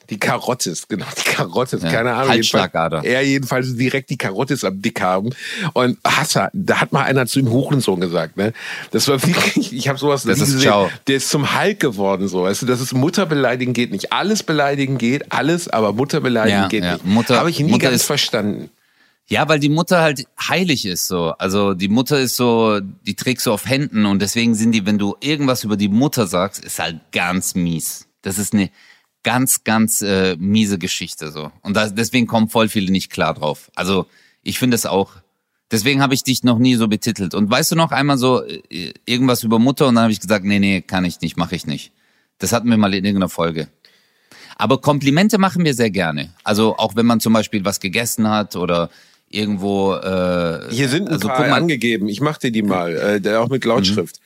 Die 0.09 0.20
Karottis, 0.20 0.86
genau, 0.89 1.05
die 1.18 1.30
Karottis, 1.32 1.82
Ja, 1.82 1.89
keine 1.89 2.14
Ahnung. 2.14 2.28
Halsschlagader. 2.32 2.97
jedenfalls- 2.97 3.14
Er 3.16 3.22
jedenfalls 3.26 3.76
direkt 3.78 4.09
die 4.09 4.18
Karottis 4.18 4.66
am 4.66 4.82
Dick 4.82 4.99
haben. 5.01 5.30
Und 5.72 5.97
Hassan, 6.05 6.49
da 6.51 6.82
hat 6.82 6.91
mal 6.91 7.03
einer 7.03 7.26
zu 7.26 7.39
ihm 7.39 7.49
Hurensohn 7.49 8.01
gesagt, 8.01 8.36
ne? 8.36 8.51
Das 8.91 9.07
war 9.07 9.26
wirklich, 9.26 9.72
ich 9.72 9.88
habe 9.88 9.97
sowas 9.97 10.24
Das 10.24 10.38
nie 10.39 10.43
ist 10.43 10.47
gesehen. 10.55 10.61
ciao. 10.61 10.89
Der 11.07 11.16
ist 11.16 11.30
zum 11.30 11.57
Hulk 11.57 11.80
geworden, 11.80 12.28
so. 12.28 12.43
Weißt 12.43 12.61
du, 12.64 12.66
das 12.66 12.82
ist 12.82 12.93
Mutterbeleidigen 12.93 13.74
geht 13.74 13.91
nicht. 13.93 14.11
Alles 14.11 14.43
beleidigen 14.43 14.97
geht, 14.97 15.32
alles, 15.32 15.70
aber 15.70 15.93
Mutterbeleidigen 15.93 16.64
Ja, 16.64 16.68
geht 16.68 16.84
ja. 16.84 16.93
nicht. 16.93 17.05
Mutter- 17.05 17.38
Habe 17.39 17.49
ich 17.49 17.61
nie 17.61 17.72
Mutter 17.72 17.89
ganz 17.89 18.03
verstanden. 18.03 18.70
Ja, 19.30 19.48
weil 19.48 19.60
die 19.60 19.70
Mutter 19.70 20.02
halt 20.02 20.28
heilig 20.40 20.86
ist 20.86 21.08
so. 21.08 21.32
Also 21.38 21.74
die 21.74 21.88
Mutter 21.88 22.20
ist 22.20 22.36
so, 22.36 22.80
die 22.80 23.16
trägst 23.16 23.46
du 23.46 23.54
auf 23.54 23.66
Händen 23.66 24.06
und 24.06 24.22
deswegen 24.22 24.54
sind 24.54 24.74
die, 24.74 24.86
wenn 24.86 24.98
du 24.98 25.16
irgendwas 25.22 25.64
über 25.64 25.78
die 25.78 25.88
Mutter 25.88 26.28
sagst, 26.28 26.64
ist 26.64 26.80
halt 26.80 27.00
ganz 27.12 27.56
mies. 27.56 28.08
Das 28.22 28.38
ist 28.38 28.54
eine 28.54 28.70
ganz, 29.24 29.64
ganz 29.64 30.02
äh, 30.02 30.36
miese 30.38 30.78
Geschichte 30.78 31.32
so. 31.32 31.52
Und 31.62 31.76
da, 31.76 31.90
deswegen 31.90 32.28
kommen 32.28 32.50
voll 32.50 32.68
viele 32.68 32.92
nicht 32.92 33.12
klar 33.12 33.34
drauf. 33.34 33.72
Also 33.76 34.08
ich 34.42 34.60
finde 34.60 34.76
es 34.76 34.86
auch, 34.86 35.24
Deswegen 35.74 36.04
habe 36.04 36.14
ich 36.14 36.24
dich 36.24 36.44
noch 36.44 36.60
nie 36.60 36.76
so 36.76 36.88
betitelt. 36.88 37.34
Und 37.34 37.50
weißt 37.50 37.72
du 37.72 37.76
noch 37.76 37.92
einmal 37.92 38.20
so 38.20 38.44
äh, 38.44 38.94
irgendwas 39.08 39.42
über 39.42 39.58
Mutter 39.58 39.88
und 39.88 39.96
dann 39.96 40.04
habe 40.04 40.14
ich 40.14 40.20
gesagt, 40.20 40.46
nee, 40.46 40.60
nee, 40.60 40.82
kann 40.82 41.04
ich 41.04 41.20
nicht, 41.22 41.36
mache 41.36 41.56
ich 41.56 41.66
nicht. 41.66 41.92
Das 42.38 42.54
hatten 42.54 42.70
wir 42.70 42.78
mal 42.78 42.94
in 42.94 43.04
irgendeiner 43.04 43.28
Folge. 43.28 43.70
Aber 44.56 44.80
Komplimente 44.82 45.40
machen 45.40 45.66
wir 45.66 45.74
sehr 45.74 45.90
gerne. 45.90 46.32
Also 46.44 46.78
auch 46.78 46.96
wenn 46.96 47.08
man 47.08 47.20
zum 47.20 47.34
Beispiel 47.34 47.66
was 47.66 47.80
gegessen 47.80 48.30
hat 48.30 48.56
oder 48.56 48.92
irgendwo. 49.34 49.96
Äh, 49.96 50.70
Hier 50.72 50.90
sind 50.90 51.08
ein 51.08 51.14
also, 51.16 51.28
paar 51.28 51.48
mal, 51.48 51.54
angegeben. 51.54 52.08
Ich 52.10 52.22
mach 52.22 52.38
dir 52.38 52.52
die 52.52 52.64
mal, 52.64 52.96
äh, 52.96 53.22
der 53.22 53.42
auch 53.42 53.50
mit 53.50 53.66
Lautschrift. 53.66 54.20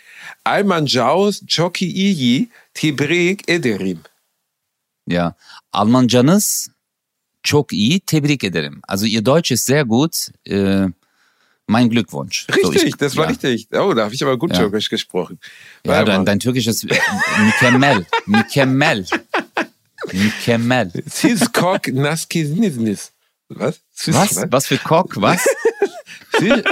Almanjaus 0.43 1.43
Choki 1.47 1.87
iyi 1.91 2.49
Tibrik 2.73 3.49
Ederim. 3.49 3.99
Ja. 5.07 5.35
Almancanız 5.71 6.69
çok 7.43 7.73
iyi. 7.73 7.99
Tebrik 7.99 8.43
ederim. 8.43 8.81
Also 8.87 9.05
ihr 9.05 9.25
Deutsch 9.25 9.51
ist 9.51 9.65
sehr 9.65 9.85
gut. 9.85 10.31
Äh, 10.45 10.87
mein 11.67 11.89
Glückwunsch. 11.89 12.45
So, 12.61 12.69
Richtig, 12.69 12.83
ich- 12.83 12.97
das 12.97 13.15
war 13.15 13.25
ja. 13.25 13.29
richtig. 13.29 13.67
Oh, 13.73 13.93
da 13.93 14.03
habe 14.03 14.13
ich 14.13 14.23
aber 14.23 14.37
gut 14.37 14.51
Ja. 14.51 14.57
Türkisch 14.59 14.89
gesprochen. 14.89 15.39
Ja, 15.85 16.03
dein, 16.03 16.25
dein 16.25 16.39
Türkisch 16.39 16.67
ist 16.67 16.83
äh, 16.83 16.99
mükemmel. 17.45 18.05
Mükemmel. 18.25 19.05
Mükemmel. 20.13 20.91
Siz 21.05 21.51
kok. 21.51 21.81
Was? 23.49 23.81
Was? 24.07 24.51
Was 24.51 24.67
für 24.67 24.77
Kock? 24.77 25.21
Was? 25.21 25.47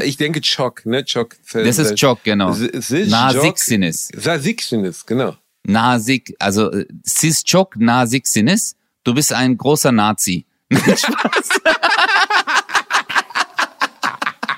Ich 0.03 0.17
denke 0.17 0.41
Chok, 0.41 0.85
ne? 0.85 1.03
Chok. 1.05 1.37
Das 1.51 1.79
ist 1.79 1.95
çok 1.97 2.23
genau. 2.23 2.49
Naziksiniz. 2.49 4.11
Naziksiniz, 4.13 5.05
genau. 5.07 5.37
Nazik, 5.65 6.35
also 6.39 6.71
äh, 6.71 6.85
siz 7.03 7.43
çok 7.43 7.75
naziksiniz. 7.75 8.75
Du 9.03 9.15
bist 9.15 9.33
ein 9.33 9.57
großer 9.57 9.91
Nazi. 9.91 10.45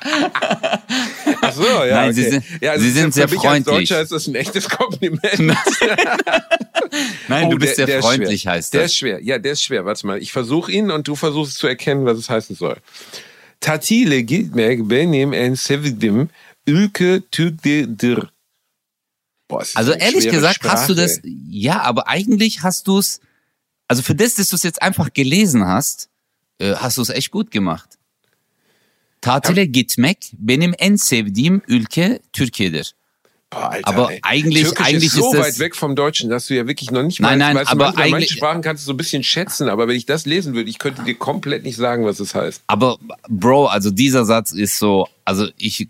Ach 1.41 1.53
so, 1.53 1.63
ja. 1.63 1.85
Nein, 1.95 2.09
okay. 2.11 2.13
Sie 2.13 2.29
sind- 2.29 2.43
ja, 2.61 2.71
also 2.71 2.83
Sie 2.83 2.91
sind 2.91 3.13
sehr 3.13 3.27
freundlich. 3.27 3.47
Als 3.47 3.65
Deutscher 3.65 4.01
ist 4.01 4.11
das 4.11 4.27
ein 4.27 4.35
echtes 4.35 4.69
Kompliment. 4.69 5.21
Nein, 7.27 7.47
Oh, 7.47 7.51
du 7.51 7.57
bist 7.57 7.77
der- 7.77 7.85
sehr 7.85 7.85
der 7.87 8.01
freundlich, 8.01 8.41
schwer. 8.43 8.51
heißt 8.53 8.73
Der 8.73 8.81
das. 8.83 8.91
ist 8.91 8.97
schwer. 8.97 9.21
Ja, 9.23 9.37
der 9.39 9.51
ist 9.53 9.63
schwer. 9.63 9.85
Warte 9.85 10.07
mal. 10.07 10.21
Ich 10.21 10.31
versuche 10.31 10.71
ihn 10.71 10.91
und 10.91 11.07
du 11.07 11.15
versuchst 11.15 11.57
zu 11.57 11.67
erkennen, 11.67 12.05
was 12.05 12.17
es 12.17 12.29
heißen 12.29 12.55
soll. 12.55 12.77
Tatile 13.59 14.23
gitmek 14.23 14.87
benim 14.87 15.33
en 15.33 15.55
sevdim 15.55 16.29
ülke 16.67 17.23
tügdir. 17.31 18.29
Boah, 19.47 19.63
Also 19.75 19.93
ehrlich 19.93 20.29
gesagt, 20.29 20.59
hast 20.63 20.89
du 20.89 20.93
Sprache, 20.93 21.07
das, 21.07 21.21
ja, 21.23 21.81
aber 21.81 22.07
eigentlich 22.07 22.63
hast 22.63 22.87
du 22.87 22.99
es, 22.99 23.21
also 23.87 24.01
für 24.03 24.13
das, 24.15 24.35
dass 24.35 24.49
du 24.49 24.55
es 24.57 24.63
jetzt 24.63 24.81
einfach 24.81 25.13
gelesen 25.13 25.65
hast, 25.65 26.09
äh, 26.59 26.73
hast 26.75 26.97
du 26.97 27.01
es 27.01 27.09
echt 27.09 27.31
gut 27.31 27.49
gemacht. 27.51 27.96
Tatile 29.21 29.65
gitmek 29.65 30.31
benim 30.39 30.73
en 30.79 30.95
sevdiğim 30.95 31.61
ülke 31.67 32.19
Türkiye'dir. 32.33 32.93
Boah, 33.53 33.63
Alter, 33.71 33.81
aber 33.83 34.11
ey. 34.11 34.19
eigentlich- 34.23 34.63
Türkisch 34.63 34.85
eigentlich 34.87 35.03
ist 35.05 35.13
so 35.15 35.31
ist 35.31 35.33
das- 35.39 35.47
weit 35.47 35.59
weg 35.59 35.75
vom 35.75 35.95
Deutschen, 35.95 36.29
dass 36.29 36.47
du 36.47 36.55
ja 36.55 36.67
wirklich 36.67 36.91
noch 36.91 37.03
nicht 37.03 37.19
Nein, 37.21 37.39
mal, 37.39 37.45
nein, 37.45 37.55
weißt 37.55 37.71
aber 37.71 37.85
manchmal, 37.85 38.09
manche 38.09 38.33
Sprachen 38.33 38.61
kannst 38.61 38.83
du 38.83 38.87
so 38.87 38.93
ein 38.93 38.97
bisschen 38.97 39.23
schätzen, 39.23 39.69
aber 39.69 39.87
wenn 39.87 39.95
ich 39.95 40.05
das 40.05 40.25
lesen 40.25 40.53
würde, 40.53 40.69
ich 40.69 40.79
könnte 40.79 41.03
dir 41.03 41.15
komplett 41.15 41.63
nicht 41.63 41.77
sagen, 41.77 42.05
was 42.05 42.19
es 42.19 42.35
heißt. 42.35 42.61
Aber 42.67 42.97
Bro, 43.29 43.67
also 43.67 43.89
dieser 43.89 44.25
Satz 44.25 44.51
ist 44.51 44.77
so, 44.77 45.07
also 45.23 45.47
ich, 45.57 45.87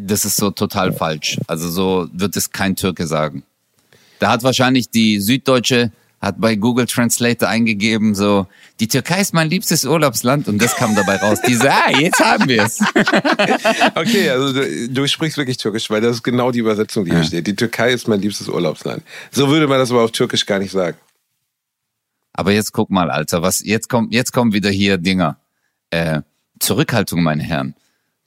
das 0.00 0.24
ist 0.24 0.36
so 0.36 0.50
total 0.52 0.92
falsch. 0.92 1.38
Also 1.48 1.68
so 1.68 2.08
wird 2.12 2.36
es 2.36 2.52
kein 2.52 2.76
Türke 2.76 3.06
sagen. 3.08 3.42
Da 4.20 4.30
hat 4.30 4.44
wahrscheinlich 4.44 4.88
die 4.90 5.18
Süddeutsche 5.20 5.90
hat 6.20 6.40
bei 6.40 6.54
Google 6.54 6.86
Translator 6.86 7.48
eingegeben, 7.48 8.14
so, 8.14 8.46
die 8.80 8.88
Türkei 8.88 9.20
ist 9.20 9.32
mein 9.32 9.48
liebstes 9.48 9.84
Urlaubsland 9.84 10.48
und 10.48 10.60
das 10.60 10.74
kam 10.74 10.96
dabei 10.96 11.16
raus. 11.16 11.38
Diese, 11.46 11.70
ah, 11.70 11.90
jetzt 11.90 12.18
haben 12.18 12.48
wir 12.48 12.64
es. 12.64 12.80
Okay, 13.94 14.28
also 14.30 14.52
du, 14.52 14.88
du 14.88 15.06
sprichst 15.06 15.38
wirklich 15.38 15.56
Türkisch, 15.56 15.88
weil 15.90 16.00
das 16.00 16.16
ist 16.16 16.22
genau 16.22 16.50
die 16.50 16.58
Übersetzung, 16.58 17.04
die 17.04 17.12
hier 17.12 17.24
steht. 17.24 17.46
Die 17.46 17.54
Türkei 17.54 17.92
ist 17.92 18.08
mein 18.08 18.20
liebstes 18.20 18.48
Urlaubsland. 18.48 19.02
So 19.30 19.48
würde 19.48 19.68
man 19.68 19.78
das 19.78 19.90
aber 19.90 20.02
auf 20.02 20.10
Türkisch 20.10 20.44
gar 20.46 20.58
nicht 20.58 20.72
sagen. 20.72 20.96
Aber 22.32 22.52
jetzt 22.52 22.72
guck 22.72 22.90
mal, 22.90 23.10
Alter, 23.10 23.42
was, 23.42 23.64
jetzt 23.64 23.88
kommt, 23.88 24.12
jetzt 24.12 24.32
kommen 24.32 24.52
wieder 24.52 24.70
hier 24.70 24.98
Dinger. 24.98 25.38
Äh, 25.90 26.22
Zurückhaltung, 26.58 27.22
meine 27.22 27.42
Herren. 27.42 27.74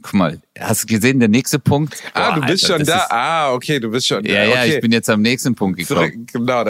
Guck 0.01 0.13
mal, 0.13 0.41
hast 0.59 0.83
du 0.83 0.87
gesehen, 0.87 1.19
der 1.19 1.29
nächste 1.29 1.59
Punkt? 1.59 1.95
Ah, 2.13 2.31
Boah, 2.31 2.41
du 2.41 2.47
bist 2.47 2.63
Alter, 2.69 2.77
schon 2.77 2.85
da. 2.85 3.07
Ah, 3.09 3.53
okay, 3.53 3.79
du 3.79 3.89
bist 3.89 4.07
schon 4.07 4.23
da. 4.23 4.29
ja, 4.31 4.43
ja, 4.43 4.49
okay. 4.61 4.75
ich 4.75 4.81
bin 4.81 4.91
jetzt 4.91 5.09
am 5.09 5.21
nächsten 5.21 5.55
Punkt 5.55 5.77
gekommen. 5.79 6.27
genau, 6.31 6.63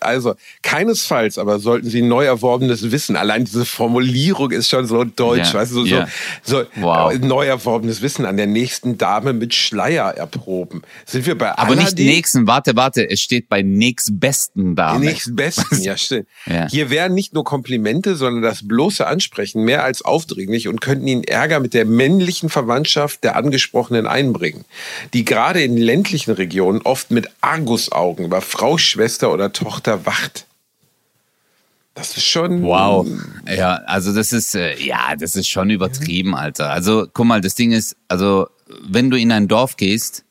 also 0.00 0.34
keinesfalls, 0.62 1.38
aber 1.38 1.58
sollten 1.58 1.88
Sie 1.90 2.02
neu 2.02 2.24
erworbenes 2.24 2.90
Wissen, 2.90 3.16
allein 3.16 3.44
diese 3.44 3.64
Formulierung 3.64 4.50
ist 4.50 4.68
schon 4.68 4.86
so 4.86 5.04
deutsch, 5.04 5.48
Ja, 5.52 5.54
weißt 5.54 5.72
du, 5.72 5.80
so, 5.80 5.84
ja. 5.86 6.08
so, 6.42 6.60
so 6.60 6.66
Wow. 6.82 7.12
äh, 7.12 7.18
neu 7.18 7.46
erworbenes 7.46 8.02
Wissen 8.02 8.24
an 8.26 8.36
der 8.36 8.46
nächsten 8.46 8.98
Dame 8.98 9.32
mit 9.32 9.54
Schleier 9.54 10.08
erproben. 10.16 10.82
Sind 11.06 11.26
wir 11.26 11.36
bei 11.36 11.56
Aber 11.58 11.74
nicht 11.74 11.86
Aladdin? 11.88 12.06
nächsten, 12.06 12.46
warte, 12.46 12.76
warte, 12.76 13.08
es 13.08 13.20
steht 13.20 13.48
bei 13.48 13.62
nächstbesten 13.62 14.74
Dame. 14.74 15.04
Nächstbesten, 15.04 15.80
ja 15.82 15.96
stimmt. 15.96 16.26
Ja. 16.46 16.68
Hier 16.68 16.90
wären 16.90 17.14
nicht 17.14 17.34
nur 17.34 17.44
Komplimente, 17.44 18.16
sondern 18.16 18.42
das 18.42 18.66
bloße 18.66 19.06
Ansprechen 19.06 19.64
mehr 19.64 19.84
als 19.84 20.02
aufdringlich 20.02 20.68
und 20.68 20.80
könnten 20.80 21.06
Ihnen 21.06 21.24
Ärger 21.24 21.60
mit 21.60 21.74
der 21.74 21.84
männlichen 21.84 22.48
Verwandtschaft 22.48 23.21
der 23.22 23.36
Angesprochenen 23.36 24.06
einbringen, 24.06 24.64
die 25.12 25.24
gerade 25.24 25.62
in 25.62 25.76
ländlichen 25.76 26.32
Regionen 26.32 26.82
oft 26.82 27.10
mit 27.10 27.28
Argusaugen 27.40 28.26
über 28.26 28.40
Frau, 28.40 28.78
Schwester 28.78 29.32
oder 29.32 29.52
Tochter 29.52 30.06
wacht. 30.06 30.46
Das 31.94 32.16
ist 32.16 32.24
schon. 32.24 32.62
Wow. 32.62 33.06
Ja, 33.46 33.74
also 33.86 34.14
das 34.14 34.32
ist, 34.32 34.54
äh, 34.54 34.78
ja, 34.78 35.14
das 35.14 35.36
ist 35.36 35.48
schon 35.48 35.68
übertrieben, 35.70 36.34
Alter. 36.34 36.70
Also 36.70 37.06
guck 37.12 37.26
mal, 37.26 37.40
das 37.40 37.54
Ding 37.54 37.72
ist, 37.72 37.96
also 38.08 38.48
wenn 38.82 39.10
du 39.10 39.18
in 39.18 39.30
ein 39.30 39.46
Dorf 39.46 39.76
gehst, 39.76 40.24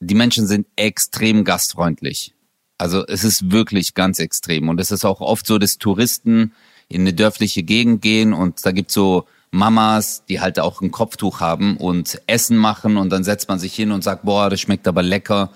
die 0.00 0.14
Menschen 0.14 0.46
sind 0.46 0.66
extrem 0.76 1.44
gastfreundlich. 1.44 2.32
Also 2.78 3.06
es 3.06 3.24
ist 3.24 3.50
wirklich 3.50 3.94
ganz 3.94 4.18
extrem. 4.18 4.68
Und 4.68 4.80
es 4.80 4.90
ist 4.90 5.04
auch 5.04 5.20
oft 5.20 5.46
so, 5.46 5.58
dass 5.58 5.78
Touristen 5.78 6.52
in 6.88 7.02
eine 7.02 7.14
dörfliche 7.14 7.62
Gegend 7.62 8.02
gehen 8.02 8.32
und 8.32 8.64
da 8.64 8.72
gibt's 8.72 8.94
so 8.94 9.26
Mamas, 9.50 10.24
die 10.28 10.40
halt 10.40 10.58
auch 10.58 10.80
ein 10.82 10.90
Kopftuch 10.90 11.40
haben 11.40 11.76
und 11.76 12.20
Essen 12.26 12.56
machen 12.56 12.96
und 12.96 13.10
dann 13.10 13.24
setzt 13.24 13.48
man 13.48 13.58
sich 13.58 13.74
hin 13.74 13.92
und 13.92 14.04
sagt, 14.04 14.24
boah, 14.24 14.50
das 14.50 14.60
schmeckt 14.60 14.86
aber 14.88 15.02
lecker. 15.02 15.50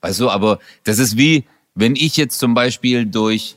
Weißt 0.00 0.20
du, 0.20 0.30
aber 0.30 0.58
das 0.84 0.98
ist 0.98 1.16
wie, 1.16 1.44
wenn 1.74 1.96
ich 1.96 2.16
jetzt 2.16 2.38
zum 2.38 2.54
Beispiel 2.54 3.06
durch 3.06 3.56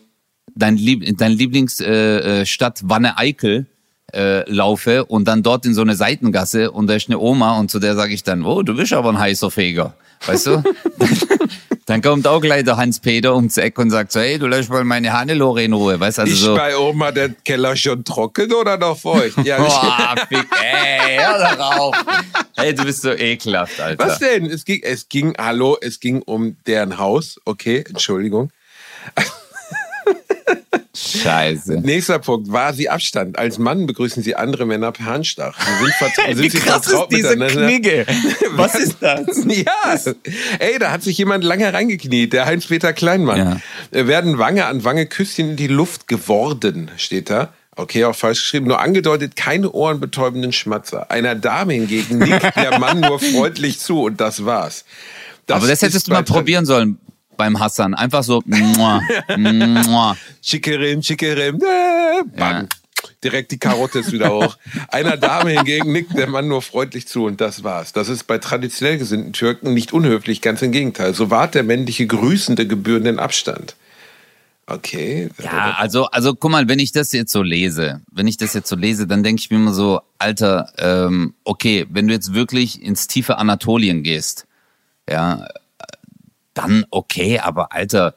dein, 0.55 0.77
Lieb 0.77 1.17
dein 1.17 1.31
Lieblingsstadt 1.31 2.81
äh, 2.81 2.86
äh, 2.86 2.89
Wanne 2.89 3.17
Eickel 3.17 3.67
äh, 4.13 4.49
laufe 4.49 5.05
und 5.05 5.27
dann 5.27 5.43
dort 5.43 5.65
in 5.65 5.73
so 5.73 5.81
eine 5.81 5.95
Seitengasse 5.95 6.71
und 6.71 6.88
da 6.88 6.95
ist 6.95 7.09
eine 7.09 7.19
Oma 7.19 7.57
und 7.57 7.71
zu 7.71 7.79
der 7.79 7.95
sage 7.95 8.13
ich 8.13 8.23
dann, 8.23 8.45
oh, 8.45 8.61
du 8.61 8.75
bist 8.75 8.93
aber 8.93 9.09
ein 9.09 9.19
heißer 9.19 9.51
Feger. 9.51 9.95
Weißt 10.25 10.47
du? 10.47 10.63
dann 11.86 12.01
kommt 12.01 12.27
auch 12.27 12.39
gleich 12.39 12.63
der 12.63 12.77
Hans-Peter 12.77 13.36
ums 13.36 13.57
Eck 13.57 13.77
und 13.77 13.89
sagt 13.89 14.11
so, 14.11 14.19
hey, 14.19 14.39
du 14.39 14.47
lässt 14.47 14.69
mal 14.69 14.84
meine 14.84 15.11
Hannelore 15.11 15.63
in 15.63 15.73
Ruhe. 15.73 15.99
Weißt 15.99 16.17
du, 16.17 16.21
also 16.23 16.34
ist 16.34 16.41
so. 16.41 16.55
bei 16.55 16.77
Oma 16.77 17.11
der 17.11 17.29
Keller 17.29 17.75
schon 17.75 18.03
trocken 18.03 18.51
oder 18.53 18.77
noch 18.77 18.97
feucht? 18.97 19.38
Ja, 19.43 19.57
Boah, 19.57 20.15
fick, 20.29 20.45
ey, 20.61 21.17
hör 21.17 21.55
doch 21.55 21.79
auf. 21.79 21.95
Hey, 22.55 22.73
du 22.73 22.84
bist 22.86 23.01
so 23.01 23.11
ekelhaft, 23.11 23.79
Alter. 23.79 24.05
Was 24.05 24.19
denn? 24.19 24.45
Es 24.45 24.63
ging, 24.63 24.81
es 24.84 25.09
ging, 25.09 25.34
hallo, 25.38 25.77
es 25.81 25.99
ging 25.99 26.21
um 26.21 26.55
deren 26.65 26.97
Haus. 26.97 27.39
Okay, 27.45 27.84
Entschuldigung. 27.88 28.51
Scheiße. 30.95 31.79
Nächster 31.81 32.19
Punkt. 32.19 32.51
War 32.51 32.71
sie 32.73 32.87
Abstand? 32.87 33.39
Als 33.39 33.57
Mann 33.57 33.87
begrüßen 33.87 34.21
sie 34.21 34.35
andere 34.35 34.67
Männer 34.67 34.91
per 34.91 35.07
Handstach. 35.07 35.57
Sie 35.59 35.83
sind, 35.83 35.93
vertra 35.95 36.25
sind 36.27 36.39
Wie 36.39 36.49
sie 36.49 36.57
vertraut 36.57 37.11
diese 37.11 37.35
miteinander? 37.35 37.67
Knigge? 37.67 38.05
Was 38.51 38.75
ist 38.75 38.97
das? 38.99 39.43
Ja, 39.53 39.95
ey, 40.59 40.79
da 40.79 40.91
hat 40.91 41.03
sich 41.03 41.17
jemand 41.17 41.43
lange 41.43 41.71
reingekniet, 41.71 42.33
der 42.33 42.45
Heinz-Peter 42.45 42.91
Kleinmann. 42.93 43.61
Ja. 43.91 44.07
Werden 44.07 44.37
Wange 44.37 44.65
an 44.65 44.83
Wange 44.83 45.05
Küsschen 45.05 45.51
in 45.51 45.55
die 45.55 45.67
Luft 45.67 46.07
geworden, 46.07 46.89
steht 46.97 47.29
da. 47.29 47.53
Okay, 47.75 48.05
auch 48.05 48.15
falsch 48.15 48.41
geschrieben. 48.41 48.67
Nur 48.67 48.79
angedeutet, 48.79 49.35
keine 49.35 49.71
ohrenbetäubenden 49.71 50.53
Schmatzer. 50.53 51.11
Einer 51.11 51.35
Dame 51.35 51.73
hingegen 51.73 52.19
nickt 52.19 52.55
der 52.55 52.79
Mann 52.79 52.99
nur 52.99 53.19
freundlich 53.19 53.79
zu 53.79 54.03
und 54.03 54.21
das 54.21 54.45
war's. 54.45 54.85
Das 55.45 55.57
Aber 55.57 55.67
das 55.67 55.81
hättest 55.81 56.07
du 56.07 56.11
mal 56.11 56.23
probieren 56.23 56.65
sollen 56.65 56.97
beim 57.38 57.59
Hassan. 57.59 57.93
Einfach 57.93 58.23
so, 58.23 58.41
muah, 58.45 59.01
muah. 59.38 60.17
Schickerim, 60.41 61.01
schickerim, 61.01 61.55
äh, 61.55 62.23
bang. 62.38 62.67
Direkt 63.23 63.51
die 63.51 63.57
Karotte 63.57 63.99
ist 63.99 64.11
wieder 64.11 64.31
hoch. 64.31 64.57
Einer 64.89 65.17
Dame 65.17 65.51
hingegen 65.51 65.91
nickt 65.91 66.17
der 66.17 66.27
Mann 66.27 66.47
nur 66.47 66.61
freundlich 66.61 67.07
zu 67.07 67.25
und 67.25 67.39
das 67.41 67.63
war's. 67.63 67.93
Das 67.93 68.09
ist 68.09 68.25
bei 68.27 68.38
traditionell 68.38 68.97
gesinnten 68.97 69.34
Türken 69.34 69.73
nicht 69.73 69.93
unhöflich, 69.93 70.41
ganz 70.41 70.61
im 70.61 70.71
Gegenteil. 70.71 71.13
So 71.13 71.29
wahrt 71.29 71.55
der 71.55 71.63
männliche 71.63 72.05
Grüßende 72.05 72.67
gebührenden 72.67 73.19
Abstand. 73.19 73.75
Okay. 74.65 75.29
Ja, 75.41 75.75
also, 75.77 76.05
also 76.05 76.36
guck 76.36 76.51
mal, 76.51 76.69
wenn 76.69 76.79
ich 76.79 76.93
das 76.93 77.11
jetzt 77.11 77.31
so 77.31 77.41
lese, 77.41 78.01
wenn 78.11 78.27
ich 78.27 78.38
das 78.38 78.53
jetzt 78.53 78.69
so 78.69 78.77
lese, 78.77 79.07
dann 79.07 79.23
denke 79.23 79.41
ich 79.41 79.49
mir 79.49 79.57
immer 79.57 79.73
so, 79.73 80.01
Alter, 80.19 80.71
ähm, 80.77 81.34
okay, 81.43 81.86
wenn 81.89 82.07
du 82.07 82.13
jetzt 82.13 82.34
wirklich 82.34 82.81
ins 82.81 83.07
tiefe 83.07 83.38
Anatolien 83.38 84.03
gehst, 84.03 84.47
ja, 85.09 85.47
dann 86.54 86.86
okay, 86.91 87.39
aber 87.39 87.72
Alter, 87.72 88.16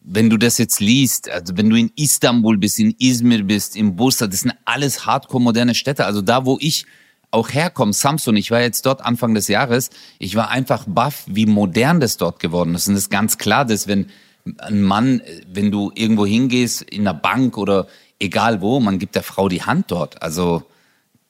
wenn 0.00 0.30
du 0.30 0.36
das 0.36 0.58
jetzt 0.58 0.80
liest, 0.80 1.28
also 1.30 1.56
wenn 1.56 1.70
du 1.70 1.76
in 1.76 1.92
Istanbul 1.94 2.58
bist, 2.58 2.78
in 2.78 2.94
Izmir 2.98 3.44
bist, 3.44 3.76
in 3.76 3.96
Bursa, 3.96 4.26
das 4.26 4.40
sind 4.40 4.54
alles 4.64 5.06
hardcore 5.06 5.42
moderne 5.42 5.74
Städte. 5.74 6.06
Also 6.06 6.22
da, 6.22 6.44
wo 6.44 6.58
ich 6.60 6.86
auch 7.30 7.50
herkommen, 7.50 7.92
Samsung, 7.92 8.36
ich 8.36 8.50
war 8.50 8.60
jetzt 8.60 8.84
dort 8.84 9.04
Anfang 9.04 9.34
des 9.34 9.48
Jahres, 9.48 9.90
ich 10.18 10.34
war 10.34 10.50
einfach 10.50 10.84
baff, 10.86 11.24
wie 11.26 11.46
modern 11.46 12.00
das 12.00 12.16
dort 12.16 12.40
geworden 12.40 12.74
ist. 12.74 12.88
Und 12.88 12.94
es 12.94 13.02
ist 13.02 13.10
ganz 13.10 13.38
klar, 13.38 13.64
dass 13.64 13.86
wenn 13.86 14.10
ein 14.58 14.82
Mann, 14.82 15.22
wenn 15.46 15.70
du 15.70 15.92
irgendwo 15.94 16.26
hingehst, 16.26 16.82
in 16.82 17.06
einer 17.06 17.14
Bank 17.18 17.56
oder 17.56 17.86
egal 18.18 18.60
wo, 18.60 18.80
man 18.80 18.98
gibt 18.98 19.14
der 19.14 19.22
Frau 19.22 19.48
die 19.48 19.62
Hand 19.62 19.90
dort. 19.90 20.20
Also 20.20 20.64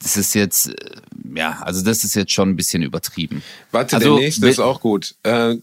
das 0.02 0.16
ist 0.16 0.34
jetzt, 0.34 0.68
äh, 0.68 0.74
ja, 1.34 1.60
also 1.60 1.84
das 1.84 2.04
ist 2.04 2.14
jetzt 2.14 2.32
schon 2.32 2.50
ein 2.50 2.56
bisschen 2.56 2.82
übertrieben. 2.82 3.42
Warte, 3.70 3.96
also, 3.96 4.16
der 4.16 4.24
nächste 4.24 4.48
ist 4.48 4.58
auch 4.58 4.80
gut. 4.80 5.14
Äh, 5.22 5.56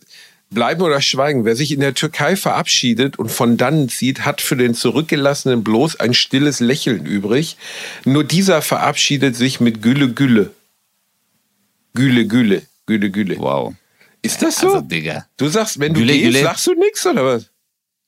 bleiben 0.50 0.82
oder 0.82 1.02
schweigen. 1.02 1.46
Wer 1.46 1.56
sich 1.56 1.72
in 1.72 1.80
der 1.80 1.94
Türkei 1.94 2.36
verabschiedet 2.36 3.20
und 3.20 3.30
von 3.30 3.58
dannen 3.58 3.90
zieht, 3.90 4.26
hat 4.26 4.42
für 4.42 4.56
den 4.56 4.74
Zurückgelassenen 4.74 5.64
bloß 5.64 6.00
ein 6.00 6.14
stilles 6.14 6.60
Lächeln 6.60 7.06
übrig. 7.06 7.58
Nur 8.06 8.24
dieser 8.24 8.62
verabschiedet 8.62 9.36
sich 9.36 9.60
mit 9.60 9.82
Gülle 9.82 10.14
Gülle. 10.14 10.52
Gülle 11.94 12.26
Gülle. 12.26 12.64
Gülle 12.86 13.10
Gülle. 13.12 13.38
Wow. 13.38 13.76
Ist 14.22 14.42
das 14.42 14.58
so? 14.58 14.68
Also, 14.68 14.82
Digga. 14.82 15.28
Du 15.38 15.48
sagst, 15.48 15.80
wenn 15.80 15.94
du 15.94 16.02
Gülle, 16.02 16.14
gehst, 16.14 16.26
Gülle. 16.26 16.42
sagst 16.42 16.68
du 16.68 16.74
nix 16.74 17.06
oder 17.06 17.26
was? 17.26 17.50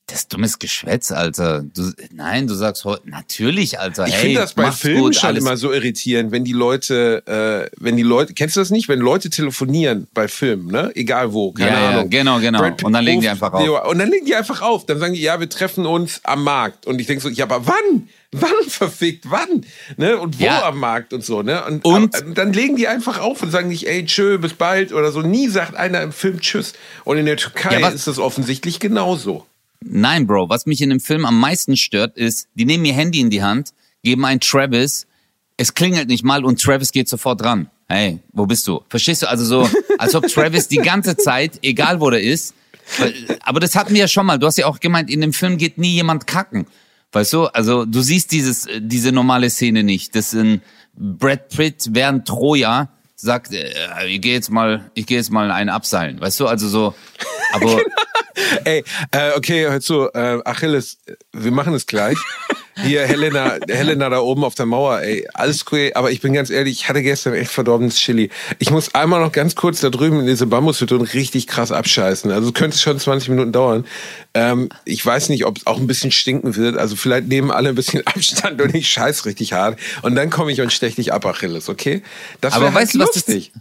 Das 0.08 0.18
ist 0.22 0.32
dummes 0.32 0.58
Geschwätz, 0.58 1.10
Alter. 1.12 1.62
Du, 1.62 1.90
nein, 2.12 2.46
du 2.46 2.54
sagst 2.54 2.84
heute, 2.84 3.08
natürlich, 3.08 3.78
Alter. 3.78 4.06
Ich 4.08 4.14
hey, 4.14 4.20
finde 4.22 4.40
das 4.40 4.52
bei 4.52 4.70
Filmen 4.72 5.00
gut, 5.00 5.14
schon 5.16 5.28
alles- 5.28 5.42
immer 5.44 5.56
so 5.56 5.72
irritierend, 5.72 6.32
wenn 6.32 6.44
die 6.44 6.52
Leute, 6.52 7.22
äh, 7.26 7.70
wenn 7.82 7.96
die 7.96 8.02
Leute, 8.02 8.34
kennst 8.34 8.56
du 8.56 8.60
das 8.60 8.70
nicht, 8.70 8.88
wenn 8.88 8.98
Leute 8.98 9.30
telefonieren 9.30 10.08
bei 10.12 10.26
Filmen, 10.28 10.66
ne? 10.66 10.90
Egal 10.96 11.32
wo, 11.32 11.52
keine 11.52 11.70
Ja, 11.70 11.80
ja, 11.80 11.90
Ahnung. 11.90 12.10
genau, 12.10 12.40
genau. 12.40 12.62
Pitt 12.62 12.82
Und 12.84 12.92
dann 12.92 13.04
legen 13.04 13.20
die 13.20 13.28
einfach 13.28 13.52
auf. 13.52 13.88
Und 13.88 13.98
dann 13.98 14.10
legen 14.10 14.26
die 14.26 14.34
einfach 14.34 14.60
auf. 14.60 14.84
Dann 14.86 14.98
sagen 14.98 15.14
die, 15.14 15.20
ja, 15.22 15.38
wir 15.38 15.48
treffen 15.48 15.86
uns 15.86 16.20
am 16.24 16.42
Markt. 16.42 16.86
Und 16.86 17.00
ich 17.00 17.06
denke 17.06 17.22
so, 17.22 17.28
ja, 17.28 17.44
aber 17.44 17.66
wann? 17.66 18.08
Wann 18.32 18.50
verfickt? 18.68 19.30
Wann? 19.30 19.64
Ne? 19.96 20.18
Und 20.18 20.40
wo 20.40 20.44
Ja. 20.44 20.64
am 20.66 20.78
Markt 20.80 21.12
und 21.14 21.24
so, 21.24 21.42
ne? 21.42 21.64
Und, 21.64 21.84
Und- 21.84 22.14
aber, 22.22 22.34
dann 22.34 22.52
legen 22.52 22.76
die 22.76 22.88
einfach 22.88 23.20
auf 23.20 23.40
und 23.42 23.50
sagen 23.52 23.68
nicht, 23.68 23.86
ey, 23.86 24.04
tschö, 24.04 24.36
bis 24.38 24.54
bald 24.54 24.92
oder 24.92 25.12
so. 25.12 25.22
Nie 25.22 25.48
sagt 25.48 25.76
einer 25.76 26.02
im 26.02 26.12
Film 26.12 26.40
Tschüss. 26.40 26.72
Und 27.04 27.18
in 27.18 27.26
der 27.26 27.36
Türkei 27.36 27.78
Ja, 27.80 27.88
ist 27.88 28.08
das 28.08 28.18
offensichtlich 28.18 28.80
genauso. 28.80 29.46
Nein, 29.86 30.26
Bro, 30.26 30.48
was 30.48 30.66
mich 30.66 30.80
in 30.80 30.90
dem 30.90 31.00
Film 31.00 31.24
am 31.24 31.38
meisten 31.38 31.76
stört, 31.76 32.16
ist, 32.16 32.48
die 32.54 32.64
nehmen 32.64 32.84
ihr 32.84 32.94
Handy 32.94 33.20
in 33.20 33.30
die 33.30 33.42
Hand, 33.42 33.72
geben 34.02 34.24
ein 34.24 34.40
Travis, 34.40 35.06
es 35.56 35.74
klingelt 35.74 36.08
nicht 36.08 36.24
mal 36.24 36.44
und 36.44 36.60
Travis 36.60 36.92
geht 36.92 37.08
sofort 37.08 37.44
ran. 37.44 37.70
Hey, 37.88 38.20
wo 38.32 38.46
bist 38.46 38.66
du? 38.66 38.82
Verstehst 38.88 39.22
du? 39.22 39.28
Also 39.28 39.44
so, 39.44 39.70
als 39.98 40.14
ob 40.14 40.26
Travis 40.26 40.68
die 40.68 40.78
ganze 40.78 41.16
Zeit, 41.16 41.58
egal 41.62 42.00
wo 42.00 42.10
der 42.10 42.22
ist, 42.22 42.54
aber 43.44 43.60
das 43.60 43.74
hatten 43.74 43.94
wir 43.94 44.00
ja 44.00 44.08
schon 44.08 44.26
mal. 44.26 44.38
Du 44.38 44.46
hast 44.46 44.58
ja 44.58 44.66
auch 44.66 44.80
gemeint, 44.80 45.10
in 45.10 45.20
dem 45.20 45.32
Film 45.32 45.56
geht 45.58 45.78
nie 45.78 45.94
jemand 45.94 46.26
kacken. 46.26 46.66
Weißt 47.12 47.32
du? 47.32 47.46
Also 47.46 47.84
du 47.84 48.00
siehst 48.00 48.32
dieses, 48.32 48.66
äh, 48.66 48.80
diese 48.82 49.12
normale 49.12 49.50
Szene 49.50 49.82
nicht. 49.82 50.14
Das 50.16 50.32
ein 50.32 50.62
Brad 50.94 51.50
Pitt 51.50 51.90
während 51.90 52.26
Troja 52.26 52.88
sagt, 53.22 53.52
äh, 53.52 54.06
ich 54.06 54.20
gehe 54.20 54.34
jetzt 54.34 54.50
mal, 54.50 54.90
ich 54.94 55.06
gehe 55.06 55.16
jetzt 55.16 55.30
mal 55.30 55.50
einen 55.50 55.70
abseilen. 55.70 56.20
Weißt 56.20 56.38
du? 56.40 56.46
Also 56.46 56.68
so, 56.68 56.94
aber 57.52 57.80
Ey, 58.64 58.84
äh, 59.10 59.32
okay, 59.36 59.68
hör 59.68 59.80
zu, 59.80 60.08
äh, 60.12 60.40
Achilles, 60.44 60.98
wir 61.32 61.52
machen 61.52 61.74
es 61.74 61.86
gleich. 61.86 62.18
Hier, 62.76 63.06
Helena, 63.06 63.58
Helena 63.68 64.08
da 64.08 64.20
oben 64.20 64.44
auf 64.44 64.54
der 64.54 64.64
Mauer, 64.66 65.00
ey, 65.00 65.28
alles 65.34 65.64
cool, 65.70 65.90
aber 65.94 66.10
ich 66.10 66.20
bin 66.22 66.32
ganz 66.32 66.48
ehrlich, 66.48 66.72
ich 66.80 66.88
hatte 66.88 67.02
gestern 67.02 67.34
echt 67.34 67.50
verdorbenes 67.50 67.96
Chili. 67.96 68.30
Ich 68.58 68.70
muss 68.70 68.94
einmal 68.94 69.20
noch 69.20 69.30
ganz 69.32 69.54
kurz 69.54 69.80
da 69.80 69.90
drüben 69.90 70.20
in 70.20 70.26
diese 70.26 70.46
Bambushütte 70.46 70.96
und 70.96 71.12
richtig 71.12 71.46
krass 71.46 71.70
abscheißen. 71.70 72.30
Also 72.30 72.48
es 72.48 72.54
könnte 72.54 72.78
schon 72.78 72.98
20 72.98 73.28
Minuten 73.28 73.52
dauern. 73.52 73.84
Ähm, 74.32 74.70
ich 74.86 75.04
weiß 75.04 75.28
nicht, 75.28 75.44
ob 75.44 75.58
es 75.58 75.66
auch 75.66 75.78
ein 75.78 75.86
bisschen 75.86 76.12
stinken 76.12 76.56
wird. 76.56 76.78
Also 76.78 76.96
vielleicht 76.96 77.28
nehmen 77.28 77.50
alle 77.50 77.68
ein 77.68 77.74
bisschen 77.74 78.06
Abstand 78.06 78.60
und 78.62 78.74
ich 78.74 78.88
scheiß 78.88 79.26
richtig 79.26 79.52
hart. 79.52 79.78
Und 80.00 80.14
dann 80.14 80.30
komme 80.30 80.50
ich 80.50 80.60
und 80.62 80.72
stech 80.72 80.94
dich 80.94 81.12
ab, 81.12 81.26
Achilles, 81.26 81.68
okay? 81.68 82.02
Das 82.40 82.54
Aber 82.54 82.64
wäre 82.64 82.74
halt 82.74 82.82
weißt 82.84 82.94
du, 82.94 82.98
was 83.00 83.10
das- 83.12 83.26
lustig. 83.26 83.52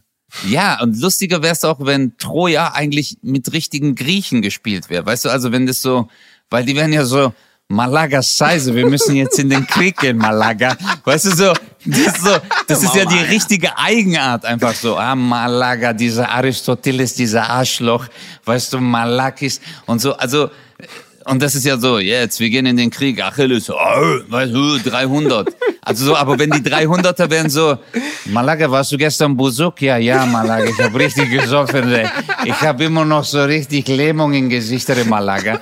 Ja, 0.47 0.82
und 0.82 0.97
lustiger 0.97 1.43
wär's 1.43 1.66
auch, 1.66 1.86
wenn 1.86 2.18
Troja 2.18 2.72
eigentlich 2.74 3.18
mit 3.22 3.51
richtigen 3.51 3.95
Griechen 3.95 4.41
gespielt 4.41 4.89
wäre. 4.89 5.05
Weißt 5.05 5.26
du, 5.26 5.30
also 5.30 5.51
wenn 5.51 5.66
das 5.68 5.82
so, 5.82 6.07
weil 6.49 6.64
die 6.64 6.78
wären 6.78 6.93
ja 6.93 7.03
so, 7.03 7.34
Malaga, 7.72 8.22
scheiße, 8.22 8.76
wir 8.76 8.86
müssen 8.86 9.16
jetzt 9.16 9.40
in 9.40 9.50
den 9.50 9.66
Krieg 9.66 9.98
gehen, 9.98 10.18
Malaga. 10.18 10.76
Weißt 11.06 11.26
du, 11.26 11.30
so, 11.32 11.54
das 11.86 12.00
ist, 12.00 12.24
so, 12.24 12.36
das 12.68 12.84
ist 12.84 12.94
ja 12.94 13.06
die 13.06 13.24
richtige 13.34 13.78
Eigenart, 13.78 14.44
einfach 14.44 14.76
so, 14.76 14.98
ah, 14.98 15.16
Malaga, 15.16 15.94
dieser 15.94 16.30
Aristoteles, 16.30 17.16
dieser 17.16 17.50
Arschloch, 17.50 18.08
weißt 18.44 18.74
du, 18.74 18.80
Malakis 18.80 19.62
und 19.86 20.02
so, 20.02 20.14
also, 20.18 20.50
und 21.26 21.42
das 21.42 21.56
ist 21.56 21.66
ja 21.66 21.78
so, 21.78 21.98
jetzt, 22.00 22.42
wir 22.42 22.50
gehen 22.50 22.66
in 22.66 22.76
den 22.76 22.90
Krieg, 22.90 23.24
Achilles, 23.24 23.70
oh, 23.70 23.76
weißt 24.28 24.54
du, 24.54 24.78
300. 24.78 25.48
Also 25.82 26.06
so, 26.06 26.16
aber 26.16 26.38
wenn 26.38 26.52
die 26.52 26.60
300er 26.60 27.30
wären 27.30 27.50
so, 27.50 27.78
Malaga, 28.26 28.70
warst 28.70 28.92
du 28.92 28.98
gestern 28.98 29.38
Busuk? 29.38 29.82
Ja, 29.82 29.98
ja, 29.98 30.26
Malaga, 30.26 30.66
ich 30.66 30.80
habe 30.80 31.00
richtig 31.00 31.32
gesoffen. 31.32 31.92
ey. 31.92 32.08
Ich 32.46 32.62
habe 32.62 32.84
immer 32.84 33.06
noch 33.06 33.24
so 33.24 33.44
richtig 33.44 33.88
Lähmung 33.88 34.34
im 34.34 34.50
Gesicht, 34.50 34.90
Malaga. 35.08 35.60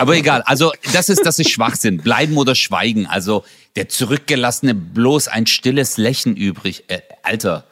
Aber 0.00 0.16
egal, 0.16 0.42
also 0.42 0.72
das 0.92 1.08
ist, 1.08 1.24
das 1.24 1.38
ist 1.38 1.50
Schwachsinn. 1.50 1.98
Bleiben 1.98 2.36
oder 2.36 2.54
schweigen. 2.54 3.06
Also 3.06 3.44
der 3.76 3.88
Zurückgelassene 3.88 4.74
bloß 4.74 5.28
ein 5.28 5.46
stilles 5.46 5.96
Lächeln 5.96 6.36
übrig. 6.36 6.84
Äh, 6.88 7.00
Alter. 7.22 7.64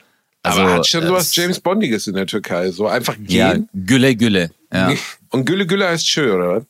Also, 0.42 0.60
aber 0.60 0.74
hat 0.74 0.86
schon 0.86 1.04
äh, 1.04 1.06
sowas 1.06 1.34
James 1.34 1.60
Bondiges 1.60 2.06
in 2.06 2.14
der 2.14 2.26
Türkei. 2.26 2.70
So 2.70 2.86
einfach 2.86 3.16
Ja, 3.26 3.54
gehen. 3.54 3.68
Gülle, 3.74 4.14
Gülle. 4.16 4.50
Ja. 4.72 4.92
Und 5.30 5.44
Gülle 5.44 5.66
Gülle 5.66 5.88
heißt 5.88 6.08
schön, 6.08 6.30
oder 6.30 6.48
was? 6.56 6.64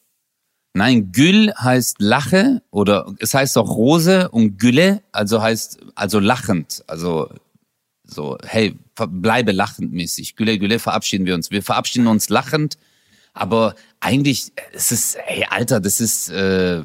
Nein, 0.75 1.11
Gül 1.13 1.53
heißt 1.59 1.97
Lache 1.99 2.63
oder 2.71 3.13
es 3.19 3.35
heißt 3.35 3.59
auch 3.59 3.69
Rose 3.69 4.29
und 4.29 4.59
Gülle, 4.59 5.03
also 5.13 5.43
heißt 5.43 5.79
also 5.97 6.21
lachend, 6.21 6.85
also 6.87 7.29
so 8.05 8.39
hey, 8.47 8.77
bleibe 8.95 9.53
lachend 9.53 9.93
mäßig. 9.93 10.37
Gülle 10.37 10.59
Gülle 10.59 10.79
verabschieden 10.79 11.27
wir 11.27 11.35
uns. 11.35 11.51
Wir 11.51 11.63
verabschieden 11.63 12.07
uns 12.07 12.29
lachend, 12.29 12.79
aber 13.35 13.75
eigentlich 14.01 14.53
es 14.73 14.93
ist 14.93 15.19
hey 15.21 15.45
Alter, 15.49 15.81
das 15.81 16.01
ist 16.01 16.31
äh, 16.31 16.83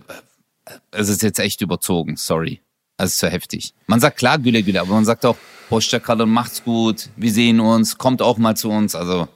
es 0.91 1.10
ist 1.10 1.22
jetzt 1.22 1.39
echt 1.39 1.62
überzogen, 1.62 2.16
sorry. 2.18 2.62
Das 2.98 3.12
ist 3.12 3.20
zu 3.20 3.30
heftig. 3.30 3.74
Man 3.88 4.00
sagt 4.00 4.18
klar 4.18 4.38
Gülle 4.38 4.64
Gülle, 4.64 4.82
aber 4.82 4.94
man 4.94 5.06
sagt 5.06 5.26
auch 5.26 5.38
Hoşçakalın, 5.70 6.30
macht's 6.30 6.64
gut, 6.64 7.10
wir 7.16 7.32
sehen 7.32 7.60
uns, 7.60 7.98
kommt 7.98 8.22
auch 8.22 8.38
mal 8.38 8.56
zu 8.56 8.70
uns, 8.70 8.96
also 8.96 9.28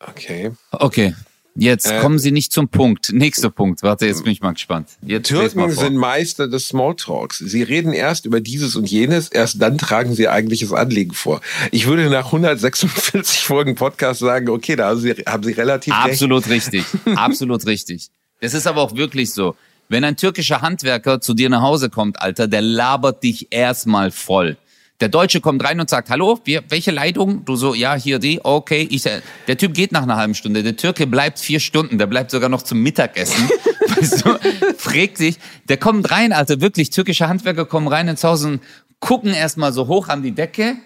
Okay. 0.00 0.52
Okay. 0.72 1.14
Jetzt 1.60 1.90
Äh, 1.90 2.00
kommen 2.00 2.18
Sie 2.18 2.30
nicht 2.30 2.52
zum 2.52 2.68
Punkt. 2.68 3.12
Nächster 3.12 3.50
Punkt. 3.50 3.82
Warte, 3.82 4.06
jetzt 4.06 4.22
bin 4.22 4.32
ich 4.32 4.40
mal 4.40 4.52
gespannt. 4.52 4.88
Jetzt 5.02 5.28
Türken 5.28 5.70
sind 5.72 5.96
Meister 5.96 6.46
des 6.46 6.68
Smalltalks. 6.68 7.38
Sie 7.38 7.62
reden 7.62 7.92
erst 7.92 8.26
über 8.26 8.40
dieses 8.40 8.76
und 8.76 8.88
jenes, 8.88 9.28
erst 9.28 9.60
dann 9.60 9.76
tragen 9.76 10.14
sie 10.14 10.28
eigentliches 10.28 10.72
Anliegen 10.72 11.12
vor. 11.12 11.40
Ich 11.72 11.86
würde 11.86 12.08
nach 12.10 12.26
146 12.26 13.40
Folgen 13.40 13.74
Podcast 13.74 14.20
sagen, 14.20 14.48
okay, 14.48 14.76
da 14.76 14.90
haben 14.90 15.00
sie, 15.00 15.10
haben 15.26 15.42
sie 15.42 15.52
relativ 15.52 15.94
recht. 15.94 16.12
Absolut 16.12 16.48
richtig. 16.48 16.84
Absolut 17.16 17.66
richtig. 17.66 18.08
Das 18.40 18.54
ist 18.54 18.66
aber 18.68 18.82
auch 18.82 18.94
wirklich 18.94 19.32
so. 19.32 19.56
Wenn 19.88 20.04
ein 20.04 20.16
türkischer 20.16 20.60
Handwerker 20.60 21.20
zu 21.20 21.34
dir 21.34 21.48
nach 21.48 21.62
Hause 21.62 21.90
kommt, 21.90 22.20
Alter, 22.20 22.46
der 22.46 22.62
labert 22.62 23.22
dich 23.22 23.48
erstmal 23.50 24.10
voll. 24.10 24.56
Der 25.00 25.08
Deutsche 25.08 25.40
kommt 25.40 25.62
rein 25.62 25.78
und 25.78 25.88
sagt, 25.88 26.10
hallo, 26.10 26.40
wir, 26.44 26.64
welche 26.70 26.90
Leitung? 26.90 27.44
Du 27.44 27.54
so, 27.54 27.72
ja, 27.74 27.94
hier 27.94 28.18
die, 28.18 28.40
okay. 28.44 28.88
Ich, 28.90 29.06
äh, 29.06 29.20
der 29.46 29.56
Typ 29.56 29.74
geht 29.74 29.92
nach 29.92 30.02
einer 30.02 30.16
halben 30.16 30.34
Stunde. 30.34 30.64
Der 30.64 30.76
Türke 30.76 31.06
bleibt 31.06 31.38
vier 31.38 31.60
Stunden. 31.60 31.98
Der 31.98 32.06
bleibt 32.06 32.32
sogar 32.32 32.48
noch 32.48 32.62
zum 32.62 32.82
Mittagessen. 32.82 33.48
weißt 33.88 34.26
du, 34.26 34.38
fragt 34.76 35.18
sich. 35.18 35.36
Der 35.68 35.76
kommt 35.76 36.10
rein, 36.10 36.32
Alter, 36.32 36.60
wirklich. 36.60 36.90
Türkische 36.90 37.28
Handwerker 37.28 37.64
kommen 37.64 37.86
rein 37.86 38.08
ins 38.08 38.24
Haus 38.24 38.44
und 38.44 38.60
gucken 38.98 39.32
erstmal 39.34 39.72
so 39.72 39.86
hoch 39.86 40.08
an 40.08 40.24
die 40.24 40.32
Decke. 40.32 40.76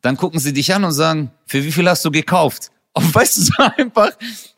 Dann 0.00 0.16
gucken 0.16 0.40
sie 0.40 0.54
dich 0.54 0.72
an 0.72 0.84
und 0.84 0.92
sagen, 0.92 1.30
für 1.44 1.62
wie 1.62 1.72
viel 1.72 1.88
hast 1.88 2.04
du 2.06 2.10
gekauft? 2.10 2.70
Und 2.98 3.14
weißt 3.14 3.36
du 3.36 3.42
so 3.42 3.52
einfach, 3.76 4.10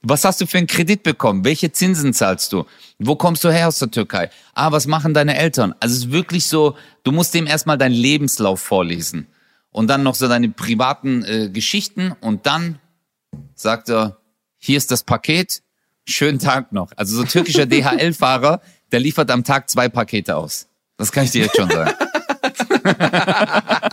was 0.03 0.25
hast 0.25 0.41
du 0.41 0.47
für 0.47 0.59
einen 0.59 0.67
Kredit 0.67 1.03
bekommen? 1.03 1.45
Welche 1.45 1.73
Zinsen 1.73 2.15
zahlst 2.15 2.53
du? 2.53 2.65
Wo 2.99 3.17
kommst 3.17 3.45
du 3.45 3.51
her 3.51 3.69
aus 3.69 3.79
der 3.79 3.91
Türkei? 3.91 4.31
Ah, 4.55 4.73
was 4.73 4.87
machen 4.87 5.15
deine 5.15 5.37
Eltern? 5.37 5.75
Also 5.81 5.95
es 5.95 6.05
ist 6.05 6.13
wirklich 6.13 6.47
so, 6.47 6.77
du 7.03 7.13
musst 7.13 7.35
dem 7.35 7.47
erstmal 7.47 7.77
deinen 7.77 7.95
Lebenslauf 7.95 8.61
vorlesen. 8.61 9.27
Und 9.73 9.89
dann 9.89 10.03
noch 10.03 10.15
so 10.15 10.27
deine 10.27 10.49
privaten 10.49 11.23
äh, 11.25 11.51
Geschichten. 11.51 12.13
Und 12.21 12.47
dann 12.47 12.79
sagt 13.55 13.89
er, 13.89 14.17
hier 14.59 14.79
ist 14.79 14.91
das 14.91 15.03
Paket, 15.03 15.63
schönen 16.07 16.39
Tag 16.39 16.73
noch. 16.73 16.93
Also 16.97 17.17
so 17.17 17.25
türkischer 17.25 17.67
DHL-Fahrer, 17.67 18.61
der 18.91 19.01
liefert 19.01 19.31
am 19.31 19.45
Tag 19.45 19.71
zwei 19.71 19.89
Pakete 19.89 20.37
aus. 20.37 20.67
Das 20.97 21.13
kann 21.13 21.25
ich 21.25 21.31
dir 21.31 21.43
jetzt 21.45 21.57
schon 21.57 21.71
sagen. 21.71 21.93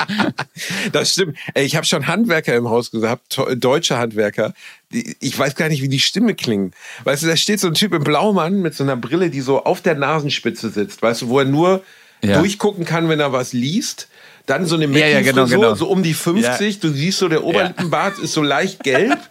Das 0.91 1.11
stimmt. 1.13 1.37
Ich 1.55 1.75
habe 1.75 1.85
schon 1.85 2.07
Handwerker 2.07 2.55
im 2.55 2.69
Haus 2.69 2.91
gehabt, 2.91 3.39
deutsche 3.55 3.97
Handwerker. 3.97 4.53
Ich 4.91 5.37
weiß 5.37 5.55
gar 5.55 5.69
nicht, 5.69 5.81
wie 5.81 5.89
die 5.89 5.99
Stimme 5.99 6.35
klingt. 6.35 6.73
Weißt 7.03 7.23
du, 7.23 7.27
da 7.27 7.35
steht 7.35 7.59
so 7.59 7.67
ein 7.67 7.73
Typ 7.73 7.93
im 7.93 8.03
Blaumann 8.03 8.61
mit 8.61 8.73
so 8.75 8.83
einer 8.83 8.95
Brille, 8.95 9.29
die 9.29 9.41
so 9.41 9.63
auf 9.63 9.81
der 9.81 9.95
Nasenspitze 9.95 10.69
sitzt. 10.69 11.01
Weißt 11.01 11.23
du, 11.23 11.29
wo 11.29 11.39
er 11.39 11.45
nur 11.45 11.83
Ja. 12.23 12.39
durchgucken 12.39 12.85
kann, 12.85 13.09
wenn 13.09 13.19
er 13.19 13.31
was 13.33 13.53
liest. 13.53 14.07
Dann 14.47 14.65
so 14.65 14.75
eine 14.75 14.85
Ja, 14.97 15.07
ja, 15.07 15.21
genau, 15.21 15.45
genau. 15.45 15.75
so 15.75 15.87
um 15.87 16.01
die 16.03 16.13
50. 16.15 16.79
Du 16.79 16.89
siehst 16.89 17.19
so, 17.19 17.27
der 17.27 17.43
Oberlippenbart 17.43 18.17
ist 18.19 18.33
so 18.33 18.41
leicht 18.41 18.83
gelb. 18.83 19.19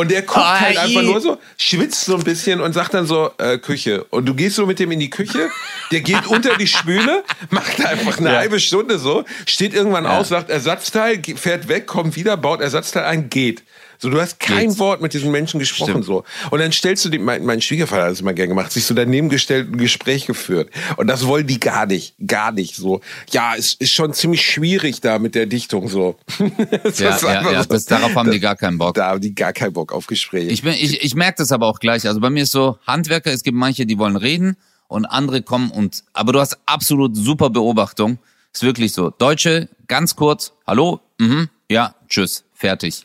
Und 0.00 0.10
der 0.10 0.22
guckt 0.22 0.38
Ah, 0.38 0.58
halt 0.60 0.78
einfach 0.78 1.02
ih. 1.02 1.06
nur 1.06 1.20
so, 1.20 1.38
schwitzt 1.58 2.06
so 2.06 2.16
ein 2.16 2.22
bisschen 2.24 2.60
und 2.60 2.72
sagt 2.72 2.94
dann 2.94 3.06
so, 3.06 3.30
äh, 3.38 3.58
Küche. 3.58 4.04
Und 4.10 4.24
du 4.26 4.34
gehst 4.34 4.56
so 4.56 4.64
mit 4.64 4.78
dem 4.78 4.90
in 4.92 4.98
die 5.00 5.10
Küche, 5.10 5.50
der 5.92 6.00
geht 6.00 6.26
unter 6.36 6.56
die 6.56 6.66
Spüle, 6.66 7.22
macht 7.50 7.84
einfach 7.84 8.18
eine 8.18 8.32
Ja. 8.32 8.38
halbe 8.38 8.58
Stunde 8.60 8.98
so, 8.98 9.24
steht 9.46 9.74
irgendwann 9.74 10.04
Ja. 10.04 10.18
aus, 10.18 10.28
sagt 10.30 10.48
Ersatzteil, 10.48 11.20
fährt 11.36 11.68
weg, 11.68 11.86
kommt 11.86 12.16
wieder, 12.16 12.36
baut 12.38 12.60
Ersatzteil 12.62 13.04
ein, 13.04 13.28
geht. 13.28 13.62
So, 14.00 14.08
du 14.08 14.18
hast 14.18 14.40
kein 14.40 14.70
Geht. 14.70 14.78
Wort 14.78 15.02
mit 15.02 15.12
diesen 15.12 15.30
Menschen 15.30 15.60
gesprochen 15.60 15.90
Stimmt. 15.90 16.04
so. 16.06 16.24
Und 16.50 16.60
dann 16.60 16.72
stellst 16.72 17.04
du 17.04 17.10
die, 17.10 17.18
mein, 17.18 17.44
mein 17.44 17.60
Schwiegervater 17.60 18.04
hat 18.04 18.12
das 18.12 18.20
immer 18.22 18.32
gern 18.32 18.48
gemacht, 18.48 18.72
sich 18.72 18.86
so 18.86 18.94
daneben 18.94 19.28
gestellt 19.28 19.66
und 19.66 19.74
ein 19.74 19.78
Gespräch 19.78 20.24
geführt. 20.24 20.70
Und 20.96 21.06
das 21.06 21.26
wollen 21.26 21.46
die 21.46 21.60
gar 21.60 21.84
nicht, 21.84 22.14
gar 22.26 22.50
nicht 22.50 22.74
so. 22.74 23.02
Ja, 23.30 23.54
es 23.58 23.74
ist 23.74 23.92
schon 23.92 24.14
ziemlich 24.14 24.40
schwierig 24.44 25.02
da 25.02 25.18
mit 25.18 25.34
der 25.34 25.44
Dichtung 25.44 25.88
so. 25.88 26.16
Das 26.82 26.98
Ja, 26.98 27.18
ja, 27.18 27.52
ja, 27.52 27.62
so. 27.62 27.68
das, 27.68 27.84
darauf 27.84 28.14
haben 28.14 28.30
die 28.30 28.40
gar 28.40 28.56
keinen 28.56 28.78
Bock. 28.78 28.94
Da 28.94 29.08
haben 29.08 29.20
die 29.20 29.34
gar 29.34 29.52
keinen 29.52 29.74
Bock 29.74 29.92
auf 29.92 30.06
Gespräche. 30.06 30.50
Ich, 30.50 30.62
bin, 30.62 30.72
ich, 30.72 31.02
ich 31.02 31.14
merke 31.14 31.36
das 31.38 31.52
aber 31.52 31.66
auch 31.66 31.78
gleich. 31.78 32.08
Also 32.08 32.20
bei 32.20 32.30
mir 32.30 32.44
ist 32.44 32.52
so, 32.52 32.78
Handwerker, 32.86 33.32
es 33.32 33.42
gibt 33.42 33.56
manche, 33.56 33.84
die 33.84 33.98
wollen 33.98 34.16
reden 34.16 34.56
und 34.88 35.04
andere 35.04 35.42
kommen 35.42 35.70
und, 35.70 36.04
aber 36.14 36.32
du 36.32 36.40
hast 36.40 36.58
absolut 36.64 37.16
super 37.16 37.50
Beobachtung. 37.50 38.18
Ist 38.52 38.62
wirklich 38.62 38.92
so. 38.92 39.10
Deutsche, 39.10 39.68
ganz 39.88 40.16
kurz, 40.16 40.52
hallo, 40.66 41.00
mhm, 41.18 41.48
ja, 41.68 41.94
tschüss, 42.08 42.44
fertig. 42.54 43.04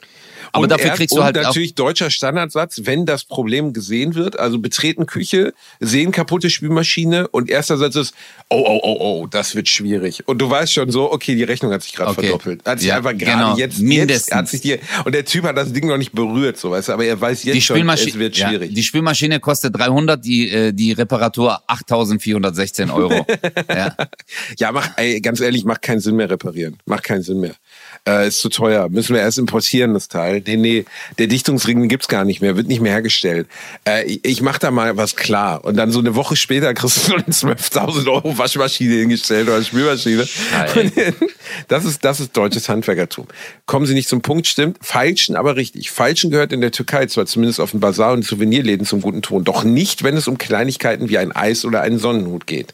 Aber 0.51 0.63
und 0.63 0.71
dafür 0.71 0.87
erst- 0.87 0.97
kriegst 0.97 1.15
du 1.15 1.19
und 1.19 1.25
halt 1.25 1.37
auch, 1.39 1.43
natürlich 1.43 1.75
deutscher 1.75 2.09
Standardsatz, 2.09 2.81
wenn 2.83 3.05
das 3.05 3.23
Problem 3.25 3.73
gesehen 3.73 4.15
wird, 4.15 4.37
also 4.39 4.59
betreten 4.59 5.05
Küche, 5.05 5.53
sehen 5.79 6.11
kaputte 6.11 6.49
Spülmaschine 6.49 7.27
und 7.27 7.49
erster 7.49 7.77
Satz 7.77 7.95
ist, 7.95 8.13
oh, 8.49 8.63
oh, 8.65 8.79
oh, 8.83 8.97
oh, 8.99 9.27
das 9.27 9.55
wird 9.55 9.67
schwierig. 9.69 10.23
Und 10.27 10.39
du 10.39 10.49
weißt 10.49 10.73
schon 10.73 10.91
so, 10.91 11.11
okay, 11.11 11.35
die 11.35 11.43
Rechnung 11.43 11.71
hat 11.71 11.81
sich 11.83 11.93
gerade 11.93 12.11
Okay. 12.11 12.21
verdoppelt. 12.27 12.65
Hat 12.65 12.79
sich 12.79 12.89
Ja, 12.89 12.97
einfach 12.97 13.11
gerade 13.17 13.31
genau, 13.31 13.57
jetzt, 13.57 13.77
jetzt 13.77 13.81
mindestens. 13.81 14.35
hat 14.35 14.47
sich 14.47 14.61
die, 14.61 14.79
und 15.03 15.13
der 15.13 15.25
Typ 15.25 15.43
hat 15.45 15.57
das 15.57 15.71
Ding 15.73 15.87
noch 15.87 15.97
nicht 15.97 16.11
berührt, 16.13 16.57
so 16.57 16.71
weißt 16.71 16.89
du, 16.89 16.93
aber 16.93 17.05
er 17.05 17.19
weiß 17.19 17.43
jetzt 17.43 17.63
schon, 17.63 17.89
es 17.89 18.17
wird 18.17 18.37
ja, 18.37 18.49
schwierig. 18.49 18.73
die 18.73 18.83
Spülmaschine 18.83 19.39
kostet 19.39 19.77
300, 19.77 20.23
die, 20.23 20.49
äh, 20.49 20.71
die 20.73 20.91
Reparatur 20.93 21.61
8416 21.67 22.89
Euro. 22.89 23.25
ja. 23.69 23.95
Ja, 24.57 24.71
mach, 24.71 24.89
ey, 24.97 25.21
ganz 25.21 25.39
ehrlich, 25.39 25.65
macht 25.65 25.81
keinen 25.81 25.99
Sinn 25.99 26.15
mehr 26.15 26.29
reparieren. 26.29 26.77
Macht 26.85 27.03
keinen 27.03 27.21
Sinn 27.23 27.39
mehr. 27.39 27.55
Äh, 28.07 28.27
ist 28.27 28.39
zu 28.39 28.49
teuer. 28.49 28.89
Müssen 28.89 29.15
wir 29.15 29.21
erst 29.21 29.37
importieren, 29.39 29.93
das 29.93 30.07
Teil. 30.07 30.43
Nee, 30.45 30.57
nee, 30.57 30.85
der 31.17 31.27
Dichtungsring 31.27 31.87
gibt's 31.87 32.07
gar 32.07 32.23
nicht 32.23 32.41
mehr, 32.41 32.55
wird 32.55 32.67
nicht 32.67 32.81
mehr 32.81 32.91
hergestellt. 32.91 33.47
Äh, 33.87 34.03
ich 34.05 34.35
ich 34.35 34.41
mach 34.41 34.59
da 34.59 34.69
mal 34.69 34.97
was 34.97 35.15
klar. 35.15 35.63
Und 35.63 35.77
dann 35.77 35.91
so 35.91 35.99
eine 35.99 36.15
Woche 36.15 36.35
später 36.35 36.73
kriegst 36.73 36.97
du 36.97 37.01
so 37.31 37.47
eine 37.47 37.55
12.000 37.55 38.07
Euro 38.11 38.37
Waschmaschine 38.37 38.95
hingestellt 38.95 39.47
oder 39.47 39.63
Spülmaschine. 39.63 40.27
Und 40.75 40.93
Das 41.67 41.85
ist, 41.85 42.03
das 42.03 42.19
ist 42.19 42.35
deutsches 42.35 42.69
Handwerkertum. 42.69 43.27
Kommen 43.65 43.85
Sie 43.85 43.93
nicht 43.93 44.09
zum 44.09 44.21
Punkt, 44.21 44.47
stimmt. 44.47 44.77
Feilschen 44.81 45.35
aber 45.35 45.55
richtig. 45.55 45.91
Feilschen 45.91 46.31
gehört 46.31 46.51
in 46.51 46.61
der 46.61 46.71
Türkei 46.71 47.05
zwar 47.07 47.25
zumindest 47.25 47.59
auf 47.59 47.71
dem 47.71 47.79
Bazar 47.79 48.13
und 48.13 48.23
Souvenirläden 48.23 48.85
zum 48.85 49.01
guten 49.01 49.21
Ton, 49.21 49.43
doch 49.43 49.63
nicht, 49.63 50.03
wenn 50.03 50.17
es 50.17 50.27
um 50.27 50.37
Kleinigkeiten 50.37 51.09
wie 51.09 51.17
ein 51.17 51.31
Eis 51.31 51.65
oder 51.65 51.81
einen 51.81 51.97
Sonnenhut 51.97 52.47
geht. 52.47 52.73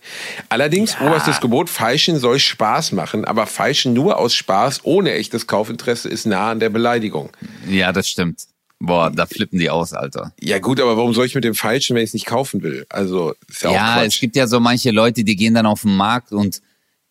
Allerdings, 0.50 0.98
oberstes 1.00 1.40
Gebot, 1.40 1.70
Feilschen 1.70 2.20
soll 2.20 2.40
Spaß 2.40 2.92
machen, 2.94 3.26
aber 3.26 3.46
Feilschen 3.46 3.94
nur 3.94 4.18
aus 4.18 4.34
Spaß, 4.34 4.82
ohne 4.84 5.14
echtes 5.22 5.48
Kaufinteresse, 5.48 6.10
ist 6.10 6.26
nah 6.26 6.52
an 6.52 6.60
der 6.60 6.70
Beleidigung. 6.70 7.30
ja, 7.70 7.94
das 7.94 8.10
stimmt. 8.10 8.48
Boah, 8.84 9.12
da 9.12 9.28
flippen 9.28 9.60
die 9.60 9.70
aus, 9.70 9.94
Alter. 9.94 10.34
Ja 10.42 10.58
gut, 10.58 10.80
aber 10.80 10.98
warum 10.98 11.14
soll 11.14 11.28
ich 11.28 11.36
mit 11.36 11.44
dem 11.44 11.54
Feilschen, 11.54 11.96
wenn 11.96 12.04
ich 12.04 12.10
es 12.10 12.14
nicht 12.16 12.26
kaufen 12.26 12.64
will? 12.64 12.88
Also, 12.90 13.36
ist 13.48 13.62
ja, 13.62 13.70
auch 13.70 13.74
Ja, 13.74 14.04
es 14.04 14.20
gibt 14.20 14.36
ja 14.36 14.48
so 14.48 14.60
manche 14.60 14.90
Leute, 14.90 15.24
die 15.24 15.36
gehen 15.36 15.54
dann 15.54 15.68
auf 15.68 15.84
den 15.84 15.96
Markt 15.96 16.32
und 16.32 16.64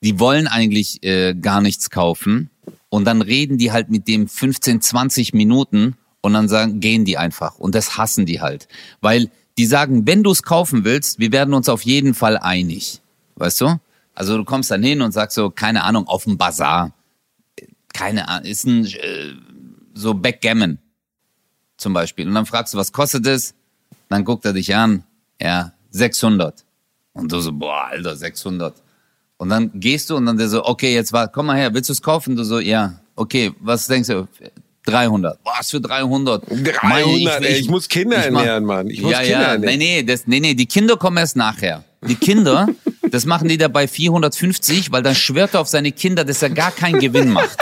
die 0.02 0.18
wollen 0.18 0.48
eigentlich 0.48 1.02
äh, 1.04 1.34
gar 1.34 1.60
nichts 1.60 1.88
kaufen 1.90 2.50
und 2.88 3.04
dann 3.04 3.22
reden 3.22 3.56
die 3.56 3.70
halt 3.70 3.88
mit 3.88 4.08
dem 4.08 4.26
15, 4.26 4.80
20 4.80 5.32
Minuten 5.32 5.96
und 6.22 6.32
dann 6.32 6.48
sagen, 6.48 6.80
gehen 6.80 7.04
die 7.04 7.16
einfach 7.16 7.58
und 7.58 7.76
das 7.76 7.96
hassen 7.96 8.26
die 8.26 8.40
halt, 8.40 8.66
weil 9.00 9.30
die 9.56 9.66
sagen, 9.66 10.06
wenn 10.06 10.22
du 10.24 10.32
es 10.32 10.42
kaufen 10.42 10.84
willst, 10.84 11.20
wir 11.20 11.32
werden 11.32 11.54
uns 11.54 11.68
auf 11.68 11.82
jeden 11.82 12.14
Fall 12.14 12.36
einig, 12.36 13.00
weißt 13.36 13.60
du? 13.60 13.80
Also 14.14 14.36
du 14.36 14.44
kommst 14.44 14.70
dann 14.70 14.82
hin 14.82 15.02
und 15.02 15.12
sagst 15.12 15.36
so, 15.36 15.50
keine 15.50 15.84
Ahnung, 15.84 16.08
auf 16.08 16.24
dem 16.24 16.36
Bazar, 16.36 16.92
keine 17.92 18.28
Ahnung, 18.28 18.48
ist 18.50 18.64
ein 18.66 18.84
äh, 18.86 19.34
so 19.94 20.14
Backgammon 20.14 20.78
zum 21.76 21.92
Beispiel 21.92 22.26
und 22.28 22.34
dann 22.34 22.46
fragst 22.46 22.74
du, 22.74 22.78
was 22.78 22.92
kostet 22.92 23.26
es? 23.26 23.54
Dann 24.08 24.24
guckt 24.24 24.44
er 24.44 24.52
dich 24.52 24.74
an, 24.74 25.04
ja, 25.40 25.72
600. 25.90 26.64
Und 27.12 27.30
du 27.32 27.40
so, 27.40 27.52
boah, 27.52 27.86
Alter, 27.90 28.16
600. 28.16 28.74
Und 29.36 29.48
dann 29.48 29.70
gehst 29.74 30.10
du 30.10 30.16
und 30.16 30.26
dann 30.26 30.36
der 30.36 30.48
so, 30.48 30.64
okay, 30.64 30.94
jetzt 30.94 31.12
war, 31.12 31.28
komm 31.28 31.46
mal 31.46 31.56
her, 31.56 31.72
willst 31.74 31.88
du 31.88 31.92
es 31.92 32.02
kaufen? 32.02 32.36
Du 32.36 32.44
so, 32.44 32.58
ja, 32.60 33.00
okay, 33.16 33.52
was 33.60 33.86
denkst 33.86 34.08
du? 34.08 34.28
300. 34.86 35.38
Was 35.44 35.70
für 35.70 35.80
300? 35.80 36.42
300, 36.48 36.82
Mann, 37.22 37.42
ey, 37.44 37.58
ich 37.58 37.68
muss 37.68 37.88
Kinder 37.88 38.16
mach- 38.30 38.40
ernähren, 38.40 38.64
Mann. 38.64 38.88
Ich 38.88 39.00
muss 39.02 39.12
ja, 39.12 39.20
Kinder 39.20 39.40
ja, 39.40 39.52
ernähren. 39.52 39.78
nee, 39.78 39.96
nee, 39.98 40.02
das, 40.02 40.26
nee, 40.26 40.40
nee, 40.40 40.54
die 40.54 40.66
Kinder 40.66 40.96
kommen 40.96 41.16
erst 41.18 41.36
nachher. 41.36 41.84
Die 42.06 42.14
Kinder, 42.16 42.68
das 43.10 43.26
machen 43.26 43.48
die 43.48 43.58
da 43.58 43.68
bei 43.68 43.86
450, 43.86 44.90
weil 44.92 45.02
dann 45.02 45.14
schwört 45.14 45.54
er 45.54 45.60
auf 45.60 45.68
seine 45.68 45.92
Kinder, 45.92 46.24
dass 46.24 46.42
er 46.42 46.50
gar 46.50 46.70
keinen 46.70 46.98
Gewinn 46.98 47.30
macht. 47.30 47.58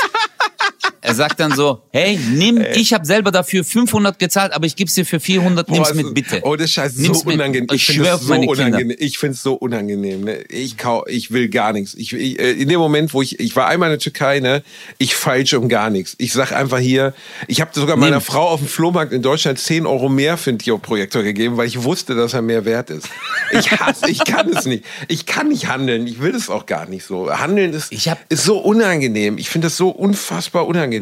Er 1.08 1.14
sagt 1.14 1.40
dann 1.40 1.52
so, 1.54 1.82
hey, 1.92 2.18
nimm, 2.32 2.62
ich 2.74 2.92
habe 2.92 3.04
selber 3.06 3.30
dafür 3.30 3.64
500 3.64 4.18
gezahlt, 4.18 4.52
aber 4.52 4.66
ich 4.66 4.76
gib's 4.76 4.94
dir 4.94 5.06
für 5.06 5.20
400, 5.20 5.68
nimm's 5.70 5.88
Boah, 5.88 5.94
mit 5.94 6.06
es- 6.06 6.14
bitte. 6.14 6.40
Oh, 6.42 6.54
das 6.56 6.70
Scheiß 6.70 6.92
ist 6.92 6.98
Nimm's 7.00 7.20
so 7.20 7.24
mit. 7.26 7.34
unangenehm. 7.36 7.66
Ich 7.72 7.86
finde 7.86 8.04
schwör 8.04 8.14
es 8.14 8.20
auf 8.20 8.26
so 8.26 8.28
meine 8.34 8.46
Kinder. 8.46 8.66
unangenehm. 8.66 8.96
Ich 9.00 9.18
finde 9.18 9.34
es 9.34 9.42
so 9.42 9.54
unangenehm. 9.54 10.20
Ne? 10.24 10.38
Ich, 10.50 10.76
kau, 10.76 11.06
ich 11.06 11.30
will 11.30 11.48
gar 11.48 11.72
nichts. 11.72 11.94
Ich, 11.94 12.12
ich, 12.12 12.38
äh, 12.38 12.52
in 12.52 12.68
dem 12.68 12.78
Moment, 12.78 13.14
wo 13.14 13.22
ich, 13.22 13.40
ich 13.40 13.56
war 13.56 13.66
einmal 13.68 13.88
in 13.88 13.92
der 13.92 13.98
Türkei, 14.00 14.40
ne, 14.40 14.62
ich 14.98 15.14
falsche 15.14 15.58
um 15.58 15.68
gar 15.68 15.90
nichts. 15.90 16.14
Ich 16.18 16.32
sag 16.32 16.52
einfach 16.52 16.78
hier, 16.78 17.14
ich 17.46 17.60
habe 17.60 17.70
sogar 17.74 17.96
meiner 17.96 18.20
Frau 18.20 18.48
auf 18.48 18.60
dem 18.60 18.68
Flohmarkt 18.68 19.12
in 19.12 19.22
Deutschland 19.22 19.58
10 19.58 19.86
Euro 19.86 20.08
mehr 20.08 20.36
für 20.36 20.50
einen 20.50 20.58
Tio-Projektor 20.58 21.22
gegeben, 21.22 21.56
weil 21.56 21.66
ich 21.66 21.82
wusste, 21.84 22.14
dass 22.14 22.34
er 22.34 22.42
mehr 22.42 22.64
wert 22.64 22.90
ist. 22.90 23.08
Ich 23.52 23.70
hasse, 23.72 24.10
ich 24.10 24.24
kann 24.24 24.48
es 24.50 24.66
nicht. 24.66 24.84
Ich 25.08 25.24
kann 25.26 25.48
nicht 25.48 25.68
handeln. 25.68 26.06
Ich 26.06 26.20
will 26.20 26.34
es 26.34 26.50
auch 26.50 26.66
gar 26.66 26.86
nicht 26.86 27.04
so. 27.04 27.30
Handeln 27.32 27.72
ist, 27.72 27.92
Ich 27.92 28.08
hab- 28.08 28.18
ist 28.28 28.44
so 28.44 28.58
unangenehm. 28.58 29.38
Ich 29.38 29.48
finde 29.48 29.66
das 29.66 29.76
so 29.76 29.88
unfassbar 29.88 30.66
unangenehm. 30.66 30.97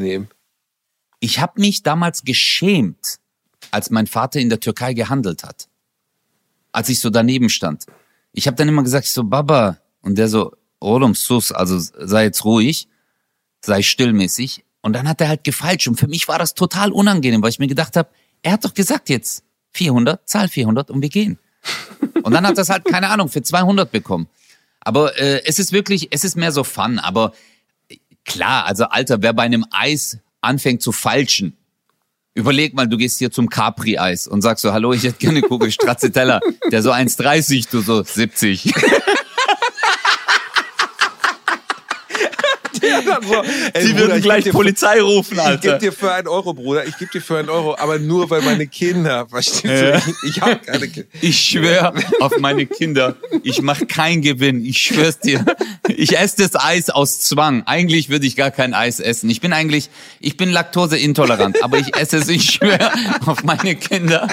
Ich 1.20 1.40
habe 1.40 1.60
mich 1.60 1.82
damals 1.82 2.24
geschämt, 2.24 3.18
als 3.70 3.90
mein 3.90 4.06
Vater 4.06 4.40
in 4.40 4.48
der 4.48 4.60
Türkei 4.60 4.94
gehandelt 4.94 5.42
hat. 5.44 5.68
Als 6.72 6.88
ich 6.88 7.00
so 7.00 7.10
daneben 7.10 7.48
stand. 7.48 7.86
Ich 8.32 8.46
habe 8.46 8.56
dann 8.56 8.68
immer 8.68 8.82
gesagt, 8.82 9.06
ich 9.06 9.12
so, 9.12 9.24
Baba. 9.24 9.78
Und 10.02 10.18
der 10.18 10.28
so, 10.28 10.52
Oğlum 10.80 11.14
sus, 11.14 11.52
also 11.52 11.78
sei 11.78 12.24
jetzt 12.24 12.44
ruhig, 12.44 12.88
sei 13.60 13.82
stillmäßig. 13.82 14.64
Und 14.82 14.92
dann 14.92 15.08
hat 15.08 15.20
er 15.20 15.28
halt 15.28 15.42
gefeilscht. 15.42 15.88
Und 15.88 15.98
für 15.98 16.06
mich 16.06 16.28
war 16.28 16.38
das 16.38 16.54
total 16.54 16.92
unangenehm, 16.92 17.42
weil 17.42 17.50
ich 17.50 17.58
mir 17.58 17.66
gedacht 17.66 17.96
habe, 17.96 18.08
er 18.42 18.52
hat 18.52 18.64
doch 18.64 18.74
gesagt 18.74 19.08
jetzt 19.08 19.42
400, 19.72 20.28
zahl 20.28 20.48
400 20.48 20.90
und 20.90 21.02
wir 21.02 21.08
gehen. 21.08 21.38
Und 22.22 22.32
dann 22.32 22.46
hat 22.46 22.56
er 22.58 22.62
es 22.62 22.68
halt, 22.68 22.84
keine 22.84 23.08
Ahnung, 23.08 23.28
für 23.28 23.42
200 23.42 23.90
bekommen. 23.90 24.28
Aber 24.80 25.18
äh, 25.18 25.42
es 25.44 25.58
ist 25.58 25.72
wirklich, 25.72 26.08
es 26.12 26.22
ist 26.22 26.36
mehr 26.36 26.52
so 26.52 26.62
Fun. 26.62 26.98
Aber 26.98 27.32
klar, 28.26 28.66
also 28.66 28.84
Alter, 28.84 29.22
wer 29.22 29.32
bei 29.32 29.44
einem 29.44 29.64
Eis 29.70 30.18
anfängt 30.40 30.82
zu 30.82 30.92
falschen, 30.92 31.56
überleg 32.34 32.74
mal, 32.74 32.86
du 32.86 32.98
gehst 32.98 33.18
hier 33.18 33.30
zum 33.30 33.48
Capri-Eis 33.48 34.28
und 34.28 34.42
sagst 34.42 34.62
so, 34.62 34.72
hallo, 34.72 34.92
ich 34.92 35.04
hätte 35.04 35.18
gerne 35.18 35.38
eine 35.38 35.48
Kugel 35.48 35.70
Stracciatella. 35.70 36.40
Der 36.70 36.82
so 36.82 36.92
1,30, 36.92 37.70
du 37.70 37.80
so 37.80 38.02
70. 38.02 38.72
So, 43.06 43.42
ey, 43.72 43.86
Die 43.86 43.96
würden 43.98 44.16
ich 44.16 44.22
gleich 44.22 44.50
Polizei 44.50 45.00
rufen, 45.00 45.38
Ich 45.38 45.44
gebe 45.60 45.74
Alter. 45.74 45.78
dir 45.78 45.92
für 45.92 46.12
einen 46.12 46.28
Euro, 46.28 46.52
Bruder. 46.54 46.84
Ich 46.86 46.96
gebe 46.98 47.10
dir 47.10 47.20
für 47.22 47.38
einen 47.38 47.48
Euro, 47.48 47.76
aber 47.78 47.98
nur 47.98 48.28
weil 48.30 48.42
meine 48.42 48.66
Kinder. 48.66 49.26
Verstehst 49.28 49.64
du? 49.64 50.02
Ich, 50.24 50.36
ich 50.36 50.40
habe 50.42 50.56
keine 50.56 50.88
Kinder. 50.88 51.08
Ich 51.20 51.40
schwör 51.40 51.94
auf 52.20 52.38
meine 52.38 52.66
Kinder, 52.66 53.16
ich 53.42 53.62
mache 53.62 53.86
keinen 53.86 54.22
Gewinn. 54.22 54.64
Ich 54.64 54.78
schwör's 54.78 55.18
dir. 55.18 55.44
Ich 55.88 56.18
esse 56.18 56.36
das 56.38 56.56
Eis 56.56 56.90
aus 56.90 57.20
Zwang. 57.20 57.62
Eigentlich 57.66 58.08
würde 58.08 58.26
ich 58.26 58.36
gar 58.36 58.50
kein 58.50 58.74
Eis 58.74 59.00
essen. 59.00 59.30
Ich 59.30 59.40
bin 59.40 59.52
eigentlich, 59.52 59.88
ich 60.20 60.36
bin 60.36 60.50
laktoseintolerant, 60.50 61.62
aber 61.62 61.78
ich 61.78 61.94
esse 61.96 62.18
es, 62.18 62.28
ich 62.28 62.50
schwör 62.50 62.92
auf 63.26 63.44
meine 63.44 63.76
Kinder. 63.76 64.28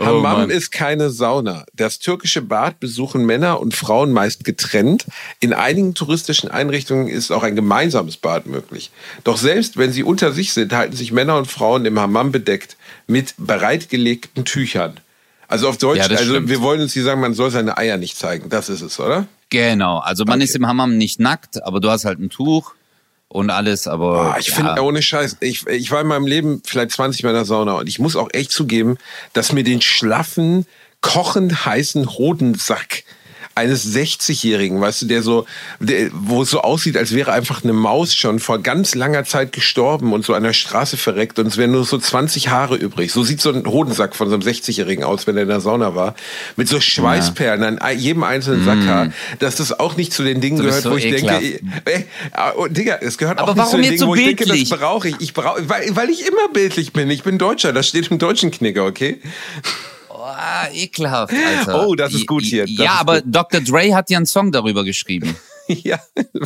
Oh, 0.00 0.04
Hammam 0.06 0.22
Mann. 0.22 0.50
ist 0.50 0.70
keine 0.70 1.10
Sauna. 1.10 1.64
Das 1.74 1.98
türkische 1.98 2.40
Bad 2.40 2.78
besuchen 2.78 3.26
Männer 3.26 3.60
und 3.60 3.74
Frauen 3.74 4.12
meist 4.12 4.44
getrennt. 4.44 5.06
In 5.40 5.52
einigen 5.52 5.94
touristischen 5.94 6.48
Einrichtungen 6.50 7.08
ist 7.08 7.32
auch 7.32 7.42
ein 7.42 7.56
gemeinsames 7.56 8.16
Bad 8.16 8.46
möglich. 8.46 8.92
Doch 9.24 9.36
selbst 9.38 9.76
wenn 9.76 9.90
sie 9.92 10.04
unter 10.04 10.32
sich 10.32 10.52
sind, 10.52 10.72
halten 10.72 10.94
sich 10.94 11.10
Männer 11.10 11.36
und 11.36 11.46
Frauen 11.50 11.84
im 11.84 11.98
Hammam 11.98 12.30
bedeckt 12.30 12.76
mit 13.08 13.34
bereitgelegten 13.38 14.44
Tüchern. 14.44 15.00
Also 15.48 15.68
auf 15.68 15.78
Deutsch, 15.78 15.98
Ja, 15.98 16.04
also 16.06 16.24
stimmt. 16.24 16.48
wir 16.48 16.60
wollen 16.60 16.80
uns 16.80 16.92
hier 16.92 17.02
sagen, 17.02 17.20
man 17.20 17.34
soll 17.34 17.50
seine 17.50 17.76
Eier 17.76 17.96
nicht 17.96 18.16
zeigen. 18.16 18.48
Das 18.50 18.68
ist 18.68 18.82
es, 18.82 19.00
oder? 19.00 19.26
Genau, 19.50 19.98
also 19.98 20.24
man 20.24 20.34
Okay. 20.36 20.44
ist 20.44 20.54
im 20.56 20.66
Hammam 20.66 20.96
nicht 20.96 21.18
nackt, 21.20 21.62
aber 21.64 21.80
du 21.80 21.90
hast 21.90 22.04
halt 22.04 22.20
ein 22.20 22.30
Tuch 22.30 22.74
und 23.28 23.50
alles, 23.50 23.86
aber 23.86 24.34
Ah, 24.34 24.36
ich 24.38 24.48
ja. 24.48 24.54
finde, 24.54 24.82
ohne 24.82 25.02
Scheiß, 25.02 25.36
ich, 25.40 25.66
ich 25.66 25.90
war 25.90 26.00
in 26.00 26.06
meinem 26.06 26.26
Leben 26.26 26.62
vielleicht 26.64 26.92
20 26.92 27.22
Mal 27.22 27.30
in 27.30 27.36
der 27.36 27.44
Sauna 27.44 27.74
und 27.74 27.88
ich 27.88 27.98
muss 27.98 28.16
auch 28.16 28.28
echt 28.32 28.50
zugeben, 28.52 28.96
dass 29.34 29.52
mir 29.52 29.64
den 29.64 29.82
schlaffen, 29.82 30.66
kochend 31.00 31.66
heißen 31.66 32.08
Hodensack 32.10 33.04
eines 33.58 33.94
60-Jährigen, 33.94 34.80
weißt 34.80 35.02
du, 35.02 35.06
der 35.06 35.22
so, 35.22 35.46
der, 35.80 36.10
wo 36.12 36.42
es 36.42 36.50
so 36.50 36.62
aussieht, 36.62 36.96
als 36.96 37.14
wäre 37.14 37.32
einfach 37.32 37.64
eine 37.64 37.72
Maus 37.72 38.14
schon 38.14 38.38
vor 38.38 38.60
ganz 38.60 38.94
langer 38.94 39.24
Zeit 39.24 39.52
gestorben 39.52 40.12
und 40.12 40.24
so 40.24 40.34
an 40.34 40.44
der 40.44 40.52
Straße 40.52 40.96
verreckt 40.96 41.38
und 41.38 41.46
es 41.46 41.56
wären 41.56 41.72
nur 41.72 41.84
so 41.84 41.98
20 41.98 42.48
Haare 42.48 42.76
übrig. 42.76 43.12
So 43.12 43.24
sieht 43.24 43.40
so 43.40 43.50
ein 43.50 43.66
Hodensack 43.66 44.14
von 44.14 44.28
so 44.28 44.36
einem 44.36 44.42
60-Jährigen 44.42 45.04
aus, 45.04 45.26
wenn 45.26 45.36
er 45.36 45.42
in 45.42 45.48
der 45.48 45.60
Sauna 45.60 45.94
war. 45.94 46.14
Mit 46.56 46.68
so 46.68 46.80
Schweißperlen 46.80 47.78
an 47.78 47.98
jedem 47.98 48.22
einzelnen 48.22 48.64
Sackhaar. 48.64 49.06
Mm. 49.06 49.12
Dass 49.40 49.56
das 49.56 49.78
auch 49.78 49.96
nicht 49.96 50.12
zu 50.12 50.22
den 50.22 50.40
Dingen 50.40 50.58
gehört, 50.58 50.82
so 50.82 50.92
wo 50.92 50.96
ich 50.96 51.06
ekelhaft. 51.06 51.42
denke, 51.42 51.60
ey, 51.84 52.04
oh, 52.56 52.66
Digga, 52.68 52.98
es 53.00 53.18
gehört 53.18 53.38
Aber 53.38 53.52
auch 53.52 53.56
nicht 53.56 53.70
zu 53.70 53.76
den 53.76 53.82
Dingen, 53.84 53.98
so 53.98 54.06
wo 54.08 54.14
ich 54.14 54.24
denke, 54.24 54.46
das 54.46 54.68
brauche 54.68 55.08
ich. 55.08 55.16
Ich 55.20 55.34
brauche, 55.34 55.68
weil, 55.68 55.94
weil 55.96 56.10
ich 56.10 56.26
immer 56.26 56.48
bildlich 56.52 56.92
bin. 56.92 57.10
Ich 57.10 57.22
bin 57.24 57.38
Deutscher, 57.38 57.72
das 57.72 57.88
steht 57.88 58.10
im 58.10 58.18
deutschen 58.18 58.50
Knicker, 58.50 58.84
okay? 58.84 59.20
Oh, 60.28 60.74
ekelhaft, 60.74 61.32
Alter. 61.32 61.86
Oh, 61.86 61.94
das 61.94 62.12
ist 62.12 62.26
gut 62.26 62.44
hier. 62.44 62.66
Das 62.66 62.76
ja, 62.76 62.92
aber 63.00 63.22
gut. 63.22 63.34
Dr. 63.34 63.60
Dre 63.62 63.94
hat 63.94 64.10
ja 64.10 64.18
einen 64.18 64.26
Song 64.26 64.52
darüber 64.52 64.84
geschrieben. 64.84 65.34
ja, 65.68 65.98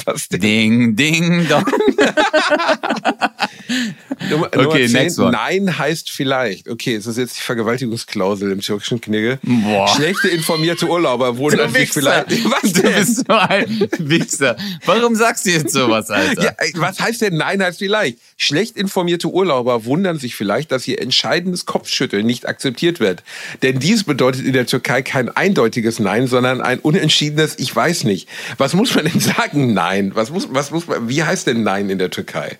was 0.04 0.28
denn? 0.28 0.40
Ding, 0.40 0.96
ding, 0.96 1.48
dong. 1.48 1.64
Nummer, 4.30 4.46
okay, 4.46 4.86
Nummer 4.88 5.08
10, 5.08 5.30
Nein 5.30 5.78
heißt 5.78 6.10
vielleicht. 6.10 6.68
Okay, 6.68 6.94
ist 6.94 7.06
das 7.06 7.16
jetzt 7.16 7.38
die 7.38 7.42
Vergewaltigungsklausel 7.42 8.52
im 8.52 8.60
türkischen 8.60 9.00
Knigge? 9.00 9.38
Boah. 9.42 9.88
Schlechte 9.88 10.28
informierte 10.28 10.86
Urlauber 10.86 11.36
wundern 11.38 11.72
sich 11.72 11.90
vielleicht. 11.90 12.30
Was 12.44 12.72
denn? 12.72 12.82
Du 12.82 12.98
bist 12.98 13.26
so 13.26 13.32
ein 13.32 13.88
Wichser. 13.98 14.56
Warum 14.84 15.14
sagst 15.14 15.46
du 15.46 15.50
jetzt 15.50 15.72
sowas, 15.72 16.10
Alter? 16.10 16.42
Ja, 16.42 16.52
was 16.74 17.00
heißt 17.00 17.22
denn 17.22 17.36
Nein 17.36 17.62
heißt 17.62 17.78
vielleicht? 17.78 18.18
Schlecht 18.36 18.76
informierte 18.76 19.28
Urlauber 19.28 19.84
wundern 19.84 20.18
sich 20.18 20.34
vielleicht, 20.34 20.72
dass 20.72 20.86
ihr 20.86 21.00
entscheidendes 21.00 21.66
Kopfschütteln 21.66 22.26
nicht 22.26 22.46
akzeptiert 22.46 23.00
wird. 23.00 23.22
Denn 23.62 23.78
dies 23.78 24.04
bedeutet 24.04 24.44
in 24.44 24.52
der 24.52 24.66
Türkei 24.66 25.02
kein 25.02 25.28
eindeutiges 25.28 25.98
Nein, 25.98 26.26
sondern 26.26 26.60
ein 26.60 26.78
unentschiedenes 26.78 27.58
Ich 27.58 27.74
weiß 27.74 28.04
nicht. 28.04 28.28
Was 28.58 28.74
muss 28.74 28.94
man 28.94 29.06
denn 29.06 29.20
sagen? 29.36 29.72
Nein. 29.72 30.12
Was 30.14 30.30
muss, 30.30 30.48
was 30.50 30.70
muss 30.70 30.86
man, 30.86 31.08
wie 31.08 31.22
heißt 31.22 31.46
denn 31.46 31.62
Nein 31.62 31.90
in 31.90 31.98
der 31.98 32.10
Türkei? 32.10 32.58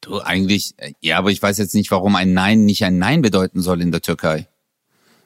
Du, 0.00 0.20
eigentlich, 0.20 0.74
ja, 1.00 1.18
aber 1.18 1.30
ich 1.30 1.42
weiß 1.42 1.58
jetzt 1.58 1.74
nicht, 1.74 1.90
warum 1.90 2.16
ein 2.16 2.32
Nein 2.32 2.64
nicht 2.64 2.84
ein 2.84 2.98
Nein 2.98 3.22
bedeuten 3.22 3.60
soll 3.60 3.80
in 3.80 3.90
der 3.90 4.02
Türkei. 4.02 4.46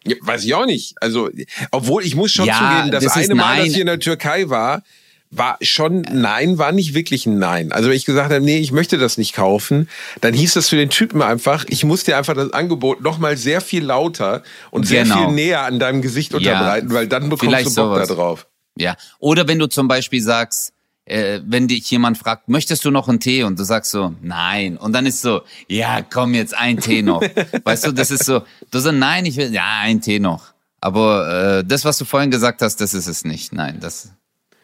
Ja, 0.06 0.16
weiß 0.20 0.44
ich 0.44 0.54
auch 0.54 0.66
nicht. 0.66 0.94
Also, 1.00 1.28
obwohl 1.70 2.04
ich 2.04 2.14
muss 2.14 2.32
schon 2.32 2.46
ja, 2.46 2.56
zugeben, 2.56 2.90
das, 2.90 3.04
das 3.04 3.16
eine 3.16 3.34
Mal, 3.34 3.58
dass 3.58 3.66
ich 3.66 3.78
in 3.78 3.86
der 3.86 3.98
Türkei 3.98 4.48
war, 4.48 4.82
war 5.30 5.58
schon 5.60 6.02
Nein, 6.02 6.58
war 6.58 6.72
nicht 6.72 6.94
wirklich 6.94 7.26
ein 7.26 7.38
Nein. 7.38 7.70
Also 7.72 7.88
wenn 7.88 7.96
ich 7.96 8.04
gesagt 8.04 8.32
habe, 8.32 8.44
nee, 8.44 8.58
ich 8.58 8.72
möchte 8.72 8.98
das 8.98 9.16
nicht 9.16 9.34
kaufen, 9.34 9.88
dann 10.20 10.34
hieß 10.34 10.54
das 10.54 10.68
für 10.68 10.76
den 10.76 10.90
Typen 10.90 11.22
einfach, 11.22 11.64
ich 11.68 11.84
muss 11.84 12.04
dir 12.04 12.16
einfach 12.16 12.34
das 12.34 12.52
Angebot 12.52 13.00
nochmal 13.00 13.36
sehr 13.36 13.60
viel 13.60 13.84
lauter 13.84 14.42
und 14.70 14.86
sehr 14.86 15.04
genau. 15.04 15.26
viel 15.26 15.34
näher 15.34 15.62
an 15.62 15.78
deinem 15.78 16.02
Gesicht 16.02 16.34
unterbreiten, 16.34 16.88
ja, 16.88 16.94
weil 16.94 17.06
dann 17.06 17.28
bekommst 17.28 17.60
du 17.60 17.64
Bock 17.64 17.72
sowas. 17.72 18.08
da 18.08 18.14
drauf. 18.14 18.46
Ja. 18.76 18.96
Oder 19.18 19.46
wenn 19.46 19.58
du 19.58 19.68
zum 19.68 19.86
Beispiel 19.86 20.22
sagst, 20.22 20.72
äh, 21.04 21.40
wenn 21.44 21.68
dich 21.68 21.90
jemand 21.90 22.18
fragt, 22.18 22.48
möchtest 22.48 22.84
du 22.84 22.90
noch 22.90 23.08
einen 23.08 23.20
Tee? 23.20 23.42
Und 23.42 23.58
du 23.58 23.64
sagst 23.64 23.90
so, 23.90 24.14
nein. 24.22 24.76
Und 24.76 24.92
dann 24.92 25.06
ist 25.06 25.22
so, 25.22 25.42
ja, 25.68 26.02
komm 26.02 26.34
jetzt 26.34 26.54
ein 26.54 26.78
Tee 26.78 27.02
noch. 27.02 27.22
weißt 27.64 27.86
du, 27.86 27.92
das 27.92 28.10
ist 28.10 28.24
so, 28.24 28.42
du 28.70 28.78
sagst, 28.78 28.98
nein, 28.98 29.26
ich 29.26 29.36
will, 29.36 29.52
ja, 29.52 29.80
ein 29.80 30.00
Tee 30.00 30.18
noch. 30.18 30.52
Aber 30.80 31.58
äh, 31.58 31.64
das, 31.64 31.84
was 31.84 31.98
du 31.98 32.04
vorhin 32.04 32.30
gesagt 32.30 32.62
hast, 32.62 32.80
das 32.80 32.94
ist 32.94 33.06
es 33.06 33.24
nicht. 33.24 33.52
Nein, 33.52 33.80
das, 33.80 34.12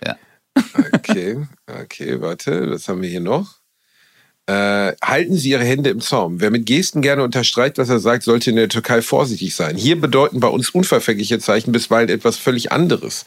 ja. 0.04 0.16
Okay, 0.92 1.46
okay, 1.66 2.20
warte, 2.20 2.70
was 2.70 2.88
haben 2.88 3.02
wir 3.02 3.10
hier 3.10 3.20
noch? 3.20 3.60
Äh, 4.48 4.94
halten 5.02 5.34
Sie 5.34 5.50
Ihre 5.50 5.64
Hände 5.64 5.90
im 5.90 6.00
Zaum. 6.00 6.40
Wer 6.40 6.50
mit 6.50 6.66
Gesten 6.66 7.02
gerne 7.02 7.24
unterstreicht, 7.24 7.78
was 7.78 7.88
er 7.88 7.98
sagt, 7.98 8.22
sollte 8.22 8.50
in 8.50 8.56
der 8.56 8.68
Türkei 8.68 9.02
vorsichtig 9.02 9.56
sein. 9.56 9.76
Hier 9.76 10.00
bedeuten 10.00 10.38
bei 10.38 10.46
uns 10.46 10.70
unverfängliche 10.70 11.40
Zeichen 11.40 11.72
bisweilen 11.72 12.08
etwas 12.08 12.36
völlig 12.36 12.70
anderes. 12.70 13.24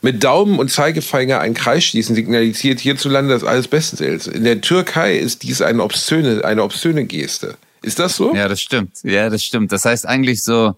Mit 0.00 0.22
Daumen 0.22 0.60
und 0.60 0.70
Zeigefinger 0.70 1.40
einen 1.40 1.54
Kreis 1.54 1.82
schließen 1.82 2.14
signalisiert 2.14 2.78
hierzulande, 2.78 3.34
dass 3.34 3.42
alles 3.42 3.66
bestens 3.66 4.00
ist. 4.00 4.28
In 4.28 4.44
der 4.44 4.60
Türkei 4.60 5.16
ist 5.16 5.42
dies 5.42 5.60
eine 5.60 5.82
obszöne, 5.82 6.44
eine 6.44 6.62
obszöne 6.62 7.04
Geste. 7.04 7.56
Ist 7.82 7.98
das 7.98 8.14
so? 8.14 8.32
Ja, 8.32 8.46
das 8.46 8.60
stimmt. 8.60 8.98
Ja, 9.02 9.28
das 9.28 9.42
stimmt. 9.42 9.72
Das 9.72 9.84
heißt 9.84 10.06
eigentlich 10.06 10.44
so, 10.44 10.76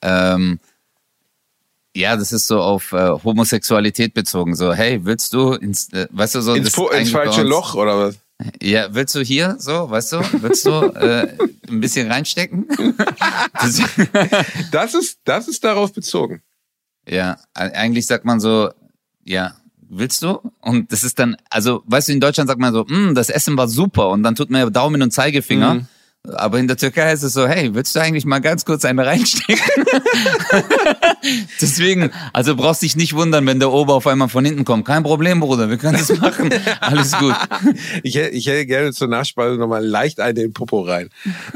ähm, 0.00 0.58
ja, 1.94 2.16
das 2.16 2.32
ist 2.32 2.46
so 2.46 2.60
auf 2.60 2.92
äh, 2.92 3.10
Homosexualität 3.22 4.14
bezogen. 4.14 4.56
So, 4.56 4.72
hey, 4.72 5.00
willst 5.04 5.34
du 5.34 5.52
ins, 5.52 5.92
äh, 5.92 6.06
weißt 6.10 6.36
du 6.36 6.40
so 6.40 6.54
ins, 6.54 6.76
ins 6.78 7.10
falsche 7.10 7.42
Loch 7.42 7.74
oder 7.74 7.98
was? 7.98 8.18
Ja, 8.62 8.94
willst 8.94 9.14
du 9.14 9.20
hier 9.20 9.56
so, 9.58 9.90
weißt 9.90 10.12
du, 10.12 10.20
willst 10.42 10.66
du 10.66 10.70
äh, 10.70 11.36
ein 11.68 11.80
bisschen 11.80 12.10
reinstecken? 12.10 12.66
das, 13.54 13.82
das, 14.70 14.94
ist, 14.94 15.18
das 15.24 15.48
ist 15.48 15.64
darauf 15.64 15.92
bezogen. 15.92 16.42
Ja, 17.08 17.36
eigentlich 17.54 18.06
sagt 18.06 18.24
man 18.24 18.40
so, 18.40 18.70
ja, 19.24 19.54
willst 19.88 20.22
du? 20.22 20.40
Und 20.60 20.92
das 20.92 21.04
ist 21.04 21.18
dann, 21.18 21.36
also, 21.50 21.82
weißt 21.86 22.08
du, 22.08 22.12
in 22.12 22.20
Deutschland 22.20 22.48
sagt 22.48 22.60
man 22.60 22.72
so, 22.72 22.84
mm, 22.84 23.14
das 23.14 23.30
Essen 23.30 23.56
war 23.56 23.68
super 23.68 24.08
und 24.10 24.22
dann 24.22 24.34
tut 24.34 24.50
man 24.50 24.72
Daumen 24.72 25.02
und 25.02 25.10
Zeigefinger. 25.10 25.74
Mhm. 25.74 25.86
Aber 26.32 26.58
in 26.58 26.66
der 26.66 26.78
Türkei 26.78 27.12
ist 27.12 27.22
es 27.22 27.34
so, 27.34 27.46
hey, 27.46 27.74
willst 27.74 27.94
du 27.94 28.00
eigentlich 28.00 28.24
mal 28.24 28.40
ganz 28.40 28.64
kurz 28.64 28.86
einen 28.86 28.98
reinstecken? 28.98 29.84
Deswegen, 31.60 32.10
also 32.32 32.56
brauchst 32.56 32.80
dich 32.80 32.96
nicht 32.96 33.14
wundern, 33.14 33.46
wenn 33.46 33.60
der 33.60 33.70
Ober 33.70 33.92
auf 33.92 34.06
einmal 34.06 34.30
von 34.30 34.42
hinten 34.42 34.64
kommt. 34.64 34.86
Kein 34.86 35.02
Problem, 35.02 35.40
Bruder, 35.40 35.68
wir 35.68 35.76
können 35.76 35.98
das 35.98 36.18
machen. 36.18 36.50
Alles 36.80 37.12
gut. 37.12 37.34
Ich, 38.02 38.16
ich 38.16 38.46
hätte 38.46 38.64
gerne 38.64 38.92
zur 38.92 39.08
Nachspeise 39.08 39.56
nochmal 39.56 39.84
leicht 39.84 40.18
einen 40.18 40.38
in 40.38 40.52
Popo 40.54 40.80
rein. 40.80 41.10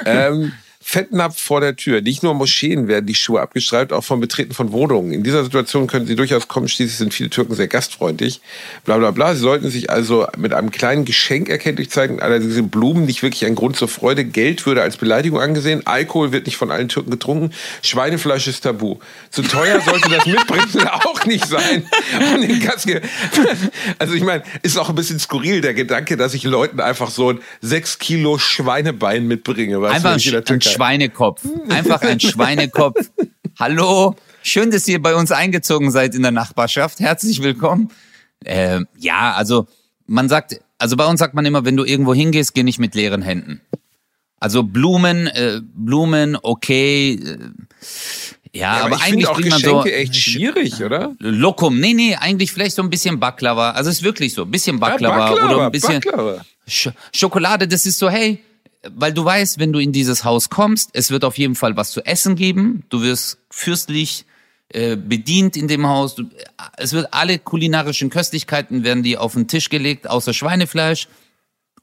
Ähm, 0.04 0.52
Fettnapf 0.90 1.38
vor 1.38 1.60
der 1.60 1.76
Tür. 1.76 2.00
Nicht 2.00 2.22
nur 2.22 2.32
Moscheen 2.32 2.88
werden 2.88 3.04
die 3.04 3.14
Schuhe 3.14 3.42
abgestreift, 3.42 3.92
auch 3.92 4.04
vom 4.04 4.20
Betreten 4.20 4.54
von 4.54 4.72
Wohnungen. 4.72 5.12
In 5.12 5.22
dieser 5.22 5.44
Situation 5.44 5.86
können 5.86 6.06
sie 6.06 6.16
durchaus 6.16 6.48
kommen. 6.48 6.66
Schließlich 6.66 6.96
sind 6.96 7.12
viele 7.12 7.28
Türken 7.28 7.54
sehr 7.54 7.68
gastfreundlich. 7.68 8.40
Bla 8.86 8.96
bla 8.96 9.10
bla. 9.10 9.34
Sie 9.34 9.42
sollten 9.42 9.68
sich 9.68 9.90
also 9.90 10.26
mit 10.38 10.54
einem 10.54 10.70
kleinen 10.70 11.04
Geschenk 11.04 11.50
erkenntlich 11.50 11.90
zeigen. 11.90 12.22
Allerdings 12.22 12.54
sind 12.54 12.70
Blumen 12.70 13.04
nicht 13.04 13.22
wirklich 13.22 13.44
ein 13.44 13.54
Grund 13.54 13.76
zur 13.76 13.88
Freude. 13.88 14.24
Geld 14.24 14.64
würde 14.64 14.80
als 14.80 14.96
Beleidigung 14.96 15.38
angesehen. 15.42 15.86
Alkohol 15.86 16.32
wird 16.32 16.46
nicht 16.46 16.56
von 16.56 16.70
allen 16.70 16.88
Türken 16.88 17.10
getrunken. 17.10 17.52
Schweinefleisch 17.82 18.48
ist 18.48 18.62
tabu. 18.62 18.96
Zu 19.28 19.42
teuer 19.42 19.82
sollte 19.82 20.08
das 20.08 20.24
Mitbringen 20.24 20.88
auch 20.90 21.26
nicht 21.26 21.46
sein. 21.46 21.84
also 23.98 24.14
ich 24.14 24.22
meine, 24.22 24.42
ist 24.62 24.78
auch 24.78 24.88
ein 24.88 24.94
bisschen 24.94 25.20
skurril 25.20 25.60
der 25.60 25.74
Gedanke, 25.74 26.16
dass 26.16 26.32
ich 26.32 26.44
Leuten 26.44 26.80
einfach 26.80 27.10
so 27.10 27.28
ein 27.28 27.40
6 27.60 27.98
Kilo 27.98 28.38
Schweinebein 28.38 29.26
mitbringe. 29.26 29.82
Weißt 29.82 29.96
einfach 29.96 30.10
du, 30.12 30.14
ein 30.14 30.20
Schweinekopf. 30.78 31.42
Einfach 31.70 32.02
ein 32.02 32.20
Schweinekopf. 32.20 33.10
Hallo, 33.58 34.14
schön, 34.44 34.70
dass 34.70 34.86
ihr 34.86 35.02
bei 35.02 35.16
uns 35.16 35.32
eingezogen 35.32 35.90
seid 35.90 36.14
in 36.14 36.22
der 36.22 36.30
Nachbarschaft. 36.30 37.00
Herzlich 37.00 37.42
willkommen. 37.42 37.90
Äh, 38.44 38.82
ja, 38.96 39.32
also 39.32 39.66
man 40.06 40.28
sagt, 40.28 40.60
also 40.78 40.94
bei 40.96 41.04
uns 41.06 41.18
sagt 41.18 41.34
man 41.34 41.44
immer, 41.44 41.64
wenn 41.64 41.76
du 41.76 41.84
irgendwo 41.84 42.14
hingehst, 42.14 42.54
geh 42.54 42.62
nicht 42.62 42.78
mit 42.78 42.94
leeren 42.94 43.22
Händen. 43.22 43.60
Also 44.38 44.62
Blumen, 44.62 45.26
äh, 45.26 45.60
Blumen, 45.74 46.38
okay. 46.40 47.14
Äh, 47.14 47.38
ja, 48.52 48.76
ja, 48.76 48.84
aber, 48.84 48.94
aber 48.94 49.02
eigentlich 49.02 49.26
auch 49.26 49.34
bringt 49.34 49.50
man 49.50 49.60
Geschenke 49.60 49.88
so 49.88 49.94
echt 49.96 50.14
schwierig, 50.14 50.80
oder? 50.80 51.16
Lokum, 51.18 51.80
nee, 51.80 51.92
nee, 51.92 52.14
eigentlich 52.14 52.52
vielleicht 52.52 52.76
so 52.76 52.82
ein 52.82 52.90
bisschen 52.90 53.18
Baklava. 53.18 53.72
Also 53.72 53.90
ist 53.90 54.04
wirklich 54.04 54.32
so, 54.32 54.42
ein 54.42 54.50
bisschen 54.52 54.78
Baklava, 54.78 55.18
ja, 55.18 55.30
Baklava 55.30 55.54
oder 55.54 55.66
ein 55.66 55.72
bisschen 55.72 56.00
Baklava. 56.00 56.44
Sch 56.68 56.90
Schokolade. 57.12 57.66
Das 57.66 57.84
ist 57.84 57.98
so, 57.98 58.08
hey, 58.08 58.44
weil 58.94 59.12
du 59.12 59.24
weißt, 59.24 59.58
wenn 59.58 59.72
du 59.72 59.78
in 59.78 59.92
dieses 59.92 60.24
Haus 60.24 60.50
kommst, 60.50 60.90
es 60.92 61.10
wird 61.10 61.24
auf 61.24 61.38
jeden 61.38 61.54
Fall 61.54 61.76
was 61.76 61.90
zu 61.90 62.04
essen 62.04 62.36
geben. 62.36 62.84
Du 62.88 63.02
wirst 63.02 63.38
fürstlich 63.50 64.24
äh, 64.70 64.96
bedient 64.96 65.56
in 65.56 65.68
dem 65.68 65.86
Haus. 65.86 66.14
Du, 66.14 66.24
es 66.76 66.92
wird 66.92 67.12
alle 67.12 67.38
kulinarischen 67.38 68.10
Köstlichkeiten 68.10 68.84
werden 68.84 69.02
die 69.02 69.16
auf 69.16 69.34
den 69.34 69.48
Tisch 69.48 69.70
gelegt, 69.70 70.08
außer 70.08 70.34
Schweinefleisch. 70.34 71.08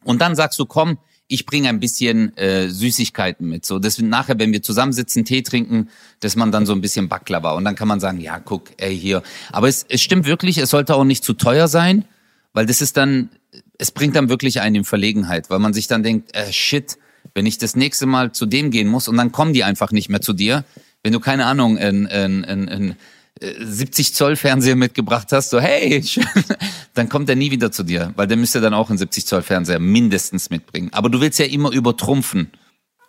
Und 0.03 0.22
dann 0.22 0.36
sagst 0.36 0.60
du, 0.60 0.66
komm, 0.66 0.99
ich 1.28 1.45
bringe 1.45 1.70
ein 1.70 1.80
bisschen 1.80 2.38
äh, 2.38 2.70
Süßigkeiten 2.70 3.47
mit. 3.47 3.66
So, 3.66 3.80
deswegen 3.80 4.10
nachher, 4.10 4.38
wenn 4.38 4.51
wir 4.51 4.62
zusammensitzen, 4.62 5.26
Tee 5.26 5.41
trinken, 5.41 5.89
dass 6.20 6.36
man 6.36 6.51
dann 6.51 6.68
so 6.68 6.74
ein 6.74 6.82
bisschen 6.82 7.10
Baklava. 7.10 7.53
Und 7.53 7.66
dann 7.66 7.76
kann 7.76 7.88
man 7.88 7.99
sagen, 7.99 8.20
ja, 8.20 8.39
guck, 8.39 8.70
ey, 8.78 8.97
hier. 8.97 9.24
Aber 9.51 9.68
es, 9.68 9.86
es 9.89 10.01
stimmt 10.01 10.28
wirklich, 10.28 10.60
es 10.60 10.70
sollte 10.70 10.95
auch 10.95 11.03
nicht 11.03 11.24
zu 11.24 11.34
teuer 11.34 11.68
sein, 11.68 12.06
weil 12.53 12.68
das 12.68 12.82
ist 12.82 12.97
dann, 12.97 13.30
es 13.78 13.91
bringt 13.91 14.15
dann 14.15 14.30
wirklich 14.30 14.61
einen 14.61 14.78
in 14.78 14.84
Verlegenheit, 14.86 15.49
weil 15.49 15.59
man 15.59 15.73
sich 15.73 15.88
dann 15.88 16.03
denkt, 16.03 16.36
äh, 16.36 16.51
shit, 16.51 16.97
wenn 17.34 17.45
ich 17.45 17.57
das 17.57 17.76
nächste 17.76 18.05
Mal 18.05 18.32
zu 18.32 18.45
dem 18.45 18.71
gehen 18.71 18.88
muss 18.88 19.07
und 19.07 19.17
dann 19.17 19.32
kommen 19.32 19.53
die 19.53 19.63
einfach 19.63 19.91
nicht 19.91 20.09
mehr 20.09 20.21
zu 20.21 20.34
dir, 20.34 20.63
wenn 21.03 21.13
du 21.13 21.19
keine 21.19 21.45
Ahnung, 21.45 21.78
ein, 21.78 22.07
ein, 22.07 22.45
ein, 22.45 22.69
ein 22.69 22.95
70 23.41 24.13
Zoll 24.13 24.36
Fernseher 24.36 24.76
mitgebracht 24.76 25.28
hast, 25.32 25.49
so 25.49 25.59
hey, 25.59 26.03
dann 26.93 27.09
kommt 27.09 27.30
er 27.30 27.36
nie 27.36 27.51
wieder 27.51 27.71
zu 27.71 27.84
dir, 27.84 28.13
weil 28.15 28.28
der 28.28 28.38
müsste 28.38 28.61
dann 28.61 28.73
auch 28.73 28.89
einen 28.89 28.97
70 28.97 29.26
Zoll 29.26 29.41
Fernseher 29.41 29.80
mindestens 29.80 30.49
mitbringen. 30.49 30.89
Aber 30.93 31.09
du 31.09 31.19
willst 31.19 31.39
ja 31.39 31.45
immer 31.45 31.71
übertrumpfen 31.71 32.51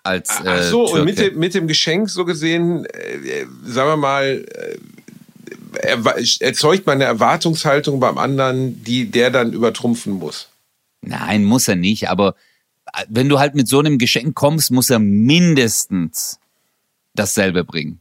als 0.02 0.40
äh, 0.40 0.42
Ach 0.46 0.62
so, 0.62 0.86
Türke. 0.86 1.00
und 1.00 1.04
mit 1.04 1.18
dem, 1.18 1.38
mit 1.38 1.54
dem 1.54 1.68
Geschenk 1.68 2.10
so 2.10 2.24
gesehen, 2.24 2.86
äh, 2.86 3.46
sagen 3.64 3.90
wir 3.90 3.96
mal, 3.96 4.44
äh, 4.52 5.96
erzeugt 6.40 6.86
man 6.86 6.94
eine 6.94 7.04
Erwartungshaltung 7.04 8.00
beim 8.00 8.18
anderen, 8.18 8.82
die 8.82 9.10
der 9.10 9.30
dann 9.30 9.52
übertrumpfen 9.52 10.14
muss. 10.14 10.48
Nein, 11.02 11.44
muss 11.44 11.68
er 11.68 11.76
nicht, 11.76 12.08
aber 12.08 12.34
äh, 12.92 13.04
wenn 13.08 13.28
du 13.28 13.38
halt 13.38 13.54
mit 13.54 13.68
so 13.68 13.78
einem 13.78 13.98
Geschenk 13.98 14.34
kommst, 14.34 14.70
muss 14.70 14.90
er 14.90 14.98
mindestens 14.98 16.38
dasselbe 17.14 17.64
bringen. 17.64 18.00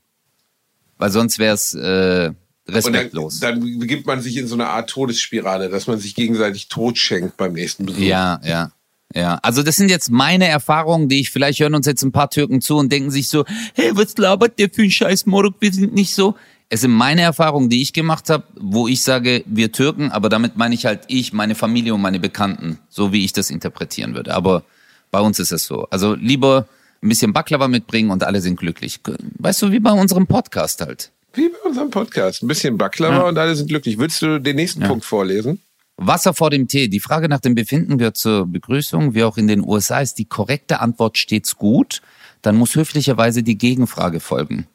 Weil 0.97 1.11
sonst 1.11 1.39
wäre 1.39 1.55
es, 1.55 1.73
äh, 1.73 2.31
respektlos. 2.67 3.39
Dann, 3.39 3.59
dann 3.59 3.79
begibt 3.79 4.05
man 4.07 4.21
sich 4.21 4.37
in 4.37 4.47
so 4.47 4.55
eine 4.55 4.67
Art 4.67 4.89
Todesspirale, 4.89 5.69
dass 5.69 5.87
man 5.87 5.99
sich 5.99 6.15
gegenseitig 6.15 6.67
Tod 6.67 6.97
schenkt 6.97 7.37
beim 7.37 7.53
nächsten 7.53 7.85
Besuch. 7.85 8.01
Ja, 8.01 8.39
ja. 8.43 8.71
Ja, 9.13 9.39
also 9.43 9.63
das 9.63 9.77
sind 9.77 9.89
jetzt 9.89 10.09
meine 10.11 10.47
Erfahrungen, 10.47 11.07
die 11.07 11.21
ich, 11.21 11.29
vielleicht 11.29 11.59
hören 11.59 11.75
uns 11.75 11.85
jetzt 11.85 12.03
ein 12.03 12.11
paar 12.11 12.29
Türken 12.29 12.59
zu 12.59 12.75
und 12.75 12.91
denken 12.91 13.11
sich 13.11 13.29
so, 13.29 13.45
hey, 13.73 13.91
was 13.93 14.17
labert 14.17 14.59
der 14.59 14.69
für 14.69 14.81
ein 14.81 14.91
scheiß 14.91 15.25
Morok, 15.25 15.55
wir 15.59 15.71
sind 15.71 15.93
nicht 15.93 16.13
so. 16.13 16.35
Es 16.69 16.81
sind 16.81 16.91
meine 16.91 17.21
Erfahrungen, 17.21 17.69
die 17.69 17.81
ich 17.81 17.93
gemacht 17.93 18.29
habe, 18.29 18.43
wo 18.59 18.87
ich 18.87 19.03
sage, 19.03 19.43
wir 19.45 19.71
Türken, 19.71 20.11
aber 20.11 20.29
damit 20.29 20.57
meine 20.57 20.73
ich 20.73 20.85
halt 20.85 21.01
ich, 21.07 21.31
meine 21.31 21.55
Familie 21.55 21.93
und 21.93 22.01
meine 22.01 22.19
Bekannten, 22.19 22.79
so 22.89 23.11
wie 23.11 23.23
ich 23.23 23.33
das 23.33 23.51
interpretieren 23.51 24.15
würde. 24.15 24.33
Aber 24.33 24.63
bei 25.11 25.19
uns 25.19 25.39
ist 25.39 25.51
es 25.51 25.65
so. 25.65 25.87
Also 25.91 26.15
lieber 26.15 26.67
ein 27.03 27.09
bisschen 27.09 27.33
Baklava 27.33 27.67
mitbringen 27.67 28.09
und 28.09 28.23
alle 28.23 28.41
sind 28.41 28.57
glücklich. 28.57 28.99
Weißt 29.37 29.61
du, 29.61 29.71
wie 29.71 29.79
bei 29.79 29.91
unserem 29.91 30.25
Podcast 30.25 30.81
halt. 30.81 31.11
Wie 31.33 31.49
bei 31.49 31.69
unserem 31.69 31.91
Podcast. 31.91 32.41
Ein 32.41 32.47
bisschen 32.47 32.77
Baklava 32.77 33.15
ja. 33.15 33.23
und 33.23 33.37
alle 33.37 33.55
sind 33.55 33.67
glücklich. 33.67 33.97
Willst 33.99 34.21
du 34.21 34.39
den 34.39 34.55
nächsten 34.55 34.81
ja. 34.81 34.87
Punkt 34.87 35.05
vorlesen? 35.05 35.61
Wasser 35.97 36.33
vor 36.33 36.49
dem 36.49 36.67
Tee. 36.67 36.87
Die 36.87 36.99
Frage 36.99 37.29
nach 37.29 37.39
dem 37.39 37.55
Befinden 37.55 37.97
gehört 37.97 38.17
zur 38.17 38.45
Begrüßung. 38.45 39.13
Wie 39.13 39.23
auch 39.23 39.37
in 39.37 39.47
den 39.47 39.63
USA 39.63 39.99
ist 39.99 40.15
die 40.15 40.25
korrekte 40.25 40.79
Antwort 40.79 41.17
stets 41.17 41.55
gut. 41.55 42.01
Dann 42.41 42.55
muss 42.55 42.75
höflicherweise 42.75 43.43
die 43.43 43.57
Gegenfrage 43.57 44.19
folgen. 44.19 44.67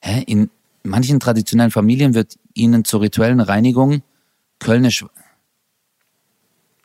Hä? 0.00 0.22
In 0.26 0.50
manchen 0.86 1.20
traditionellen 1.20 1.70
Familien 1.70 2.14
wird 2.14 2.36
ihnen 2.54 2.84
zur 2.84 3.00
rituellen 3.00 3.40
Reinigung 3.40 4.02
Kölnisch. 4.58 5.04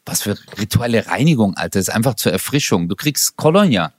Was 0.06 0.24
für 0.24 0.38
rituelle 0.58 1.08
Reinigung, 1.08 1.56
Alter? 1.56 1.80
Das 1.80 1.88
ist 1.88 1.94
einfach 1.94 2.16
zur 2.16 2.32
Erfrischung. 2.32 2.90
Du 2.90 2.96
kriegst 2.96 3.38
Kolonia. 3.38 3.94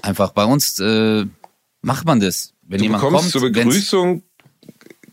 Einfach 0.00 0.30
bei 0.30 0.44
uns 0.44 0.78
äh, 0.78 1.26
macht 1.82 2.06
man 2.06 2.20
das. 2.20 2.54
Wenn 2.62 2.78
du 2.78 2.84
jemand 2.84 3.02
bekommst 3.02 3.32
kommt, 3.32 3.32
zur 3.32 3.42
Begrüßung 3.42 4.22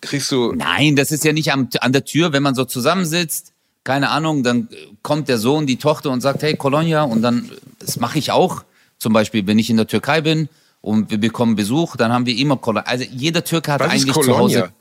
kriegst 0.02 0.32
du. 0.32 0.54
Nein, 0.54 0.96
das 0.96 1.12
ist 1.12 1.26
ja 1.26 1.34
nicht 1.34 1.52
am, 1.52 1.70
an 1.82 1.92
der 1.92 2.06
Tür, 2.06 2.34
wenn 2.34 2.44
man 2.44 2.56
so 2.56 2.66
zusammensitzt. 2.66 3.54
Keine 3.84 4.10
Ahnung, 4.10 4.44
dann 4.44 4.70
kommt 5.02 5.28
der 5.28 5.38
Sohn, 5.38 5.68
die 5.68 5.78
Tochter 5.78 6.12
und 6.12 6.22
sagt, 6.22 6.44
hey, 6.44 6.56
Kolonia. 6.56 7.04
Und 7.04 7.22
dann, 7.22 7.52
das 7.80 8.00
mache 8.00 8.20
ich 8.20 8.32
auch. 8.32 8.64
Zum 8.98 9.12
Beispiel, 9.12 9.46
wenn 9.48 9.60
ich 9.60 9.70
in 9.70 9.78
der 9.78 9.88
Türkei 9.88 10.22
bin 10.22 10.50
und 10.86 11.10
wir 11.10 11.18
bekommen 11.18 11.56
Besuch, 11.56 11.96
dann 11.98 12.12
haben 12.12 12.26
wir 12.28 12.38
immer 12.38 12.58
Kolonia. 12.58 12.88
Also 12.88 13.06
jeder 13.12 13.44
Türke 13.44 13.72
hat 13.72 13.82
Was 13.82 13.92
eigentlich 13.92 14.14
zu 14.14 14.38
Hause. 14.38 14.72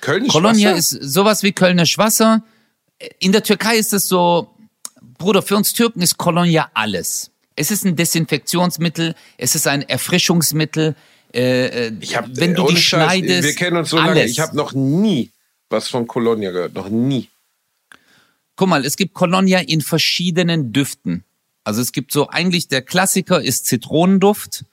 Kölnisch 0.00 0.32
Kolonia 0.32 0.70
Wasser? 0.70 0.98
ist 0.98 1.12
sowas 1.14 1.44
wie 1.44 1.52
Kölnisch 1.52 1.96
Wasser. 1.98 2.42
In 3.20 3.30
der 3.30 3.44
Türkei 3.44 3.76
ist 3.76 3.92
es 3.92 4.08
so, 4.08 4.50
Bruder, 5.18 5.40
für 5.42 5.56
uns 5.56 5.72
Türken 5.72 6.02
ist 6.02 6.18
Kolonia 6.18 6.68
alles. 6.74 7.30
Es 7.54 7.70
ist 7.70 7.84
ein 7.84 7.94
Desinfektionsmittel, 7.94 9.14
es 9.38 9.54
ist 9.54 9.68
ein 9.68 9.82
Erfrischungsmittel. 9.82 10.96
Äh, 11.32 11.86
äh, 11.86 11.92
Ich 12.00 12.16
hab, 12.16 12.26
wenn 12.36 12.54
du 12.54 12.64
ohne 12.64 12.74
die 12.74 12.80
Scheiß, 12.80 13.04
schneidest, 13.04 13.44
Wir 13.44 13.54
kennen 13.54 13.76
uns 13.76 13.90
so 13.90 13.98
alles. 13.98 14.08
lange. 14.16 14.24
Ich 14.24 14.40
habe 14.40 14.56
noch 14.56 14.72
nie 14.72 15.30
was 15.70 15.88
von 15.88 16.06
Kolonia 16.06 16.50
gehört. 16.50 16.74
Noch 16.74 16.88
nie. 16.88 17.28
Guck 18.56 18.68
mal, 18.68 18.84
es 18.84 18.96
gibt 18.96 19.14
Kolonia 19.14 19.60
in 19.60 19.80
verschiedenen 19.80 20.72
Düften. 20.72 21.24
Also 21.64 21.80
es 21.80 21.92
gibt 21.92 22.12
so 22.12 22.28
eigentlich 22.28 22.66
der 22.68 22.82
Klassiker 22.82 23.40
ist 23.40 23.66
Zitronenduft. 23.66 24.64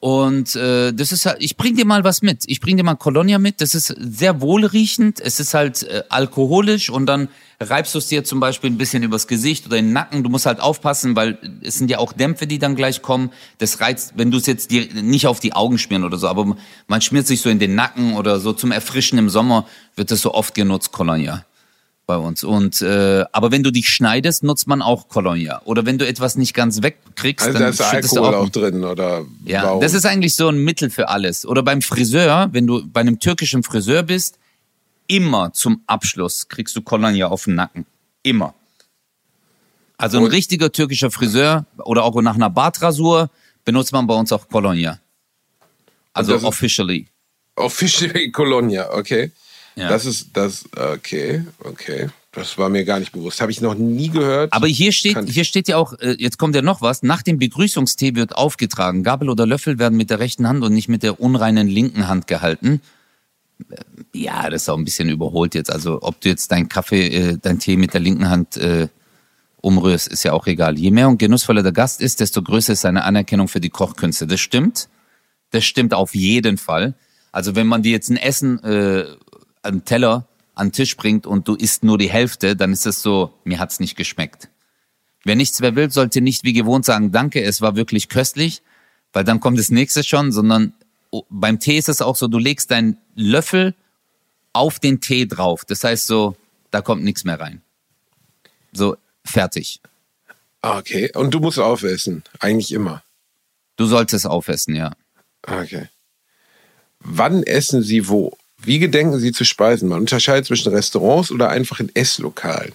Und 0.00 0.54
äh, 0.54 0.92
das 0.92 1.10
ist 1.10 1.26
halt, 1.26 1.38
ich 1.40 1.56
bring 1.56 1.74
dir 1.74 1.84
mal 1.84 2.04
was 2.04 2.22
mit. 2.22 2.44
Ich 2.46 2.60
bring 2.60 2.76
dir 2.76 2.84
mal 2.84 2.94
Kolonia 2.94 3.38
mit. 3.38 3.60
Das 3.60 3.74
ist 3.74 3.88
sehr 3.98 4.40
wohlriechend. 4.40 5.20
Es 5.20 5.40
ist 5.40 5.54
halt 5.54 5.82
äh, 5.82 6.04
alkoholisch 6.08 6.88
und 6.88 7.06
dann 7.06 7.28
reibst 7.58 7.94
du 7.94 7.98
es 7.98 8.06
dir 8.06 8.22
zum 8.22 8.38
Beispiel 8.38 8.70
ein 8.70 8.78
bisschen 8.78 9.02
übers 9.02 9.26
Gesicht 9.26 9.66
oder 9.66 9.76
den 9.76 9.92
Nacken. 9.92 10.22
Du 10.22 10.30
musst 10.30 10.46
halt 10.46 10.60
aufpassen, 10.60 11.16
weil 11.16 11.38
es 11.62 11.74
sind 11.74 11.90
ja 11.90 11.98
auch 11.98 12.12
Dämpfe, 12.12 12.46
die 12.46 12.60
dann 12.60 12.76
gleich 12.76 13.02
kommen. 13.02 13.30
Das 13.58 13.80
reizt, 13.80 14.12
wenn 14.14 14.30
du 14.30 14.38
es 14.38 14.46
jetzt 14.46 14.70
dir 14.70 14.86
nicht 14.94 15.26
auf 15.26 15.40
die 15.40 15.52
Augen 15.52 15.78
schmieren 15.78 16.04
oder 16.04 16.16
so, 16.16 16.28
aber 16.28 16.56
man 16.86 17.00
schmiert 17.00 17.26
sich 17.26 17.40
so 17.40 17.50
in 17.50 17.58
den 17.58 17.74
Nacken 17.74 18.14
oder 18.14 18.38
so 18.38 18.52
zum 18.52 18.70
Erfrischen 18.70 19.18
im 19.18 19.28
Sommer 19.28 19.66
wird 19.96 20.12
das 20.12 20.20
so 20.20 20.32
oft 20.32 20.54
genutzt, 20.54 20.92
Kolonia 20.92 21.44
bei 22.08 22.16
uns. 22.16 22.42
Und 22.42 22.80
äh, 22.80 23.24
aber 23.32 23.52
wenn 23.52 23.62
du 23.62 23.70
dich 23.70 23.88
schneidest, 23.90 24.42
nutzt 24.42 24.66
man 24.66 24.80
auch 24.82 25.08
Kolonia. 25.08 25.60
Oder 25.66 25.84
wenn 25.86 25.98
du 25.98 26.06
etwas 26.08 26.36
nicht 26.36 26.54
ganz 26.54 26.82
wegkriegst, 26.82 27.46
Also 27.46 27.58
dann 27.58 27.66
da 27.68 27.70
ist 27.70 27.80
Alkohol 27.82 28.34
auch 28.34 28.44
auch 28.46 28.48
drin, 28.48 28.82
oder? 28.82 29.26
ja, 29.44 29.62
warum? 29.64 29.80
das 29.82 29.92
ist 29.92 30.06
eigentlich 30.06 30.34
so 30.34 30.48
ein 30.48 30.56
Mittel 30.64 30.88
für 30.90 31.08
alles. 31.10 31.44
Oder 31.46 31.62
beim 31.62 31.82
Friseur, 31.82 32.48
wenn 32.52 32.66
du 32.66 32.84
bei 32.88 33.00
einem 33.02 33.20
türkischen 33.20 33.62
Friseur 33.62 34.02
bist, 34.02 34.38
immer 35.06 35.52
zum 35.52 35.82
Abschluss 35.86 36.48
kriegst 36.48 36.74
du 36.76 36.80
Kolonia 36.82 37.28
auf 37.28 37.44
den 37.44 37.56
Nacken. 37.56 37.84
Immer. 38.22 38.54
Also 39.98 40.16
ein 40.18 40.24
Und- 40.24 40.30
richtiger 40.32 40.72
türkischer 40.72 41.10
Friseur 41.10 41.66
oder 41.84 42.04
auch 42.04 42.20
nach 42.22 42.36
einer 42.36 42.50
Bartrasur 42.50 43.28
benutzt 43.66 43.92
man 43.92 44.06
bei 44.06 44.14
uns 44.14 44.32
auch 44.32 44.48
Kolonia. 44.48 44.98
Also 46.14 46.36
officially. 46.42 47.06
Officially 47.56 48.30
Kolonia, 48.32 48.90
okay. 48.94 49.30
Ja. 49.78 49.88
Das 49.88 50.04
ist 50.06 50.30
das, 50.34 50.64
okay, 50.76 51.44
okay. 51.60 52.08
Das 52.32 52.58
war 52.58 52.68
mir 52.68 52.84
gar 52.84 52.98
nicht 53.00 53.12
bewusst. 53.12 53.40
Habe 53.40 53.50
ich 53.50 53.60
noch 53.60 53.74
nie 53.74 54.10
gehört. 54.10 54.52
Aber 54.52 54.66
hier 54.66 54.92
steht, 54.92 55.14
Kann- 55.14 55.26
hier 55.26 55.44
steht 55.44 55.66
ja 55.68 55.76
auch, 55.76 55.94
äh, 56.00 56.16
jetzt 56.18 56.38
kommt 56.38 56.54
ja 56.54 56.62
noch 56.62 56.82
was, 56.82 57.02
nach 57.02 57.22
dem 57.22 57.38
Begrüßungstee 57.38 58.14
wird 58.14 58.36
aufgetragen. 58.36 59.02
Gabel 59.02 59.30
oder 59.30 59.46
Löffel 59.46 59.78
werden 59.78 59.96
mit 59.96 60.10
der 60.10 60.18
rechten 60.20 60.46
Hand 60.46 60.62
und 60.62 60.72
nicht 60.74 60.88
mit 60.88 61.02
der 61.02 61.20
unreinen 61.20 61.68
linken 61.68 62.06
Hand 62.08 62.26
gehalten. 62.26 62.80
Äh, 63.70 63.76
Ja, 64.14 64.50
das 64.50 64.62
ist 64.62 64.68
auch 64.68 64.76
ein 64.78 64.84
bisschen 64.84 65.08
überholt 65.08 65.54
jetzt. 65.54 65.72
Also 65.72 65.98
ob 66.02 66.20
du 66.20 66.28
jetzt 66.28 66.50
deinen 66.52 66.68
Kaffee, 66.68 67.06
äh, 67.08 67.38
dein 67.40 67.58
Tee 67.58 67.76
mit 67.76 67.94
der 67.94 68.00
linken 68.00 68.28
Hand 68.28 68.58
umrührst, 69.60 70.08
ist 70.08 70.22
ja 70.22 70.32
auch 70.32 70.46
egal. 70.46 70.78
Je 70.78 70.90
mehr 70.92 71.08
und 71.08 71.18
genussvoller 71.18 71.62
der 71.62 71.72
Gast 71.72 72.00
ist, 72.00 72.20
desto 72.20 72.42
größer 72.42 72.74
ist 72.74 72.82
seine 72.82 73.04
Anerkennung 73.04 73.48
für 73.48 73.60
die 73.60 73.70
Kochkünste. 73.70 74.26
Das 74.26 74.40
stimmt. 74.40 74.88
Das 75.50 75.64
stimmt 75.64 75.94
auf 75.94 76.14
jeden 76.14 76.58
Fall. 76.58 76.94
Also 77.32 77.56
wenn 77.56 77.66
man 77.66 77.82
dir 77.82 77.92
jetzt 77.92 78.08
ein 78.10 78.16
Essen, 78.16 78.62
äh, 78.62 79.04
einen 79.62 79.84
Teller 79.84 80.26
an 80.54 80.68
den 80.68 80.72
Tisch 80.72 80.96
bringt 80.96 81.26
und 81.26 81.48
du 81.48 81.54
isst 81.54 81.84
nur 81.84 81.98
die 81.98 82.10
Hälfte, 82.10 82.56
dann 82.56 82.72
ist 82.72 82.86
es 82.86 83.02
so, 83.02 83.32
mir 83.44 83.58
hat's 83.58 83.80
nicht 83.80 83.96
geschmeckt. 83.96 84.48
Wer 85.24 85.36
nichts 85.36 85.60
mehr 85.60 85.76
will, 85.76 85.90
sollte 85.90 86.20
nicht 86.20 86.44
wie 86.44 86.52
gewohnt 86.52 86.84
sagen, 86.84 87.12
danke, 87.12 87.42
es 87.42 87.60
war 87.60 87.76
wirklich 87.76 88.08
köstlich, 88.08 88.62
weil 89.12 89.24
dann 89.24 89.40
kommt 89.40 89.58
das 89.58 89.70
nächste 89.70 90.02
schon, 90.02 90.32
sondern 90.32 90.72
oh, 91.10 91.24
beim 91.28 91.60
Tee 91.60 91.78
ist 91.78 91.88
es 91.88 92.02
auch 92.02 92.16
so, 92.16 92.28
du 92.28 92.38
legst 92.38 92.70
deinen 92.70 92.98
Löffel 93.14 93.74
auf 94.52 94.78
den 94.78 95.00
Tee 95.00 95.26
drauf. 95.26 95.64
Das 95.64 95.84
heißt 95.84 96.06
so, 96.06 96.36
da 96.70 96.80
kommt 96.80 97.04
nichts 97.04 97.24
mehr 97.24 97.38
rein. 97.38 97.62
So, 98.72 98.96
fertig. 99.24 99.80
Ah, 100.62 100.78
okay. 100.78 101.10
Und 101.14 101.32
du 101.32 101.40
musst 101.40 101.58
aufessen. 101.58 102.24
Eigentlich 102.40 102.72
immer. 102.72 103.02
Du 103.76 103.86
solltest 103.86 104.26
aufessen, 104.26 104.74
ja. 104.74 104.92
Okay. 105.42 105.88
Wann 107.00 107.42
essen 107.44 107.82
Sie 107.82 108.08
wo? 108.08 108.36
Wie 108.62 108.78
gedenken 108.78 109.18
Sie 109.18 109.32
zu 109.32 109.44
speisen? 109.44 109.88
Man 109.88 110.00
unterscheidet 110.00 110.46
zwischen 110.46 110.72
Restaurants 110.72 111.30
oder 111.30 111.48
einfach 111.48 111.80
in 111.80 111.90
Esslokalen. 111.94 112.72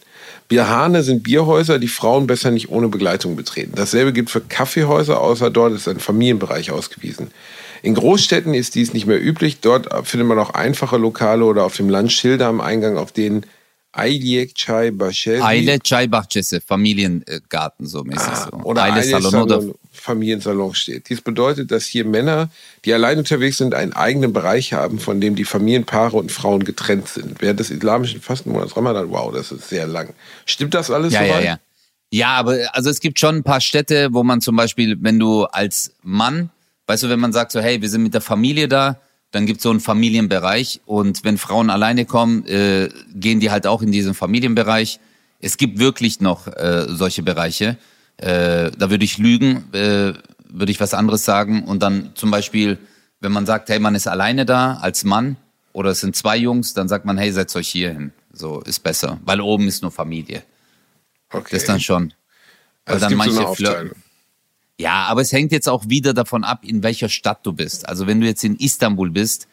Bierhane 0.47 1.03
sind 1.03 1.23
Bierhäuser, 1.23 1.79
die 1.79 1.87
Frauen 1.87 2.27
besser 2.27 2.51
nicht 2.51 2.69
ohne 2.69 2.87
Begleitung 2.87 3.35
betreten. 3.35 3.73
Dasselbe 3.75 4.13
gilt 4.13 4.29
für 4.29 4.41
Kaffeehäuser, 4.41 5.19
außer 5.21 5.49
dort 5.49 5.73
ist 5.73 5.87
ein 5.87 5.99
Familienbereich 5.99 6.71
ausgewiesen. 6.71 7.31
In 7.81 7.95
Großstädten 7.95 8.53
ist 8.53 8.75
dies 8.75 8.93
nicht 8.93 9.07
mehr 9.07 9.21
üblich. 9.21 9.59
Dort 9.59 9.89
findet 10.07 10.27
man 10.27 10.39
auch 10.39 10.51
einfache 10.51 10.97
Lokale 10.97 11.43
oder 11.43 11.65
auf 11.65 11.75
dem 11.75 11.89
Land 11.89 12.13
Schilder 12.13 12.47
am 12.47 12.61
Eingang, 12.61 12.97
auf 12.97 13.11
denen 13.11 13.45
Ailek 13.91 14.55
Chai 14.55 14.91
Bashesi 14.91 15.41
Eile 15.43 15.79
Chai 15.79 16.05
Bahçesi, 16.05 16.59
Familiengarten 16.65 17.85
so 17.85 18.03
mäßig 18.03 18.27
Ah, 18.27 18.49
so. 18.51 18.57
oder 18.63 18.83
Aile 18.83 18.95
Eile 19.01 19.03
Salon 19.21 19.31
Salon, 19.49 19.75
Familiensalon 20.03 20.75
steht. 20.75 21.07
Dies 21.07 21.21
bedeutet, 21.21 21.71
dass 21.71 21.85
hier 21.85 22.03
Männer, 22.03 22.49
die 22.83 22.93
allein 22.93 23.17
unterwegs 23.17 23.57
sind, 23.57 23.73
einen 23.73 23.93
eigenen 23.93 24.33
Bereich 24.33 24.73
haben, 24.73 24.99
von 24.99 25.21
dem 25.21 25.35
die 25.35 25.45
Familienpaare 25.45 26.17
und 26.17 26.29
Frauen 26.29 26.65
getrennt 26.65 27.07
sind. 27.07 27.41
Während 27.41 27.61
des 27.61 27.69
islamischen 27.69 28.19
Fastenmonats 28.19 28.75
Ramadan, 28.75 29.09
wow, 29.11 29.33
das 29.33 29.53
ist 29.53 29.69
sehr 29.69 29.87
lang. 29.87 30.13
Stimmt 30.45 30.73
das 30.73 30.91
alles 30.91 31.13
Ja, 31.13 31.21
ja, 31.21 31.27
soweit? 31.27 31.45
ja. 31.45 31.59
Ja, 32.11 32.27
aber 32.35 32.57
also 32.73 32.89
es 32.89 32.99
gibt 32.99 33.17
schon 33.17 33.37
ein 33.37 33.43
paar 33.43 33.61
Städte, 33.61 34.09
wo 34.11 34.23
man 34.23 34.41
zum 34.41 34.57
Beispiel, 34.57 34.97
wenn 34.99 35.19
du 35.19 35.45
als 35.45 35.93
Mann, 36.03 36.49
weißt 36.87 37.03
du, 37.03 37.09
wenn 37.09 37.21
man 37.21 37.31
sagt 37.31 37.53
so, 37.53 37.61
hey, 37.61 37.81
wir 37.81 37.89
sind 37.89 38.03
mit 38.03 38.13
der 38.13 38.21
Familie 38.21 38.67
da, 38.67 38.99
dann 39.31 39.45
gibt 39.45 39.59
es 39.59 39.63
so 39.63 39.69
einen 39.69 39.79
Familienbereich 39.79 40.81
und 40.85 41.23
wenn 41.23 41.37
Frauen 41.37 41.69
alleine 41.69 42.05
kommen, 42.05 42.45
äh, 42.45 42.89
gehen 43.15 43.39
die 43.39 43.51
halt 43.51 43.65
auch 43.65 43.81
in 43.81 43.93
diesen 43.93 44.13
Familienbereich. 44.13 44.99
Es 45.39 45.55
gibt 45.55 45.79
wirklich 45.79 46.19
noch 46.19 46.47
äh, 46.47 46.87
solche 46.89 47.23
Bereiche. 47.23 47.77
Äh, 48.17 48.71
da 48.71 48.89
würde 48.89 49.03
ich 49.03 49.17
lügen, 49.17 49.73
äh, 49.73 50.13
würde 50.47 50.71
ich 50.71 50.79
was 50.79 50.93
anderes 50.93 51.25
sagen. 51.25 51.63
Und 51.63 51.81
dann 51.81 52.11
zum 52.15 52.31
Beispiel, 52.31 52.77
wenn 53.19 53.31
man 53.31 53.45
sagt, 53.45 53.69
hey, 53.69 53.79
man 53.79 53.95
ist 53.95 54.07
alleine 54.07 54.45
da 54.45 54.75
als 54.75 55.03
Mann 55.03 55.37
oder 55.73 55.91
es 55.91 56.01
sind 56.01 56.15
zwei 56.15 56.37
Jungs, 56.37 56.73
dann 56.73 56.87
sagt 56.87 57.05
man, 57.05 57.17
hey, 57.17 57.31
setzt 57.31 57.55
euch 57.55 57.67
hier 57.67 57.91
hin. 57.91 58.13
So 58.31 58.61
ist 58.61 58.79
besser, 58.79 59.19
weil 59.25 59.41
oben 59.41 59.67
ist 59.67 59.81
nur 59.81 59.91
Familie. 59.91 60.43
Okay. 61.31 61.55
Das 61.55 61.65
dann 61.65 61.79
schon. 61.79 62.13
Weil 62.85 62.95
also 62.95 63.05
dann 63.05 63.11
so 63.11 63.17
manche 63.17 63.47
Aufteilung. 63.47 63.95
Ja, 64.79 65.05
aber 65.05 65.21
es 65.21 65.31
hängt 65.31 65.51
jetzt 65.51 65.69
auch 65.69 65.87
wieder 65.87 66.13
davon 66.13 66.43
ab, 66.43 66.63
in 66.63 66.83
welcher 66.83 67.09
Stadt 67.09 67.45
du 67.45 67.53
bist. 67.53 67.87
Also 67.87 68.07
wenn 68.07 68.19
du 68.19 68.27
jetzt 68.27 68.43
in 68.43 68.55
Istanbul 68.55 69.11
bist, 69.11 69.47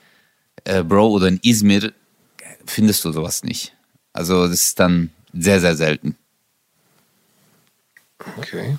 äh, 0.64 0.82
Bro, 0.82 1.10
oder 1.10 1.28
in 1.28 1.38
Izmir, 1.42 1.92
findest 2.64 3.04
du 3.04 3.12
sowas 3.12 3.44
nicht. 3.44 3.74
Also 4.12 4.46
das 4.46 4.62
ist 4.62 4.80
dann 4.80 5.10
sehr, 5.32 5.60
sehr 5.60 5.76
selten. 5.76 6.16
Okay. 8.38 8.76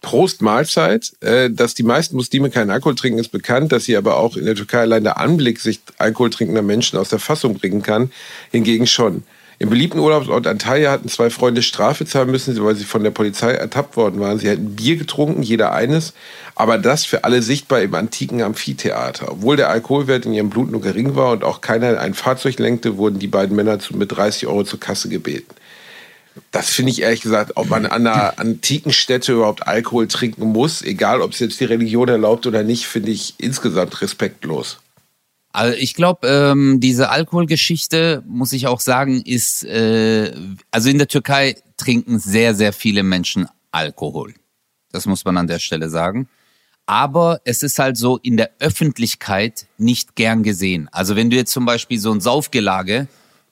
Prost 0.00 0.42
Mahlzeit. 0.42 1.12
Äh, 1.20 1.50
dass 1.50 1.74
die 1.74 1.82
meisten 1.82 2.16
Muslime 2.16 2.50
keinen 2.50 2.70
Alkohol 2.70 2.94
trinken, 2.94 3.18
ist 3.18 3.32
bekannt. 3.32 3.72
Dass 3.72 3.84
sie 3.84 3.96
aber 3.96 4.16
auch 4.16 4.36
in 4.36 4.44
der 4.44 4.54
Türkei 4.54 4.80
allein 4.80 5.04
der 5.04 5.18
Anblick 5.18 5.60
sich 5.60 5.80
Alkohol 5.98 6.30
trinkender 6.30 6.62
Menschen 6.62 6.98
aus 6.98 7.08
der 7.08 7.18
Fassung 7.18 7.54
bringen 7.54 7.82
kann, 7.82 8.12
hingegen 8.50 8.86
schon. 8.86 9.24
Im 9.60 9.70
beliebten 9.70 9.98
Urlaubsort 9.98 10.46
Antalya 10.46 10.92
hatten 10.92 11.08
zwei 11.08 11.30
Freunde 11.30 11.62
Strafe 11.62 12.06
zahlen 12.06 12.30
müssen, 12.30 12.62
weil 12.62 12.76
sie 12.76 12.84
von 12.84 13.02
der 13.02 13.10
Polizei 13.10 13.50
ertappt 13.50 13.96
worden 13.96 14.20
waren. 14.20 14.38
Sie 14.38 14.48
hätten 14.48 14.76
Bier 14.76 14.96
getrunken, 14.96 15.42
jeder 15.42 15.72
eines, 15.72 16.12
aber 16.54 16.78
das 16.78 17.04
für 17.04 17.24
alle 17.24 17.42
sichtbar 17.42 17.82
im 17.82 17.92
antiken 17.96 18.40
Amphitheater. 18.40 19.32
Obwohl 19.32 19.56
der 19.56 19.68
Alkoholwert 19.68 20.26
in 20.26 20.32
ihrem 20.32 20.48
Blut 20.48 20.70
nur 20.70 20.80
gering 20.80 21.16
war 21.16 21.32
und 21.32 21.42
auch 21.42 21.60
keiner 21.60 21.98
ein 21.98 22.14
Fahrzeug 22.14 22.60
lenkte, 22.60 22.98
wurden 22.98 23.18
die 23.18 23.26
beiden 23.26 23.56
Männer 23.56 23.78
mit 23.94 24.12
30 24.12 24.46
Euro 24.46 24.62
zur 24.62 24.78
Kasse 24.78 25.08
gebeten. 25.08 25.52
Das 26.50 26.70
finde 26.70 26.92
ich 26.92 27.02
ehrlich 27.02 27.20
gesagt, 27.20 27.52
ob 27.54 27.68
man 27.68 27.86
an 27.86 28.06
einer 28.06 28.38
antiken 28.38 28.92
Stätte 28.92 29.32
überhaupt 29.32 29.66
Alkohol 29.66 30.08
trinken 30.08 30.46
muss, 30.46 30.82
egal 30.82 31.20
ob 31.20 31.32
es 31.32 31.38
jetzt 31.38 31.60
die 31.60 31.64
Religion 31.64 32.08
erlaubt 32.08 32.46
oder 32.46 32.62
nicht, 32.62 32.86
finde 32.86 33.10
ich 33.10 33.34
insgesamt 33.38 34.00
respektlos. 34.00 34.78
Also 35.52 35.76
ich 35.76 35.94
glaube, 35.94 36.28
ähm, 36.28 36.78
diese 36.80 37.10
Alkoholgeschichte, 37.10 38.22
muss 38.26 38.52
ich 38.52 38.66
auch 38.66 38.80
sagen, 38.80 39.22
ist, 39.22 39.64
äh, 39.64 40.32
also 40.70 40.90
in 40.90 40.98
der 40.98 41.08
Türkei 41.08 41.56
trinken 41.76 42.18
sehr, 42.18 42.54
sehr 42.54 42.72
viele 42.72 43.02
Menschen 43.02 43.48
Alkohol. 43.72 44.34
Das 44.92 45.06
muss 45.06 45.24
man 45.24 45.36
an 45.36 45.46
der 45.46 45.58
Stelle 45.58 45.88
sagen. 45.88 46.28
Aber 46.86 47.40
es 47.44 47.62
ist 47.62 47.78
halt 47.78 47.96
so 47.96 48.18
in 48.18 48.36
der 48.36 48.50
Öffentlichkeit 48.60 49.66
nicht 49.76 50.16
gern 50.16 50.42
gesehen. 50.42 50.88
Also 50.90 51.16
wenn 51.16 51.28
du 51.28 51.36
jetzt 51.36 51.52
zum 51.52 51.66
Beispiel 51.66 51.98
so 51.98 52.10
ein 52.12 52.20
Saufgelage, 52.20 53.08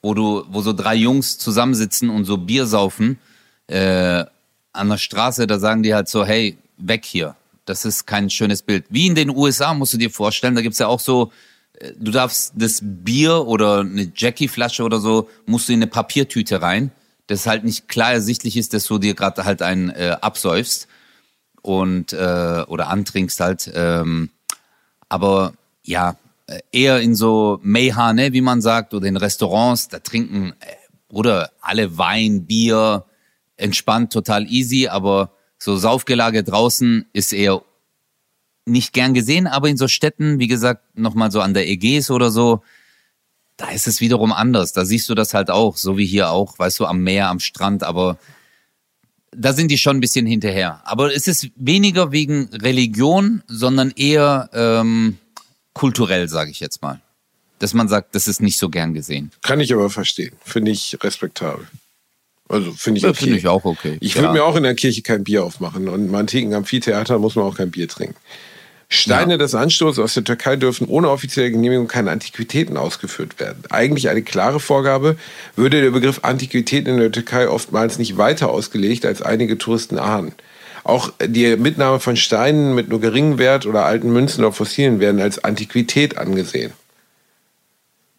wo 0.06 0.14
du, 0.14 0.44
wo 0.50 0.62
so 0.62 0.72
drei 0.72 0.94
Jungs 0.94 1.38
zusammensitzen 1.38 2.10
und 2.10 2.24
so 2.24 2.36
Bier 2.36 2.66
saufen, 2.66 3.18
äh, 3.66 4.24
an 4.72 4.88
der 4.88 4.98
Straße, 4.98 5.46
da 5.46 5.58
sagen 5.58 5.82
die 5.82 5.94
halt 5.94 6.08
so, 6.08 6.24
hey, 6.24 6.58
weg 6.76 7.04
hier. 7.04 7.34
Das 7.64 7.84
ist 7.84 8.06
kein 8.06 8.30
schönes 8.30 8.62
Bild. 8.62 8.84
Wie 8.90 9.06
in 9.06 9.14
den 9.14 9.30
USA 9.30 9.74
musst 9.74 9.92
du 9.92 9.96
dir 9.96 10.10
vorstellen, 10.10 10.54
da 10.54 10.62
gibt's 10.62 10.78
ja 10.78 10.86
auch 10.86 11.00
so 11.00 11.32
du 11.98 12.10
darfst 12.10 12.52
das 12.56 12.80
Bier 12.82 13.46
oder 13.46 13.80
eine 13.80 14.10
Jackie-Flasche 14.14 14.82
oder 14.82 14.98
so, 15.00 15.28
musst 15.46 15.68
du 15.68 15.72
in 15.72 15.80
eine 15.80 15.86
Papiertüte 15.86 16.62
rein, 16.62 16.90
dass 17.26 17.46
halt 17.46 17.64
nicht 17.64 17.88
klar 17.88 18.12
ersichtlich 18.12 18.56
ist, 18.56 18.74
dass 18.74 18.86
du 18.86 18.98
dir 18.98 19.14
gerade 19.14 19.44
halt 19.44 19.62
einen 19.62 19.90
äh, 19.90 20.16
absäufst 20.20 20.88
und 21.62 22.12
äh, 22.12 22.64
oder 22.66 22.88
antrinkst 22.88 23.40
halt. 23.40 23.70
Ähm, 23.74 24.30
aber 25.08 25.54
ja, 25.84 26.10
äh, 26.10 26.14
eher 26.72 27.00
in 27.00 27.14
so 27.14 27.58
Meyhane, 27.62 28.32
wie 28.32 28.40
man 28.40 28.62
sagt, 28.62 28.94
oder 28.94 29.06
in 29.06 29.16
Restaurants, 29.16 29.88
da 29.88 29.98
trinken 29.98 30.54
äh, 30.60 30.74
oder 31.12 31.50
alle 31.60 31.98
Wein, 31.98 32.46
Bier, 32.46 33.04
entspannt, 33.56 34.12
total 34.12 34.46
easy, 34.46 34.88
aber 34.88 35.32
so 35.58 35.76
Saufgelage 35.76 36.44
draußen 36.44 37.06
ist 37.12 37.32
eher 37.32 37.62
nicht 38.66 38.92
gern 38.92 39.14
gesehen, 39.14 39.46
aber 39.46 39.68
in 39.68 39.76
so 39.76 39.88
Städten, 39.88 40.38
wie 40.38 40.48
gesagt, 40.48 40.98
nochmal 40.98 41.30
so 41.30 41.40
an 41.40 41.54
der 41.54 41.68
Ägäis 41.68 42.10
oder 42.10 42.30
so, 42.30 42.62
da 43.56 43.70
ist 43.70 43.86
es 43.86 44.00
wiederum 44.00 44.32
anders. 44.32 44.72
Da 44.72 44.84
siehst 44.84 45.08
du 45.08 45.14
das 45.14 45.34
halt 45.34 45.50
auch, 45.50 45.76
so 45.76 45.96
wie 45.96 46.04
hier 46.04 46.30
auch, 46.30 46.58
weißt 46.58 46.80
du, 46.80 46.86
am 46.86 47.02
Meer, 47.02 47.28
am 47.28 47.40
Strand, 47.40 47.84
aber 47.84 48.18
da 49.30 49.52
sind 49.52 49.70
die 49.70 49.78
schon 49.78 49.98
ein 49.98 50.00
bisschen 50.00 50.26
hinterher. 50.26 50.80
Aber 50.84 51.14
es 51.14 51.28
ist 51.28 51.50
weniger 51.56 52.10
wegen 52.10 52.48
Religion, 52.52 53.42
sondern 53.46 53.92
eher 53.92 54.50
ähm, 54.52 55.18
kulturell, 55.76 56.26
sage 56.26 56.50
ich 56.50 56.60
jetzt 56.60 56.80
mal. 56.80 57.00
Dass 57.58 57.74
man 57.74 57.86
sagt, 57.86 58.14
das 58.14 58.28
ist 58.28 58.40
nicht 58.40 58.58
so 58.58 58.70
gern 58.70 58.94
gesehen. 58.94 59.30
Kann 59.42 59.60
ich 59.60 59.72
aber 59.74 59.90
verstehen. 59.90 60.32
Finde 60.42 60.70
ich 60.70 60.96
respektabel. 61.02 61.66
Also 62.48 62.72
finde 62.72 62.98
ich 62.98 63.06
okay. 63.06 63.14
Finde 63.14 63.36
ich 63.36 63.46
auch 63.46 63.64
okay. 63.64 63.98
Ich 64.00 64.14
würde 64.14 64.28
ja. 64.28 64.32
mir 64.32 64.44
auch 64.44 64.56
in 64.56 64.62
der 64.62 64.74
Kirche 64.74 65.02
kein 65.02 65.24
Bier 65.24 65.44
aufmachen 65.44 65.88
und 65.88 66.06
im 66.06 66.14
antiken 66.14 66.54
Amphitheater 66.54 67.18
muss 67.18 67.34
man 67.34 67.44
auch 67.44 67.56
kein 67.56 67.70
Bier 67.70 67.88
trinken. 67.88 68.16
Steine 68.88 69.32
ja. 69.32 69.38
des 69.38 69.54
Anstoßes 69.54 69.98
aus 69.98 70.14
der 70.14 70.24
Türkei 70.24 70.56
dürfen 70.56 70.86
ohne 70.86 71.10
offizielle 71.10 71.50
Genehmigung 71.50 71.88
keine 71.88 72.10
Antiquitäten 72.10 72.76
ausgeführt 72.78 73.38
werden. 73.38 73.64
Eigentlich 73.68 74.08
eine 74.08 74.22
klare 74.22 74.60
Vorgabe, 74.60 75.16
würde 75.56 75.82
der 75.82 75.90
Begriff 75.90 76.20
Antiquitäten 76.22 76.94
in 76.94 77.00
der 77.00 77.12
Türkei 77.12 77.48
oftmals 77.48 77.98
nicht 77.98 78.16
weiter 78.16 78.48
ausgelegt, 78.48 79.04
als 79.04 79.22
einige 79.22 79.58
Touristen 79.58 79.98
ahnen. 79.98 80.32
Auch 80.86 81.12
die 81.20 81.56
Mitnahme 81.56 81.98
von 81.98 82.14
Steinen 82.14 82.76
mit 82.76 82.90
nur 82.90 83.00
geringem 83.00 83.38
Wert 83.38 83.66
oder 83.66 83.84
alten 83.84 84.12
Münzen 84.12 84.44
oder 84.44 84.52
Fossilien 84.52 85.00
werden 85.00 85.20
als 85.20 85.42
Antiquität 85.42 86.16
angesehen. 86.16 86.72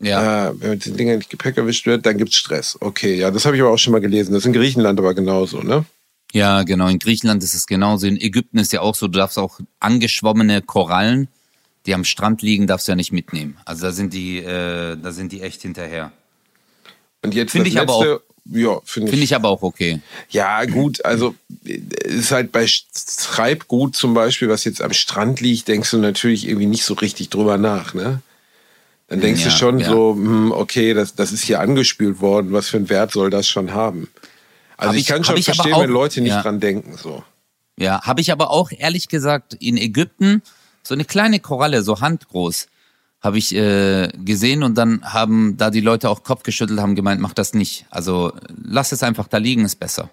Ja. 0.01 0.49
Äh, 0.49 0.53
wenn 0.59 0.71
mit 0.71 0.85
den 0.85 0.97
Dingen 0.97 1.17
nicht 1.19 1.29
Gepäck 1.29 1.55
erwischt 1.55 1.85
wird, 1.85 2.05
dann 2.05 2.17
gibt 2.17 2.31
es 2.31 2.35
Stress. 2.35 2.77
Okay, 2.81 3.15
ja, 3.15 3.31
das 3.31 3.45
habe 3.45 3.55
ich 3.55 3.61
aber 3.61 3.71
auch 3.71 3.77
schon 3.77 3.93
mal 3.93 4.01
gelesen. 4.01 4.33
Das 4.33 4.41
ist 4.41 4.47
in 4.47 4.51
Griechenland 4.51 4.99
aber 4.99 5.13
genauso, 5.13 5.61
ne? 5.61 5.85
Ja, 6.33 6.63
genau. 6.63 6.89
In 6.89 6.99
Griechenland 6.99 7.41
ist 7.41 7.53
es 7.53 7.67
genauso. 7.67 8.05
In 8.05 8.19
Ägypten 8.19 8.57
ist 8.57 8.73
ja 8.73 8.81
auch 8.81 8.95
so, 8.95 9.07
du 9.07 9.17
darfst 9.17 9.39
auch 9.39 9.61
angeschwommene 9.79 10.61
Korallen, 10.61 11.29
die 11.85 11.93
am 11.93 12.03
Strand 12.03 12.41
liegen, 12.41 12.67
darfst 12.67 12.89
du 12.89 12.91
ja 12.91 12.97
nicht 12.97 13.13
mitnehmen. 13.13 13.55
Also 13.63 13.85
da 13.85 13.93
sind 13.93 14.13
die, 14.13 14.39
äh, 14.39 14.97
da 14.97 15.13
sind 15.13 15.31
die 15.31 15.39
echt 15.39 15.61
hinterher. 15.61 16.11
Und 17.23 17.33
jetzt 17.33 17.51
finde 17.51 17.69
ich 17.69 17.75
letzte, 17.75 17.93
aber 17.93 18.15
auch, 18.15 18.19
ja, 18.51 18.79
finde 18.83 19.11
find 19.11 19.23
ich, 19.23 19.31
ich 19.31 19.35
aber 19.35 19.49
auch 19.49 19.61
okay. 19.61 19.99
Ja, 20.29 20.65
gut, 20.65 21.03
also 21.05 21.35
ist 21.63 22.31
halt 22.31 22.51
bei 22.51 22.67
Treibgut 23.17 23.95
zum 23.95 24.13
Beispiel, 24.13 24.49
was 24.49 24.63
jetzt 24.63 24.81
am 24.81 24.93
Strand 24.93 25.41
liegt, 25.41 25.67
denkst 25.67 25.91
du 25.91 25.97
natürlich 25.97 26.47
irgendwie 26.47 26.67
nicht 26.67 26.83
so 26.83 26.93
richtig 26.93 27.29
drüber 27.29 27.57
nach, 27.57 27.93
ne? 27.93 28.21
Dann 29.07 29.21
denkst 29.21 29.41
ja, 29.41 29.49
du 29.49 29.55
schon 29.55 29.79
ja. 29.79 29.89
so, 29.89 30.13
hm, 30.15 30.51
okay, 30.51 30.93
das, 30.93 31.15
das 31.15 31.31
ist 31.31 31.43
hier 31.43 31.61
angespült 31.61 32.19
worden, 32.19 32.51
was 32.51 32.67
für 32.67 32.77
einen 32.77 32.89
Wert 32.89 33.11
soll 33.11 33.29
das 33.29 33.47
schon 33.47 33.73
haben? 33.73 34.09
Also 34.75 34.95
ich, 34.95 35.01
ich, 35.01 35.07
kann 35.07 35.23
schon 35.23 35.41
verstehen, 35.41 35.73
auch, 35.73 35.81
wenn 35.81 35.89
Leute 35.89 36.21
nicht 36.21 36.33
ja. 36.33 36.41
dran 36.41 36.59
denken. 36.59 36.97
So. 36.97 37.23
Ja, 37.79 38.01
habe 38.03 38.21
ich 38.21 38.31
aber 38.31 38.51
auch 38.51 38.69
ehrlich 38.71 39.07
gesagt 39.07 39.53
in 39.53 39.77
Ägypten 39.77 40.41
so 40.83 40.93
eine 40.93 41.05
kleine 41.05 41.39
Koralle, 41.39 41.83
so 41.83 42.01
handgroß, 42.01 42.67
habe 43.27 43.37
ich 43.37 43.53
äh, 43.53 44.07
gesehen 44.23 44.63
und 44.63 44.75
dann 44.75 45.03
haben 45.03 45.57
da 45.57 45.69
die 45.69 45.81
Leute 45.81 46.09
auch 46.09 46.23
Kopf 46.23 46.43
geschüttelt, 46.43 46.79
haben 46.79 46.95
gemeint, 46.95 47.21
mach 47.21 47.33
das 47.33 47.53
nicht. 47.53 47.85
Also 47.89 48.31
lass 48.63 48.93
es 48.93 49.03
einfach 49.03 49.27
da 49.27 49.37
liegen, 49.37 49.65
ist 49.65 49.79
besser. 49.79 50.09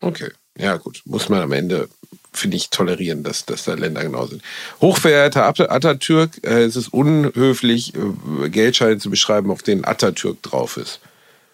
Okay, 0.00 0.30
ja 0.56 0.76
gut, 0.76 1.02
muss 1.04 1.28
man 1.28 1.40
am 1.40 1.50
Ende, 1.50 1.88
finde 2.32 2.56
ich, 2.56 2.70
tolerieren, 2.70 3.24
dass, 3.24 3.44
dass 3.46 3.64
da 3.64 3.74
Länder 3.74 4.04
genau 4.04 4.26
sind. 4.26 4.42
Hochverehrter 4.80 5.44
Atatürk, 5.44 6.38
äh, 6.44 6.62
es 6.62 6.76
ist 6.76 6.92
unhöflich, 6.92 7.92
äh, 7.94 8.48
Geldscheine 8.48 8.98
zu 8.98 9.10
beschreiben, 9.10 9.50
auf 9.50 9.64
denen 9.64 9.84
Atatürk 9.84 10.40
drauf 10.42 10.76
ist. 10.76 11.00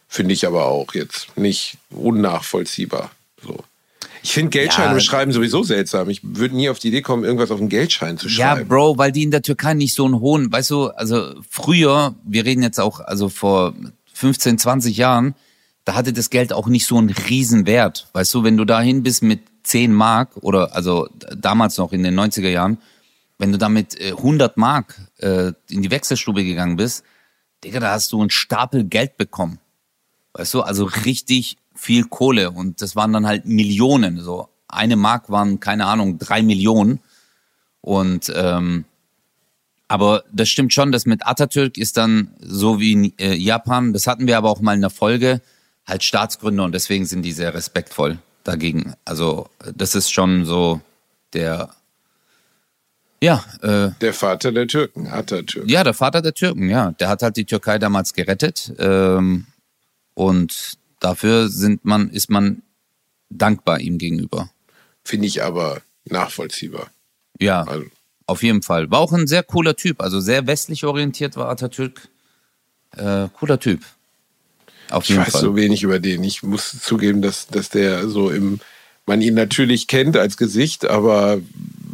Finde 0.09 0.35
ich 0.35 0.47
aber 0.47 0.67
auch 0.67 0.93
jetzt 0.95 1.37
nicht 1.39 1.79
unnachvollziehbar. 1.91 3.11
So. 3.43 3.65
Ich 4.25 4.33
finde 4.33 4.49
Geldscheine 4.49 4.89
ja. 4.89 4.95
beschreiben 4.95 5.33
sowieso 5.33 5.65
seltsam. 5.65 6.09
Ich 6.09 6.23
würde 6.25 6.57
nie 6.57 6.71
auf 6.71 6.79
die 6.79 6.89
Idee 6.89 7.03
kommen, 7.03 7.25
irgendwas 7.25 7.51
auf 7.51 7.61
einen 7.61 7.69
Geldschein 7.69 8.17
zu 8.17 8.31
schreiben. 8.31 8.61
Ja, 8.63 8.65
Bro, 8.65 8.97
weil 8.97 9.13
die 9.13 9.23
in 9.23 9.31
der 9.31 9.43
Türkei 9.43 9.75
nicht 9.75 9.93
so 9.93 10.07
einen 10.07 10.19
hohen, 10.19 10.51
weißt 10.51 10.71
du, 10.71 10.87
also 10.87 11.35
früher, 11.51 12.15
wir 12.25 12.47
reden 12.47 12.63
jetzt 12.63 12.81
auch, 12.81 13.01
also 13.01 13.29
vor 13.29 13.75
15, 14.15 14.57
20 14.57 14.97
Jahren, 14.97 15.35
da 15.85 15.95
hatte 15.95 16.15
das 16.15 16.31
Geld 16.31 16.55
auch 16.55 16.69
nicht 16.69 16.87
so 16.87 16.97
einen 16.97 17.11
Riesenwert. 17.11 18.09
Weißt 18.15 18.33
du, 18.33 18.45
wenn 18.45 18.57
du 18.57 18.65
dahin 18.65 19.03
bist 19.03 19.23
mit 19.23 19.41
10 19.65 19.93
Mark 19.93 20.31
oder 20.39 20.75
also 20.75 21.07
damals 21.37 21.77
noch 21.77 21.93
in 21.93 22.03
den 22.03 22.19
90er 22.19 22.49
Jahren, 22.49 22.79
wenn 23.37 23.53
du 23.53 23.59
damit 23.59 24.01
100 24.01 24.57
äh, 24.57 24.59
Mark 24.59 25.03
äh, 25.19 25.53
in 25.69 25.83
die 25.83 25.91
Wechselstube 25.91 26.45
gegangen 26.45 26.77
bist, 26.77 27.05
Digga, 27.63 27.79
da 27.79 27.91
hast 27.91 28.11
du 28.11 28.23
einen 28.23 28.31
Stapel 28.31 28.85
Geld 28.85 29.19
bekommen. 29.19 29.59
Weißt 30.33 30.55
du, 30.55 30.63
also 30.63 30.85
richtig 31.05 31.59
viel 31.75 32.05
Kohle 32.05 32.51
und 32.51 32.81
das 32.83 32.97
waren 32.97 33.13
dann 33.13 33.27
halt 33.27 33.47
Millionen. 33.47 34.21
So 34.21 34.49
eine 34.69 34.97
Mark 34.97 35.31
waren, 35.31 35.61
keine 35.61 35.87
Ahnung, 35.87 36.19
drei 36.19 36.43
Millionen. 36.43 37.01
Und 37.81 38.33
ähm, 38.35 38.85
aber 39.89 40.25
das 40.33 40.49
stimmt 40.49 40.73
schon, 40.73 40.93
das 40.93 41.05
mit 41.05 41.27
Atatürk 41.27 41.77
ist 41.77 41.97
dann 41.97 42.35
so 42.41 42.81
wie 42.81 42.93
in 42.93 43.19
äh, 43.19 43.35
Japan, 43.35 43.93
das 43.93 44.07
hatten 44.07 44.27
wir 44.27 44.39
aber 44.39 44.51
auch 44.51 44.61
mal 44.61 44.75
in 44.75 44.81
der 44.81 44.91
Folge, 44.91 45.43
halt 45.87 46.03
Staatsgründer 46.03 46.65
und 46.65 46.73
deswegen 46.73 47.05
sind 47.05 47.23
die 47.23 47.33
sehr 47.33 47.53
respektvoll 47.53 48.19
dagegen. 48.43 48.95
Also 49.05 49.49
das 49.75 49.95
ist 49.95 50.11
schon 50.11 50.47
so 50.47 50.81
der 51.35 51.71
ja. 53.21 53.43
Äh, 53.63 53.91
der 54.01 54.13
Vater 54.13 54.53
der 54.53 54.67
Türken, 54.67 55.07
Atatürk. 55.07 55.69
Ja, 55.69 55.83
der 55.83 55.95
Vater 55.95 56.21
der 56.21 56.35
Türken, 56.35 56.69
ja. 56.69 56.91
Der 56.93 57.09
hat 57.09 57.23
halt 57.23 57.37
die 57.37 57.47
Türkei 57.47 57.79
damals 57.79 58.13
gerettet. 58.13 58.75
Ähm, 58.79 59.47
und 60.13 60.77
dafür 61.05 61.49
sind 61.49 61.85
man, 61.85 62.11
ist 62.11 62.31
man 62.31 62.63
dankbar 63.29 63.81
ihm 63.81 63.99
gegenüber. 63.99 64.51
Finde 65.05 65.27
ich 65.27 65.43
aber 65.43 65.83
nachvollziehbar. 66.07 66.91
Ja, 67.39 67.63
also. 67.65 67.87
auf 68.27 68.43
jeden 68.43 68.63
Fall. 68.63 68.91
War 68.91 69.01
auch 69.01 69.13
ein 69.13 69.27
sehr 69.27 69.43
cooler 69.43 69.77
Typ, 69.77 70.01
also 70.01 70.21
sehr 70.21 70.47
westlich 70.47 70.85
orientiert 70.85 71.37
war 71.37 71.51
Atatürk. 71.51 72.09
Äh, 72.97 73.29
cooler 73.35 73.61
Typ. 73.61 73.83
Auf 74.91 75.05
jeden 75.07 75.21
ich 75.21 75.27
weiß 75.27 75.33
Fall. 75.33 75.43
so 75.43 75.57
wenig 75.57 75.83
über 75.83 75.99
den. 75.99 76.25
Ich 76.25 76.43
muss 76.43 76.81
zugeben, 76.81 77.21
dass, 77.21 77.49
dass 77.49 77.69
der 77.69 78.09
so 78.09 78.31
im, 78.31 78.61
man 79.07 79.21
ihn 79.21 79.35
natürlich 79.35 79.87
kennt 79.87 80.17
als 80.17 80.37
Gesicht, 80.37 80.87
aber 80.87 81.41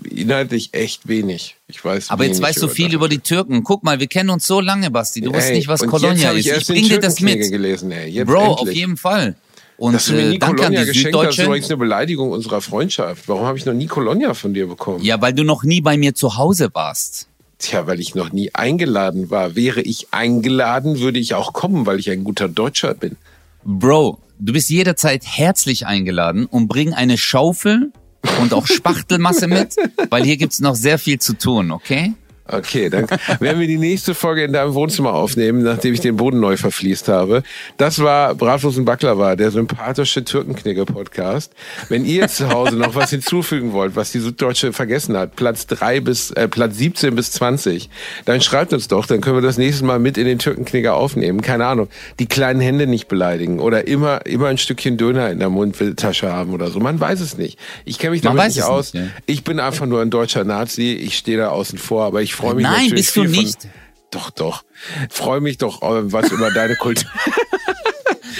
inhaltlich 0.09 0.71
echt 0.73 1.09
wenig. 1.09 1.57
Ich 1.69 1.85
weiß 1.85 2.11
Aber 2.11 2.25
jetzt 2.25 2.43
weißt 2.43 2.63
du 2.63 2.69
viel 2.69 2.93
über 2.95 3.09
die 3.09 3.19
Türken. 3.19 3.63
Guck 3.65 3.85
mal, 3.85 4.01
wir 4.01 4.07
kennen 4.07 4.31
uns 4.31 4.47
so 4.47 4.61
lange, 4.61 4.91
Basti. 4.91 5.21
Du 5.21 5.31
ey, 5.31 5.37
wusstest 5.37 5.55
nicht, 5.55 5.69
was 5.69 5.87
Kolonia 5.87 6.33
ist. 6.33 6.47
Ich 6.47 6.67
bring 6.67 6.89
dir 6.89 7.01
das 7.01 7.21
mit. 7.21 7.51
Gelesen, 7.51 7.91
ey. 7.93 8.25
Bro, 8.25 8.41
endlich. 8.41 8.59
auf 8.59 8.73
jeden 8.73 8.97
Fall. 8.97 9.37
Und 9.77 9.95
Dass 9.95 10.07
du 10.07 10.13
mir 10.13 10.21
äh, 10.21 10.29
nie 10.31 10.39
danke 10.39 10.63
an 10.63 10.75
Colonia 10.75 10.81
die 10.83 10.87
geschenkt 10.89 11.17
hast, 11.17 11.23
ist 11.23 11.37
Süddeutsche. 11.37 11.45
übrigens 11.45 11.71
eine 11.71 11.77
Beleidigung 11.79 12.33
unserer 12.33 12.61
Freundschaft. 12.61 13.29
Warum 13.29 13.47
habe 13.47 13.57
ich 13.57 13.65
noch 13.65 13.73
nie 13.73 13.87
Colonia 13.87 14.35
von 14.35 14.53
dir 14.53 14.67
bekommen? 14.67 15.03
Ja, 15.03 15.23
weil 15.23 15.33
du 15.33 15.43
noch 15.43 15.65
nie 15.65 15.81
bei 15.81 15.97
mir 15.97 16.15
zu 16.15 16.37
Hause 16.37 16.69
warst. 16.75 17.29
Tja, 17.59 17.87
weil 17.87 17.99
ich 17.99 18.15
noch 18.15 18.33
nie 18.33 18.55
eingeladen 18.55 19.31
war. 19.31 19.55
Wäre 19.57 19.81
ich 19.81 20.09
eingeladen, 20.11 21.01
würde 21.01 21.19
ich 21.19 21.35
auch 21.35 21.55
kommen, 21.55 21.87
weil 21.87 21.99
ich 21.99 22.11
ein 22.11 22.25
guter 22.25 22.49
Deutscher 22.49 22.95
bin. 22.95 23.17
Bro, 23.65 24.19
du 24.39 24.53
bist 24.53 24.71
jederzeit 24.71 25.25
herzlich 25.27 25.87
eingeladen 25.87 26.47
und 26.47 26.69
bring 26.69 26.95
eine 26.95 27.19
Schaufel 27.19 27.93
und 28.41 28.55
auch 28.55 28.67
Spachtelmasse 28.67 29.49
mit, 29.49 29.77
weil 30.11 30.25
hier 30.25 30.37
gibt's 30.37 30.61
noch 30.61 30.75
sehr 30.75 30.99
viel 30.99 31.19
zu 31.19 31.35
tun, 31.35 31.71
okay? 31.71 32.15
Okay, 32.53 32.91
dann 32.91 33.07
werden 33.41 33.61
wir 33.61 33.67
die 33.67 33.79
nächste 33.79 34.15
Folge 34.15 34.45
in 34.45 34.53
deinem 34.53 34.75
Wohnzimmer 34.75 35.15
aufnehmen, 35.15 35.63
nachdem 35.63 35.95
ich 35.95 36.01
den 36.01 36.17
Boden 36.17 36.41
neu 36.41 36.57
verfließt 36.57 37.09
habe. 37.09 37.43
Das 37.77 38.01
war 38.03 38.35
Bratwurst 38.35 38.79
und 38.79 38.85
Baklava, 38.85 39.37
der 39.37 39.51
sympathische 39.51 40.25
Türkenknigge-Podcast. 40.25 41.53
Wenn 41.89 42.05
ihr 42.05 42.29
zu 42.29 42.49
Hause 42.51 42.77
noch 42.77 42.95
was 42.95 43.11
hinzufügen 43.11 43.73
wollt, 43.73 43.97
was 43.97 44.13
die 44.13 44.21
Süddeutsche 44.21 44.73
vergessen 44.73 45.17
hat, 45.17 45.37
Platz 45.37 45.67
drei 45.67 46.01
bis 46.01 46.31
äh, 46.33 46.49
Platz 46.49 46.77
17 46.77 47.15
bis 47.15 47.33
20, 47.33 47.91
dann 48.25 48.41
schreibt 48.41 48.73
uns 48.73 48.89
doch, 48.89 49.07
dann 49.07 49.21
können 49.21 49.37
wir 49.37 49.43
das 49.43 49.59
nächste 49.59 49.85
Mal 49.85 49.99
mit 49.99 50.19
in 50.19 50.27
den 50.27 50.39
Türkenknigger 50.39 50.95
aufnehmen. 50.95 51.41
Keine 51.43 51.67
Ahnung, 51.67 51.89
die 52.19 52.27
kleinen 52.27 52.61
Hände 52.61 52.87
nicht 52.87 53.09
beleidigen 53.09 53.61
oder 53.61 53.87
immer 53.87 54.25
immer 54.27 54.49
ein 54.49 54.59
Stückchen 54.59 54.97
Döner 54.97 55.31
in 55.31 55.39
der 55.39 55.51
Mundtasche 55.51 56.33
haben 56.33 56.53
oder 56.53 56.71
so. 56.71 56.81
Man 56.81 56.99
weiß 57.01 57.21
es 57.21 57.37
nicht. 57.37 57.59
Ich 57.85 57.99
kenne 57.99 58.13
mich 58.13 58.23
damit 58.23 58.47
nicht 58.47 58.63
aus. 58.63 58.95
nicht, 58.95 59.05
ja. 59.05 59.11
Ich 59.27 59.45
bin 59.45 59.61
einfach 59.61 59.87
nur 59.87 60.01
ein 60.01 60.11
deutscher 60.11 60.45
Nazi. 60.45 60.93
Ich 60.93 61.17
stehe 61.17 61.39
da 61.39 61.49
außen 61.49 61.79
vor, 61.79 62.05
aber 62.05 62.23
ich 62.23 62.35
freue 62.41 62.55
mich 62.55 62.65
Nein, 62.65 62.91
bist 62.91 63.17
du 63.17 63.23
viel 63.23 63.35
von- 63.35 63.45
nicht. 63.45 63.69
Doch, 64.11 64.31
doch. 64.31 64.65
Freue 65.11 65.41
mich 65.41 65.59
doch, 65.59 65.83
äh, 65.83 66.13
was 66.13 66.33
über 66.33 66.51
deine 66.51 66.75
Kultur. 66.77 67.09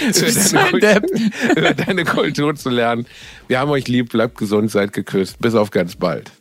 über, 0.01 0.79
deine 0.79 1.01
Kultur 1.01 1.09
über 1.57 1.73
deine 1.73 2.03
Kultur 2.05 2.55
zu 2.55 2.69
lernen. 2.69 3.05
Wir 3.47 3.59
haben 3.59 3.71
euch 3.71 3.87
lieb, 3.87 4.09
bleibt 4.11 4.37
gesund, 4.37 4.69
seid 4.71 4.91
geküsst. 4.93 5.39
Bis 5.39 5.55
auf 5.55 5.69
ganz 5.71 5.95
bald. 5.95 6.31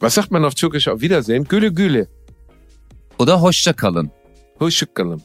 Was 0.00 0.14
sagt 0.14 0.30
man 0.30 0.44
auf 0.44 0.54
Türkisch? 0.54 0.86
Auf 0.88 1.00
Wiedersehen. 1.00 1.44
Güle 1.44 1.68
güle. 1.70 2.06
Oder 3.18 3.34
hoşça 3.42 3.72
kalın. 3.72 4.10
Hoşçakalın. 4.60 5.22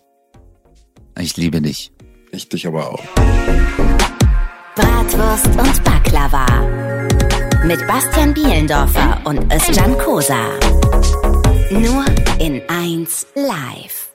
Ich 1.19 1.37
liebe 1.37 1.63
dich. 1.63 1.91
Ich 2.31 2.49
dich 2.51 2.65
aber 2.67 2.89
auch. 2.89 3.03
Bratwurst 4.75 5.45
und 5.47 5.85
Baklava. 5.85 6.45
Mit 7.65 7.87
Bastian 7.87 8.33
Bielendorfer 8.35 9.21
und 9.25 9.53
Özcan 9.53 9.97
Kosa. 9.97 10.41
Nur 11.73 12.05
in 12.37 12.61
1 12.67 13.25
live. 13.33 14.12